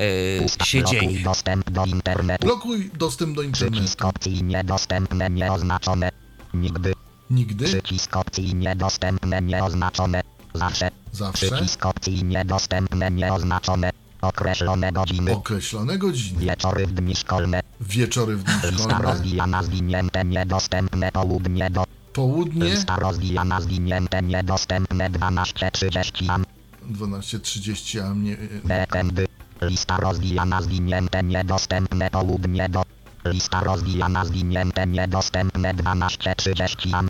y, 0.00 0.38
Pusta. 0.42 0.64
się 0.64 0.80
Blokuj 0.80 1.00
dzieje. 1.00 1.24
dostęp 1.24 1.70
do 1.70 1.84
internetu. 1.84 2.46
Blokuj 2.46 2.90
dostęp 2.94 3.36
do 3.36 3.42
internetu. 3.42 3.72
Przycisk 3.76 4.04
opcji 4.04 4.42
niedostępne 4.42 5.30
nieoznaczone. 5.30 6.10
Nigdy. 6.54 6.92
Nigdy, 7.30 7.64
Przycisk 7.64 8.16
opcji 8.16 8.54
niedostępne 8.54 9.42
nieoznaczone. 9.42 10.22
Zawsze. 10.54 10.90
zawsze, 11.12 11.46
Przycisk 11.46 11.86
opcji 11.86 12.24
niedostępne 12.24 13.10
nieoznaczone. 13.10 13.90
Określone 14.22 14.92
godziny. 14.92 15.32
określone 15.32 15.98
godziny. 15.98 16.40
Wieczory 16.40 16.86
w 16.86 16.92
dni 16.92 17.16
szkolne. 17.16 17.60
Wieczory 17.80 18.36
w 18.36 18.42
dni 18.44 18.54
Lista 18.54 18.84
szkolne, 18.84 19.02
rozwijana 19.02 19.62
zwinięte 19.62 20.24
niedostępne 20.24 21.12
południe 21.12 21.70
do. 21.70 21.84
południe 22.12 22.64
Lista 22.64 22.96
rozwijana 22.96 23.60
zwinięte 23.60 24.22
niedostępne 24.22 25.10
12.30 25.10 26.30
am. 26.30 26.44
12.30, 26.92 28.00
a 28.00 28.14
mnie... 28.14 28.36
Weekendy. 28.64 29.26
Lista 29.60 29.96
rozwijana 29.96 30.62
zwinięte 30.62 31.22
niedostępne 31.22 32.10
południe 32.10 32.68
do. 32.68 32.82
Lista 33.24 33.60
rozwijana 33.60 34.24
zwinięte 34.24 34.86
niedostępne 34.86 35.74
12.30 35.74 36.94
am. 36.94 37.08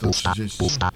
Pusta, 0.00 0.32
12.30. 0.32 0.58
pusta, 0.58 0.58
pusta, 0.58 0.88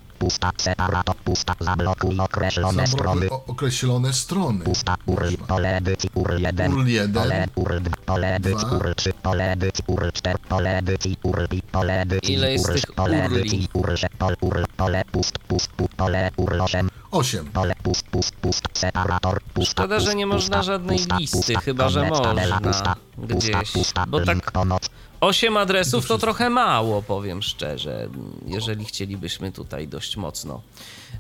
separator, 0.56 1.16
pusta, 1.16 1.55
zablokuj 1.60 2.20
określone 2.20 2.86
strony. 2.86 3.28
określone 3.30 4.12
strony. 4.12 4.64
Pusta, 4.64 4.97
URL, 5.06 5.36
pole 5.48 5.76
edycji, 5.76 6.10
URL 6.14 6.40
1, 6.43 6.72
URL 6.72 6.88
1, 6.88 7.12
pole, 7.12 7.47
URL 7.55 7.80
2, 7.82 7.97
pole 8.06 8.34
edycji. 8.34 8.68
URL 8.76 8.94
3, 8.94 9.12
pole 9.22 9.52
edycji, 9.52 9.84
URL 9.86 10.12
4, 10.12 10.38
pole 10.48 10.78
edycji, 10.78 11.16
URL 11.22 11.48
5, 11.48 11.64
pole 11.72 12.01
edycji, 12.01 12.34
Ile 12.34 12.52
jest 12.52 12.68
URL, 12.68 12.80
pole 12.97 13.24
edycji, 13.24 13.68
URL 13.72 13.97
6, 13.97 14.14
pole, 14.18 14.36
URL, 14.40 14.64
pole, 14.76 15.05
pust, 15.12 15.38
pust, 15.38 15.68
pust, 15.72 15.94
pole, 15.97 16.30
URL 16.36 16.60
8, 16.60 16.90
8. 17.10 17.47
pole, 17.47 17.74
pust, 17.82 18.06
pust, 18.10 18.36
pust, 18.36 18.62
separator, 18.72 19.40
pusta, 19.55 19.82
Szkoda, 19.82 20.01
że 20.01 20.14
nie 20.14 20.26
można 20.26 20.56
pusta, 20.56 20.72
żadnej 20.72 20.98
pusta, 20.98 21.18
listy, 21.18 21.36
pusta, 21.36 21.60
chyba 21.60 21.88
że 21.88 22.09
można 22.09 22.60
pusta, 22.60 22.60
pusta, 22.60 22.97
gdzieś, 23.36 23.72
pusta, 23.72 24.06
bo 24.09 24.20
tak- 24.20 24.52
pomoc, 24.52 24.90
8 25.20 25.56
adresów 25.56 26.06
to 26.06 26.18
trochę 26.18 26.51
mało, 26.51 27.02
powiem 27.02 27.43
szczerze, 27.43 28.09
jeżeli 28.47 28.84
chcielibyśmy 28.84 29.52
tutaj 29.52 29.88
dość 29.88 30.16
mocno 30.16 30.60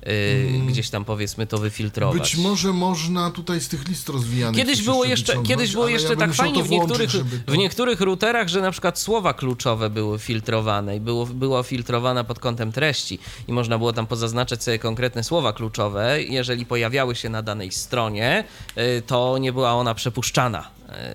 yy, 0.06 0.66
gdzieś 0.66 0.90
tam 0.90 1.04
powiedzmy 1.04 1.46
to 1.46 1.58
wyfiltrować. 1.58 2.16
Mm. 2.16 2.22
Być 2.22 2.36
może 2.36 2.72
można 2.72 3.30
tutaj 3.30 3.60
z 3.60 3.68
tych 3.68 3.88
list 3.88 4.08
rozwijanych 4.08 4.56
Kiedyś 4.56 4.82
było 4.82 5.04
jeszcze, 5.04 5.26
wyciągnąć, 5.32 5.48
kiedyś 5.48 5.72
było 5.72 5.86
ja 5.88 5.92
jeszcze 5.92 6.08
bym 6.08 6.18
tak 6.18 6.34
fajnie 6.34 6.62
w 6.62 6.70
niektórych, 6.70 7.12
to- 7.12 7.52
w 7.52 7.56
niektórych 7.56 8.00
routerach, 8.00 8.48
że 8.48 8.60
na 8.60 8.70
przykład 8.70 8.98
słowa 8.98 9.34
kluczowe 9.34 9.90
były 9.90 10.18
filtrowane 10.18 10.96
i 10.96 11.00
było, 11.00 11.26
była 11.26 11.62
filtrowana 11.62 12.24
pod 12.24 12.38
kątem 12.38 12.72
treści 12.72 13.18
i 13.48 13.52
można 13.52 13.78
było 13.78 13.92
tam 13.92 14.06
pozaznaczać 14.06 14.62
sobie 14.62 14.78
konkretne 14.78 15.24
słowa 15.24 15.52
kluczowe. 15.52 16.22
Jeżeli 16.22 16.66
pojawiały 16.66 17.16
się 17.16 17.28
na 17.28 17.42
danej 17.42 17.72
stronie, 17.72 18.44
y, 18.78 19.02
to 19.06 19.38
nie 19.38 19.52
była 19.52 19.72
ona 19.74 19.94
przepuszczana 19.94 20.70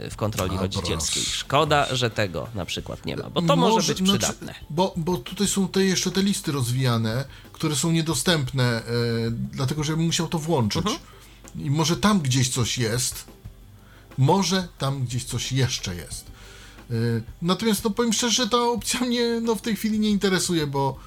y, 0.06 0.10
w 0.10 0.16
kontroli 0.16 0.58
A, 0.58 0.62
rodzicielskiej. 0.62 1.24
proszę, 1.24 1.38
Szkoda, 1.38 1.88
że 1.96 2.10
tego 2.10 2.48
na 2.56 2.66
przykład 2.66 3.06
nie 3.06 3.18
ma, 3.18 3.30
bo 3.30 3.42
to 3.42 3.56
może, 3.56 3.94
być 3.94 4.02
przydatne. 4.02 4.54
bo, 4.70 4.94
bo 4.98 5.18
tutaj 5.18 5.48
są 5.48 5.68
te 5.68 5.84
jeszcze 5.84 6.12
te 6.12 6.24
listy 6.24 6.52
rozwijane, 6.52 7.26
które 7.62 7.76
są 7.76 7.92
niedostępne, 7.92 8.64
e, 8.64 8.82
dlatego 9.32 9.84
że 9.84 9.92
ja 9.94 9.98
bym 9.98 10.06
musiał 10.06 10.28
to 10.28 10.40
włączyć. 10.40 10.86
Mhm. 10.86 11.00
I 11.56 11.70
może 11.70 11.98
tam 11.98 12.20
gdzieś 12.20 12.50
coś 12.50 12.78
jest, 12.78 13.26
może 14.18 14.68
tam 14.78 15.04
gdzieś 15.06 15.24
coś 15.24 15.52
jeszcze 15.52 15.96
jest. 15.96 16.26
E, 16.90 16.94
natomiast 17.42 17.84
no 17.84 17.90
powiem 17.90 18.14
szczerze, 18.14 18.44
że 18.44 18.50
ta 18.50 18.58
opcja 18.58 19.00
mnie 19.00 19.42
no, 19.42 19.56
w 19.56 19.62
tej 19.62 19.76
chwili 19.76 20.00
nie 20.00 20.10
interesuje, 20.10 20.68
bo 20.68 20.98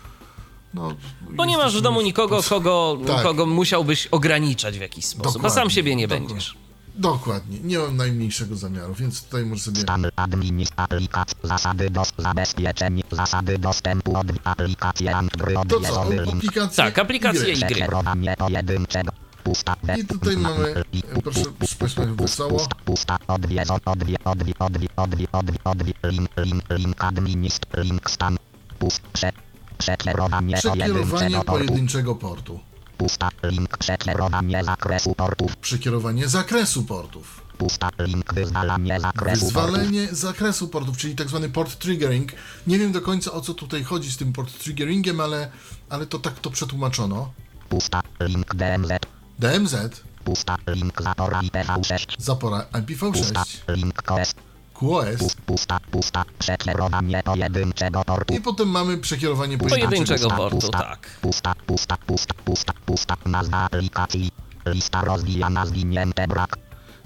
no, 0.75 0.95
Bo 1.31 1.45
nie 1.45 1.57
masz 1.57 1.77
w 1.79 1.81
domu 1.81 2.01
nikogo, 2.01 2.43
kogo, 2.43 2.99
Tak. 3.07 3.23
kogo 3.23 3.47
musiałbyś 3.47 4.07
ograniczać 4.07 4.79
w 4.79 4.81
jakiś 4.81 5.05
sposób, 5.05 5.45
a 5.45 5.49
sam 5.49 5.51
Dokładnie, 5.51 5.71
siebie 5.75 5.97
nie 5.97 6.09
dokładnie. 6.09 6.29
będziesz. 6.29 6.55
Dokładnie, 6.95 7.59
nie 7.61 7.79
mam 7.79 7.97
najmniejszego 7.97 8.57
zamiaru, 8.57 8.95
więc 8.95 9.23
tutaj 9.25 9.45
może 9.47 9.63
sobie... 9.63 9.81
Stan 9.81 10.07
administ 10.17 10.73
aplikacji, 10.77 11.37
zasady 11.43 11.91
dos, 11.91 12.13
zabezpieczeń, 12.19 13.03
zasady 13.11 13.59
dostępu 13.59 14.17
od 14.17 14.27
aplikacje 14.45 15.17
Android, 15.17 15.59
To 15.69 15.81
co, 15.81 16.03
aplikacje? 16.03 16.77
Tak, 16.85 16.99
aplikacje 16.99 17.53
Y. 17.53 17.57
przekierowanie 17.57 18.35
pojedynczego, 18.39 19.13
pusta, 19.45 19.77
I 19.99 20.05
tutaj 20.05 20.37
mamy, 20.37 20.75
e, 21.15 21.21
proszę, 21.23 21.43
spójrzmy 21.67 22.15
wesoło. 22.15 22.51
pusta, 22.51 22.75
pusta, 22.85 23.19
odwiedzon, 23.29 23.79
odwie, 23.85 24.17
odwie, 24.25 24.53
odwie, 24.59 24.89
odwie, 24.97 25.27
odwie, 25.33 25.59
odwie, 25.65 25.93
link, 26.05 26.31
link, 26.37 26.65
link, 26.71 27.05
administ, 27.05 27.61
link, 27.77 28.11
stan, 28.11 28.37
pust, 28.79 29.03
prze, 29.13 29.33
przekierowanie 29.79 30.57
Przekierowanie 30.57 31.07
pojedynczego 31.11 31.45
portu, 31.45 31.67
pojedynczego 31.67 32.15
portu. 32.15 32.61
Pusta, 32.99 33.29
link, 33.43 33.79
przekierowanie 33.79 34.65
zakresu 34.65 35.15
portów, 35.15 35.57
Przekierowanie 35.57 36.29
zakresu 36.29 36.83
portów. 36.85 37.41
pusta, 37.59 37.89
link, 37.99 38.35
wyzwalanie 38.35 39.01
zakresu 39.01 39.41
portów, 39.41 39.65
Wyzwalenie 39.73 40.09
zakresu 40.13 40.69
portów, 40.69 40.97
czyli 40.99 41.17
tak 41.17 41.29
zwany 41.29 41.49
port 41.49 41.79
triggering. 41.79 42.33
Nie 42.67 42.79
wiem 42.79 42.93
do 42.93 43.01
końca 43.01 43.33
o 43.33 43.41
co 43.41 43.55
tutaj 43.55 43.85
chodzi 43.85 44.13
z 44.13 44.17
tym 44.17 44.33
port 44.33 44.59
triggeringiem, 44.59 45.21
ale, 45.21 45.51
ale 45.89 46.07
to 46.07 46.19
tak 46.19 46.39
to 46.41 46.51
przetłumaczono. 46.51 47.33
pusta, 47.69 48.01
link, 48.21 48.55
DMZ, 48.55 48.91
DMZ, 49.39 49.77
pusta, 50.25 50.57
link, 50.67 51.03
zapora 51.03 51.41
IPv6, 51.41 52.07
zapora 52.19 52.61
pusta, 52.63 53.43
IPv6, 53.43 53.59
link, 53.77 54.03
KS, 54.03 54.35
QoS. 54.75 55.37
Pusta, 55.47 55.81
pusta. 55.91 56.25
Przekierowanie 56.39 57.23
pojedynczego 57.23 58.05
portu. 58.05 58.35
I 58.35 58.41
potem 58.41 58.69
mamy 58.69 58.99
przekierowanie 58.99 59.59
Pojedynczego 59.59 60.29
portu, 60.31 60.57
pusta, 60.59 60.79
tak. 60.79 61.19
Pusta, 61.21 61.55
pusta, 61.67 61.97
pusta, 62.07 62.35
pusta, 62.45 62.73
pusta. 62.87 63.17
Nazwa 63.27 63.59
aplikacji. 63.59 64.31
Lista 64.67 65.01
rozwijana, 65.01 65.67
zwinięte 65.67 66.29
brak. 66.29 66.57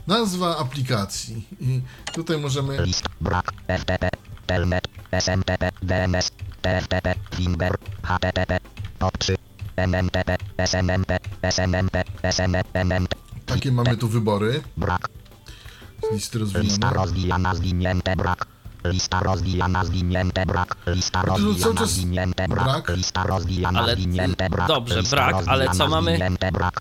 Nazwa 0.07 0.59
aplikacji. 0.59 1.49
I 1.61 1.83
tutaj 2.13 2.39
możemy 2.39 2.83
List, 2.83 3.09
brak, 3.21 3.53
FTP, 3.69 4.11
Telnet, 4.47 4.89
SMTP, 5.11 5.71
DNS, 5.83 6.31
TFTP, 6.63 7.15
Finger, 7.37 7.79
HTTP, 8.03 8.61
POP3, 9.01 9.35
MMTP, 9.77 10.37
SMMP, 10.59 11.19
SMMP, 11.43 12.05
SMMP, 12.23 13.15
takie 13.47 13.73
mamy 13.73 13.97
tu 13.97 14.09
wybory 14.09 14.63
brak, 14.77 15.09
listy 16.13 16.39
lista 16.39 16.91
rozwijane. 16.91 16.95
rozwijana, 16.97 17.55
zwinięte 17.55 18.17
brak, 18.17 18.47
lista 18.85 19.21
rozwijana, 19.21 19.85
zwinięte 19.85 20.47
brak, 20.47 20.77
lista 20.87 21.23
to 21.23 21.27
rozwijana, 21.27 21.75
czas 21.81 21.91
zwinięte 21.91 22.49
brak, 22.49 22.65
brak. 22.65 22.97
lista 22.97 23.23
rozwijana, 23.23 23.81
Ale- 23.81 23.95
zwinięte 23.95 24.51
brak, 24.51 24.69
dobrze, 24.69 25.01
lista 25.01 25.17
brak, 25.17 25.49
ale 25.49 25.69
co 25.71 25.89
mamy? 25.89 26.11
zwinięte 26.15 26.53
brak, 26.53 26.81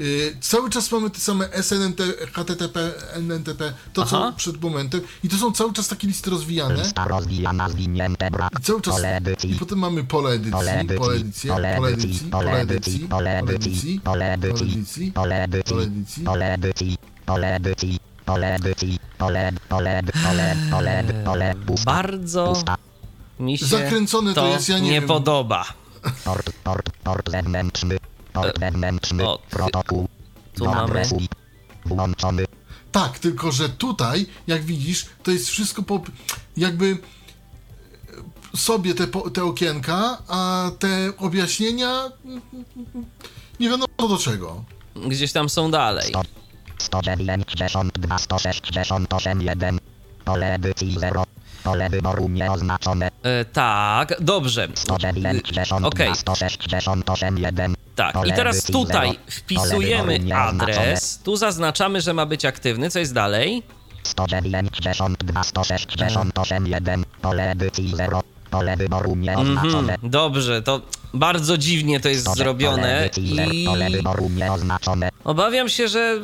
Y, 0.00 0.36
cały 0.40 0.70
czas 0.70 0.92
mamy 0.92 1.10
te 1.10 1.20
same 1.20 1.48
SNNT, 1.62 2.00
HTTP, 2.32 2.92
NNTP, 3.14 3.72
to 3.92 4.02
Aha. 4.02 4.10
co 4.30 4.36
przed 4.36 4.60
momentem. 4.62 5.00
I 5.24 5.28
to 5.28 5.36
są 5.36 5.52
cały 5.52 5.72
czas 5.72 5.88
takie 5.88 6.06
listy 6.06 6.30
rozwijane. 6.30 6.74
lista 6.74 7.04
rozwijana, 7.08 7.68
zwinięte 7.68 8.30
brak, 8.30 8.52
I 8.60 8.62
cały 8.62 8.80
czas. 8.82 8.94
pole 8.94 9.20
I 9.44 9.54
potem 9.54 9.78
mamy 9.78 10.04
pole 10.04 10.30
edycji, 10.30 10.52
pole 10.52 10.80
edycji, 10.80 10.98
pole 10.98 11.14
edycję, 11.16 11.50
pole 11.50 11.76
pole 11.76 11.88
edycji, 11.88 12.10
edycji, 12.10 12.28
pole 12.28 12.60
edycji, 12.60 13.08
pole 13.08 13.42
edycji, 13.42 14.00
pole 14.04 14.32
edycji, 14.32 15.12
pole 15.14 15.42
edycji, 15.42 15.72
pole 15.72 15.82
edycji. 15.84 16.24
pole 16.24 16.54
edycji, 16.54 16.98
pole 17.26 17.56
edycji, 17.56 17.98
Bardzo 21.84 22.62
mi 23.40 23.58
się 23.58 23.66
Zakręcone 23.66 24.34
to 24.34 24.46
jest, 24.46 24.68
ja 24.68 24.78
nie 24.78 24.84
nie 24.84 25.00
wiem. 25.00 25.08
podoba. 25.08 25.64
port, 26.24 26.50
port, 26.64 26.90
port 27.04 27.30
zewnętrzny, 27.30 27.96
port 28.32 28.58
wewnętrzny, 28.58 29.28
o, 29.28 29.38
protokół, 29.50 30.08
tu 30.54 30.64
mamy- 30.64 31.02
włączony, 31.86 32.44
Tak, 32.92 33.18
tylko 33.18 33.52
że 33.52 33.68
tutaj, 33.68 34.26
jak 34.46 34.64
widzisz, 34.64 35.06
to 35.22 35.30
jest 35.30 35.48
wszystko 35.48 35.82
po, 35.82 36.00
jakby 36.56 36.98
sobie 38.56 38.94
te, 38.94 39.06
te 39.34 39.44
okienka, 39.44 40.18
a 40.28 40.70
te 40.78 41.12
objaśnienia 41.18 42.10
nie 43.60 43.68
wiadomo 43.68 43.86
do 44.08 44.18
czego. 44.18 44.64
Gdzieś 45.06 45.32
tam 45.32 45.48
są 45.48 45.70
dalej. 45.70 46.12
192, 46.78 48.18
168, 48.18 49.42
1, 49.42 49.78
pole 50.24 50.54
edycji 50.54 50.98
0, 50.98 51.24
pole 51.64 51.90
wyboru 51.90 52.28
nieoznaczone, 52.28 53.10
E, 53.22 53.44
tak, 53.44 54.14
dobrze. 54.20 54.68
192, 54.74 55.76
Okej. 55.86 56.14
168, 56.16 57.38
1, 57.38 57.74
Tak, 57.96 58.16
i 58.26 58.32
teraz 58.32 58.62
tutaj 58.64 59.08
0, 59.08 59.20
wpisujemy 59.30 60.20
adres, 60.34 61.18
tu 61.18 61.36
zaznaczamy, 61.36 62.00
że 62.00 62.14
ma 62.14 62.26
być 62.26 62.44
aktywny, 62.44 62.90
co 62.90 62.98
jest 62.98 63.14
dalej? 63.14 63.62
192, 64.02 65.44
168, 65.44 66.66
1, 66.66 67.04
pole 67.22 67.50
edycji 67.50 67.96
0, 67.96 68.22
pole 68.50 68.76
wyboru 68.76 69.16
nieoznaczone. 69.16 69.92
Mhm, 69.92 70.10
dobrze, 70.10 70.62
to 70.62 70.80
bardzo 71.18 71.58
dziwnie 71.58 72.00
to 72.00 72.08
jest 72.08 72.22
100, 72.22 72.34
zrobione 72.34 72.76
pole 72.76 72.98
edycji 72.98 73.36
0, 73.36 73.52
i 73.52 73.66
obawiam 75.24 75.68
się, 75.68 75.88
że 75.88 76.20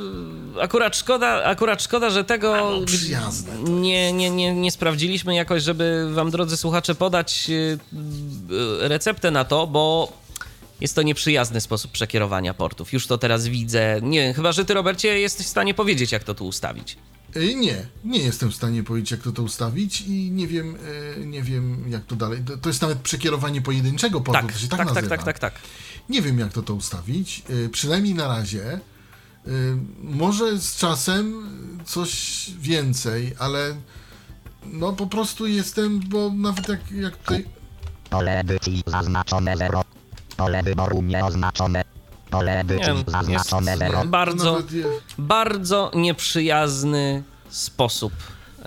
akurat 0.61 0.97
szkoda, 0.97 1.45
akurat 1.45 1.83
szkoda, 1.83 2.11
że 2.11 2.25
tego 2.25 2.53
to 2.53 3.71
nie, 3.71 4.13
nie, 4.13 4.31
nie, 4.31 4.55
nie 4.55 4.71
sprawdziliśmy 4.71 5.35
jakoś, 5.35 5.63
żeby 5.63 6.15
wam, 6.15 6.31
drodzy 6.31 6.57
słuchacze, 6.57 6.95
podać 6.95 7.47
y, 7.51 7.53
y, 8.83 8.89
receptę 8.89 9.31
na 9.31 9.45
to, 9.45 9.67
bo 9.67 10.13
jest 10.81 10.95
to 10.95 11.03
nieprzyjazny 11.03 11.61
sposób 11.61 11.93
przekierowania 11.93 12.55
portów. 12.55 12.93
Już 12.93 13.07
to 13.07 13.19
teraz 13.19 13.47
widzę. 13.47 14.01
Nie, 14.03 14.35
chyba, 14.35 14.53
że 14.53 14.65
ty, 14.65 14.75
Robercie, 14.75 15.21
jesteś 15.21 15.47
w 15.47 15.51
stanie 15.51 15.75
powiedzieć, 15.75 16.13
jak 16.13 16.25
to 16.25 16.35
tu 16.35 16.47
ustawić. 16.47 16.97
E, 17.37 17.55
Nie, 17.55 17.87
nie 18.05 18.19
jestem 18.19 18.51
w 18.51 18.55
stanie 18.55 18.83
powiedzieć, 18.83 19.11
jak 19.11 19.21
to 19.21 19.33
to 19.33 19.43
ustawić 19.43 20.01
i 20.01 20.31
nie 20.31 20.47
wiem, 20.47 20.77
e, 21.17 21.27
nie 21.27 21.43
wiem, 21.43 21.85
jak 21.91 22.05
to 22.07 22.17
dalej. 22.17 22.41
To- 22.63 22.69
jest 22.69 22.83
nawet 22.83 22.99
przekierowanie 22.99 23.63
pojedynczego 23.63 24.21
portu, 24.21 24.43
Tak, 24.47 24.53
to 24.53 24.59
się 24.59 24.69
tak, 24.69 24.79
tak, 24.79 24.87
tak, 24.87 24.95
nazywa. 24.95 25.17
tak, 25.17 25.25
tak, 25.25 25.39
tak. 25.39 25.55
Nie 26.09 26.23
wiem, 26.23 26.39
jak 26.39 26.53
to 26.53 26.63
to 26.63 26.75
ustawić. 26.75 27.43
e, 27.67 27.69
Przynajmniej 27.69 28.15
na 28.15 28.29
razie. 28.29 28.81
Może 30.03 30.59
z 30.59 30.77
czasem 30.77 31.47
coś 31.85 32.11
więcej, 32.61 33.35
ale 33.39 33.77
no 34.67 34.93
po 34.93 35.07
prostu 35.07 35.47
jestem, 35.47 36.01
bo 36.09 36.31
nawet 36.37 36.69
jak, 36.69 36.91
jak 36.93 37.17
tutaj. 37.17 37.45
Pole 38.11 38.41
edycji 38.41 38.83
zaznaczone 38.87 39.57
0. 39.57 39.85
Pole 40.37 40.63
wyboru 40.63 41.03
nieoznaczone. 41.03 41.85
Nie, 42.41 42.75
jest- 42.93 43.11
zaznaczone 43.11 43.77
0. 43.79 44.05
Bardzo, 44.05 44.59
je- 44.73 44.85
bardzo 45.19 45.91
nieprzyjazny 45.95 47.23
sposób. 47.51 48.13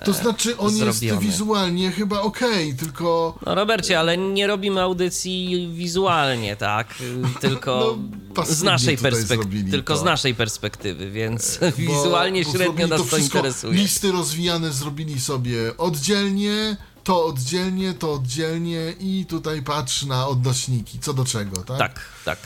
To 0.04 0.12
znaczy, 0.12 0.56
on 0.58 0.70
zrobiony. 0.70 1.06
jest 1.06 1.18
wizualnie 1.18 1.90
chyba 1.92 2.20
okej, 2.20 2.74
tylko. 2.76 3.38
No 3.46 3.54
Robercie, 3.54 3.98
ale 3.98 4.16
nie 4.16 4.46
robimy 4.46 4.82
audycji 4.82 5.68
wizualnie, 5.74 6.56
tak? 6.56 6.94
Tylko 7.40 7.98
No, 8.36 8.44
z 8.46 8.62
naszej 8.62 8.98
perspektywy. 8.98 9.70
Tylko 9.70 9.94
to. 9.94 10.00
z 10.00 10.04
naszej 10.04 10.34
perspektywy, 10.34 11.10
więc 11.10 11.58
bo- 11.60 11.72
wizualnie 11.94 12.44
bo 12.44 12.52
średnio 12.52 12.86
nas 12.86 13.08
to, 13.08 13.16
interesuje. 13.16 13.72
Listy 13.74 14.12
rozwijane 14.12 14.72
zrobili 14.72 15.20
sobie 15.20 15.76
oddzielnie, 15.78 16.76
to 17.04 17.26
oddzielnie, 17.26 17.94
to 17.94 18.12
oddzielnie 18.12 18.94
i 19.00 19.26
tutaj 19.28 19.62
patrz 19.62 20.02
na 20.02 20.28
odnośniki, 20.28 20.98
co 20.98 21.14
do 21.14 21.24
czego, 21.24 21.56
tak? 21.62 21.78
Tak, 21.78 22.00
tak. 22.24 22.38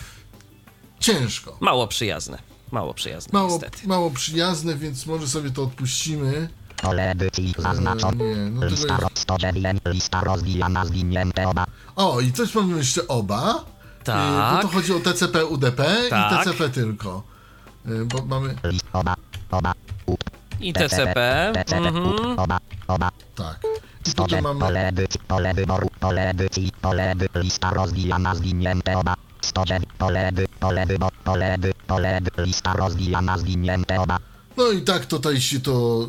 Ciężko. 1.01 1.57
Mało 1.61 1.87
przyjazne. 1.87 2.39
Mało 2.73 2.95
przyjazne, 2.95 3.31
Mało, 3.33 3.49
niestety. 3.51 3.89
mało 3.89 4.11
przyjazne, 4.11 4.75
więc 4.77 5.07
może 5.07 5.29
sobie 5.29 5.51
to 5.51 5.63
odpuścimy. 5.63 6.49
Pole 6.83 7.11
edycji 7.11 7.55
zaznaczone. 7.59 8.25
nie, 8.25 8.37
no 8.37 8.67
Lista 8.67 8.93
jest... 8.93 9.03
ro- 9.03 9.09
109. 9.15 9.81
Lista 9.87 10.21
rozwijana 10.21 10.85
zwinięte 10.85 11.49
oba. 11.49 11.67
O, 11.97 12.21
i 12.21 12.33
coś 12.33 12.55
mamy 12.55 12.77
jeszcze 12.79 13.09
oba. 13.09 13.65
Tak. 14.05 14.53
E, 14.53 14.57
Bo 14.57 14.63
to 14.63 14.69
chodzi 14.75 14.93
o 14.95 15.01
TCP, 15.01 15.47
UDP 15.47 15.83
Tak. 16.11 16.33
i 16.33 16.51
TCP 16.51 16.69
tylko. 16.69 17.23
E, 17.87 18.05
Bo 18.05 18.25
mamy... 18.27 18.57
List 18.65 18.87
oba. 18.93 19.17
Oba. 19.51 19.75
Up. 20.07 20.25
I 20.61 20.73
TCP. 20.73 21.53
TCP. 21.55 21.77
Mhm. 21.89 22.07
Up. 22.07 22.41
Oba. 22.43 22.59
Oba. 22.89 23.11
Tak. 23.35 23.61
I 24.07 24.11
109. 24.11 24.43
mamy... 24.45 24.61
Pole 24.61 24.89
edycji. 24.89 25.21
Pole 25.29 25.55
wyboru. 25.55 25.91
Pole 26.01 26.31
edycji. 26.31 26.73
Pole 26.83 27.11
edy. 27.11 27.29
Lista 27.35 27.71
rozwijana 27.71 28.35
zwinięte 28.35 28.99
oba. 28.99 29.15
109. 29.43 29.85
Pole 29.99 30.29
edy. 30.29 30.47
Pole 30.61 30.83
edy. 30.83 31.73
Pole 31.87 32.17
edy. 32.17 32.31
Lista 32.39 32.73
rozwijana 32.73 33.39
zwinięte 33.39 34.01
oba. 34.01 34.19
No 34.57 34.71
i 34.71 34.83
tak 34.83 35.07
tutaj 35.07 35.41
się 35.41 35.61
to. 35.61 36.09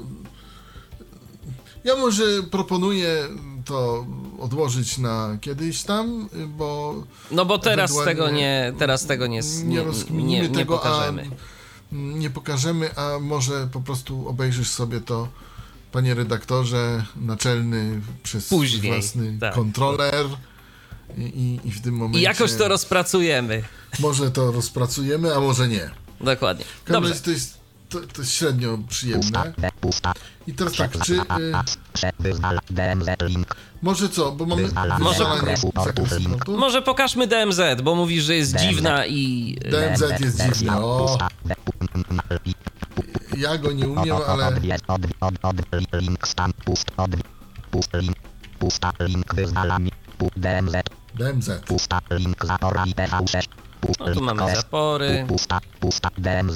Ja 1.83 1.95
może 1.95 2.23
proponuję 2.51 3.27
to 3.65 4.05
odłożyć 4.39 4.97
na 4.97 5.37
kiedyś 5.41 5.83
tam, 5.83 6.29
bo. 6.47 6.95
No 7.31 7.45
bo 7.45 7.57
teraz 7.59 7.91
tego 8.05 8.29
nie, 8.29 8.73
teraz 8.79 9.05
tego 9.05 9.27
nie, 9.27 9.39
nie 9.39 9.63
nie, 9.63 9.75
nie, 9.75 9.83
rozkminimy 9.83 10.49
nie 10.49 10.55
tego, 10.55 10.77
pokażemy. 10.77 11.21
a 11.31 11.51
nie 11.91 12.29
pokażemy, 12.29 12.95
a 12.95 13.19
może 13.19 13.67
po 13.71 13.81
prostu 13.81 14.27
obejrzysz 14.27 14.69
sobie 14.69 15.01
to, 15.01 15.27
panie 15.91 16.13
redaktorze, 16.13 17.05
naczelny 17.15 18.01
przez 18.23 18.49
Później, 18.49 18.91
własny 18.91 19.37
tak. 19.39 19.53
kontroler. 19.55 20.25
I, 21.17 21.21
i, 21.21 21.67
I 21.67 21.71
w 21.71 21.81
tym 21.81 21.95
momencie 21.95 22.19
I 22.19 22.21
jakoś 22.21 22.53
to 22.53 22.67
rozpracujemy. 22.67 23.63
może 23.99 24.31
to 24.31 24.51
rozpracujemy, 24.51 25.35
a 25.35 25.39
może 25.39 25.67
nie. 25.67 25.89
Dokładnie. 26.21 26.65
Dobrze. 26.88 27.15
to 27.15 27.31
jest, 27.31 27.57
to, 27.89 27.99
to 27.99 28.21
jest 28.21 28.33
średnio 28.33 28.77
przyjemne. 28.89 29.53
I 30.47 30.53
teraz 30.53 30.73
tak, 30.73 30.99
czy... 31.05 31.13
Y. 31.13 31.21
Może 33.81 34.09
co, 34.09 34.31
bo 34.31 34.45
mamy 34.45 34.69
Może-. 34.99 35.25
Może 36.47 36.81
pokażmy 36.81 37.27
DMZ, 37.27 37.61
bo 37.83 37.95
mówisz, 37.95 38.23
że 38.23 38.35
jest 38.35 38.53
DMZ. 38.53 38.63
dziwna 38.63 39.05
i... 39.05 39.55
DMZ 39.71 40.21
jest 40.21 40.43
dziwny, 40.43 40.71
o, 40.71 41.17
ja 43.38 43.57
go 43.57 43.71
nie 43.71 43.88
umiem, 43.88 44.17
ale. 44.27 44.51
Pusta 48.59 48.93
link 48.99 49.33
DMZ. 50.38 50.75
DMZ. 51.15 51.49
Pusta 51.67 52.01
link 52.11 52.45
zapora 52.45 52.85
IPv6. 52.85 53.47
Pust 53.81 53.99
No 53.99 54.13
tu 54.13 54.21
mamy 54.21 54.55
zapory. 54.55 55.23
Pu- 55.23 55.27
Pusta. 55.27 55.59
Pusta. 55.79 56.09
DMZ. 56.17 56.55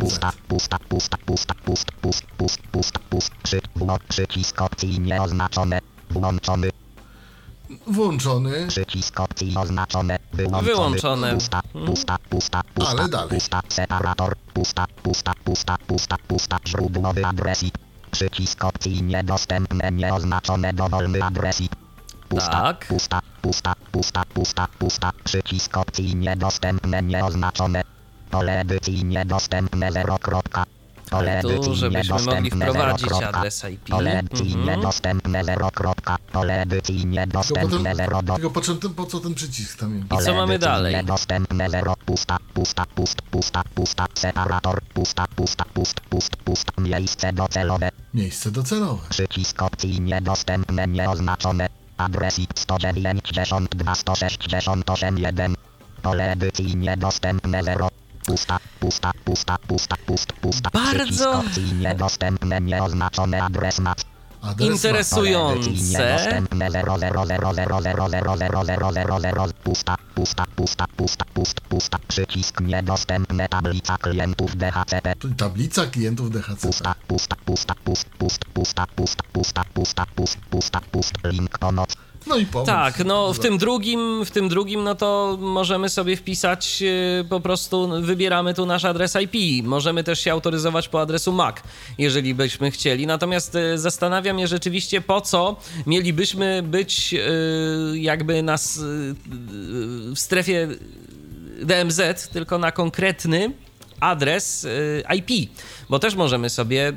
Pusta, 0.00 0.32
pusta, 0.48 0.78
pusta, 0.88 1.16
pusta, 1.26 1.54
pust, 1.64 1.86
pust, 2.00 2.24
pust, 2.36 2.58
pust, 2.72 2.98
pust, 3.10 3.30
przy, 3.42 3.60
wło, 3.76 3.98
przycisk 4.08 4.62
opcji 4.62 5.00
nieoznaczone, 5.00 5.80
włączony, 6.10 6.70
Włączony, 7.86 8.66
przycisk 8.68 9.20
opcji 9.20 9.54
oznaczone, 9.56 10.18
wyłączony, 10.32 10.64
Wyłączone. 10.74 11.34
pusta, 11.34 11.60
pusta, 11.86 12.18
pusta, 12.30 12.62
pusta, 12.74 12.90
Ale 12.90 13.08
dalej. 13.08 13.28
pusta, 13.28 13.60
separator, 13.68 14.36
pusta, 14.54 14.86
pusta, 15.02 15.32
pusta, 15.44 15.76
pusta, 15.86 16.16
pusta, 16.28 16.58
źródłowy 16.68 17.26
adres 17.26 17.62
IP, 17.62 17.78
Przycisk 18.10 18.64
opcji 18.64 19.02
niedostępne, 19.02 19.90
nieoznaczone 19.92 20.72
dowolny 20.72 21.22
adres 21.24 21.60
i 21.60 21.68
pusta, 21.68 21.83
Tak. 22.42 22.86
pusta, 22.88 23.20
pusta, 23.42 23.72
pusta, 23.92 24.22
pusta, 24.34 24.68
pusta. 24.78 25.10
Przycisk 25.24 25.76
opcji 25.76 26.16
niedostępne, 26.16 27.02
nieoznaczone. 27.02 27.82
Pole 28.30 28.60
edycji 28.60 29.04
niedostępne 29.04 29.92
0. 29.92 30.18
kropka. 30.18 30.64
Pole 31.10 31.42
Tu, 31.42 31.48
edycji 31.50 31.74
żebyśmy 31.76 32.14
mogli 32.14 32.32
niedostępne 32.32 32.66
0. 32.66 32.72
wprowadzić 32.72 33.08
kropka. 33.08 33.28
adres 33.28 33.64
IP. 33.70 33.88
Pole 33.90 34.18
edycji 34.18 34.46
Mhm. 34.54 34.66
niedostępne 34.66 35.44
0. 35.44 35.70
kropka. 35.70 36.16
Pole 36.32 36.62
edycji 36.62 37.06
niedostępne 37.06 37.78
potem, 37.90 37.96
0. 37.96 38.22
do 38.22 38.34
tylko 38.34 38.50
po, 38.50 38.60
czym, 38.60 38.78
po 38.78 39.06
co 39.06 39.20
ten 39.20 39.34
przycisk 39.34 39.78
tam 39.80 39.94
jest? 39.94 40.12
I 40.22 40.24
co 40.24 40.34
mamy 40.34 40.58
dalej? 40.58 40.94
Niedostępne 40.94 41.70
0. 41.70 41.94
Pusta, 42.06 42.36
pusta, 42.54 42.84
pust, 42.94 43.22
pusta, 43.22 43.62
pusta. 43.74 44.06
Separator. 44.14 44.80
Pusta, 44.94 45.24
pusta, 45.36 45.64
pust, 45.74 46.00
pust, 46.00 46.36
pust. 46.36 46.70
Miejsce 46.78 47.32
docelowe. 47.32 47.90
Miejsce 48.14 48.50
docelowe. 48.50 49.02
Przycisk 49.08 49.62
opcji 49.62 50.00
niedostępne, 50.00 50.86
nieoznaczone. 50.86 51.68
Adres 51.96 52.38
IP 52.38 52.58
192 52.58 53.94
168 53.94 55.18
1. 55.18 55.54
Pole 56.02 56.32
edycji 56.32 56.76
niedostępne 56.76 57.62
0. 57.62 57.88
Pusta, 58.26 58.58
pusta, 58.80 59.10
pusta, 59.24 59.56
pusta, 59.68 59.96
pust, 60.06 60.32
pusta. 60.32 60.70
Bardzo- 60.72 60.98
Przycisk 61.04 61.24
opcji 61.34 61.72
niedostępne, 61.74 62.60
nieoznaczone. 62.60 63.42
Adres 63.42 63.78
map. 63.78 63.98
Adres 64.44 64.70
Interesujące. 64.70 65.70
Niedostępne 65.70 66.70
0, 66.70 66.98
0, 66.98 67.26
0, 67.26 67.52
0, 67.54 67.80
0, 67.82 68.08
0, 68.10 68.36
0, 68.38 68.64
0, 68.64 68.92
0, 68.92 69.20
0. 69.20 69.46
Pusta, 69.64 69.96
pusta, 70.14 70.44
pusta, 70.56 70.86
pusta, 70.96 71.24
pust, 71.34 71.60
pusta. 71.60 71.98
Przycisk 72.08 72.60
niedostępne. 72.60 73.48
Tablica 73.48 73.96
klientów 73.96 74.56
DHCP. 74.56 75.14
Tablica 75.36 75.86
klientów 75.86 76.30
DHCP. 76.30 76.66
Pusta, 76.66 76.94
pusta, 77.08 77.36
pusta, 77.44 77.74
pust, 77.84 78.08
pust, 78.18 78.44
pusta, 78.54 78.86
pusta, 78.96 79.22
pusta, 79.32 79.64
pusta, 79.74 80.06
pust, 80.16 80.38
pusta, 80.50 80.80
pust, 80.92 81.14
link 81.24 81.58
pomoc. 81.58 81.96
No 82.26 82.36
i 82.36 82.46
pomoc. 82.46 82.66
Tak, 82.66 83.04
no 83.04 83.32
w 83.32 83.38
tym 83.38 83.58
drugim, 83.58 84.24
w 84.24 84.30
tym 84.30 84.48
drugim, 84.48 84.84
no 84.84 84.94
to 84.94 85.38
możemy 85.40 85.88
sobie 85.88 86.16
wpisać 86.16 86.82
y, 86.82 87.24
po 87.28 87.40
prostu, 87.40 87.90
wybieramy 88.02 88.54
tu 88.54 88.66
nasz 88.66 88.84
adres 88.84 89.16
IP. 89.16 89.64
Możemy 89.66 90.04
też 90.04 90.20
się 90.20 90.32
autoryzować 90.32 90.88
po 90.88 91.00
adresu 91.00 91.32
MAC, 91.32 91.56
jeżeli 91.98 92.34
byśmy 92.34 92.70
chcieli. 92.70 93.06
Natomiast 93.06 93.54
y, 93.54 93.78
zastanawiam 93.78 94.38
się 94.38 94.46
rzeczywiście, 94.46 95.00
po 95.00 95.20
co 95.20 95.56
mielibyśmy 95.86 96.62
być 96.62 97.14
y, 97.14 97.98
jakby 97.98 98.42
nas 98.42 98.80
w 100.14 100.18
strefie 100.18 100.68
DMZ, 101.62 102.28
tylko 102.32 102.58
na 102.58 102.72
konkretny 102.72 103.52
adres 104.00 104.66
IP, 105.16 105.50
bo 105.88 105.98
też 105.98 106.14
możemy 106.14 106.50
sobie 106.50 106.92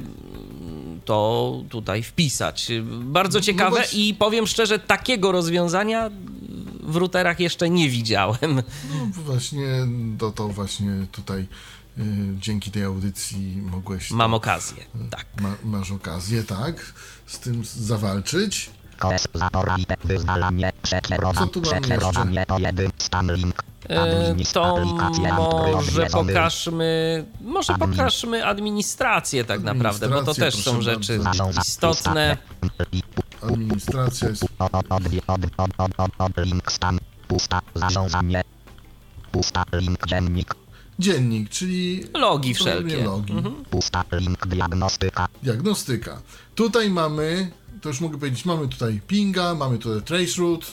to 1.08 1.64
tutaj 1.70 2.04
wpisać. 2.04 2.72
Bardzo 3.04 3.42
ciekawe 3.42 3.76
właśnie. 3.76 4.08
i 4.08 4.14
powiem 4.14 4.48
szczerze, 4.48 4.80
takiego 4.80 5.32
rozwiązania 5.32 6.10
w 6.84 6.96
routerach 6.96 7.40
jeszcze 7.40 7.70
nie 7.70 7.90
widziałem. 7.90 8.56
No 8.56 8.64
właśnie, 9.12 9.68
to, 10.18 10.32
to 10.32 10.48
właśnie 10.48 10.92
tutaj 11.12 11.42
y, 11.98 12.04
dzięki 12.40 12.72
tej 12.72 12.84
audycji 12.84 13.58
mogłeś... 13.58 14.12
Mam 14.12 14.34
okazję. 14.34 14.86
Tak. 15.10 15.26
Ma, 15.42 15.56
masz 15.64 15.92
okazję, 15.92 16.44
tak, 16.44 16.94
z 17.26 17.40
tym 17.40 17.66
zawalczyć. 17.66 18.70
Kores, 19.00 19.28
zaporite, 19.34 19.96
wyzwalanie, 20.04 20.72
przekierowanie, 20.82 21.52
przekierowanie, 21.62 22.46
pojedy, 22.46 22.90
stan 22.98 23.34
link. 23.34 23.64
To 24.54 24.86
może 25.74 26.06
pokażmy, 26.06 27.26
może 27.42 27.74
pokażmy 27.74 28.46
administrację 28.46 29.46
tak 29.46 29.62
naprawdę, 29.62 30.10
bo 30.10 30.24
to 30.24 30.34
też 30.34 30.64
są 30.64 30.82
rzeczy 30.82 31.20
istotne. 31.62 32.38
Administracja 33.42 34.30
jest... 34.30 34.46
Dziennik, 41.00 41.50
czyli... 41.50 42.04
Logi 42.14 42.54
wszelkie. 42.54 43.04
Logi. 43.04 43.34
pusta, 43.70 44.04
link 44.12 44.48
diagnostyka, 44.48 45.28
Diagnostyka. 45.44 46.22
Tutaj 46.56 46.90
mamy, 46.90 47.52
to 47.82 47.90
już 47.90 48.02
mogę 48.02 48.18
powiedzieć, 48.18 48.46
mamy 48.46 48.68
tutaj 48.68 49.02
pinga, 49.08 49.56
mamy 49.56 49.78
tutaj 49.78 50.02
traceroute. 50.02 50.66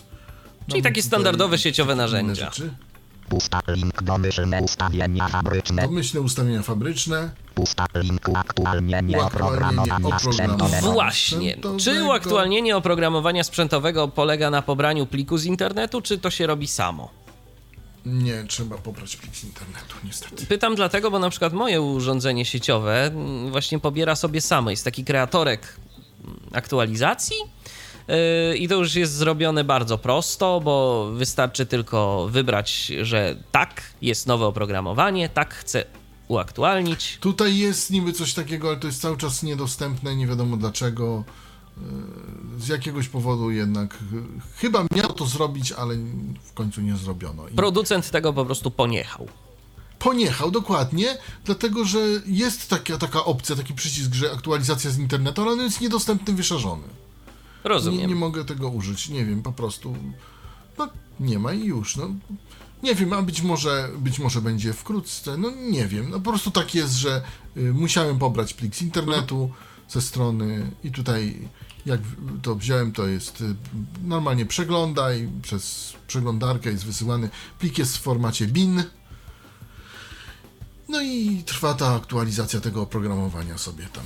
Czyli 0.71 0.83
takie 0.83 1.03
standardowe 1.03 1.59
sieciowe 1.59 1.95
narzędzia. 1.95 2.51
pusta, 3.29 3.61
link 3.69 4.03
domyślne 4.03 4.63
ustawienia 4.63 5.29
fabryczne, 5.29 5.83
Domyślne 5.83 6.21
ustawienia 6.21 6.63
fabryczne. 6.63 7.31
pusta, 7.55 7.87
link 7.95 8.29
uaktualnienie 8.29 9.23
oprogramowania 9.23 9.97
oprogramowania. 9.97 10.19
sprzętowego. 10.19 10.93
Właśnie. 10.93 11.49
sprzętowego. 11.51 11.81
Czy 11.81 12.05
uaktualnienie 12.05 12.77
oprogramowania 12.77 13.45
sprzętowego 13.45 14.09
polega 14.09 14.51
na 14.51 14.63
pobraniu 14.63 15.07
pliku 15.07 15.39
z 15.39 15.45
internetu, 15.45 16.01
czy 16.03 16.19
to 16.19 16.31
się 16.31 16.47
robi 16.47 16.67
samo? 16.67 17.11
Nie, 18.07 18.45
trzeba 18.49 18.79
pobrać 18.79 19.17
plik 19.17 19.37
z 19.37 19.45
internetu, 19.45 19.95
niestety. 20.05 20.47
Pytam 20.47 20.75
dlatego, 20.75 21.11
bo 21.11 21.19
na 21.19 21.31
przykład 21.31 21.53
moje 21.53 21.83
urządzenie 21.83 22.45
sieciowe 22.45 23.11
właśnie 23.51 23.79
pobiera 23.79 24.17
sobie 24.17 24.41
samo. 24.41 24.71
Jest 24.71 24.85
taki 24.85 25.05
kreatorek 25.05 25.77
aktualizacji. 26.53 27.37
Yy, 28.09 28.57
I 28.57 28.69
to 28.69 28.75
już 28.75 28.95
jest 28.95 29.13
zrobione 29.13 29.65
bardzo 29.65 29.99
prosto, 29.99 30.61
bo 30.65 31.07
wystarczy 31.13 31.67
tylko 31.67 32.29
wybrać, 32.31 32.93
że 33.03 33.37
tak, 33.53 33.83
jest 34.03 34.27
nowe 34.27 34.47
oprogramowanie, 34.47 35.29
tak 35.29 35.55
chcę 35.55 35.85
uaktualnić. 36.29 37.19
Tutaj 37.21 37.59
jest 37.59 37.91
niby 37.91 38.13
coś 38.13 38.35
takiego, 38.35 38.69
ale 38.69 38.77
to 38.77 38.87
jest 38.87 39.01
cały 39.01 39.17
czas 39.17 39.43
niedostępne, 39.43 40.17
nie 40.17 40.27
wiadomo 40.27 40.57
dlaczego. 40.57 41.25
Yy, 41.77 42.61
Z 42.61 42.69
jakiegoś 42.69 43.09
powodu 43.09 43.51
jednak 43.51 43.99
yy, 44.13 44.23
chyba 44.57 44.85
miał 44.97 45.13
to 45.13 45.27
zrobić, 45.27 45.73
ale 45.73 45.95
w 46.45 46.53
końcu 46.55 46.81
nie 46.81 46.97
zrobiono. 46.97 47.49
I 47.49 47.55
Producent 47.55 48.11
tego 48.11 48.33
po 48.33 48.45
prostu 48.45 48.71
poniechał. 48.71 49.29
poniechał 49.99 50.51
dokładnie, 50.51 51.19
dlatego 51.45 51.85
że 51.85 51.99
jest 52.27 52.71
taka, 52.71 52.99
taka 52.99 53.25
opcja, 53.25 53.57
taki 53.57 53.75
przycisk, 53.75 54.15
że 54.15 54.33
aktualizacja 54.33 54.91
z 54.91 54.99
internetu, 54.99 55.43
ale 55.43 55.51
on 55.53 55.61
jest 55.61 55.81
niedostępny, 55.81 56.35
wyszarzony. 56.35 56.83
Nie, 56.83 57.69
Rozumiem. 57.69 58.09
nie 58.11 58.15
mogę 58.17 58.45
tego 58.45 58.69
użyć, 58.69 59.09
nie 59.09 59.25
wiem, 59.25 59.43
po 59.43 59.53
prostu. 59.53 59.97
No, 60.79 60.89
nie 61.21 61.39
ma 61.39 61.53
i 61.53 61.65
już. 61.65 61.97
No. 61.97 62.09
Nie 62.83 62.95
wiem, 62.95 63.13
a 63.13 63.23
być 63.23 63.43
może, 63.43 63.89
być 63.99 64.19
może 64.19 64.41
będzie 64.41 64.73
wkrótce, 64.73 65.37
no 65.39 65.51
nie 65.71 65.87
wiem. 65.87 66.11
No 66.11 66.21
po 66.21 66.31
prostu 66.31 66.51
tak 66.51 66.75
jest, 66.75 66.95
że 66.95 67.23
y, 67.57 67.73
musiałem 67.73 68.19
pobrać 68.19 68.55
plik 68.55 68.77
z 68.77 68.83
internetu 68.83 69.51
ze 69.89 70.01
strony 70.01 70.71
i 70.85 70.91
tutaj 70.91 71.49
jak 71.86 72.01
to 72.43 72.55
wziąłem, 72.55 72.93
to 72.93 73.06
jest 73.06 73.40
y, 73.40 73.44
normalnie 74.05 74.47
przeglądaj, 74.47 75.28
przez 75.43 75.93
przeglądarkę 76.06 76.70
jest 76.70 76.85
wysyłany. 76.86 77.31
Plik 77.59 77.78
jest 77.78 77.97
w 77.98 78.01
formacie 78.01 78.47
bin. 78.47 78.82
No 80.89 81.02
i 81.02 81.43
trwa 81.47 81.74
ta 81.74 81.94
aktualizacja 81.94 82.61
tego 82.61 82.82
oprogramowania 82.82 83.59
sobie 83.59 83.85
tam. 83.93 84.05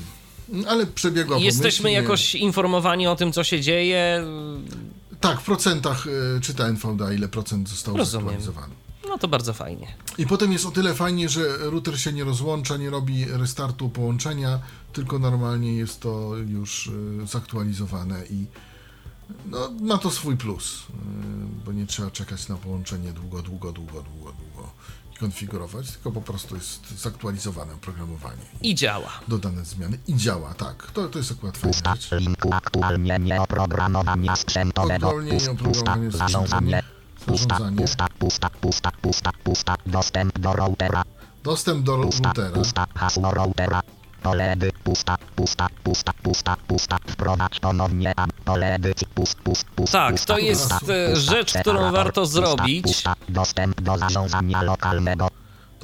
Ale 0.68 0.86
przebiegła 0.86 1.38
Jesteśmy 1.38 1.82
pomyślnie. 1.82 1.92
jakoś 2.02 2.34
informowani 2.34 3.06
o 3.06 3.16
tym, 3.16 3.32
co 3.32 3.44
się 3.44 3.60
dzieje. 3.60 4.24
Tak, 5.20 5.40
w 5.40 5.44
procentach 5.44 6.06
y, 6.06 6.40
czyta 6.40 6.66
NVDA, 6.68 7.12
ile 7.12 7.28
procent 7.28 7.68
zostało 7.68 7.96
Rozumiem. 7.98 8.26
zaktualizowany. 8.40 8.74
No 9.08 9.18
to 9.18 9.28
bardzo 9.28 9.54
fajnie. 9.54 9.94
I 10.18 10.26
potem 10.26 10.52
jest 10.52 10.66
o 10.66 10.70
tyle 10.70 10.94
fajnie, 10.94 11.28
że 11.28 11.56
router 11.58 12.00
się 12.00 12.12
nie 12.12 12.24
rozłącza, 12.24 12.76
nie 12.76 12.90
robi 12.90 13.24
restartu 13.24 13.88
połączenia, 13.88 14.58
tylko 14.92 15.18
normalnie 15.18 15.72
jest 15.74 16.00
to 16.00 16.36
już 16.36 16.86
y, 16.86 17.26
zaktualizowane 17.26 18.22
i 18.30 18.46
no, 19.46 19.70
ma 19.80 19.98
to 19.98 20.10
swój 20.10 20.36
plus, 20.36 20.80
y, 20.80 20.82
bo 21.66 21.72
nie 21.72 21.86
trzeba 21.86 22.10
czekać 22.10 22.48
na 22.48 22.56
połączenie 22.56 23.12
długo, 23.12 23.42
długo, 23.42 23.72
długo, 23.72 23.92
długo, 24.02 24.32
długo 24.32 24.70
i 25.14 25.18
konfigurować, 25.18 25.90
tylko 25.92 26.12
po 26.12 26.20
prostu 26.20 26.54
jest 26.54 27.00
zaktualizowane 27.00 27.74
oprogramowanie 27.74 28.42
i 28.62 28.74
działa. 28.74 29.10
dodane 29.28 29.64
zmiany 29.64 29.98
i 30.06 30.16
działa, 30.16 30.54
tak. 30.54 30.90
To, 30.90 31.08
to 31.08 31.18
jest 31.18 31.32
akurat 31.32 31.58
fajna 31.58 31.72
Pusta, 31.74 31.94
rzecz. 31.94 32.20
link 32.20 32.44
uaktualnienie 32.44 33.40
oprogramowania 33.42 34.36
sprzętowego, 34.36 35.06
Uaktualnienie 35.06 35.40
pust, 35.40 35.62
pusta, 35.62 35.92
oprogramowania 35.92 36.82
zarządzanie, 37.36 37.76
pusta, 37.76 38.06
pusta, 38.18 38.50
pusta, 38.50 38.50
pusta, 38.60 38.90
pusta, 39.02 39.30
pusta, 39.44 39.76
dostęp 39.86 40.38
do 40.38 40.52
routera, 40.52 41.02
Dostęp 41.44 41.84
do 41.84 41.98
pusta, 41.98 42.28
routera. 42.28 42.50
pusta, 42.50 42.86
hasło 42.94 43.30
routera, 43.30 43.80
pole 44.22 44.52
edy, 44.52 44.72
pusta, 44.84 45.18
pusta, 45.36 45.68
pusta, 45.84 46.12
pusta, 46.22 46.56
pusta, 46.66 46.98
wprowadź 47.08 47.60
ponownie 47.60 48.14
tam, 48.14 48.30
pole 48.44 48.78
pust, 49.14 49.38
pust, 49.38 49.64
pust, 49.76 49.92
Tak, 49.92 50.12
pusta, 50.12 50.34
to 50.34 50.38
jest, 50.38 50.68
pusta, 50.68 50.92
e, 50.94 51.10
pusta, 51.10 51.32
rzecz, 51.32 51.52
którą 51.60 51.92
warto 51.92 52.20
pusta, 52.20 52.40
zrobić. 52.40 52.82
Pusta, 52.82 53.14
dostęp 53.28 53.80
do 53.80 53.98
zarządzania 53.98 54.62
lokalnego, 54.62 55.28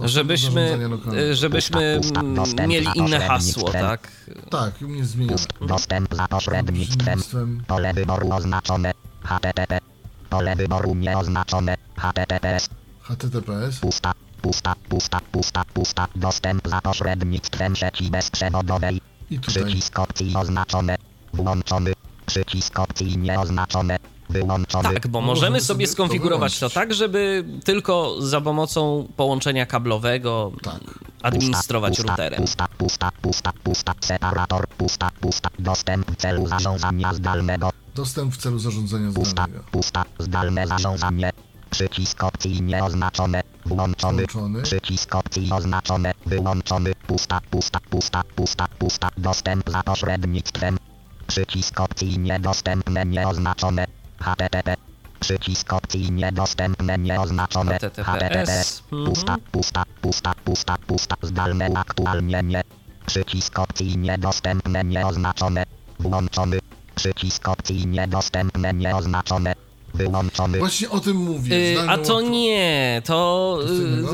Żebyśmy, 0.04 0.78
e, 1.16 1.34
żebyśmy 1.34 1.96
Pusta, 1.96 2.20
pusta, 2.20 2.34
dostęp 2.34 2.68
mieli 2.68 2.86
inne 2.94 3.20
hasło, 3.20 3.70
tak? 3.72 4.08
Tak, 4.50 4.74
u 4.82 4.88
mnie 4.88 5.02
pust, 5.28 5.48
dostęp 5.60 6.14
za 6.14 6.28
pośrednictwem, 6.28 6.98
Pośrednictwem. 6.98 7.64
Pole 7.66 7.94
wyboru 7.94 8.32
oznaczone. 8.32 8.92
HTTP. 9.24 9.93
Pole 10.35 10.56
wyboru 10.56 10.94
nieoznaczone. 10.94 11.77
HTTPS. 11.97 12.69
HTTPS. 13.02 13.81
Pusta. 13.81 14.12
Pusta. 14.43 14.74
Pusta. 14.89 15.20
Pusta. 15.32 15.65
Pusta. 15.74 16.09
Dostęp 16.16 16.69
za 16.69 16.81
pośrednictwem 16.81 17.77
sieci 17.77 18.11
bezprzewodowej. 18.11 19.01
I 19.31 19.39
tutaj. 19.39 19.65
Przycisk 19.65 19.98
opcji 19.98 20.36
oznaczone. 20.36 20.97
Włączony. 21.32 21.93
Przycisk 22.27 22.78
opcji 22.78 23.19
nieoznaczone. 23.19 23.98
Wyłączony. 24.31 24.94
Tak, 24.94 25.09
bo 25.09 25.20
Możemy 25.20 25.35
możemy 25.35 25.61
sobie 25.61 25.86
skonfigurować 25.86 26.59
to 26.59 26.70
tak, 26.70 26.94
żeby 26.94 27.44
tylko 27.65 28.16
za 28.23 28.40
pomocą 28.40 29.09
połączenia 29.16 29.66
kablowego 29.66 30.52
Tak. 30.62 30.81
administrować 31.23 31.97
pusta, 31.97 32.09
routerem. 32.09 32.40
Pusta, 32.40 32.69
pusta, 32.78 33.11
pusta, 33.23 33.52
pusta, 33.65 33.94
separator, 34.01 34.69
pusta, 34.69 35.11
pusta, 35.20 35.48
dostęp 35.59 36.11
w 36.11 36.16
celu 36.16 36.47
zarządzania 36.47 37.15
zdalnego, 37.15 37.70
Dostęp 37.94 38.34
w 38.34 38.36
celu 38.36 38.58
zarządzania 38.58 39.12
pusta, 39.12 39.30
zdalnego. 39.30 39.64
pusta, 39.70 40.04
zdalne 40.18 40.66
zarządzanie, 40.66 41.30
przycisk 41.70 42.24
opcji 42.24 42.62
nieoznaczone, 42.62 43.42
włączony, 43.66 44.22
Włączony. 44.22 44.62
przycisk 44.62 45.14
opcji 45.14 45.52
oznaczone, 45.52 46.14
wyłączony, 46.26 46.92
pusta, 47.06 47.40
pusta, 47.50 47.80
pusta, 47.90 48.22
pusta, 48.36 48.66
pusta, 48.78 49.08
dostęp 49.18 49.70
za 49.70 49.82
pośrednictwem, 49.82 50.78
przycisk 51.26 51.80
opcji 51.80 52.18
niedostępne, 52.18 53.04
nieoznaczone, 53.06 53.86
http, 54.18 54.76
przycisk 55.20 55.72
opcji 55.72 56.12
niedostępne, 56.12 56.98
nieoznaczone, 56.98 57.78
HTTPS, 57.78 58.82
mhm. 58.92 59.04
pusta, 59.04 59.36
pusta, 59.52 59.84
pusta, 60.02 60.34
pusta, 60.44 60.76
pusta, 60.86 61.16
zdalne 61.22 61.70
uaktualnienie, 61.70 62.62
przycisk 63.06 63.58
opcji 63.58 63.98
niedostępne, 63.98 64.84
nieoznaczone, 64.84 65.64
włączony, 65.98 66.58
przycisk 66.94 67.48
opcji 67.48 67.86
niedostępne, 67.86 68.74
nieoznaczone, 68.74 69.54
wyłączony, 69.94 70.58
Właśnie 70.58 70.90
o 70.90 71.00
tym 71.00 71.16
mówię. 71.16 71.56
Y, 71.56 71.72
zdalne 71.72 71.92
A 71.92 71.98
to 71.98 72.20
nie, 72.20 73.02
to, 73.04 73.58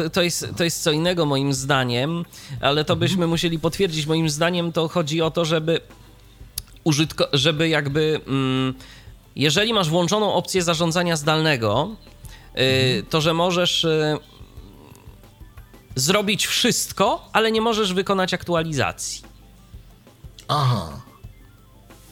y, 0.07 0.11
to, 0.11 0.23
jest, 0.23 0.47
to 0.57 0.65
jest 0.65 0.83
co 0.83 0.93
innego 0.93 1.27
moim 1.27 1.55
zdaniem, 1.55 2.25
ale 2.61 2.85
to 2.85 2.97
byśmy 2.97 3.27
musieli 3.27 3.59
potwierdzić. 3.59 4.07
Moim 4.07 4.31
zdaniem 4.31 4.73
to 4.73 4.89
chodzi 4.89 5.23
o 5.23 5.31
to, 5.31 5.45
żeby 5.45 5.81
użytko, 6.85 7.29
żeby 7.33 7.69
jakby, 7.69 8.21
mm, 8.27 8.75
jeżeli 9.37 9.73
masz 9.73 9.91
włączoną 9.91 10.35
opcję 10.35 10.63
zarządzania 10.63 11.17
zdalnego, 11.17 11.97
y, 12.59 13.05
to 13.11 13.21
że 13.21 13.35
możesz 13.35 13.85
y, 13.85 14.19
zrobić 15.95 16.47
wszystko, 16.47 17.29
ale 17.33 17.53
nie 17.53 17.61
możesz 17.61 17.93
wykonać 17.93 18.35
aktualizacji. 18.35 19.23
Aha. 20.49 21.01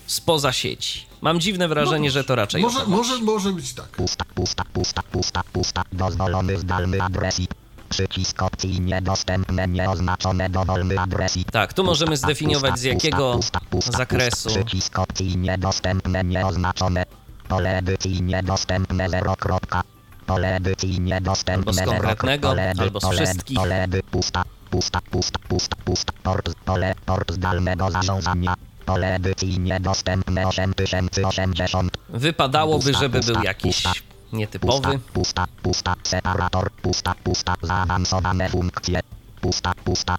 Spoza 0.08 0.52
sieci. 0.52 1.06
Mam 1.20 1.40
dziwne 1.40 1.68
wrażenie, 1.68 2.10
że 2.10 2.24
to 2.24 2.34
raczej 2.34 2.62
Może, 2.62 2.86
może, 2.86 3.18
może 3.18 3.52
być 3.52 3.72
tak. 3.74 3.88
pusta, 3.88 4.24
pusta, 4.34 4.64
pusta, 4.72 5.02
pusta, 5.02 5.42
pusta, 5.52 5.82
dozwolony 5.92 6.58
zdalny 6.58 7.02
adresik, 7.02 7.50
przycisk 7.88 8.42
opcji 8.42 8.80
niedostępne, 8.80 9.68
nieoznaczone, 9.68 10.50
dowolny 10.50 11.00
adresik, 11.00 11.50
Tak, 11.50 11.72
tu 11.72 11.84
możemy 11.84 12.16
zdefiniować 12.16 12.70
pusta, 12.70 12.82
z 12.82 12.84
jakiego 12.84 13.34
pusta, 13.34 13.60
pusta, 13.70 13.98
zakresu. 13.98 14.48
Pusta, 14.48 14.64
przycisk 14.64 14.98
opcji 14.98 15.36
niedostępne, 15.36 16.24
nieoznaczone. 16.24 17.04
Pole 17.48 17.78
edycji 17.78 18.22
niedostępne 18.22 19.08
0. 19.08 19.36
Kropka. 19.36 19.82
Pole 20.26 20.56
edycji 20.56 21.00
niedostępne 21.00 21.60
Albo 21.60 21.72
z 21.72 21.76
0. 21.76 21.90
konkretnego, 21.92 22.54
albo 22.78 23.00
z 23.00 23.08
wszystkich. 23.14 23.56
Pole 23.56 23.82
edy- 23.84 24.02
pusta, 24.10 24.44
pusta, 24.70 25.00
pusta, 25.10 25.38
pusta, 25.48 25.76
pusta. 25.84 26.12
Port, 26.22 26.54
pole, 26.64 26.94
port 27.06 27.32
zdalnego 27.32 27.90
zarządzania. 27.90 28.54
Pole 28.88 29.14
edycji 29.14 29.58
niedostępne 29.60 30.46
8080. 30.46 31.98
Wypadałoby, 32.08 32.84
Pusta, 32.84 32.98
żeby 32.98 33.18
pusta, 33.18 33.32
był 33.32 33.42
jakiś 33.42 33.82
pusta. 33.82 33.92
nietypowy. 34.32 34.98
Pusta, 35.12 35.12
pusta, 35.12 35.46
pusta, 35.62 35.94
separator, 36.04 36.70
pusta, 36.70 37.14
pusta, 37.24 37.54
zaawansowane 37.62 38.48
funkcje. 38.48 39.00
Pusta, 39.40 39.72
pusta. 39.84 40.18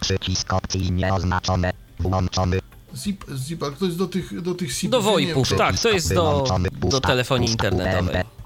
Przycisk 0.00 0.52
opcji 0.52 0.92
nieoznaczone, 0.92 1.72
włączony. 2.00 2.58
Zip, 2.94 3.24
zip, 3.36 3.62
ale 3.62 3.72
to 3.72 3.84
jest 3.84 3.98
do 3.98 4.06
tych, 4.06 4.42
do 4.42 4.54
tych 4.54 4.72
SIP. 4.72 4.90
Do 4.90 5.02
VoIPów, 5.02 5.48
tak, 5.58 5.78
to 5.78 5.88
jest 5.88 6.14
do, 6.14 6.44
do 6.78 7.00
telefonii 7.00 7.48
pusta, 7.48 7.68
internetowej. 7.68 8.37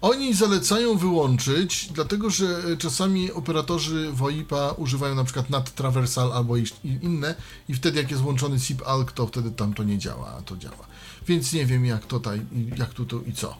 Oni 0.00 0.34
zalecają 0.34 0.96
wyłączyć, 0.96 1.88
dlatego 1.92 2.30
że 2.30 2.46
e, 2.72 2.76
czasami 2.76 3.32
operatorzy 3.32 4.12
VoIP-a 4.12 4.72
używają 4.72 5.14
na 5.14 5.24
przykład 5.24 5.50
NAT 5.50 5.74
Traversal 5.74 6.32
albo 6.32 6.54
inne 6.84 7.34
i 7.68 7.74
wtedy 7.74 7.98
jak 8.00 8.10
jest 8.10 8.22
włączony 8.22 8.56
SIP-ALK, 8.60 9.12
to 9.12 9.26
wtedy 9.26 9.50
tam 9.50 9.74
to 9.74 9.84
nie 9.84 9.98
działa, 9.98 10.34
a 10.38 10.42
to 10.42 10.56
działa. 10.56 10.86
Więc 11.26 11.52
nie 11.52 11.66
wiem 11.66 11.86
jak 11.86 12.06
tutaj, 12.06 12.40
i- 12.52 12.78
jak 12.78 12.94
tu 12.94 13.04
to 13.06 13.20
i 13.26 13.32
co. 13.32 13.56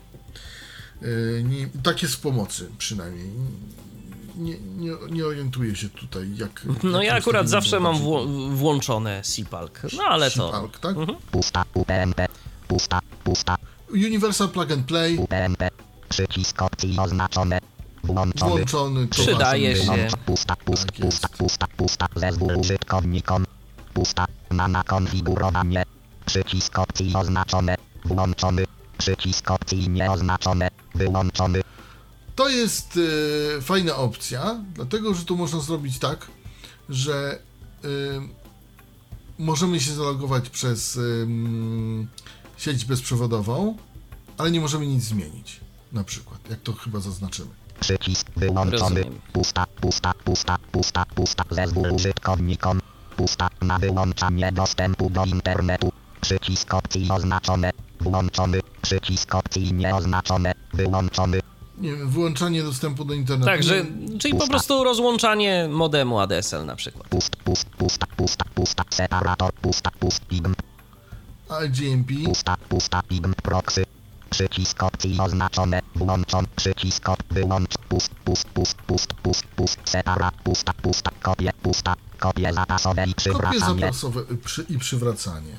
E, 1.02 1.43
Nie, 1.43 1.69
tak 1.82 2.02
jest 2.02 2.15
w 2.15 2.20
pomocy 2.20 2.70
przynajmniej. 2.78 3.31
Nie, 4.36 4.56
nie, 4.78 4.93
nie 5.10 5.27
orientuję 5.27 5.77
się 5.77 5.89
tutaj 5.89 6.31
jak... 6.36 6.62
No 6.82 7.02
jak 7.02 7.12
ja 7.12 7.19
akurat 7.19 7.48
zawsze 7.48 7.81
mam 7.81 7.97
wło- 7.97 8.51
włączone 8.55 9.20
SIPALK. 9.24 9.82
No 9.97 10.02
ale 10.05 10.31
to. 10.31 10.48
SIP-ALK, 10.52 10.78
tak? 10.78 10.97
Pusta, 11.31 11.65
UPnP. 11.74 12.27
Pusta, 12.69 13.01
pusta, 13.24 13.56
Universal 13.93 14.48
Plug 14.48 14.73
and 14.73 14.86
Play, 14.86 15.16
UPnP. 15.19 15.70
Przycisk 16.09 16.62
opcji 16.62 16.98
oznaczone. 16.98 17.59
Włączony. 18.05 18.51
włączony. 18.51 19.09
Przydaje 19.09 19.76
się. 19.76 20.09
Pusta, 20.26 20.56
pusta, 20.56 20.86
Tak 20.93 21.01
pusta, 21.01 21.28
pusta, 21.28 21.66
pusta, 21.76 22.09
zezwól 22.16 22.56
użytkownikom. 22.56 23.44
Pusta, 23.94 24.26
na 24.51 24.68
na 24.68 24.85
konfigurowanie. 24.85 25.85
Przycisk 26.26 26.78
opcji 26.78 27.14
oznaczone. 27.14 27.74
Włączony. 28.05 28.64
Przycisk 28.98 29.51
opcji 29.51 29.89
nieoznaczone. 29.89 30.68
Wyłączony. 30.94 31.62
To 32.36 32.48
jest 32.48 32.98
e, 33.59 33.62
fajna 33.62 33.97
opcja, 33.97 34.60
dlatego 34.74 35.14
że 35.14 35.24
tu 35.24 35.36
można 35.36 35.60
zrobić 35.60 35.98
tak, 35.98 36.26
że 36.89 37.39
e, 37.85 37.89
możemy 39.39 39.80
się 39.80 39.94
zalogować 39.94 40.51
przez 40.51 40.97
ym, 40.97 42.09
sieć 42.56 42.85
bezprzewodową, 42.85 43.76
ale 44.39 44.51
nie 44.51 44.60
możemy 44.60 44.86
nic 44.86 45.05
zmienić. 45.05 45.60
Na 45.93 46.05
przykład, 46.05 46.51
jak 46.51 46.60
to 46.60 46.73
chyba 46.73 47.01
zaznaczymy. 47.01 47.48
Przycisk 47.81 48.27
wyłączony. 48.36 49.01
Rozumiem. 49.02 49.20
Pusta, 49.32 49.66
pusta, 49.81 50.12
pusta, 50.24 50.56
pusta, 50.73 51.05
pusta. 51.15 51.44
Zezwól 51.51 51.93
użytkownikom. 51.93 52.81
Pusta 53.16 53.48
na 53.60 53.78
wyłączanie 53.78 54.52
dostępu 54.52 55.10
do 55.10 55.24
internetu. 55.24 55.93
Przycisk 56.20 56.74
opcji 56.74 57.10
oznaczone. 57.10 57.70
Włączony. 58.01 58.60
Przycisk 58.82 59.35
opcji 59.35 59.73
nieoznaczone. 59.73 60.55
Wyłączony. 60.74 61.40
Nie 61.78 61.97
wiem, 61.97 62.10
wyłączanie 62.10 62.62
dostępu 62.62 63.05
do 63.05 63.15
internetu. 63.15 63.47
Także, 63.47 63.85
czyli 64.19 64.35
po 64.39 64.48
prostu 64.48 64.85
rozłączanie 64.85 65.69
modemu 65.70 66.20
ADSL 66.20 66.66
na 66.66 66.77
przykład. 66.77 67.09
Pust, 67.09 67.36
pust, 67.36 67.69
pusta, 67.69 68.06
pusta, 68.16 68.44
pusta. 68.55 68.85
Separator. 68.90 69.52
Pusta, 69.52 69.90
pust, 70.01 70.27
pigm. 70.27 70.55
A 71.48 71.66
GMP, 71.66 72.12
Pusta, 72.24 72.56
pusta, 72.69 73.02
pigm 73.02 73.35
proxy. 73.43 73.85
Przycisk 74.30 74.82
opcji 74.82 75.18
oznaczone. 75.20 75.80
Włączon. 75.94 76.46
Przycisk 76.56 77.09
op. 77.09 77.22
Wyłącz. 77.30 77.78
Pust, 77.88 78.10
pust, 78.24 78.44
pust, 78.48 78.74
pust, 78.86 79.12
pust, 79.14 79.42
pust. 79.56 79.78
Separa. 79.84 80.30
Pusta, 80.44 80.72
pusta. 80.72 81.10
Kopie, 81.22 81.52
pusta. 81.62 81.94
Kopie 82.18 82.52
zapasowe 82.52 83.02
i 83.05 83.14
kopie 83.14 83.14
przywracanie. 83.16 83.80
zapasowe 83.80 84.20
y, 84.20 84.36
przy, 84.36 84.62
i 84.68 84.78
przywracanie. 84.78 85.56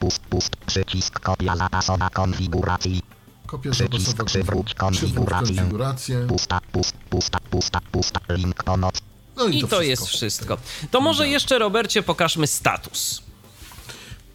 Pust, 0.00 0.18
pust. 0.22 0.56
Przycisk 0.56 1.20
kopia 1.20 1.56
zapasowa 1.56 2.10
konfiguracji. 2.10 3.02
Kopia 3.46 3.70
Przycisk 3.70 4.00
zapasowa 4.06 4.24
przywróć 4.24 4.74
konfig- 4.74 4.96
przywróć 4.96 5.28
konfigurację. 5.28 5.56
konfigurację. 5.56 6.26
Pusta, 6.28 6.60
pust, 6.72 6.94
pusta, 7.10 7.38
pusta, 7.50 7.80
pusta. 7.92 8.20
Link 8.28 8.64
pomoc. 8.64 8.94
No 9.36 9.44
i, 9.46 9.58
I 9.58 9.68
to 9.68 9.82
jest 9.82 10.06
wszystko. 10.06 10.58
To 10.90 11.00
może 11.00 11.28
jeszcze, 11.28 11.58
Robercie, 11.58 12.02
pokażmy 12.02 12.46
status. 12.46 13.22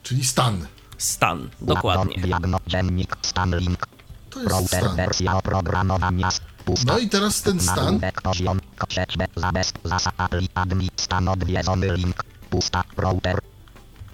Czyli 0.03 0.26
stan. 0.26 0.68
Stan, 0.99 1.49
dokładnie. 1.61 2.15
Diagno, 2.21 2.57
dziennik, 2.67 3.17
stan 3.21 3.55
link. 3.55 3.88
To 4.30 4.39
jest 4.39 4.51
Router 4.51 4.84
stan. 4.84 4.95
wersja 4.95 5.38
oprogramowania. 5.38 6.30
Pusta. 6.65 6.93
No 6.93 6.99
i 6.99 7.09
teraz 7.09 7.41
ten 7.41 7.59
stan. 7.59 7.76
Nagłówek 7.76 8.21
poziom, 8.21 8.59
sieć 8.89 9.17
bez 9.17 9.27
zabez, 9.35 9.73
zasad 9.84 10.13
apli, 10.17 10.49
admin, 10.55 10.89
stan 10.95 11.27
odwiedzony 11.27 11.93
link, 11.97 12.23
pusta, 12.49 12.84
router, 12.97 13.39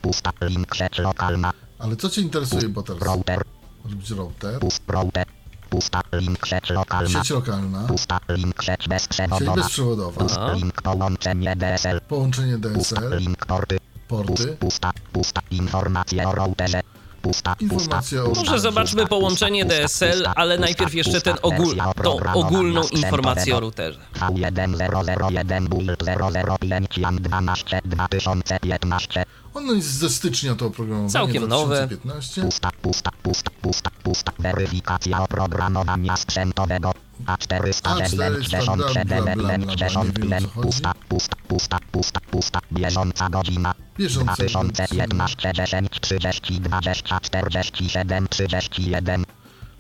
pusta, 0.01 0.31
link, 0.41 0.75
sieć 0.75 0.99
lokalna, 0.99 1.51
Ale 1.79 1.95
co 1.95 2.09
Cię 2.09 2.21
interesuje, 2.21 2.69
bo 2.69 2.83
teraz? 2.83 3.01
router, 3.03 3.41
może 3.83 3.95
być 3.95 4.09
router, 4.11 4.59
pust, 4.59 4.83
router, 4.87 5.25
pusta, 5.69 6.01
link, 6.13 6.45
sieć 6.47 6.69
lokalna, 6.69 7.09
sieć 7.23 7.29
lokalna, 7.29 7.87
pusta, 7.87 8.19
link, 8.29 8.63
sieć 8.63 8.67
sieć 8.81 8.87
bezprzewodowa, 8.89 9.55
bezprzewodowa, 9.55 10.19
pust, 10.19 10.39
link, 10.55 10.81
połączenie 10.81 11.55
DSL, 11.55 12.01
połączenie 12.07 12.57
pusta, 12.57 12.95
DSL, 13.01 13.17
link, 13.17 13.45
porty, 13.45 13.77
porty, 14.07 14.57
pusta, 14.59 14.91
pusta, 15.13 15.41
informacje 15.51 16.27
o 16.27 16.31
routerze, 16.35 16.81
pusta, 17.21 17.55
pusta, 17.55 17.75
Informacje 17.75 18.23
o- 18.23 18.27
pusta, 18.27 18.43
Może 18.43 18.59
zobaczmy 18.59 19.01
pusta, 19.01 19.09
połączenie 19.15 19.65
pusta, 19.65 19.83
DSL, 19.83 20.11
pusta, 20.13 20.33
ale 20.35 20.55
pusta, 20.55 20.65
najpierw 20.65 20.93
jeszcze 20.93 21.21
ten 21.21 21.35
ogól, 21.41 21.75
tą 22.03 22.19
ogólną 22.33 22.81
informację 22.83 23.55
o 23.55 23.59
routerze. 23.59 23.99
V1001 24.19 25.67
build 25.69 26.03
005 26.59 26.97
Jan 26.97 27.15
12 27.15 27.81
2015 27.85 29.25
Ono 29.55 29.73
jest 29.73 29.93
ze 29.93 30.09
stycznia 30.09 30.55
to 30.55 30.65
oprogramowanie. 30.65 31.11
Całkiem 31.11 31.47
nowe. 31.47 31.75
2015. 31.75 32.41
Pusta, 32.41 32.69
pusta, 32.81 33.11
pusta, 33.23 33.51
pusta, 33.61 33.89
pusta. 34.03 34.31
Weryfikacja 34.39 35.23
oprogramowania 35.23 36.17
sprzętowego. 36.17 36.91
A497 37.25 38.75
bla, 38.75 39.05
bla, 39.05 39.05
bla, 39.05 39.35
bla, 39.35 39.35
bla, 39.35 39.57
nie 39.57 39.77
wiem, 39.77 40.29
o 40.29 40.41
co 40.41 40.47
chodzi. 40.47 40.67
Pusta, 40.67 40.93
pusta, 41.09 41.35
pusta, 41.47 41.77
pusta, 41.91 42.19
pusta. 42.31 42.59
Bieżąca 42.71 43.29
godzina. 43.29 43.73
Bieżąca 43.97 44.35
2015 44.35 45.53
10 45.53 45.89
30 46.01 46.61
20 46.61 47.19
47 47.19 48.27
31 48.27 49.25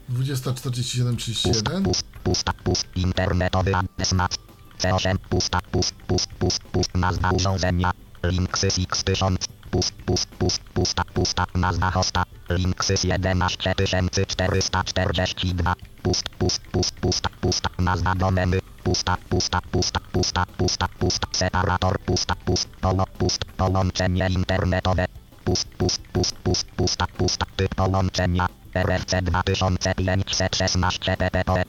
2047 0.09 1.17
31. 1.17 1.83
Pust, 1.83 2.05
pusta, 2.23 2.53
pust, 2.53 2.87
internetowy 2.95 3.75
adres 3.75 4.13
mac. 4.13 4.37
C8, 4.79 5.17
pusta, 5.29 5.59
pust, 5.71 5.95
pust, 6.07 6.27
pust, 6.39 6.63
pust, 6.63 6.95
nazwa 6.95 7.31
urządzenia. 7.31 7.91
Linksys 8.23 8.79
X1000, 8.79 9.37
pust, 9.75 9.93
pust, 10.05 10.29
pust, 10.39 10.61
pusta, 10.73 11.03
pusta, 11.13 11.45
nazwa 11.53 11.91
hosta. 11.91 12.23
Linksys 12.49 13.03
11442. 13.03 15.75
Pust, 16.03 16.23
pust, 16.39 16.61
pust, 16.71 16.95
pusta, 17.01 17.29
pusta, 17.41 17.69
nazwa 17.77 18.15
domeny. 18.19 18.59
Pusta, 18.83 19.17
pusta, 19.29 19.61
pusta, 19.71 19.99
pusta, 20.11 20.45
pusta, 20.57 20.89
pusta, 20.99 21.27
separator, 21.31 21.99
pusta, 22.05 22.35
pust, 22.45 22.69
polo, 22.81 23.05
pust, 23.17 23.45
połączenie 23.57 24.27
internetowe. 24.29 25.05
Pust, 25.45 25.67
pust, 25.77 26.01
pust, 26.13 26.35
pust, 26.43 26.67
pusta, 26.77 27.07
pusta, 27.17 27.45
typ 27.57 27.75
połączenia. 27.75 28.47
RFC 28.73 29.21
2516 29.21 31.17
ppp. 31.17 31.63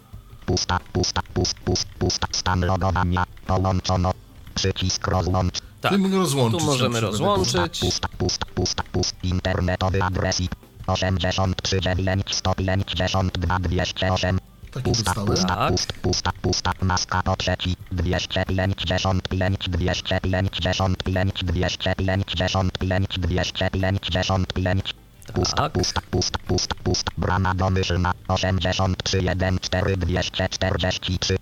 Pusta, 0.47 0.81
pusta, 0.93 1.21
pust, 1.35 1.57
pust, 1.65 1.89
pusta, 1.99 2.27
stan 2.33 2.61
logowania. 2.61 3.25
Połączono. 3.47 4.13
Przycisk 4.55 5.09
rozłącz. 5.09 5.66
Tak, 5.91 6.03
Tym 6.03 6.15
rozłączyć 6.15 6.61
tu 6.61 6.67
możemy 6.67 7.01
rozłączyć. 7.01 7.81
Pusta, 7.81 8.09
pusta, 8.19 8.47
pusta, 8.55 8.83
pust, 8.93 9.15
internetowy 9.23 10.03
adres 10.03 10.41
IP. 10.41 10.55
83 10.87 11.81
9 11.81 12.35
152 12.35 13.59
208. 13.59 14.39
Taki 14.71 14.91
Pusta, 14.91 15.15
pusta, 15.15 15.57
Tak. 15.57 15.69
pust, 15.71 15.93
pusta, 16.03 16.33
pusta, 16.43 16.73
maska 16.83 17.23
po 17.23 17.37
trzeci. 17.37 17.77
255, 17.93 18.87
255, 18.87 21.43
255, 21.43 23.19
255. 23.19 24.95
Pusta, 25.35 25.57
Tak. 25.57 25.73
pusta, 25.73 26.01
pusta, 26.11 26.39
pusta, 26.47 26.75
pusta, 26.85 27.11
brama 27.19 27.55
domyślna. 27.55 28.13
83, 28.29 29.23
1, 29.23 29.59
4, 29.59 29.97
243. 29.97 31.37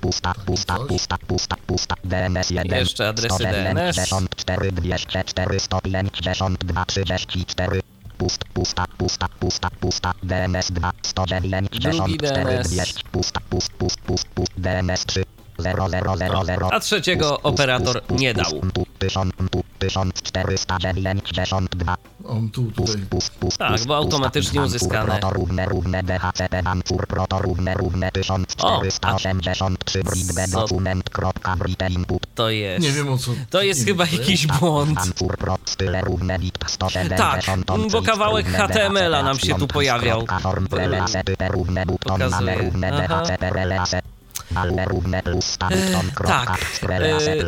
Pusta, 0.00 0.34
pusta, 0.46 0.78
pusta, 0.88 1.18
pusta, 1.26 1.56
pusta, 1.66 1.94
DNS 2.04 2.50
1. 2.50 2.76
Jeszcze 2.76 3.08
adresy 3.08 3.44
DNS. 3.44 3.96
194, 3.96 4.70
204, 4.72 5.60
152, 5.60 6.84
34. 6.84 7.80
Pust, 8.18 8.44
pusta, 8.54 8.84
pusta, 8.98 9.28
pusta, 9.40 9.70
pusta, 9.80 10.14
DNS 10.22 10.70
2, 10.70 10.92
194, 11.02 11.92
Drugi 11.92 12.16
DNS. 12.16 12.68
200, 12.70 13.02
pusta, 13.12 13.40
pust, 13.50 13.72
pust, 13.78 14.00
pust, 14.06 14.28
pust, 14.34 14.52
DNS 14.56 15.04
3, 15.06 15.24
0, 15.24 15.24
0, 15.24 15.24
0, 15.24 15.24
0. 15.24 15.37
A 16.72 16.80
trzeciego 16.80 17.40
operator 17.40 18.02
nie 18.10 18.34
dał. 18.34 18.60
1492. 18.98 21.96
On 22.24 22.50
tu, 22.50 22.70
tutaj. 22.70 22.96
Pust, 23.10 23.30
pust, 23.30 23.58
Tak, 23.58 23.84
bo 23.86 23.96
automatycznie 23.96 24.62
uzyskane. 24.62 25.06
Proto 25.06 25.30
równe, 25.30 25.66
równe 25.66 26.02
DHCP 26.02 26.62
Vancouver 26.62 27.06
Proto 27.06 27.38
równe, 27.38 27.74
równe 27.74 28.12
1483 28.12 30.04
Britbe 30.04 30.48
co- 30.48 30.60
dokument 30.60 31.10
kropka 31.10 31.56
Brite 31.56 31.88
input 31.88 32.22
To 32.34 32.50
jest. 32.50 32.86
Nie 32.86 32.92
wiem 32.92 33.12
o 33.12 33.18
co. 33.18 33.30
To 33.50 33.62
jest 33.62 33.84
chyba 33.84 34.06
jakiś 34.06 34.46
błąd. 34.46 34.98
170 36.66 37.18
Tak, 37.18 37.44
bo 37.92 38.02
kawałek 38.02 38.46
HTML-a 38.46 39.22
nam 39.22 39.38
się 39.38 39.54
tu 39.54 39.68
pojawiał. 39.68 40.24
równe 42.60 42.92
Aha. 42.92 43.22
Tak, 46.28 46.60
e, 46.92 47.44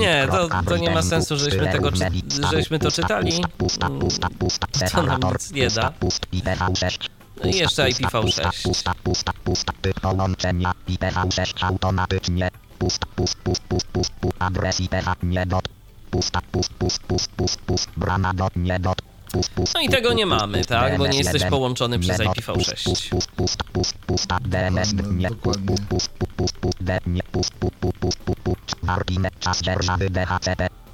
Nie, 0.00 0.26
to- 0.26 0.48
to 0.66 0.76
nie 0.76 0.90
ma 0.90 1.02
sensu, 1.02 1.36
żeśmy 1.36 1.58
tego 1.72 1.92
czy- 1.92 1.98
żeśmy 2.50 2.78
to 2.78 2.90
czytali. 2.90 3.32
To 4.90 5.02
nam 5.02 5.20
nic 5.32 5.50
nie 5.50 5.62
da. 5.82 5.90
pust, 5.90 6.26
IPv6 6.32 7.08
No 7.44 7.50
i 7.50 7.54
jeszcze 7.60 7.82
IPv6. 8.06 8.62
Pusta, 8.62 8.92
pusta, 9.02 9.32
pusta, 9.44 9.72
typ 9.82 10.00
połączenia 10.00 10.72
IPv6 10.88 11.64
automatycznie. 11.64 12.48
Pust, 12.78 13.06
pust, 13.06 13.34
pust, 13.38 13.62
pust, 13.68 13.86
pust, 13.86 14.12
adres 14.38 14.80
IPv 14.80 15.12
nie 15.22 15.46
dot. 15.46 15.68
Pusta, 16.10 16.40
pust, 16.52 16.72
pust, 16.74 17.02
pust, 17.02 17.30
pust, 17.30 17.60
pust, 17.60 17.90
brama 17.96 18.34
dot 18.34 18.56
nie 18.56 18.80
dot. 18.80 19.02
No 19.74 19.80
i 19.80 19.88
tego 19.88 20.12
nie 20.12 20.26
mamy, 20.26 20.64
tak? 20.64 20.98
Bo 20.98 21.06
nie 21.06 21.18
jesteś 21.18 21.44
połączony 21.44 21.98
przez 21.98 22.18
dot, 22.18 22.36
IPv6. 22.36 22.84
Pust, 22.84 23.08
pust, 23.10 23.32
pust, 23.32 23.62
pust, 23.62 23.62
pust, 23.72 23.94
pusta, 24.06 24.38
DNS 24.40 24.94
Dokładnie, 24.94 25.80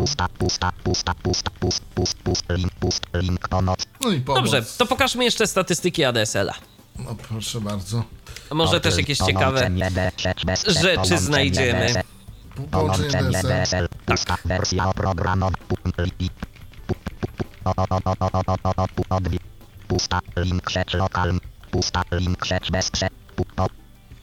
No. 4.26 4.34
Dobrze, 4.34 4.62
to 4.78 4.86
pokażmy 4.86 5.24
jeszcze 5.24 5.46
statystyki 5.46 6.04
ADSL-a. 6.04 6.73
No 6.98 7.14
proszę 7.14 7.60
bardzo. 7.60 8.04
A 8.50 8.54
Może 8.54 8.80
też 8.80 8.98
jakieś 8.98 9.18
ciekawe 9.18 9.60
Połączenie 9.60 9.90
D6 9.90 10.46
bez- 10.46 10.66
rzeczy 10.66 11.18
znajdziemy. 11.18 12.02
Połączenie 12.70 13.42
DSL. 13.42 13.88
Pusta 14.06 14.36
wersja. 14.44 14.92
Pusta 19.88 20.20
link 20.36 20.70
sieć 20.70 20.94
lokalny. 20.94 21.40
Pusta 21.70 22.02
link 22.12 22.46
sieć 22.46 22.70
bez 22.70 22.90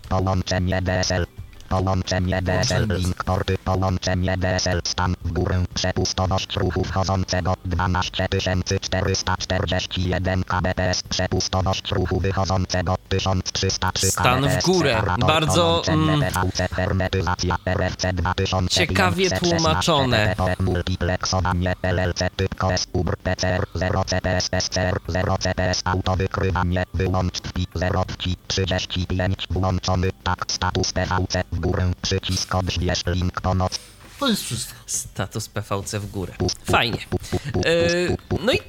Połączenie 0.09 0.81
DSL. 0.81 1.27
Połączenie 1.69 2.41
DSL 2.41 2.87
link 2.97 3.23
porty. 3.23 3.57
Połączenie 3.65 4.37
DSL 4.37 4.81
stan 4.87 5.15
w 5.31 5.33
górę. 5.33 5.63
Przepustowość 5.73 6.55
ruchu 6.55 6.83
wchodzącego 6.83 7.53
12441 7.65 10.43
kbps. 10.43 11.03
Przepustowość 11.03 11.91
ruchu 11.91 12.19
wychodzącego 12.19 12.95
1303 13.09 14.11
Stan 14.11 14.49
w 14.49 14.63
górę. 14.63 15.01
Bardzo, 15.27 15.81
mm, 15.87 16.19
PVC, 16.19 16.67
hermetyzacja, 16.67 17.57
RFC 17.65 18.13
2000, 18.13 18.75
Ciekawie 18.75 19.29
516, 19.29 19.57
tłumaczone. 19.57 20.35
Multiplexowanie 20.59 21.75
LLC 21.81 22.29
typ 22.35 22.55
KS 22.55 22.87
UBR 22.93 23.17
PCR 23.17 23.65
0 23.75 24.03
CPS 24.05 24.49
SCR 24.59 24.99
0 25.07 25.37
CPS 25.37 25.81
autowykrywanie 25.85 26.83
wyłącz 26.93 27.39
TPI 27.39 27.67
0 27.75 28.05
TPI 28.05 28.37
35 28.47 29.47
włączony 29.49 30.09
tak 30.23 30.45
status 30.47 30.93
PVC 30.93 31.43
w 31.51 31.59
górę 31.59 31.91
przycisk 32.01 32.55
odśwież 32.55 33.03
link 33.05 33.41
pomoc 33.41 33.79
To 34.21 34.27
jest 34.27 34.43
wszystko. 34.43 34.73
Status 34.85 35.49
PVC 35.49 35.99
w 35.99 36.11
górę. 36.11 36.33
Fajnie. 36.63 36.97
E, 37.65 38.17
no 38.45 38.51
i 38.51 38.59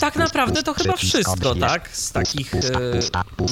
tak 0.00 0.16
naprawdę 0.16 0.62
to 0.62 0.74
chyba 0.74 0.96
wszystko, 0.96 1.54
tak? 1.54 1.96
Z 1.96 2.12
takich 2.12 2.54
e, 2.54 2.60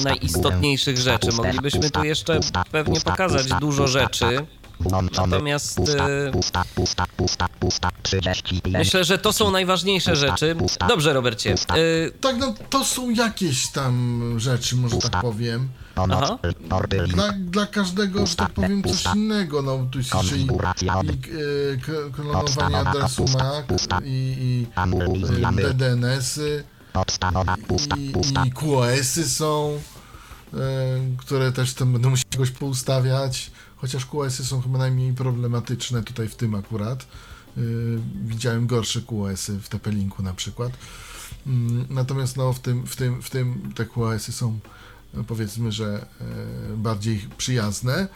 najistotniejszych 0.03 0.97
rzeczy. 0.97 1.31
Moglibyśmy 1.31 1.89
tu 1.89 2.03
jeszcze 2.03 2.39
pewnie 2.71 3.01
pokazać 3.01 3.47
dużo 3.59 3.87
rzeczy. 3.87 4.45
Natomiast, 5.15 5.79
e, 5.79 6.31
pusta, 6.31 6.63
pusta, 6.75 7.05
pusta, 7.17 7.47
pusta 7.59 7.89
35 8.03 8.75
Myślę, 8.77 9.03
że 9.03 9.17
to 9.17 9.33
są 9.33 9.51
najważniejsze 9.51 10.15
rzeczy. 10.15 10.55
Dobrze, 10.87 11.13
Robercie. 11.13 11.55
Tak, 12.21 12.37
no 12.37 12.53
to 12.69 12.85
są 12.85 13.09
jakieś 13.09 13.67
tam 13.67 14.21
rzeczy, 14.39 14.75
może 14.75 14.97
tak 14.97 15.21
powiem. 15.21 15.69
Aha. 15.97 16.37
Dla, 17.07 17.33
dla 17.33 17.65
każdego, 17.65 18.25
że 18.25 18.35
tak 18.35 18.49
powiem, 18.49 18.83
coś 18.83 19.15
innego. 19.15 19.61
No 19.61 19.87
tu 19.91 19.97
jest 19.97 20.13
jeszcze 20.13 20.37
i, 20.37 20.45
i 20.45 20.49
e, 20.49 22.11
klonowanie 22.11 22.77
adresu 22.77 23.25
MAC 23.33 23.65
i, 24.05 24.35
i 24.39 24.67
e, 24.75 25.73
DDNS-y 25.73 26.63
i, 27.97 28.11
i 28.47 28.51
QoS-y 28.51 29.29
są, 29.29 29.79
e, 30.53 30.57
które 31.17 31.51
też 31.51 31.73
tam 31.73 31.93
będą 31.93 32.09
musieli 32.09 32.27
jakoś 32.31 32.51
poustawiać. 32.51 33.51
Chociaż 33.75 34.05
QoS-y 34.05 34.45
są 34.45 34.61
chyba 34.61 34.77
najmniej 34.77 35.13
problematyczne 35.13 36.03
tutaj 36.03 36.29
w 36.29 36.35
tym 36.35 36.55
akurat. 36.55 37.03
E, 37.03 37.61
widziałem 38.25 38.67
gorsze 38.67 39.01
QoS-y 39.01 39.59
w 39.59 39.69
TP-Linku 39.69 40.23
na 40.23 40.33
przykład. 40.33 40.71
Mm, 41.47 41.85
Natomiast 41.89 42.37
no, 42.37 42.53
w, 42.53 42.59
tym, 42.59 42.87
w, 42.87 42.95
tym, 42.95 43.21
w 43.21 43.29
tym 43.29 43.73
te 43.75 43.85
QoS-y 43.85 44.31
są 44.31 44.49
e, 44.49 44.76
powiedzmy, 45.27 45.71
że 45.71 45.85
e, 46.21 46.25
bardziej 46.77 47.21
przyjazne. 47.37 48.07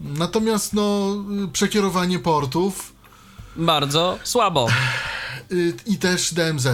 Natomiast 0.00 0.72
no, 0.74 1.16
przekierowanie 1.52 2.18
portów 2.18 2.92
Bardzo 3.56 4.18
słabo. 4.24 4.68
y, 5.52 5.72
i 5.86 5.96
też 5.96 6.34
DMZ. 6.34 6.66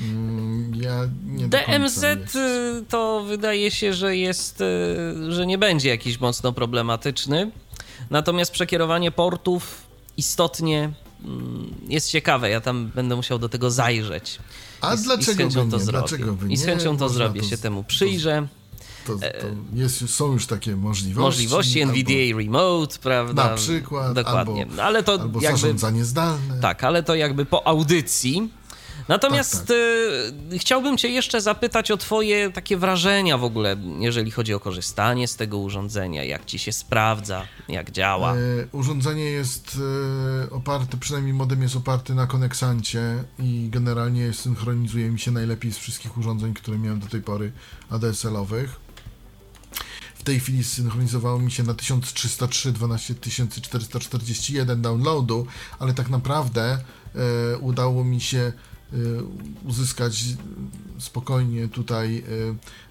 Mm, 0.00 0.74
Ja 0.74 1.06
DMZ 1.48 2.04
y, 2.04 2.84
to 2.88 3.24
wydaje 3.28 3.70
się, 3.70 3.94
że 3.94 4.16
jest, 4.16 4.60
y, 4.60 5.32
że 5.32 5.46
nie 5.46 5.58
będzie 5.58 5.88
jakiś 5.88 6.20
mocno 6.20 6.52
problematyczny. 6.52 7.50
Natomiast 8.10 8.52
przekierowanie 8.52 9.10
portów 9.10 9.82
istotnie 10.16 10.92
mm, 11.24 11.74
jest 11.88 12.10
ciekawe. 12.10 12.50
Ja 12.50 12.60
tam 12.60 12.86
będę 12.94 13.16
musiał 13.16 13.38
do 13.38 13.48
tego 13.48 13.70
zajrzeć. 13.70 14.38
A 14.80 14.90
I 14.92 14.94
i 14.94 14.98
z 14.98 15.02
dlaczego 15.02 15.38
chęcią 15.38 15.64
by 15.64 15.70
to 15.70 15.76
nie? 15.78 15.84
zrobię. 15.84 16.16
I 16.48 16.56
z 16.56 16.64
chęcią 16.64 16.96
to 16.96 17.08
zrobię, 17.08 17.40
to 17.40 17.46
się 17.48 17.58
temu 17.58 17.84
przyjrzę. 17.84 18.46
To, 19.06 19.16
to 19.18 19.26
jest, 19.74 20.10
są 20.10 20.32
już 20.32 20.46
takie 20.46 20.76
możliwości. 20.76 21.20
Możliwości 21.20 21.82
albo- 21.82 21.92
NVDA 21.94 22.38
Remote, 22.38 22.98
prawda? 22.98 23.48
Na 23.48 23.54
przykład, 23.56 24.12
Dokładnie. 24.12 24.62
albo- 24.62 24.74
No, 24.76 24.82
ale 24.82 25.02
to 25.02 25.12
Albo 25.12 25.40
jakby 25.40 25.58
zarządzanie 25.60 26.04
zdalne. 26.04 26.60
Tak, 26.60 26.84
ale 26.84 27.02
to 27.02 27.14
jakby 27.14 27.44
po 27.44 27.66
audycji. 27.66 28.48
Natomiast 29.08 29.52
Tak, 29.52 29.60
tak. 29.66 30.52
y, 30.52 30.58
chciałbym 30.58 30.96
Cię 30.98 31.08
jeszcze 31.08 31.40
zapytać 31.40 31.90
o 31.90 31.96
Twoje 31.96 32.50
takie 32.50 32.76
wrażenia 32.76 33.38
w 33.38 33.44
ogóle, 33.44 33.76
jeżeli 33.98 34.30
chodzi 34.30 34.54
o 34.54 34.60
korzystanie 34.60 35.28
z 35.28 35.36
tego 35.36 35.58
urządzenia, 35.58 36.24
jak 36.24 36.44
Ci 36.44 36.58
się 36.58 36.72
sprawdza, 36.72 37.42
jak 37.68 37.90
działa. 37.90 38.34
E, 38.34 38.38
urządzenie 38.72 39.24
jest 39.24 39.78
e, 40.46 40.50
oparte, 40.50 40.96
przynajmniej 40.96 41.34
modem 41.34 41.62
jest 41.62 41.76
oparty 41.76 42.14
na 42.14 42.26
koneksancie 42.26 43.24
i 43.38 43.68
generalnie 43.70 44.32
synchronizuje 44.32 45.10
mi 45.10 45.18
się 45.20 45.30
najlepiej 45.30 45.72
z 45.72 45.78
wszystkich 45.78 46.18
urządzeń, 46.18 46.54
które 46.54 46.78
miałem 46.78 47.00
do 47.00 47.06
tej 47.06 47.20
pory 47.22 47.52
ADSL-owych. 47.90 48.80
W 50.22 50.24
tej 50.24 50.40
chwili 50.40 50.64
synchronizowało 50.64 51.38
mi 51.38 51.50
się 51.50 51.62
na 51.62 51.74
1303 51.74 52.72
12441 52.72 54.82
downloadu, 54.82 55.46
ale 55.78 55.94
tak 55.94 56.10
naprawdę 56.10 56.62
e, 56.72 56.78
udało 57.58 58.04
mi 58.04 58.20
się 58.20 58.38
e, 58.38 58.52
uzyskać 59.64 60.24
spokojnie 60.98 61.68
tutaj 61.68 62.18
e, 62.18 62.22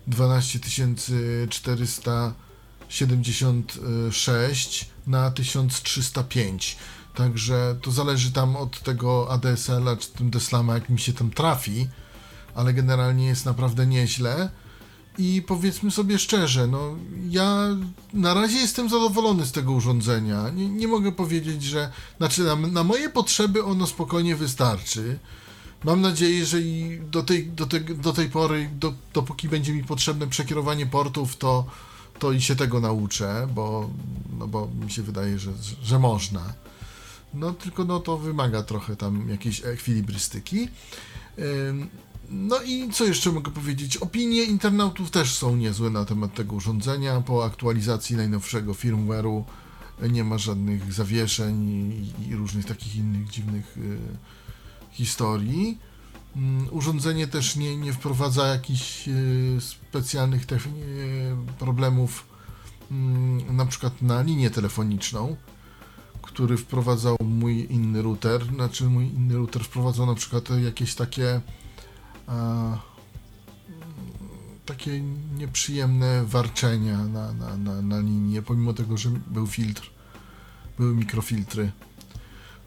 12 0.08 0.60
400 1.50 2.34
76 2.90 4.90
na 5.08 5.32
1305. 5.32 6.78
Także 7.16 7.76
to 7.82 7.92
zależy 7.92 8.32
tam 8.32 8.56
od 8.56 8.84
tego 8.84 9.32
ADSL-a 9.32 9.96
czy 9.96 10.12
tym 10.12 10.30
Deslama, 10.30 10.74
jak 10.74 10.90
mi 10.90 11.00
się 11.00 11.14
tam 11.14 11.32
trafi, 11.32 11.88
ale 12.56 12.74
generalnie 12.74 13.26
jest 13.26 13.46
naprawdę 13.46 13.88
nieźle. 13.88 14.50
I 15.18 15.42
powiedzmy 15.48 15.92
sobie 15.92 16.20
szczerze, 16.20 16.68
no 16.68 16.96
ja 17.30 17.68
na 18.14 18.34
razie 18.34 18.58
jestem 18.58 18.90
zadowolony 18.90 19.46
z 19.46 19.52
tego 19.52 19.72
urządzenia. 19.72 20.50
Nie, 20.50 20.70
nie 20.70 20.88
mogę 20.88 21.12
powiedzieć, 21.12 21.64
że 21.64 21.92
znaczy 22.18 22.44
na, 22.44 22.56
na 22.56 22.84
moje 22.84 23.10
potrzeby 23.10 23.64
ono 23.64 23.88
spokojnie 23.88 24.36
wystarczy. 24.36 25.20
Mam 25.84 26.02
nadzieję, 26.02 26.46
że 26.46 26.62
i 26.62 27.00
do 27.12 27.24
tej, 27.24 27.48
do 27.48 27.66
tej, 27.66 27.82
do 27.82 28.14
tej 28.14 28.30
pory, 28.30 28.70
do, 28.80 28.94
dopóki 29.14 29.50
będzie 29.50 29.74
mi 29.74 29.84
potrzebne 29.84 30.28
przekierowanie 30.28 30.86
portów, 30.86 31.38
to, 31.38 31.66
to 32.20 32.32
i 32.32 32.42
się 32.42 32.56
tego 32.56 32.80
nauczę, 32.80 33.48
bo, 33.56 33.90
no 34.40 34.48
bo 34.48 34.68
mi 34.86 34.92
się 34.92 35.02
wydaje, 35.02 35.40
że, 35.40 35.52
że 35.84 36.00
można. 36.00 36.54
No 37.34 37.54
tylko 37.54 37.86
no 37.86 38.00
to 38.00 38.18
wymaga 38.18 38.64
trochę 38.64 38.96
tam 38.96 39.30
jakiejś 39.30 39.66
ekwilibrystyki. 39.66 40.68
Ym, 41.40 41.90
No 42.34 42.62
i 42.62 42.90
co 42.90 43.06
jeszcze 43.06 43.32
mogę 43.32 43.52
powiedzieć? 43.52 43.98
Opinie 43.98 44.44
internautów 44.44 45.12
też 45.12 45.36
są 45.36 45.56
niezłe 45.56 45.90
na 45.90 46.06
temat 46.06 46.34
tego 46.34 46.56
urządzenia. 46.56 47.22
Po 47.22 47.46
aktualizacji 47.46 48.16
najnowszego 48.16 48.74
firmware'u 48.74 49.44
nie 50.10 50.24
ma 50.24 50.38
żadnych 50.38 50.94
zawieszeń 50.94 51.70
i, 52.28 52.36
różnych 52.36 52.66
takich 52.66 52.96
innych 52.96 53.30
dziwnych 53.30 53.78
y, 53.78 53.98
historii. 54.92 55.78
Mm, 56.36 56.68
Urządzenie 56.72 57.28
też 57.28 57.56
nie, 57.56 57.78
nie 57.78 57.94
wprowadza 57.94 58.48
jakichś 58.48 59.08
y, 59.08 59.58
specjalnych 59.60 60.44
y, 60.52 60.68
problemów, 61.60 62.26
mm, 62.92 63.56
na 63.56 63.66
przykład 63.66 64.02
na 64.02 64.22
linię 64.22 64.50
telefoniczną, 64.50 65.36
który 66.22 66.58
wprowadzał 66.58 67.18
mój 67.24 67.68
inny 67.70 68.02
router. 68.02 68.46
Znaczy, 68.46 68.86
mój 68.86 69.06
inny 69.06 69.36
router 69.38 69.64
wprowadzał 69.64 70.06
na 70.06 70.16
przykład 70.16 70.50
jakieś 70.64 70.96
takie 70.96 71.42
takie 74.66 75.02
nieprzyjemne 75.38 76.26
warczenia 76.26 76.98
na, 76.98 77.34
na, 77.34 77.58
na, 77.58 77.82
na 77.82 78.00
linię, 78.00 78.42
pomimo 78.42 78.74
tego, 78.74 78.98
że 78.98 79.10
był 79.10 79.48
filtr, 79.48 79.92
były 80.78 80.96
mikrofiltry. 80.96 81.72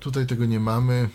Tutaj 0.01 0.27
tego 0.27 0.47
nie 0.47 0.61
mamy. 0.61 1.09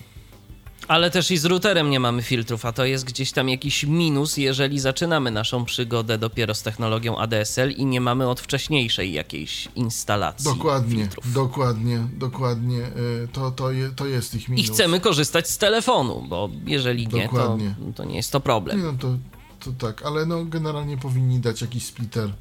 Ale 0.88 1.12
też 1.12 1.32
i 1.32 1.38
z 1.38 1.46
routerem 1.46 1.90
nie 1.90 2.00
mamy 2.00 2.22
filtrów, 2.22 2.66
a 2.66 2.72
to 2.72 2.86
jest 2.86 3.06
gdzieś 3.06 3.32
tam 3.32 3.50
jakiś 3.50 3.84
minus, 3.84 4.38
jeżeli 4.38 4.80
zaczynamy 4.80 5.32
naszą 5.32 5.66
przygodę 5.66 6.18
dopiero 6.18 6.56
z 6.56 6.62
technologią 6.62 7.18
ADSL 7.18 7.72
i 7.72 7.86
nie 7.86 8.02
mamy 8.02 8.30
od 8.30 8.40
wcześniejszej 8.42 9.14
jakiejś 9.14 9.68
instalacji 9.76 10.44
Dokładnie, 10.46 10.96
filtrów. 10.98 11.34
dokładnie, 11.34 12.08
dokładnie. 12.14 12.78
y, 13.24 13.28
To, 13.34 13.52
to, 13.52 13.72
je, 13.72 13.90
to 13.96 14.06
jest 14.06 14.36
ich 14.36 14.50
I 14.50 14.52
minus. 14.52 14.70
chcemy 14.72 15.00
korzystać 15.00 15.50
z 15.50 15.58
telefonu, 15.58 16.26
bo 16.30 16.50
jeżeli 16.66 17.08
nie, 17.08 17.30
to, 17.30 17.58
to 17.96 18.04
nie 18.06 18.16
jest 18.16 18.32
to 18.32 18.40
problem. 18.40 18.78
Nie, 18.78 18.84
no 18.84 18.94
to, 19.00 19.18
to 19.60 19.72
tak, 19.88 20.04
ale 20.06 20.26
no 20.26 20.46
generalnie 20.46 20.98
powinni 20.98 21.40
dać 21.40 21.62
jakiś 21.62 21.86
splitter. 21.86 22.34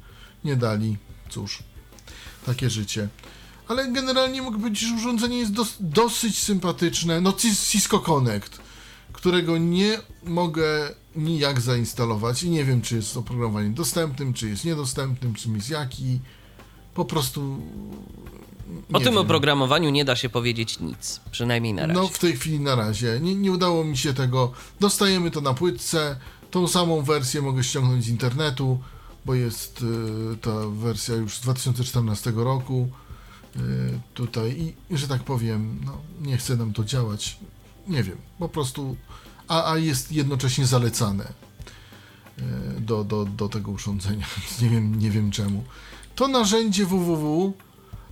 Nie 0.43 0.55
dali. 0.55 0.97
Cóż, 1.29 1.63
takie 2.45 2.69
życie. 2.69 3.07
Ale 3.69 3.91
generalnie 3.91 4.41
mogę 4.41 4.57
powiedzieć, 4.59 4.89
że 4.89 4.95
urządzenie 4.95 5.37
jest 5.37 5.51
dos, 5.51 5.73
dosyć 5.79 6.39
sympatyczne. 6.39 7.21
No 7.21 7.31
Cis- 7.31 7.69
Cisco 7.71 7.99
Connect, 7.99 8.59
którego 9.13 9.57
nie 9.57 9.99
mogę 10.23 10.89
nijak 11.15 11.61
zainstalować 11.61 12.43
i 12.43 12.49
nie 12.49 12.65
wiem, 12.65 12.81
czy 12.81 12.95
jest 12.95 13.17
oprogramowaniem 13.17 13.73
dostępnym, 13.73 14.33
czy 14.33 14.49
jest 14.49 14.65
niedostępnym, 14.65 15.33
czym 15.33 15.55
jest 15.55 15.69
jaki. 15.69 16.19
Po 16.93 17.05
prostu... 17.05 17.61
O 18.93 18.97
nie 18.97 19.05
tym 19.05 19.13
wiem. 19.13 19.17
oprogramowaniu 19.17 19.89
nie 19.89 20.05
da 20.05 20.15
się 20.15 20.29
powiedzieć 20.29 20.79
nic, 20.79 21.19
przynajmniej 21.31 21.73
na 21.73 21.81
razie. 21.87 22.01
No 22.01 22.07
w 22.07 22.19
tej 22.19 22.33
chwili 22.37 22.59
na 22.59 22.75
razie. 22.75 23.19
Nie, 23.21 23.35
nie 23.35 23.51
udało 23.51 23.83
mi 23.83 23.97
się 23.97 24.13
tego. 24.13 24.51
Dostajemy 24.79 25.31
to 25.31 25.41
na 25.41 25.53
płytce. 25.53 26.19
Tą 26.51 26.67
samą 26.67 27.01
wersję 27.01 27.41
mogę 27.41 27.63
ściągnąć 27.63 28.05
z 28.05 28.09
internetu, 28.09 28.79
bo 29.25 29.33
jest 29.35 29.81
y, 30.33 30.37
ta 30.37 30.51
wersja 30.69 31.15
już 31.15 31.33
z 31.37 31.41
2014 31.41 32.31
roku. 32.35 32.89
Y, 33.55 33.99
tutaj 34.13 34.75
i, 34.89 34.97
że 34.97 35.07
tak 35.07 35.23
powiem, 35.23 35.79
no, 35.85 35.97
nie 36.21 36.37
chce 36.37 36.55
nam 36.55 36.73
to 36.73 36.83
działać. 36.83 37.37
Nie 37.87 38.03
wiem, 38.03 38.17
po 38.39 38.49
prostu. 38.49 38.97
A, 39.47 39.71
a 39.71 39.77
jest 39.77 40.11
jednocześnie 40.11 40.65
zalecane 40.65 41.33
y, 42.39 42.81
do, 42.81 43.03
do, 43.03 43.25
do 43.25 43.49
tego 43.49 43.71
urządzenia. 43.71 44.25
nie 44.61 44.69
wiem, 44.69 44.99
nie 44.99 45.11
wiem 45.11 45.31
czemu. 45.31 45.63
To 46.15 46.27
narzędzie 46.27 46.85
www. 46.85 47.53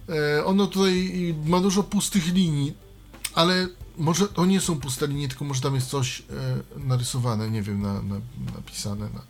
e, 0.09 0.45
Ono 0.45 0.68
tutaj 0.68 1.35
ma 1.45 1.61
dużo 1.61 1.84
pustych 1.84 2.34
linii, 2.34 2.73
ale 3.35 3.68
może 3.97 4.27
to 4.27 4.45
nie 4.45 4.61
są 4.61 4.80
puste 4.80 5.07
linie, 5.07 5.27
tylko 5.27 5.45
może 5.45 5.61
tam 5.61 5.76
jest 5.76 5.88
coś 5.88 6.23
narysowane, 6.77 7.51
nie 7.51 7.61
wiem, 7.61 7.81
na, 7.81 7.93
na, 8.01 8.15
napisane, 8.55 9.09
na, 9.09 9.22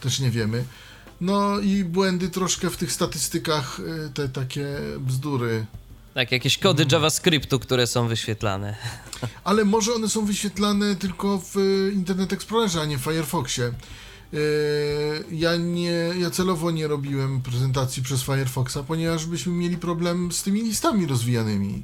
też 0.00 0.20
nie 0.20 0.30
wiemy. 0.30 0.64
No 1.20 1.58
i 1.60 1.84
błędy 1.84 2.28
troszkę 2.28 2.70
w 2.70 2.76
tych 2.76 2.92
statystykach, 2.92 3.80
e, 4.06 4.08
te 4.08 4.28
takie 4.28 4.66
bzdury. 4.98 5.66
Tak, 6.14 6.32
jakieś 6.32 6.58
kody 6.58 6.86
JavaScriptu, 6.92 7.58
które 7.58 7.86
są 7.86 8.08
wyświetlane. 8.08 8.76
Ale 9.44 9.64
może 9.64 9.94
one 9.94 10.08
są 10.08 10.24
wyświetlane 10.24 10.96
tylko 10.96 11.38
w 11.38 11.56
e, 11.56 11.90
Internet 11.92 12.32
Explorerze, 12.32 12.80
a 12.80 12.84
nie 12.84 12.98
w 12.98 13.00
Firefoxie. 13.00 13.64
E, 13.64 14.36
Ja, 15.32 15.56
nie, 15.56 15.90
ja 16.18 16.30
celowo 16.30 16.70
nie 16.70 16.88
robiłem 16.88 17.42
prezentacji 17.42 18.02
przez 18.02 18.22
Firefoxa, 18.22 18.78
ponieważ 18.88 19.26
byśmy 19.26 19.52
mieli 19.52 19.76
problem 19.76 20.32
z 20.32 20.42
tymi 20.42 20.62
listami 20.62 21.06
rozwijanymi, 21.06 21.82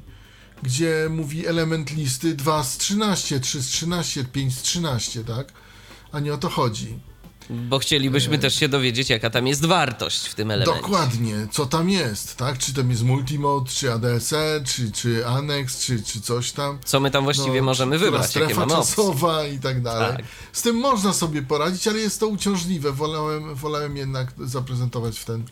gdzie 0.63 1.07
mówi 1.09 1.47
element 1.47 1.91
listy 1.95 2.35
2 2.35 2.63
z 2.63 2.77
13, 2.77 3.39
3 3.39 3.61
z 3.61 3.67
13, 3.67 4.25
5 4.25 4.55
z 4.57 4.61
13, 4.61 5.23
tak? 5.23 5.47
A 6.11 6.19
nie 6.19 6.33
o 6.33 6.37
to 6.37 6.49
chodzi. 6.49 6.99
Bo 7.49 7.79
chcielibyśmy 7.79 8.37
też 8.39 8.55
się 8.55 8.69
dowiedzieć, 8.69 9.09
jaka 9.09 9.29
tam 9.29 9.47
jest 9.47 9.65
wartość 9.65 10.27
w 10.27 10.35
tym 10.35 10.51
elemencie. 10.51 10.81
Dokładnie, 10.81 11.47
co 11.51 11.65
tam 11.65 11.89
jest, 11.89 12.35
tak? 12.35 12.57
Czy 12.57 12.73
tam 12.73 12.91
jest 12.91 13.03
multimode, 13.03 13.69
czy 13.69 13.91
ADSL, 13.93 14.63
czy, 14.65 14.91
czy 14.91 15.27
annex, 15.27 15.79
czy, 15.85 16.03
czy 16.03 16.21
coś 16.21 16.51
tam. 16.51 16.79
Co 16.85 16.99
my 16.99 17.11
tam 17.11 17.23
właściwie 17.23 17.59
No, 17.59 17.65
możemy 17.65 17.97
wybrać, 17.99 18.35
jakie 18.35 18.45
strefa 18.45 18.59
mamy 18.59 18.75
opcje. 18.75 18.95
czasowa 18.95 19.47
i 19.47 19.59
tak 19.59 19.81
dalej. 19.81 20.17
Tak. 20.17 20.25
Z 20.53 20.61
tym 20.61 20.75
można 20.75 21.13
sobie 21.13 21.41
poradzić, 21.41 21.87
ale 21.87 21.99
jest 21.99 22.19
to 22.19 22.27
uciążliwe. 22.27 22.91
Wolałem, 22.91 23.55
wolałem 23.55 23.97
jednak 23.97 24.31
zaprezentować 24.45 25.19
w 25.19 25.25
ten, 25.25 25.43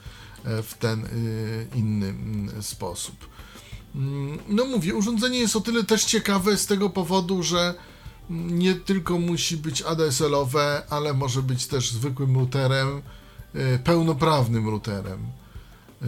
e, 0.46 0.64
w 0.64 0.74
ten 0.74 1.06
y, 1.06 1.68
inny 1.76 2.08
mm, 2.08 2.64
sposób. 2.64 3.16
Mm, 3.96 4.40
No 4.48 4.66
mówię, 4.66 4.96
urządzenie 4.96 5.40
jest 5.40 5.56
o 5.56 5.62
tyle 5.62 5.84
też 5.84 6.04
ciekawe 6.06 6.58
z 6.58 6.66
tego 6.66 6.90
powodu, 6.90 7.44
że 7.44 7.74
nie 8.30 8.76
tylko 8.76 9.20
musi 9.20 9.58
być 9.58 9.82
ADSL-owe, 9.82 10.84
ale 10.90 11.14
może 11.14 11.42
być 11.42 11.68
też 11.68 11.92
zwykłym 11.92 12.36
routerem 12.36 13.02
e, 13.54 13.80
pełnoprawnym 13.80 14.70
routerem. 14.70 15.20
E, 16.02 16.08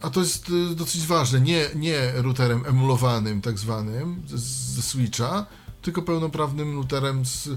A 0.00 0.10
to 0.10 0.20
jest 0.20 0.50
e, 0.72 0.74
dosyć 0.74 1.06
ważne, 1.06 1.40
nie, 1.40 1.68
nie 1.74 2.12
routerem 2.14 2.62
emulowanym, 2.66 3.40
tak 3.40 3.58
zwanym, 3.58 4.22
ze 4.26 4.82
Switcha, 4.82 5.46
tylko 5.82 6.02
pełnoprawnym 6.02 6.74
routerem 6.74 7.26
z 7.26 7.48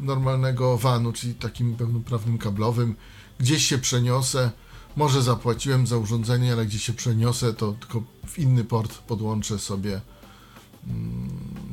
normalnego 0.00 0.78
vanu, 0.78 1.12
czyli 1.12 1.34
takim 1.34 1.76
pełnoprawnym 1.76 2.38
kablowym. 2.38 2.94
Gdzieś 3.38 3.66
się 3.66 3.78
przeniosę, 3.78 4.50
może 4.96 5.22
zapłaciłem 5.22 5.86
za 5.86 5.96
urządzenie, 5.96 6.52
ale 6.52 6.66
gdzieś 6.66 6.84
się 6.84 6.92
przeniosę, 6.92 7.54
to 7.54 7.72
tylko 7.72 8.02
w 8.26 8.38
inny 8.38 8.64
port 8.64 8.98
podłączę 8.98 9.58
sobie 9.58 10.00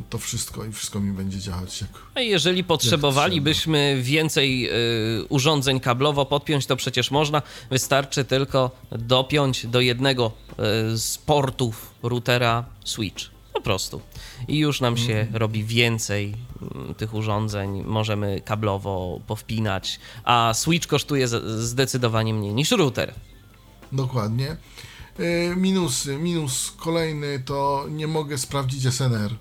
to 0.10 0.18
wszystko 0.18 0.66
i 0.66 0.72
wszystko 0.72 1.00
mi 1.00 1.12
będzie 1.12 1.40
działać 1.40 1.82
jak 1.82 1.90
A 2.16 2.20
jeżeli 2.22 2.64
potrzebowalibyśmy 2.64 4.00
więcej 4.02 4.70
y, 5.22 5.26
urządzeń 5.30 5.80
kablowo 5.80 6.26
podpiąć, 6.26 6.66
to 6.66 6.76
przecież 6.76 7.12
można. 7.12 7.42
Wystarczy 7.70 8.26
tylko 8.26 8.72
dopiąć 8.92 9.66
do 9.68 9.82
jednego 9.82 10.32
y, 10.94 10.98
z 10.98 11.18
portów 11.18 11.92
routera 12.04 12.66
switch. 12.86 13.26
Po 13.54 13.62
prostu. 13.62 14.02
I 14.48 14.58
już 14.58 14.82
nam 14.82 14.98
się 14.98 15.28
robi 15.34 15.64
więcej 15.64 16.36
mm, 16.62 16.96
tych 16.96 17.14
urządzeń. 17.14 17.84
Możemy 17.86 18.42
kablowo 18.46 19.20
powpinać. 19.28 20.00
A 20.24 20.52
switch 20.54 20.88
kosztuje 20.88 21.28
z- 21.28 21.62
zdecydowanie 21.64 22.34
mniej 22.34 22.54
niż 22.54 22.72
router. 22.72 23.14
Dokładnie. 23.92 24.58
E, 25.20 25.56
Minusy. 25.56 26.18
Minus 26.18 26.72
kolejny 26.78 27.40
to 27.46 27.86
nie 27.90 28.08
mogę 28.08 28.38
sprawdzić 28.38 28.94
SNR. 28.94 29.36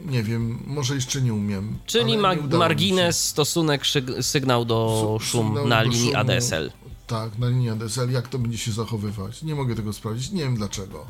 Nie 0.00 0.22
wiem, 0.22 0.58
może 0.66 0.94
jeszcze 0.94 1.22
nie 1.22 1.34
umiem. 1.34 1.78
Czyli 1.86 2.18
ma- 2.18 2.34
nie 2.34 2.42
margines, 2.58 3.24
stosunek 3.28 3.82
sygnał 4.20 4.64
do 4.64 5.18
szum 5.20 5.46
sygnał 5.46 5.68
na 5.68 5.84
do 5.84 5.90
linii 5.90 6.06
szumu. 6.12 6.16
ADSL. 6.16 6.70
Tak, 7.06 7.38
na 7.38 7.48
linii 7.48 7.70
ADSL, 7.70 8.10
jak 8.10 8.28
to 8.28 8.38
będzie 8.38 8.58
się 8.58 8.72
zachowywać. 8.72 9.42
Nie 9.42 9.54
mogę 9.54 9.74
tego 9.74 9.92
sprawdzić, 9.92 10.30
nie 10.30 10.42
wiem 10.42 10.56
dlaczego. 10.56 11.06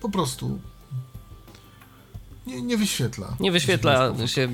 Po 0.00 0.08
prostu 0.08 0.58
nie, 2.46 2.62
nie 2.62 2.76
wyświetla. 2.76 3.36
Nie 3.40 3.52
wyświetla 3.52 4.12
się 4.26 4.48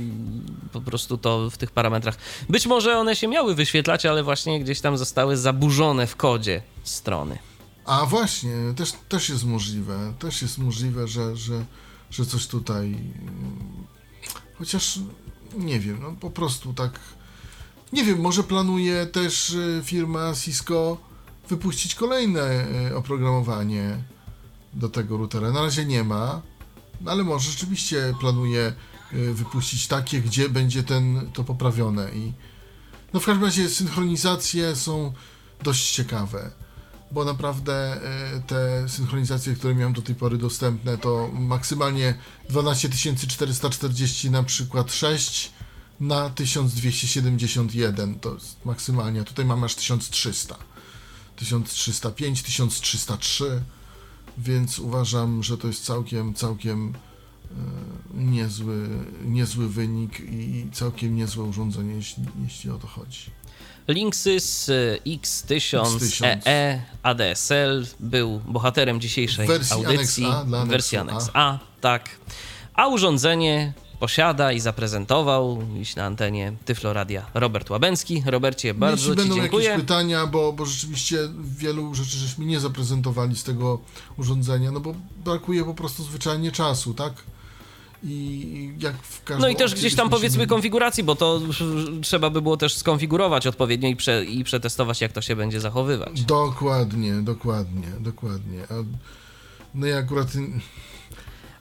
po 0.72 0.80
prostu 0.80 1.18
to 1.18 1.50
w 1.50 1.56
tych 1.56 1.70
parametrach. 1.70 2.16
Być 2.48 2.66
może 2.66 2.98
one 2.98 3.16
się 3.16 3.28
miały 3.28 3.54
wyświetlać, 3.54 4.06
ale 4.06 4.22
właśnie 4.22 4.60
gdzieś 4.60 4.80
tam 4.80 4.98
zostały 4.98 5.36
zaburzone 5.36 6.06
w 6.06 6.16
kodzie 6.16 6.62
strony. 6.84 7.38
A 7.84 8.06
właśnie, 8.06 8.54
też, 8.76 8.92
też 9.08 9.28
jest 9.28 9.44
możliwe, 9.44 10.14
też 10.18 10.42
jest 10.42 10.58
możliwe, 10.58 11.08
że, 11.08 11.36
że, 11.36 11.64
że 12.10 12.26
coś 12.26 12.46
tutaj. 12.46 12.86
mm, 12.86 13.86
Chociaż 14.58 14.98
nie 15.58 15.80
wiem, 15.80 15.98
no 16.00 16.12
po 16.12 16.30
prostu 16.30 16.74
tak. 16.74 17.00
Nie 17.92 18.04
wiem, 18.04 18.20
może 18.20 18.42
planuje 18.42 19.06
też 19.06 19.50
y, 19.50 19.82
firma 19.84 20.34
Cisco 20.34 20.96
wypuścić 21.48 21.94
kolejne 21.94 22.66
y, 22.90 22.96
oprogramowanie 22.96 24.04
do 24.74 24.88
tego 24.88 25.16
routera. 25.16 25.50
Na 25.50 25.62
razie 25.62 25.84
nie 25.84 26.04
ma, 26.04 26.42
no 27.00 27.10
ale 27.10 27.24
może 27.24 27.50
rzeczywiście 27.50 28.14
planuje 28.20 28.72
y, 29.12 29.34
wypuścić 29.34 29.86
takie, 29.86 30.20
gdzie 30.20 30.48
będzie 30.48 30.82
ten, 30.82 31.30
to 31.32 31.44
poprawione. 31.44 32.10
I 32.14 32.32
no 33.12 33.20
w 33.20 33.26
każdym 33.26 33.44
razie 33.44 33.68
synchronizacje 33.68 34.76
są 34.76 35.12
dość 35.62 35.92
ciekawe 35.92 36.50
bo 37.12 37.24
naprawdę 37.24 37.72
e, 37.74 38.40
te 38.46 38.88
synchronizacje, 38.88 39.54
które 39.54 39.74
miałem 39.74 39.92
do 39.92 40.02
tej 40.02 40.14
pory 40.14 40.38
dostępne, 40.38 40.98
to 40.98 41.30
maksymalnie 41.32 42.14
12440 42.48 44.30
na 44.30 44.42
przykład 44.42 44.92
6 44.92 45.52
na 46.00 46.30
1271 46.30 48.20
to 48.20 48.34
jest 48.34 48.64
maksymalnie, 48.64 49.24
tutaj 49.24 49.44
mam 49.44 49.64
aż 49.64 49.74
1300 49.74 50.56
1305, 51.36 52.42
1303 52.42 53.62
więc 54.38 54.78
uważam, 54.78 55.42
że 55.42 55.58
to 55.58 55.66
jest 55.66 55.84
całkiem, 55.84 56.34
całkiem 56.34 56.94
e, 57.50 57.54
niezły, 58.14 58.88
niezły 59.24 59.68
wynik 59.68 60.20
i 60.20 60.66
całkiem 60.72 61.16
niezłe 61.16 61.44
urządzenie, 61.44 61.94
jeśli, 61.94 62.24
jeśli 62.42 62.70
o 62.70 62.78
to 62.78 62.86
chodzi. 62.86 63.30
Linksys 63.88 64.68
y, 64.68 65.00
X1000 65.06 65.84
X1000. 65.84 66.40
EE 66.44 66.82
ADSL 67.02 67.86
był 68.00 68.40
bohaterem 68.46 69.00
dzisiejszej 69.00 69.46
Wersji 69.46 69.76
audycji. 69.76 70.24
Annex 70.24 70.54
A, 70.54 70.66
wersji 70.66 70.98
A, 71.34 71.58
tak. 71.80 72.08
A 72.74 72.88
urządzenie 72.88 73.72
posiada 74.00 74.52
i 74.52 74.60
zaprezentował 74.60 75.62
dziś 75.78 75.96
na 75.96 76.04
antenie 76.04 76.52
Tyfloradia 76.64 77.26
Robert 77.34 77.70
Łabęcki. 77.70 78.22
Robercie, 78.26 78.74
bardzo 78.74 78.96
Jeśli 78.96 79.12
Ci 79.12 79.28
będą 79.28 79.42
dziękuję. 79.42 79.64
jakieś 79.64 79.80
pytania, 79.82 80.26
bo, 80.26 80.52
bo 80.52 80.66
rzeczywiście 80.66 81.18
wielu 81.58 81.94
rzeczy 81.94 82.18
żeśmy 82.18 82.44
nie 82.44 82.60
zaprezentowali 82.60 83.36
z 83.36 83.44
tego 83.44 83.80
urządzenia, 84.16 84.70
no 84.70 84.80
bo 84.80 84.94
brakuje 85.24 85.64
po 85.64 85.74
prostu 85.74 86.04
zwyczajnie 86.04 86.52
czasu, 86.52 86.94
tak? 86.94 87.12
I 88.02 88.72
jak 88.78 88.96
w 89.02 89.24
każdym 89.24 89.42
No 89.42 89.48
i 89.48 89.56
też 89.56 89.74
gdzieś 89.74 89.94
tam 89.94 90.10
powiedzmy 90.10 90.46
konfiguracji. 90.46 91.04
bo 91.04 91.16
to 91.16 91.40
trzeba 92.02 92.30
by 92.30 92.42
było 92.42 92.56
też 92.56 92.74
skonfigurować 92.74 93.46
odpowiednio 93.46 93.88
i, 93.88 93.96
prze, 93.96 94.24
i 94.24 94.44
przetestować, 94.44 95.00
jak 95.00 95.12
to 95.12 95.20
się 95.20 95.36
będzie 95.36 95.60
zachowywać. 95.60 96.22
Dokładnie, 96.22 97.14
dokładnie, 97.14 97.88
dokładnie. 98.00 98.62
A, 98.70 98.74
no 99.74 99.86
i 99.86 99.92
akurat 99.92 100.28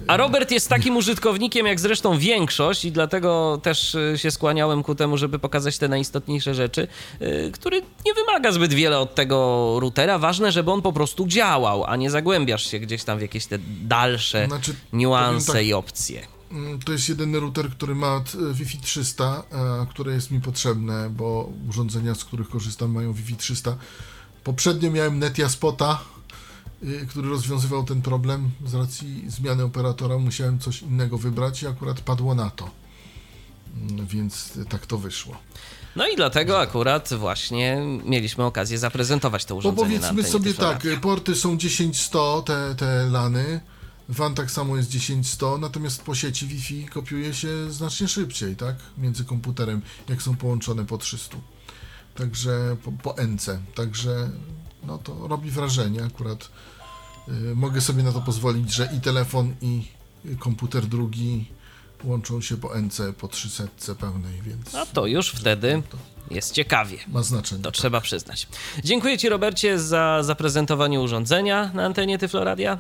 A 0.07 0.17
Robert 0.17 0.51
jest 0.51 0.69
takim 0.69 0.97
użytkownikiem, 0.97 1.65
jak 1.67 1.80
zresztą 1.80 2.17
większość, 2.19 2.85
i 2.85 2.91
dlatego 2.91 3.59
też 3.63 3.95
y, 3.95 4.13
się 4.17 4.31
skłaniałem 4.31 4.84
ku 4.84 4.95
temu, 4.95 5.17
żeby 5.17 5.39
pokazać 5.39 5.77
te 5.77 5.88
najistotniejsze 5.88 6.55
rzeczy, 6.55 6.88
y, 7.21 7.51
który 7.53 7.81
nie 8.05 8.13
wymaga 8.13 8.51
zbyt 8.51 8.73
wiele 8.73 8.99
od 8.99 9.15
tego 9.15 9.35
routera. 9.80 10.17
Ważne, 10.19 10.51
żeby 10.51 10.71
on 10.71 10.81
po 10.81 10.93
prostu 10.93 11.27
działał, 11.27 11.85
a 11.85 11.95
nie 11.95 12.09
zagłębiasz 12.09 12.71
się 12.71 12.80
gdzieś 12.80 13.03
tam 13.03 13.17
w 13.17 13.21
jakieś 13.21 13.45
te 13.45 13.59
dalsze 13.81 14.45
Znaczy, 14.47 14.76
niuanse 14.93 15.53
tak, 15.53 15.65
i 15.65 15.73
opcje. 15.73 16.27
Mm, 16.51 16.80
To 16.80 16.91
jest 16.91 17.09
jedyny 17.09 17.39
router, 17.39 17.69
który 17.69 17.95
ma 17.95 18.19
t- 18.19 18.38
Wi-Fi 18.53 18.77
300, 18.77 19.43
a, 19.51 19.85
które 19.89 20.13
jest 20.13 20.31
mi 20.31 20.41
potrzebne, 20.41 21.09
bo 21.09 21.49
urządzenia, 21.69 22.15
z 22.15 22.26
których 22.26 22.49
korzystam, 22.49 22.91
mają 22.91 23.13
Wi-Fi 23.13 23.35
300. 23.35 23.76
Poprzednio 24.43 24.91
miałem 24.91 25.19
Netia 25.19 25.49
Spota, 25.49 25.99
y, 26.17 26.18
który 27.10 27.30
rozwiązywał 27.30 27.84
ten 27.84 28.01
problem. 28.01 28.51
Z 28.65 28.73
racji 28.73 29.23
zmiany 29.27 29.64
operatora 29.64 30.18
musiałem 30.18 30.60
coś 30.60 30.81
innego 30.81 31.18
wybrać 31.18 31.64
i 31.64 31.68
akurat 31.68 32.01
padło 32.01 32.35
na 32.35 32.49
to. 32.49 32.69
Mm, 33.76 34.07
Więc 34.07 34.57
y, 34.57 34.65
tak 34.65 34.85
to 34.85 34.97
wyszło. 34.97 35.38
No 35.95 36.07
i 36.07 36.15
dlatego 36.15 36.60
akurat 36.60 37.14
właśnie 37.14 37.81
mieliśmy 38.06 38.43
okazję 38.43 38.77
zaprezentować 38.77 39.45
to 39.45 39.53
Bo 39.53 39.60
urządzenie 39.60 39.85
na 39.85 39.89
powiedzmy 39.89 40.10
antenie 40.10 40.31
sobie 40.31 40.53
tak, 40.53 40.85
y, 40.85 40.97
porty 40.97 41.35
są 41.35 41.57
10.100, 41.57 42.43
te, 42.43 42.76
te 42.76 43.10
lany. 43.10 43.60
WAN 44.10 44.35
tak 44.35 44.51
samo 44.51 44.77
jest 44.77 44.91
10.100, 44.91 45.60
natomiast 45.60 46.03
po 46.03 46.15
sieci 46.15 46.47
Wi-Fi 46.47 46.85
kopiuje 46.85 47.34
się 47.34 47.72
znacznie 47.72 48.07
szybciej, 48.07 48.56
tak? 48.56 48.76
Między 48.97 49.26
komputerem, 49.26 49.81
jak 50.10 50.22
są 50.22 50.35
połączone 50.35 50.85
po 50.85 50.97
300. 50.97 51.38
Także 52.15 52.77
po, 52.84 52.91
po 52.91 53.23
NC. 53.23 53.60
Także 53.76 54.30
no 54.84 54.97
to 54.97 55.27
robi 55.27 55.51
wrażenie 55.51 56.03
akurat. 56.03 56.49
Y, 57.51 57.56
mogę 57.56 57.81
sobie 57.81 58.03
na 58.03 58.11
to 58.11 58.22
pozwolić, 58.22 58.73
że 58.73 58.89
i 58.97 59.01
telefon, 59.01 59.53
i 59.61 59.84
komputer 60.39 60.85
drugi 60.85 61.45
łączą 62.03 62.41
się 62.41 62.57
po 62.57 62.76
NC 62.81 63.01
po 63.18 63.27
300 63.27 63.68
pełnej, 63.99 64.41
więc 64.41 64.76
A 64.76 64.85
to 64.85 65.06
już 65.06 65.30
wtedy 65.30 65.81
jest 66.31 66.51
ciekawie. 66.53 66.97
ma 67.07 67.23
znaczenie. 67.23 67.64
To 67.64 67.72
tak. 67.72 67.77
trzeba 67.77 68.01
przyznać. 68.01 68.47
Dziękuję 68.84 69.18
Ci, 69.18 69.30
Robercie, 69.30 69.80
za 69.80 70.23
zaprezentowanie 70.23 70.99
urządzenia 70.99 71.72
na 71.73 71.85
antenie 71.85 72.18
Tyfloradia. 72.18 72.77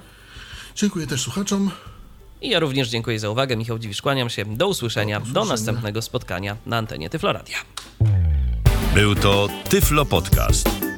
Dziękuję 0.75 1.07
też 1.07 1.21
słuchaczom. 1.21 1.71
I 2.41 2.49
ja 2.49 2.59
również 2.59 2.89
dziękuję 2.89 3.19
za 3.19 3.29
uwagę. 3.29 3.57
Michał 3.57 3.79
Dziwisz, 3.79 4.01
kłaniam 4.01 4.29
się. 4.29 4.45
Do 4.57 4.67
usłyszenia. 4.67 5.19
Do 5.19 5.25
Do, 5.25 5.29
usłyszenia. 5.41 5.51
następnego 5.53 6.01
spotkania 6.01 6.57
na 6.65 6.77
antenie 6.77 7.09
Tyfloradia. 7.09 7.57
Był 8.93 9.15
to 9.15 9.47
Tyflo 9.69 10.05
Podcast. 10.05 10.88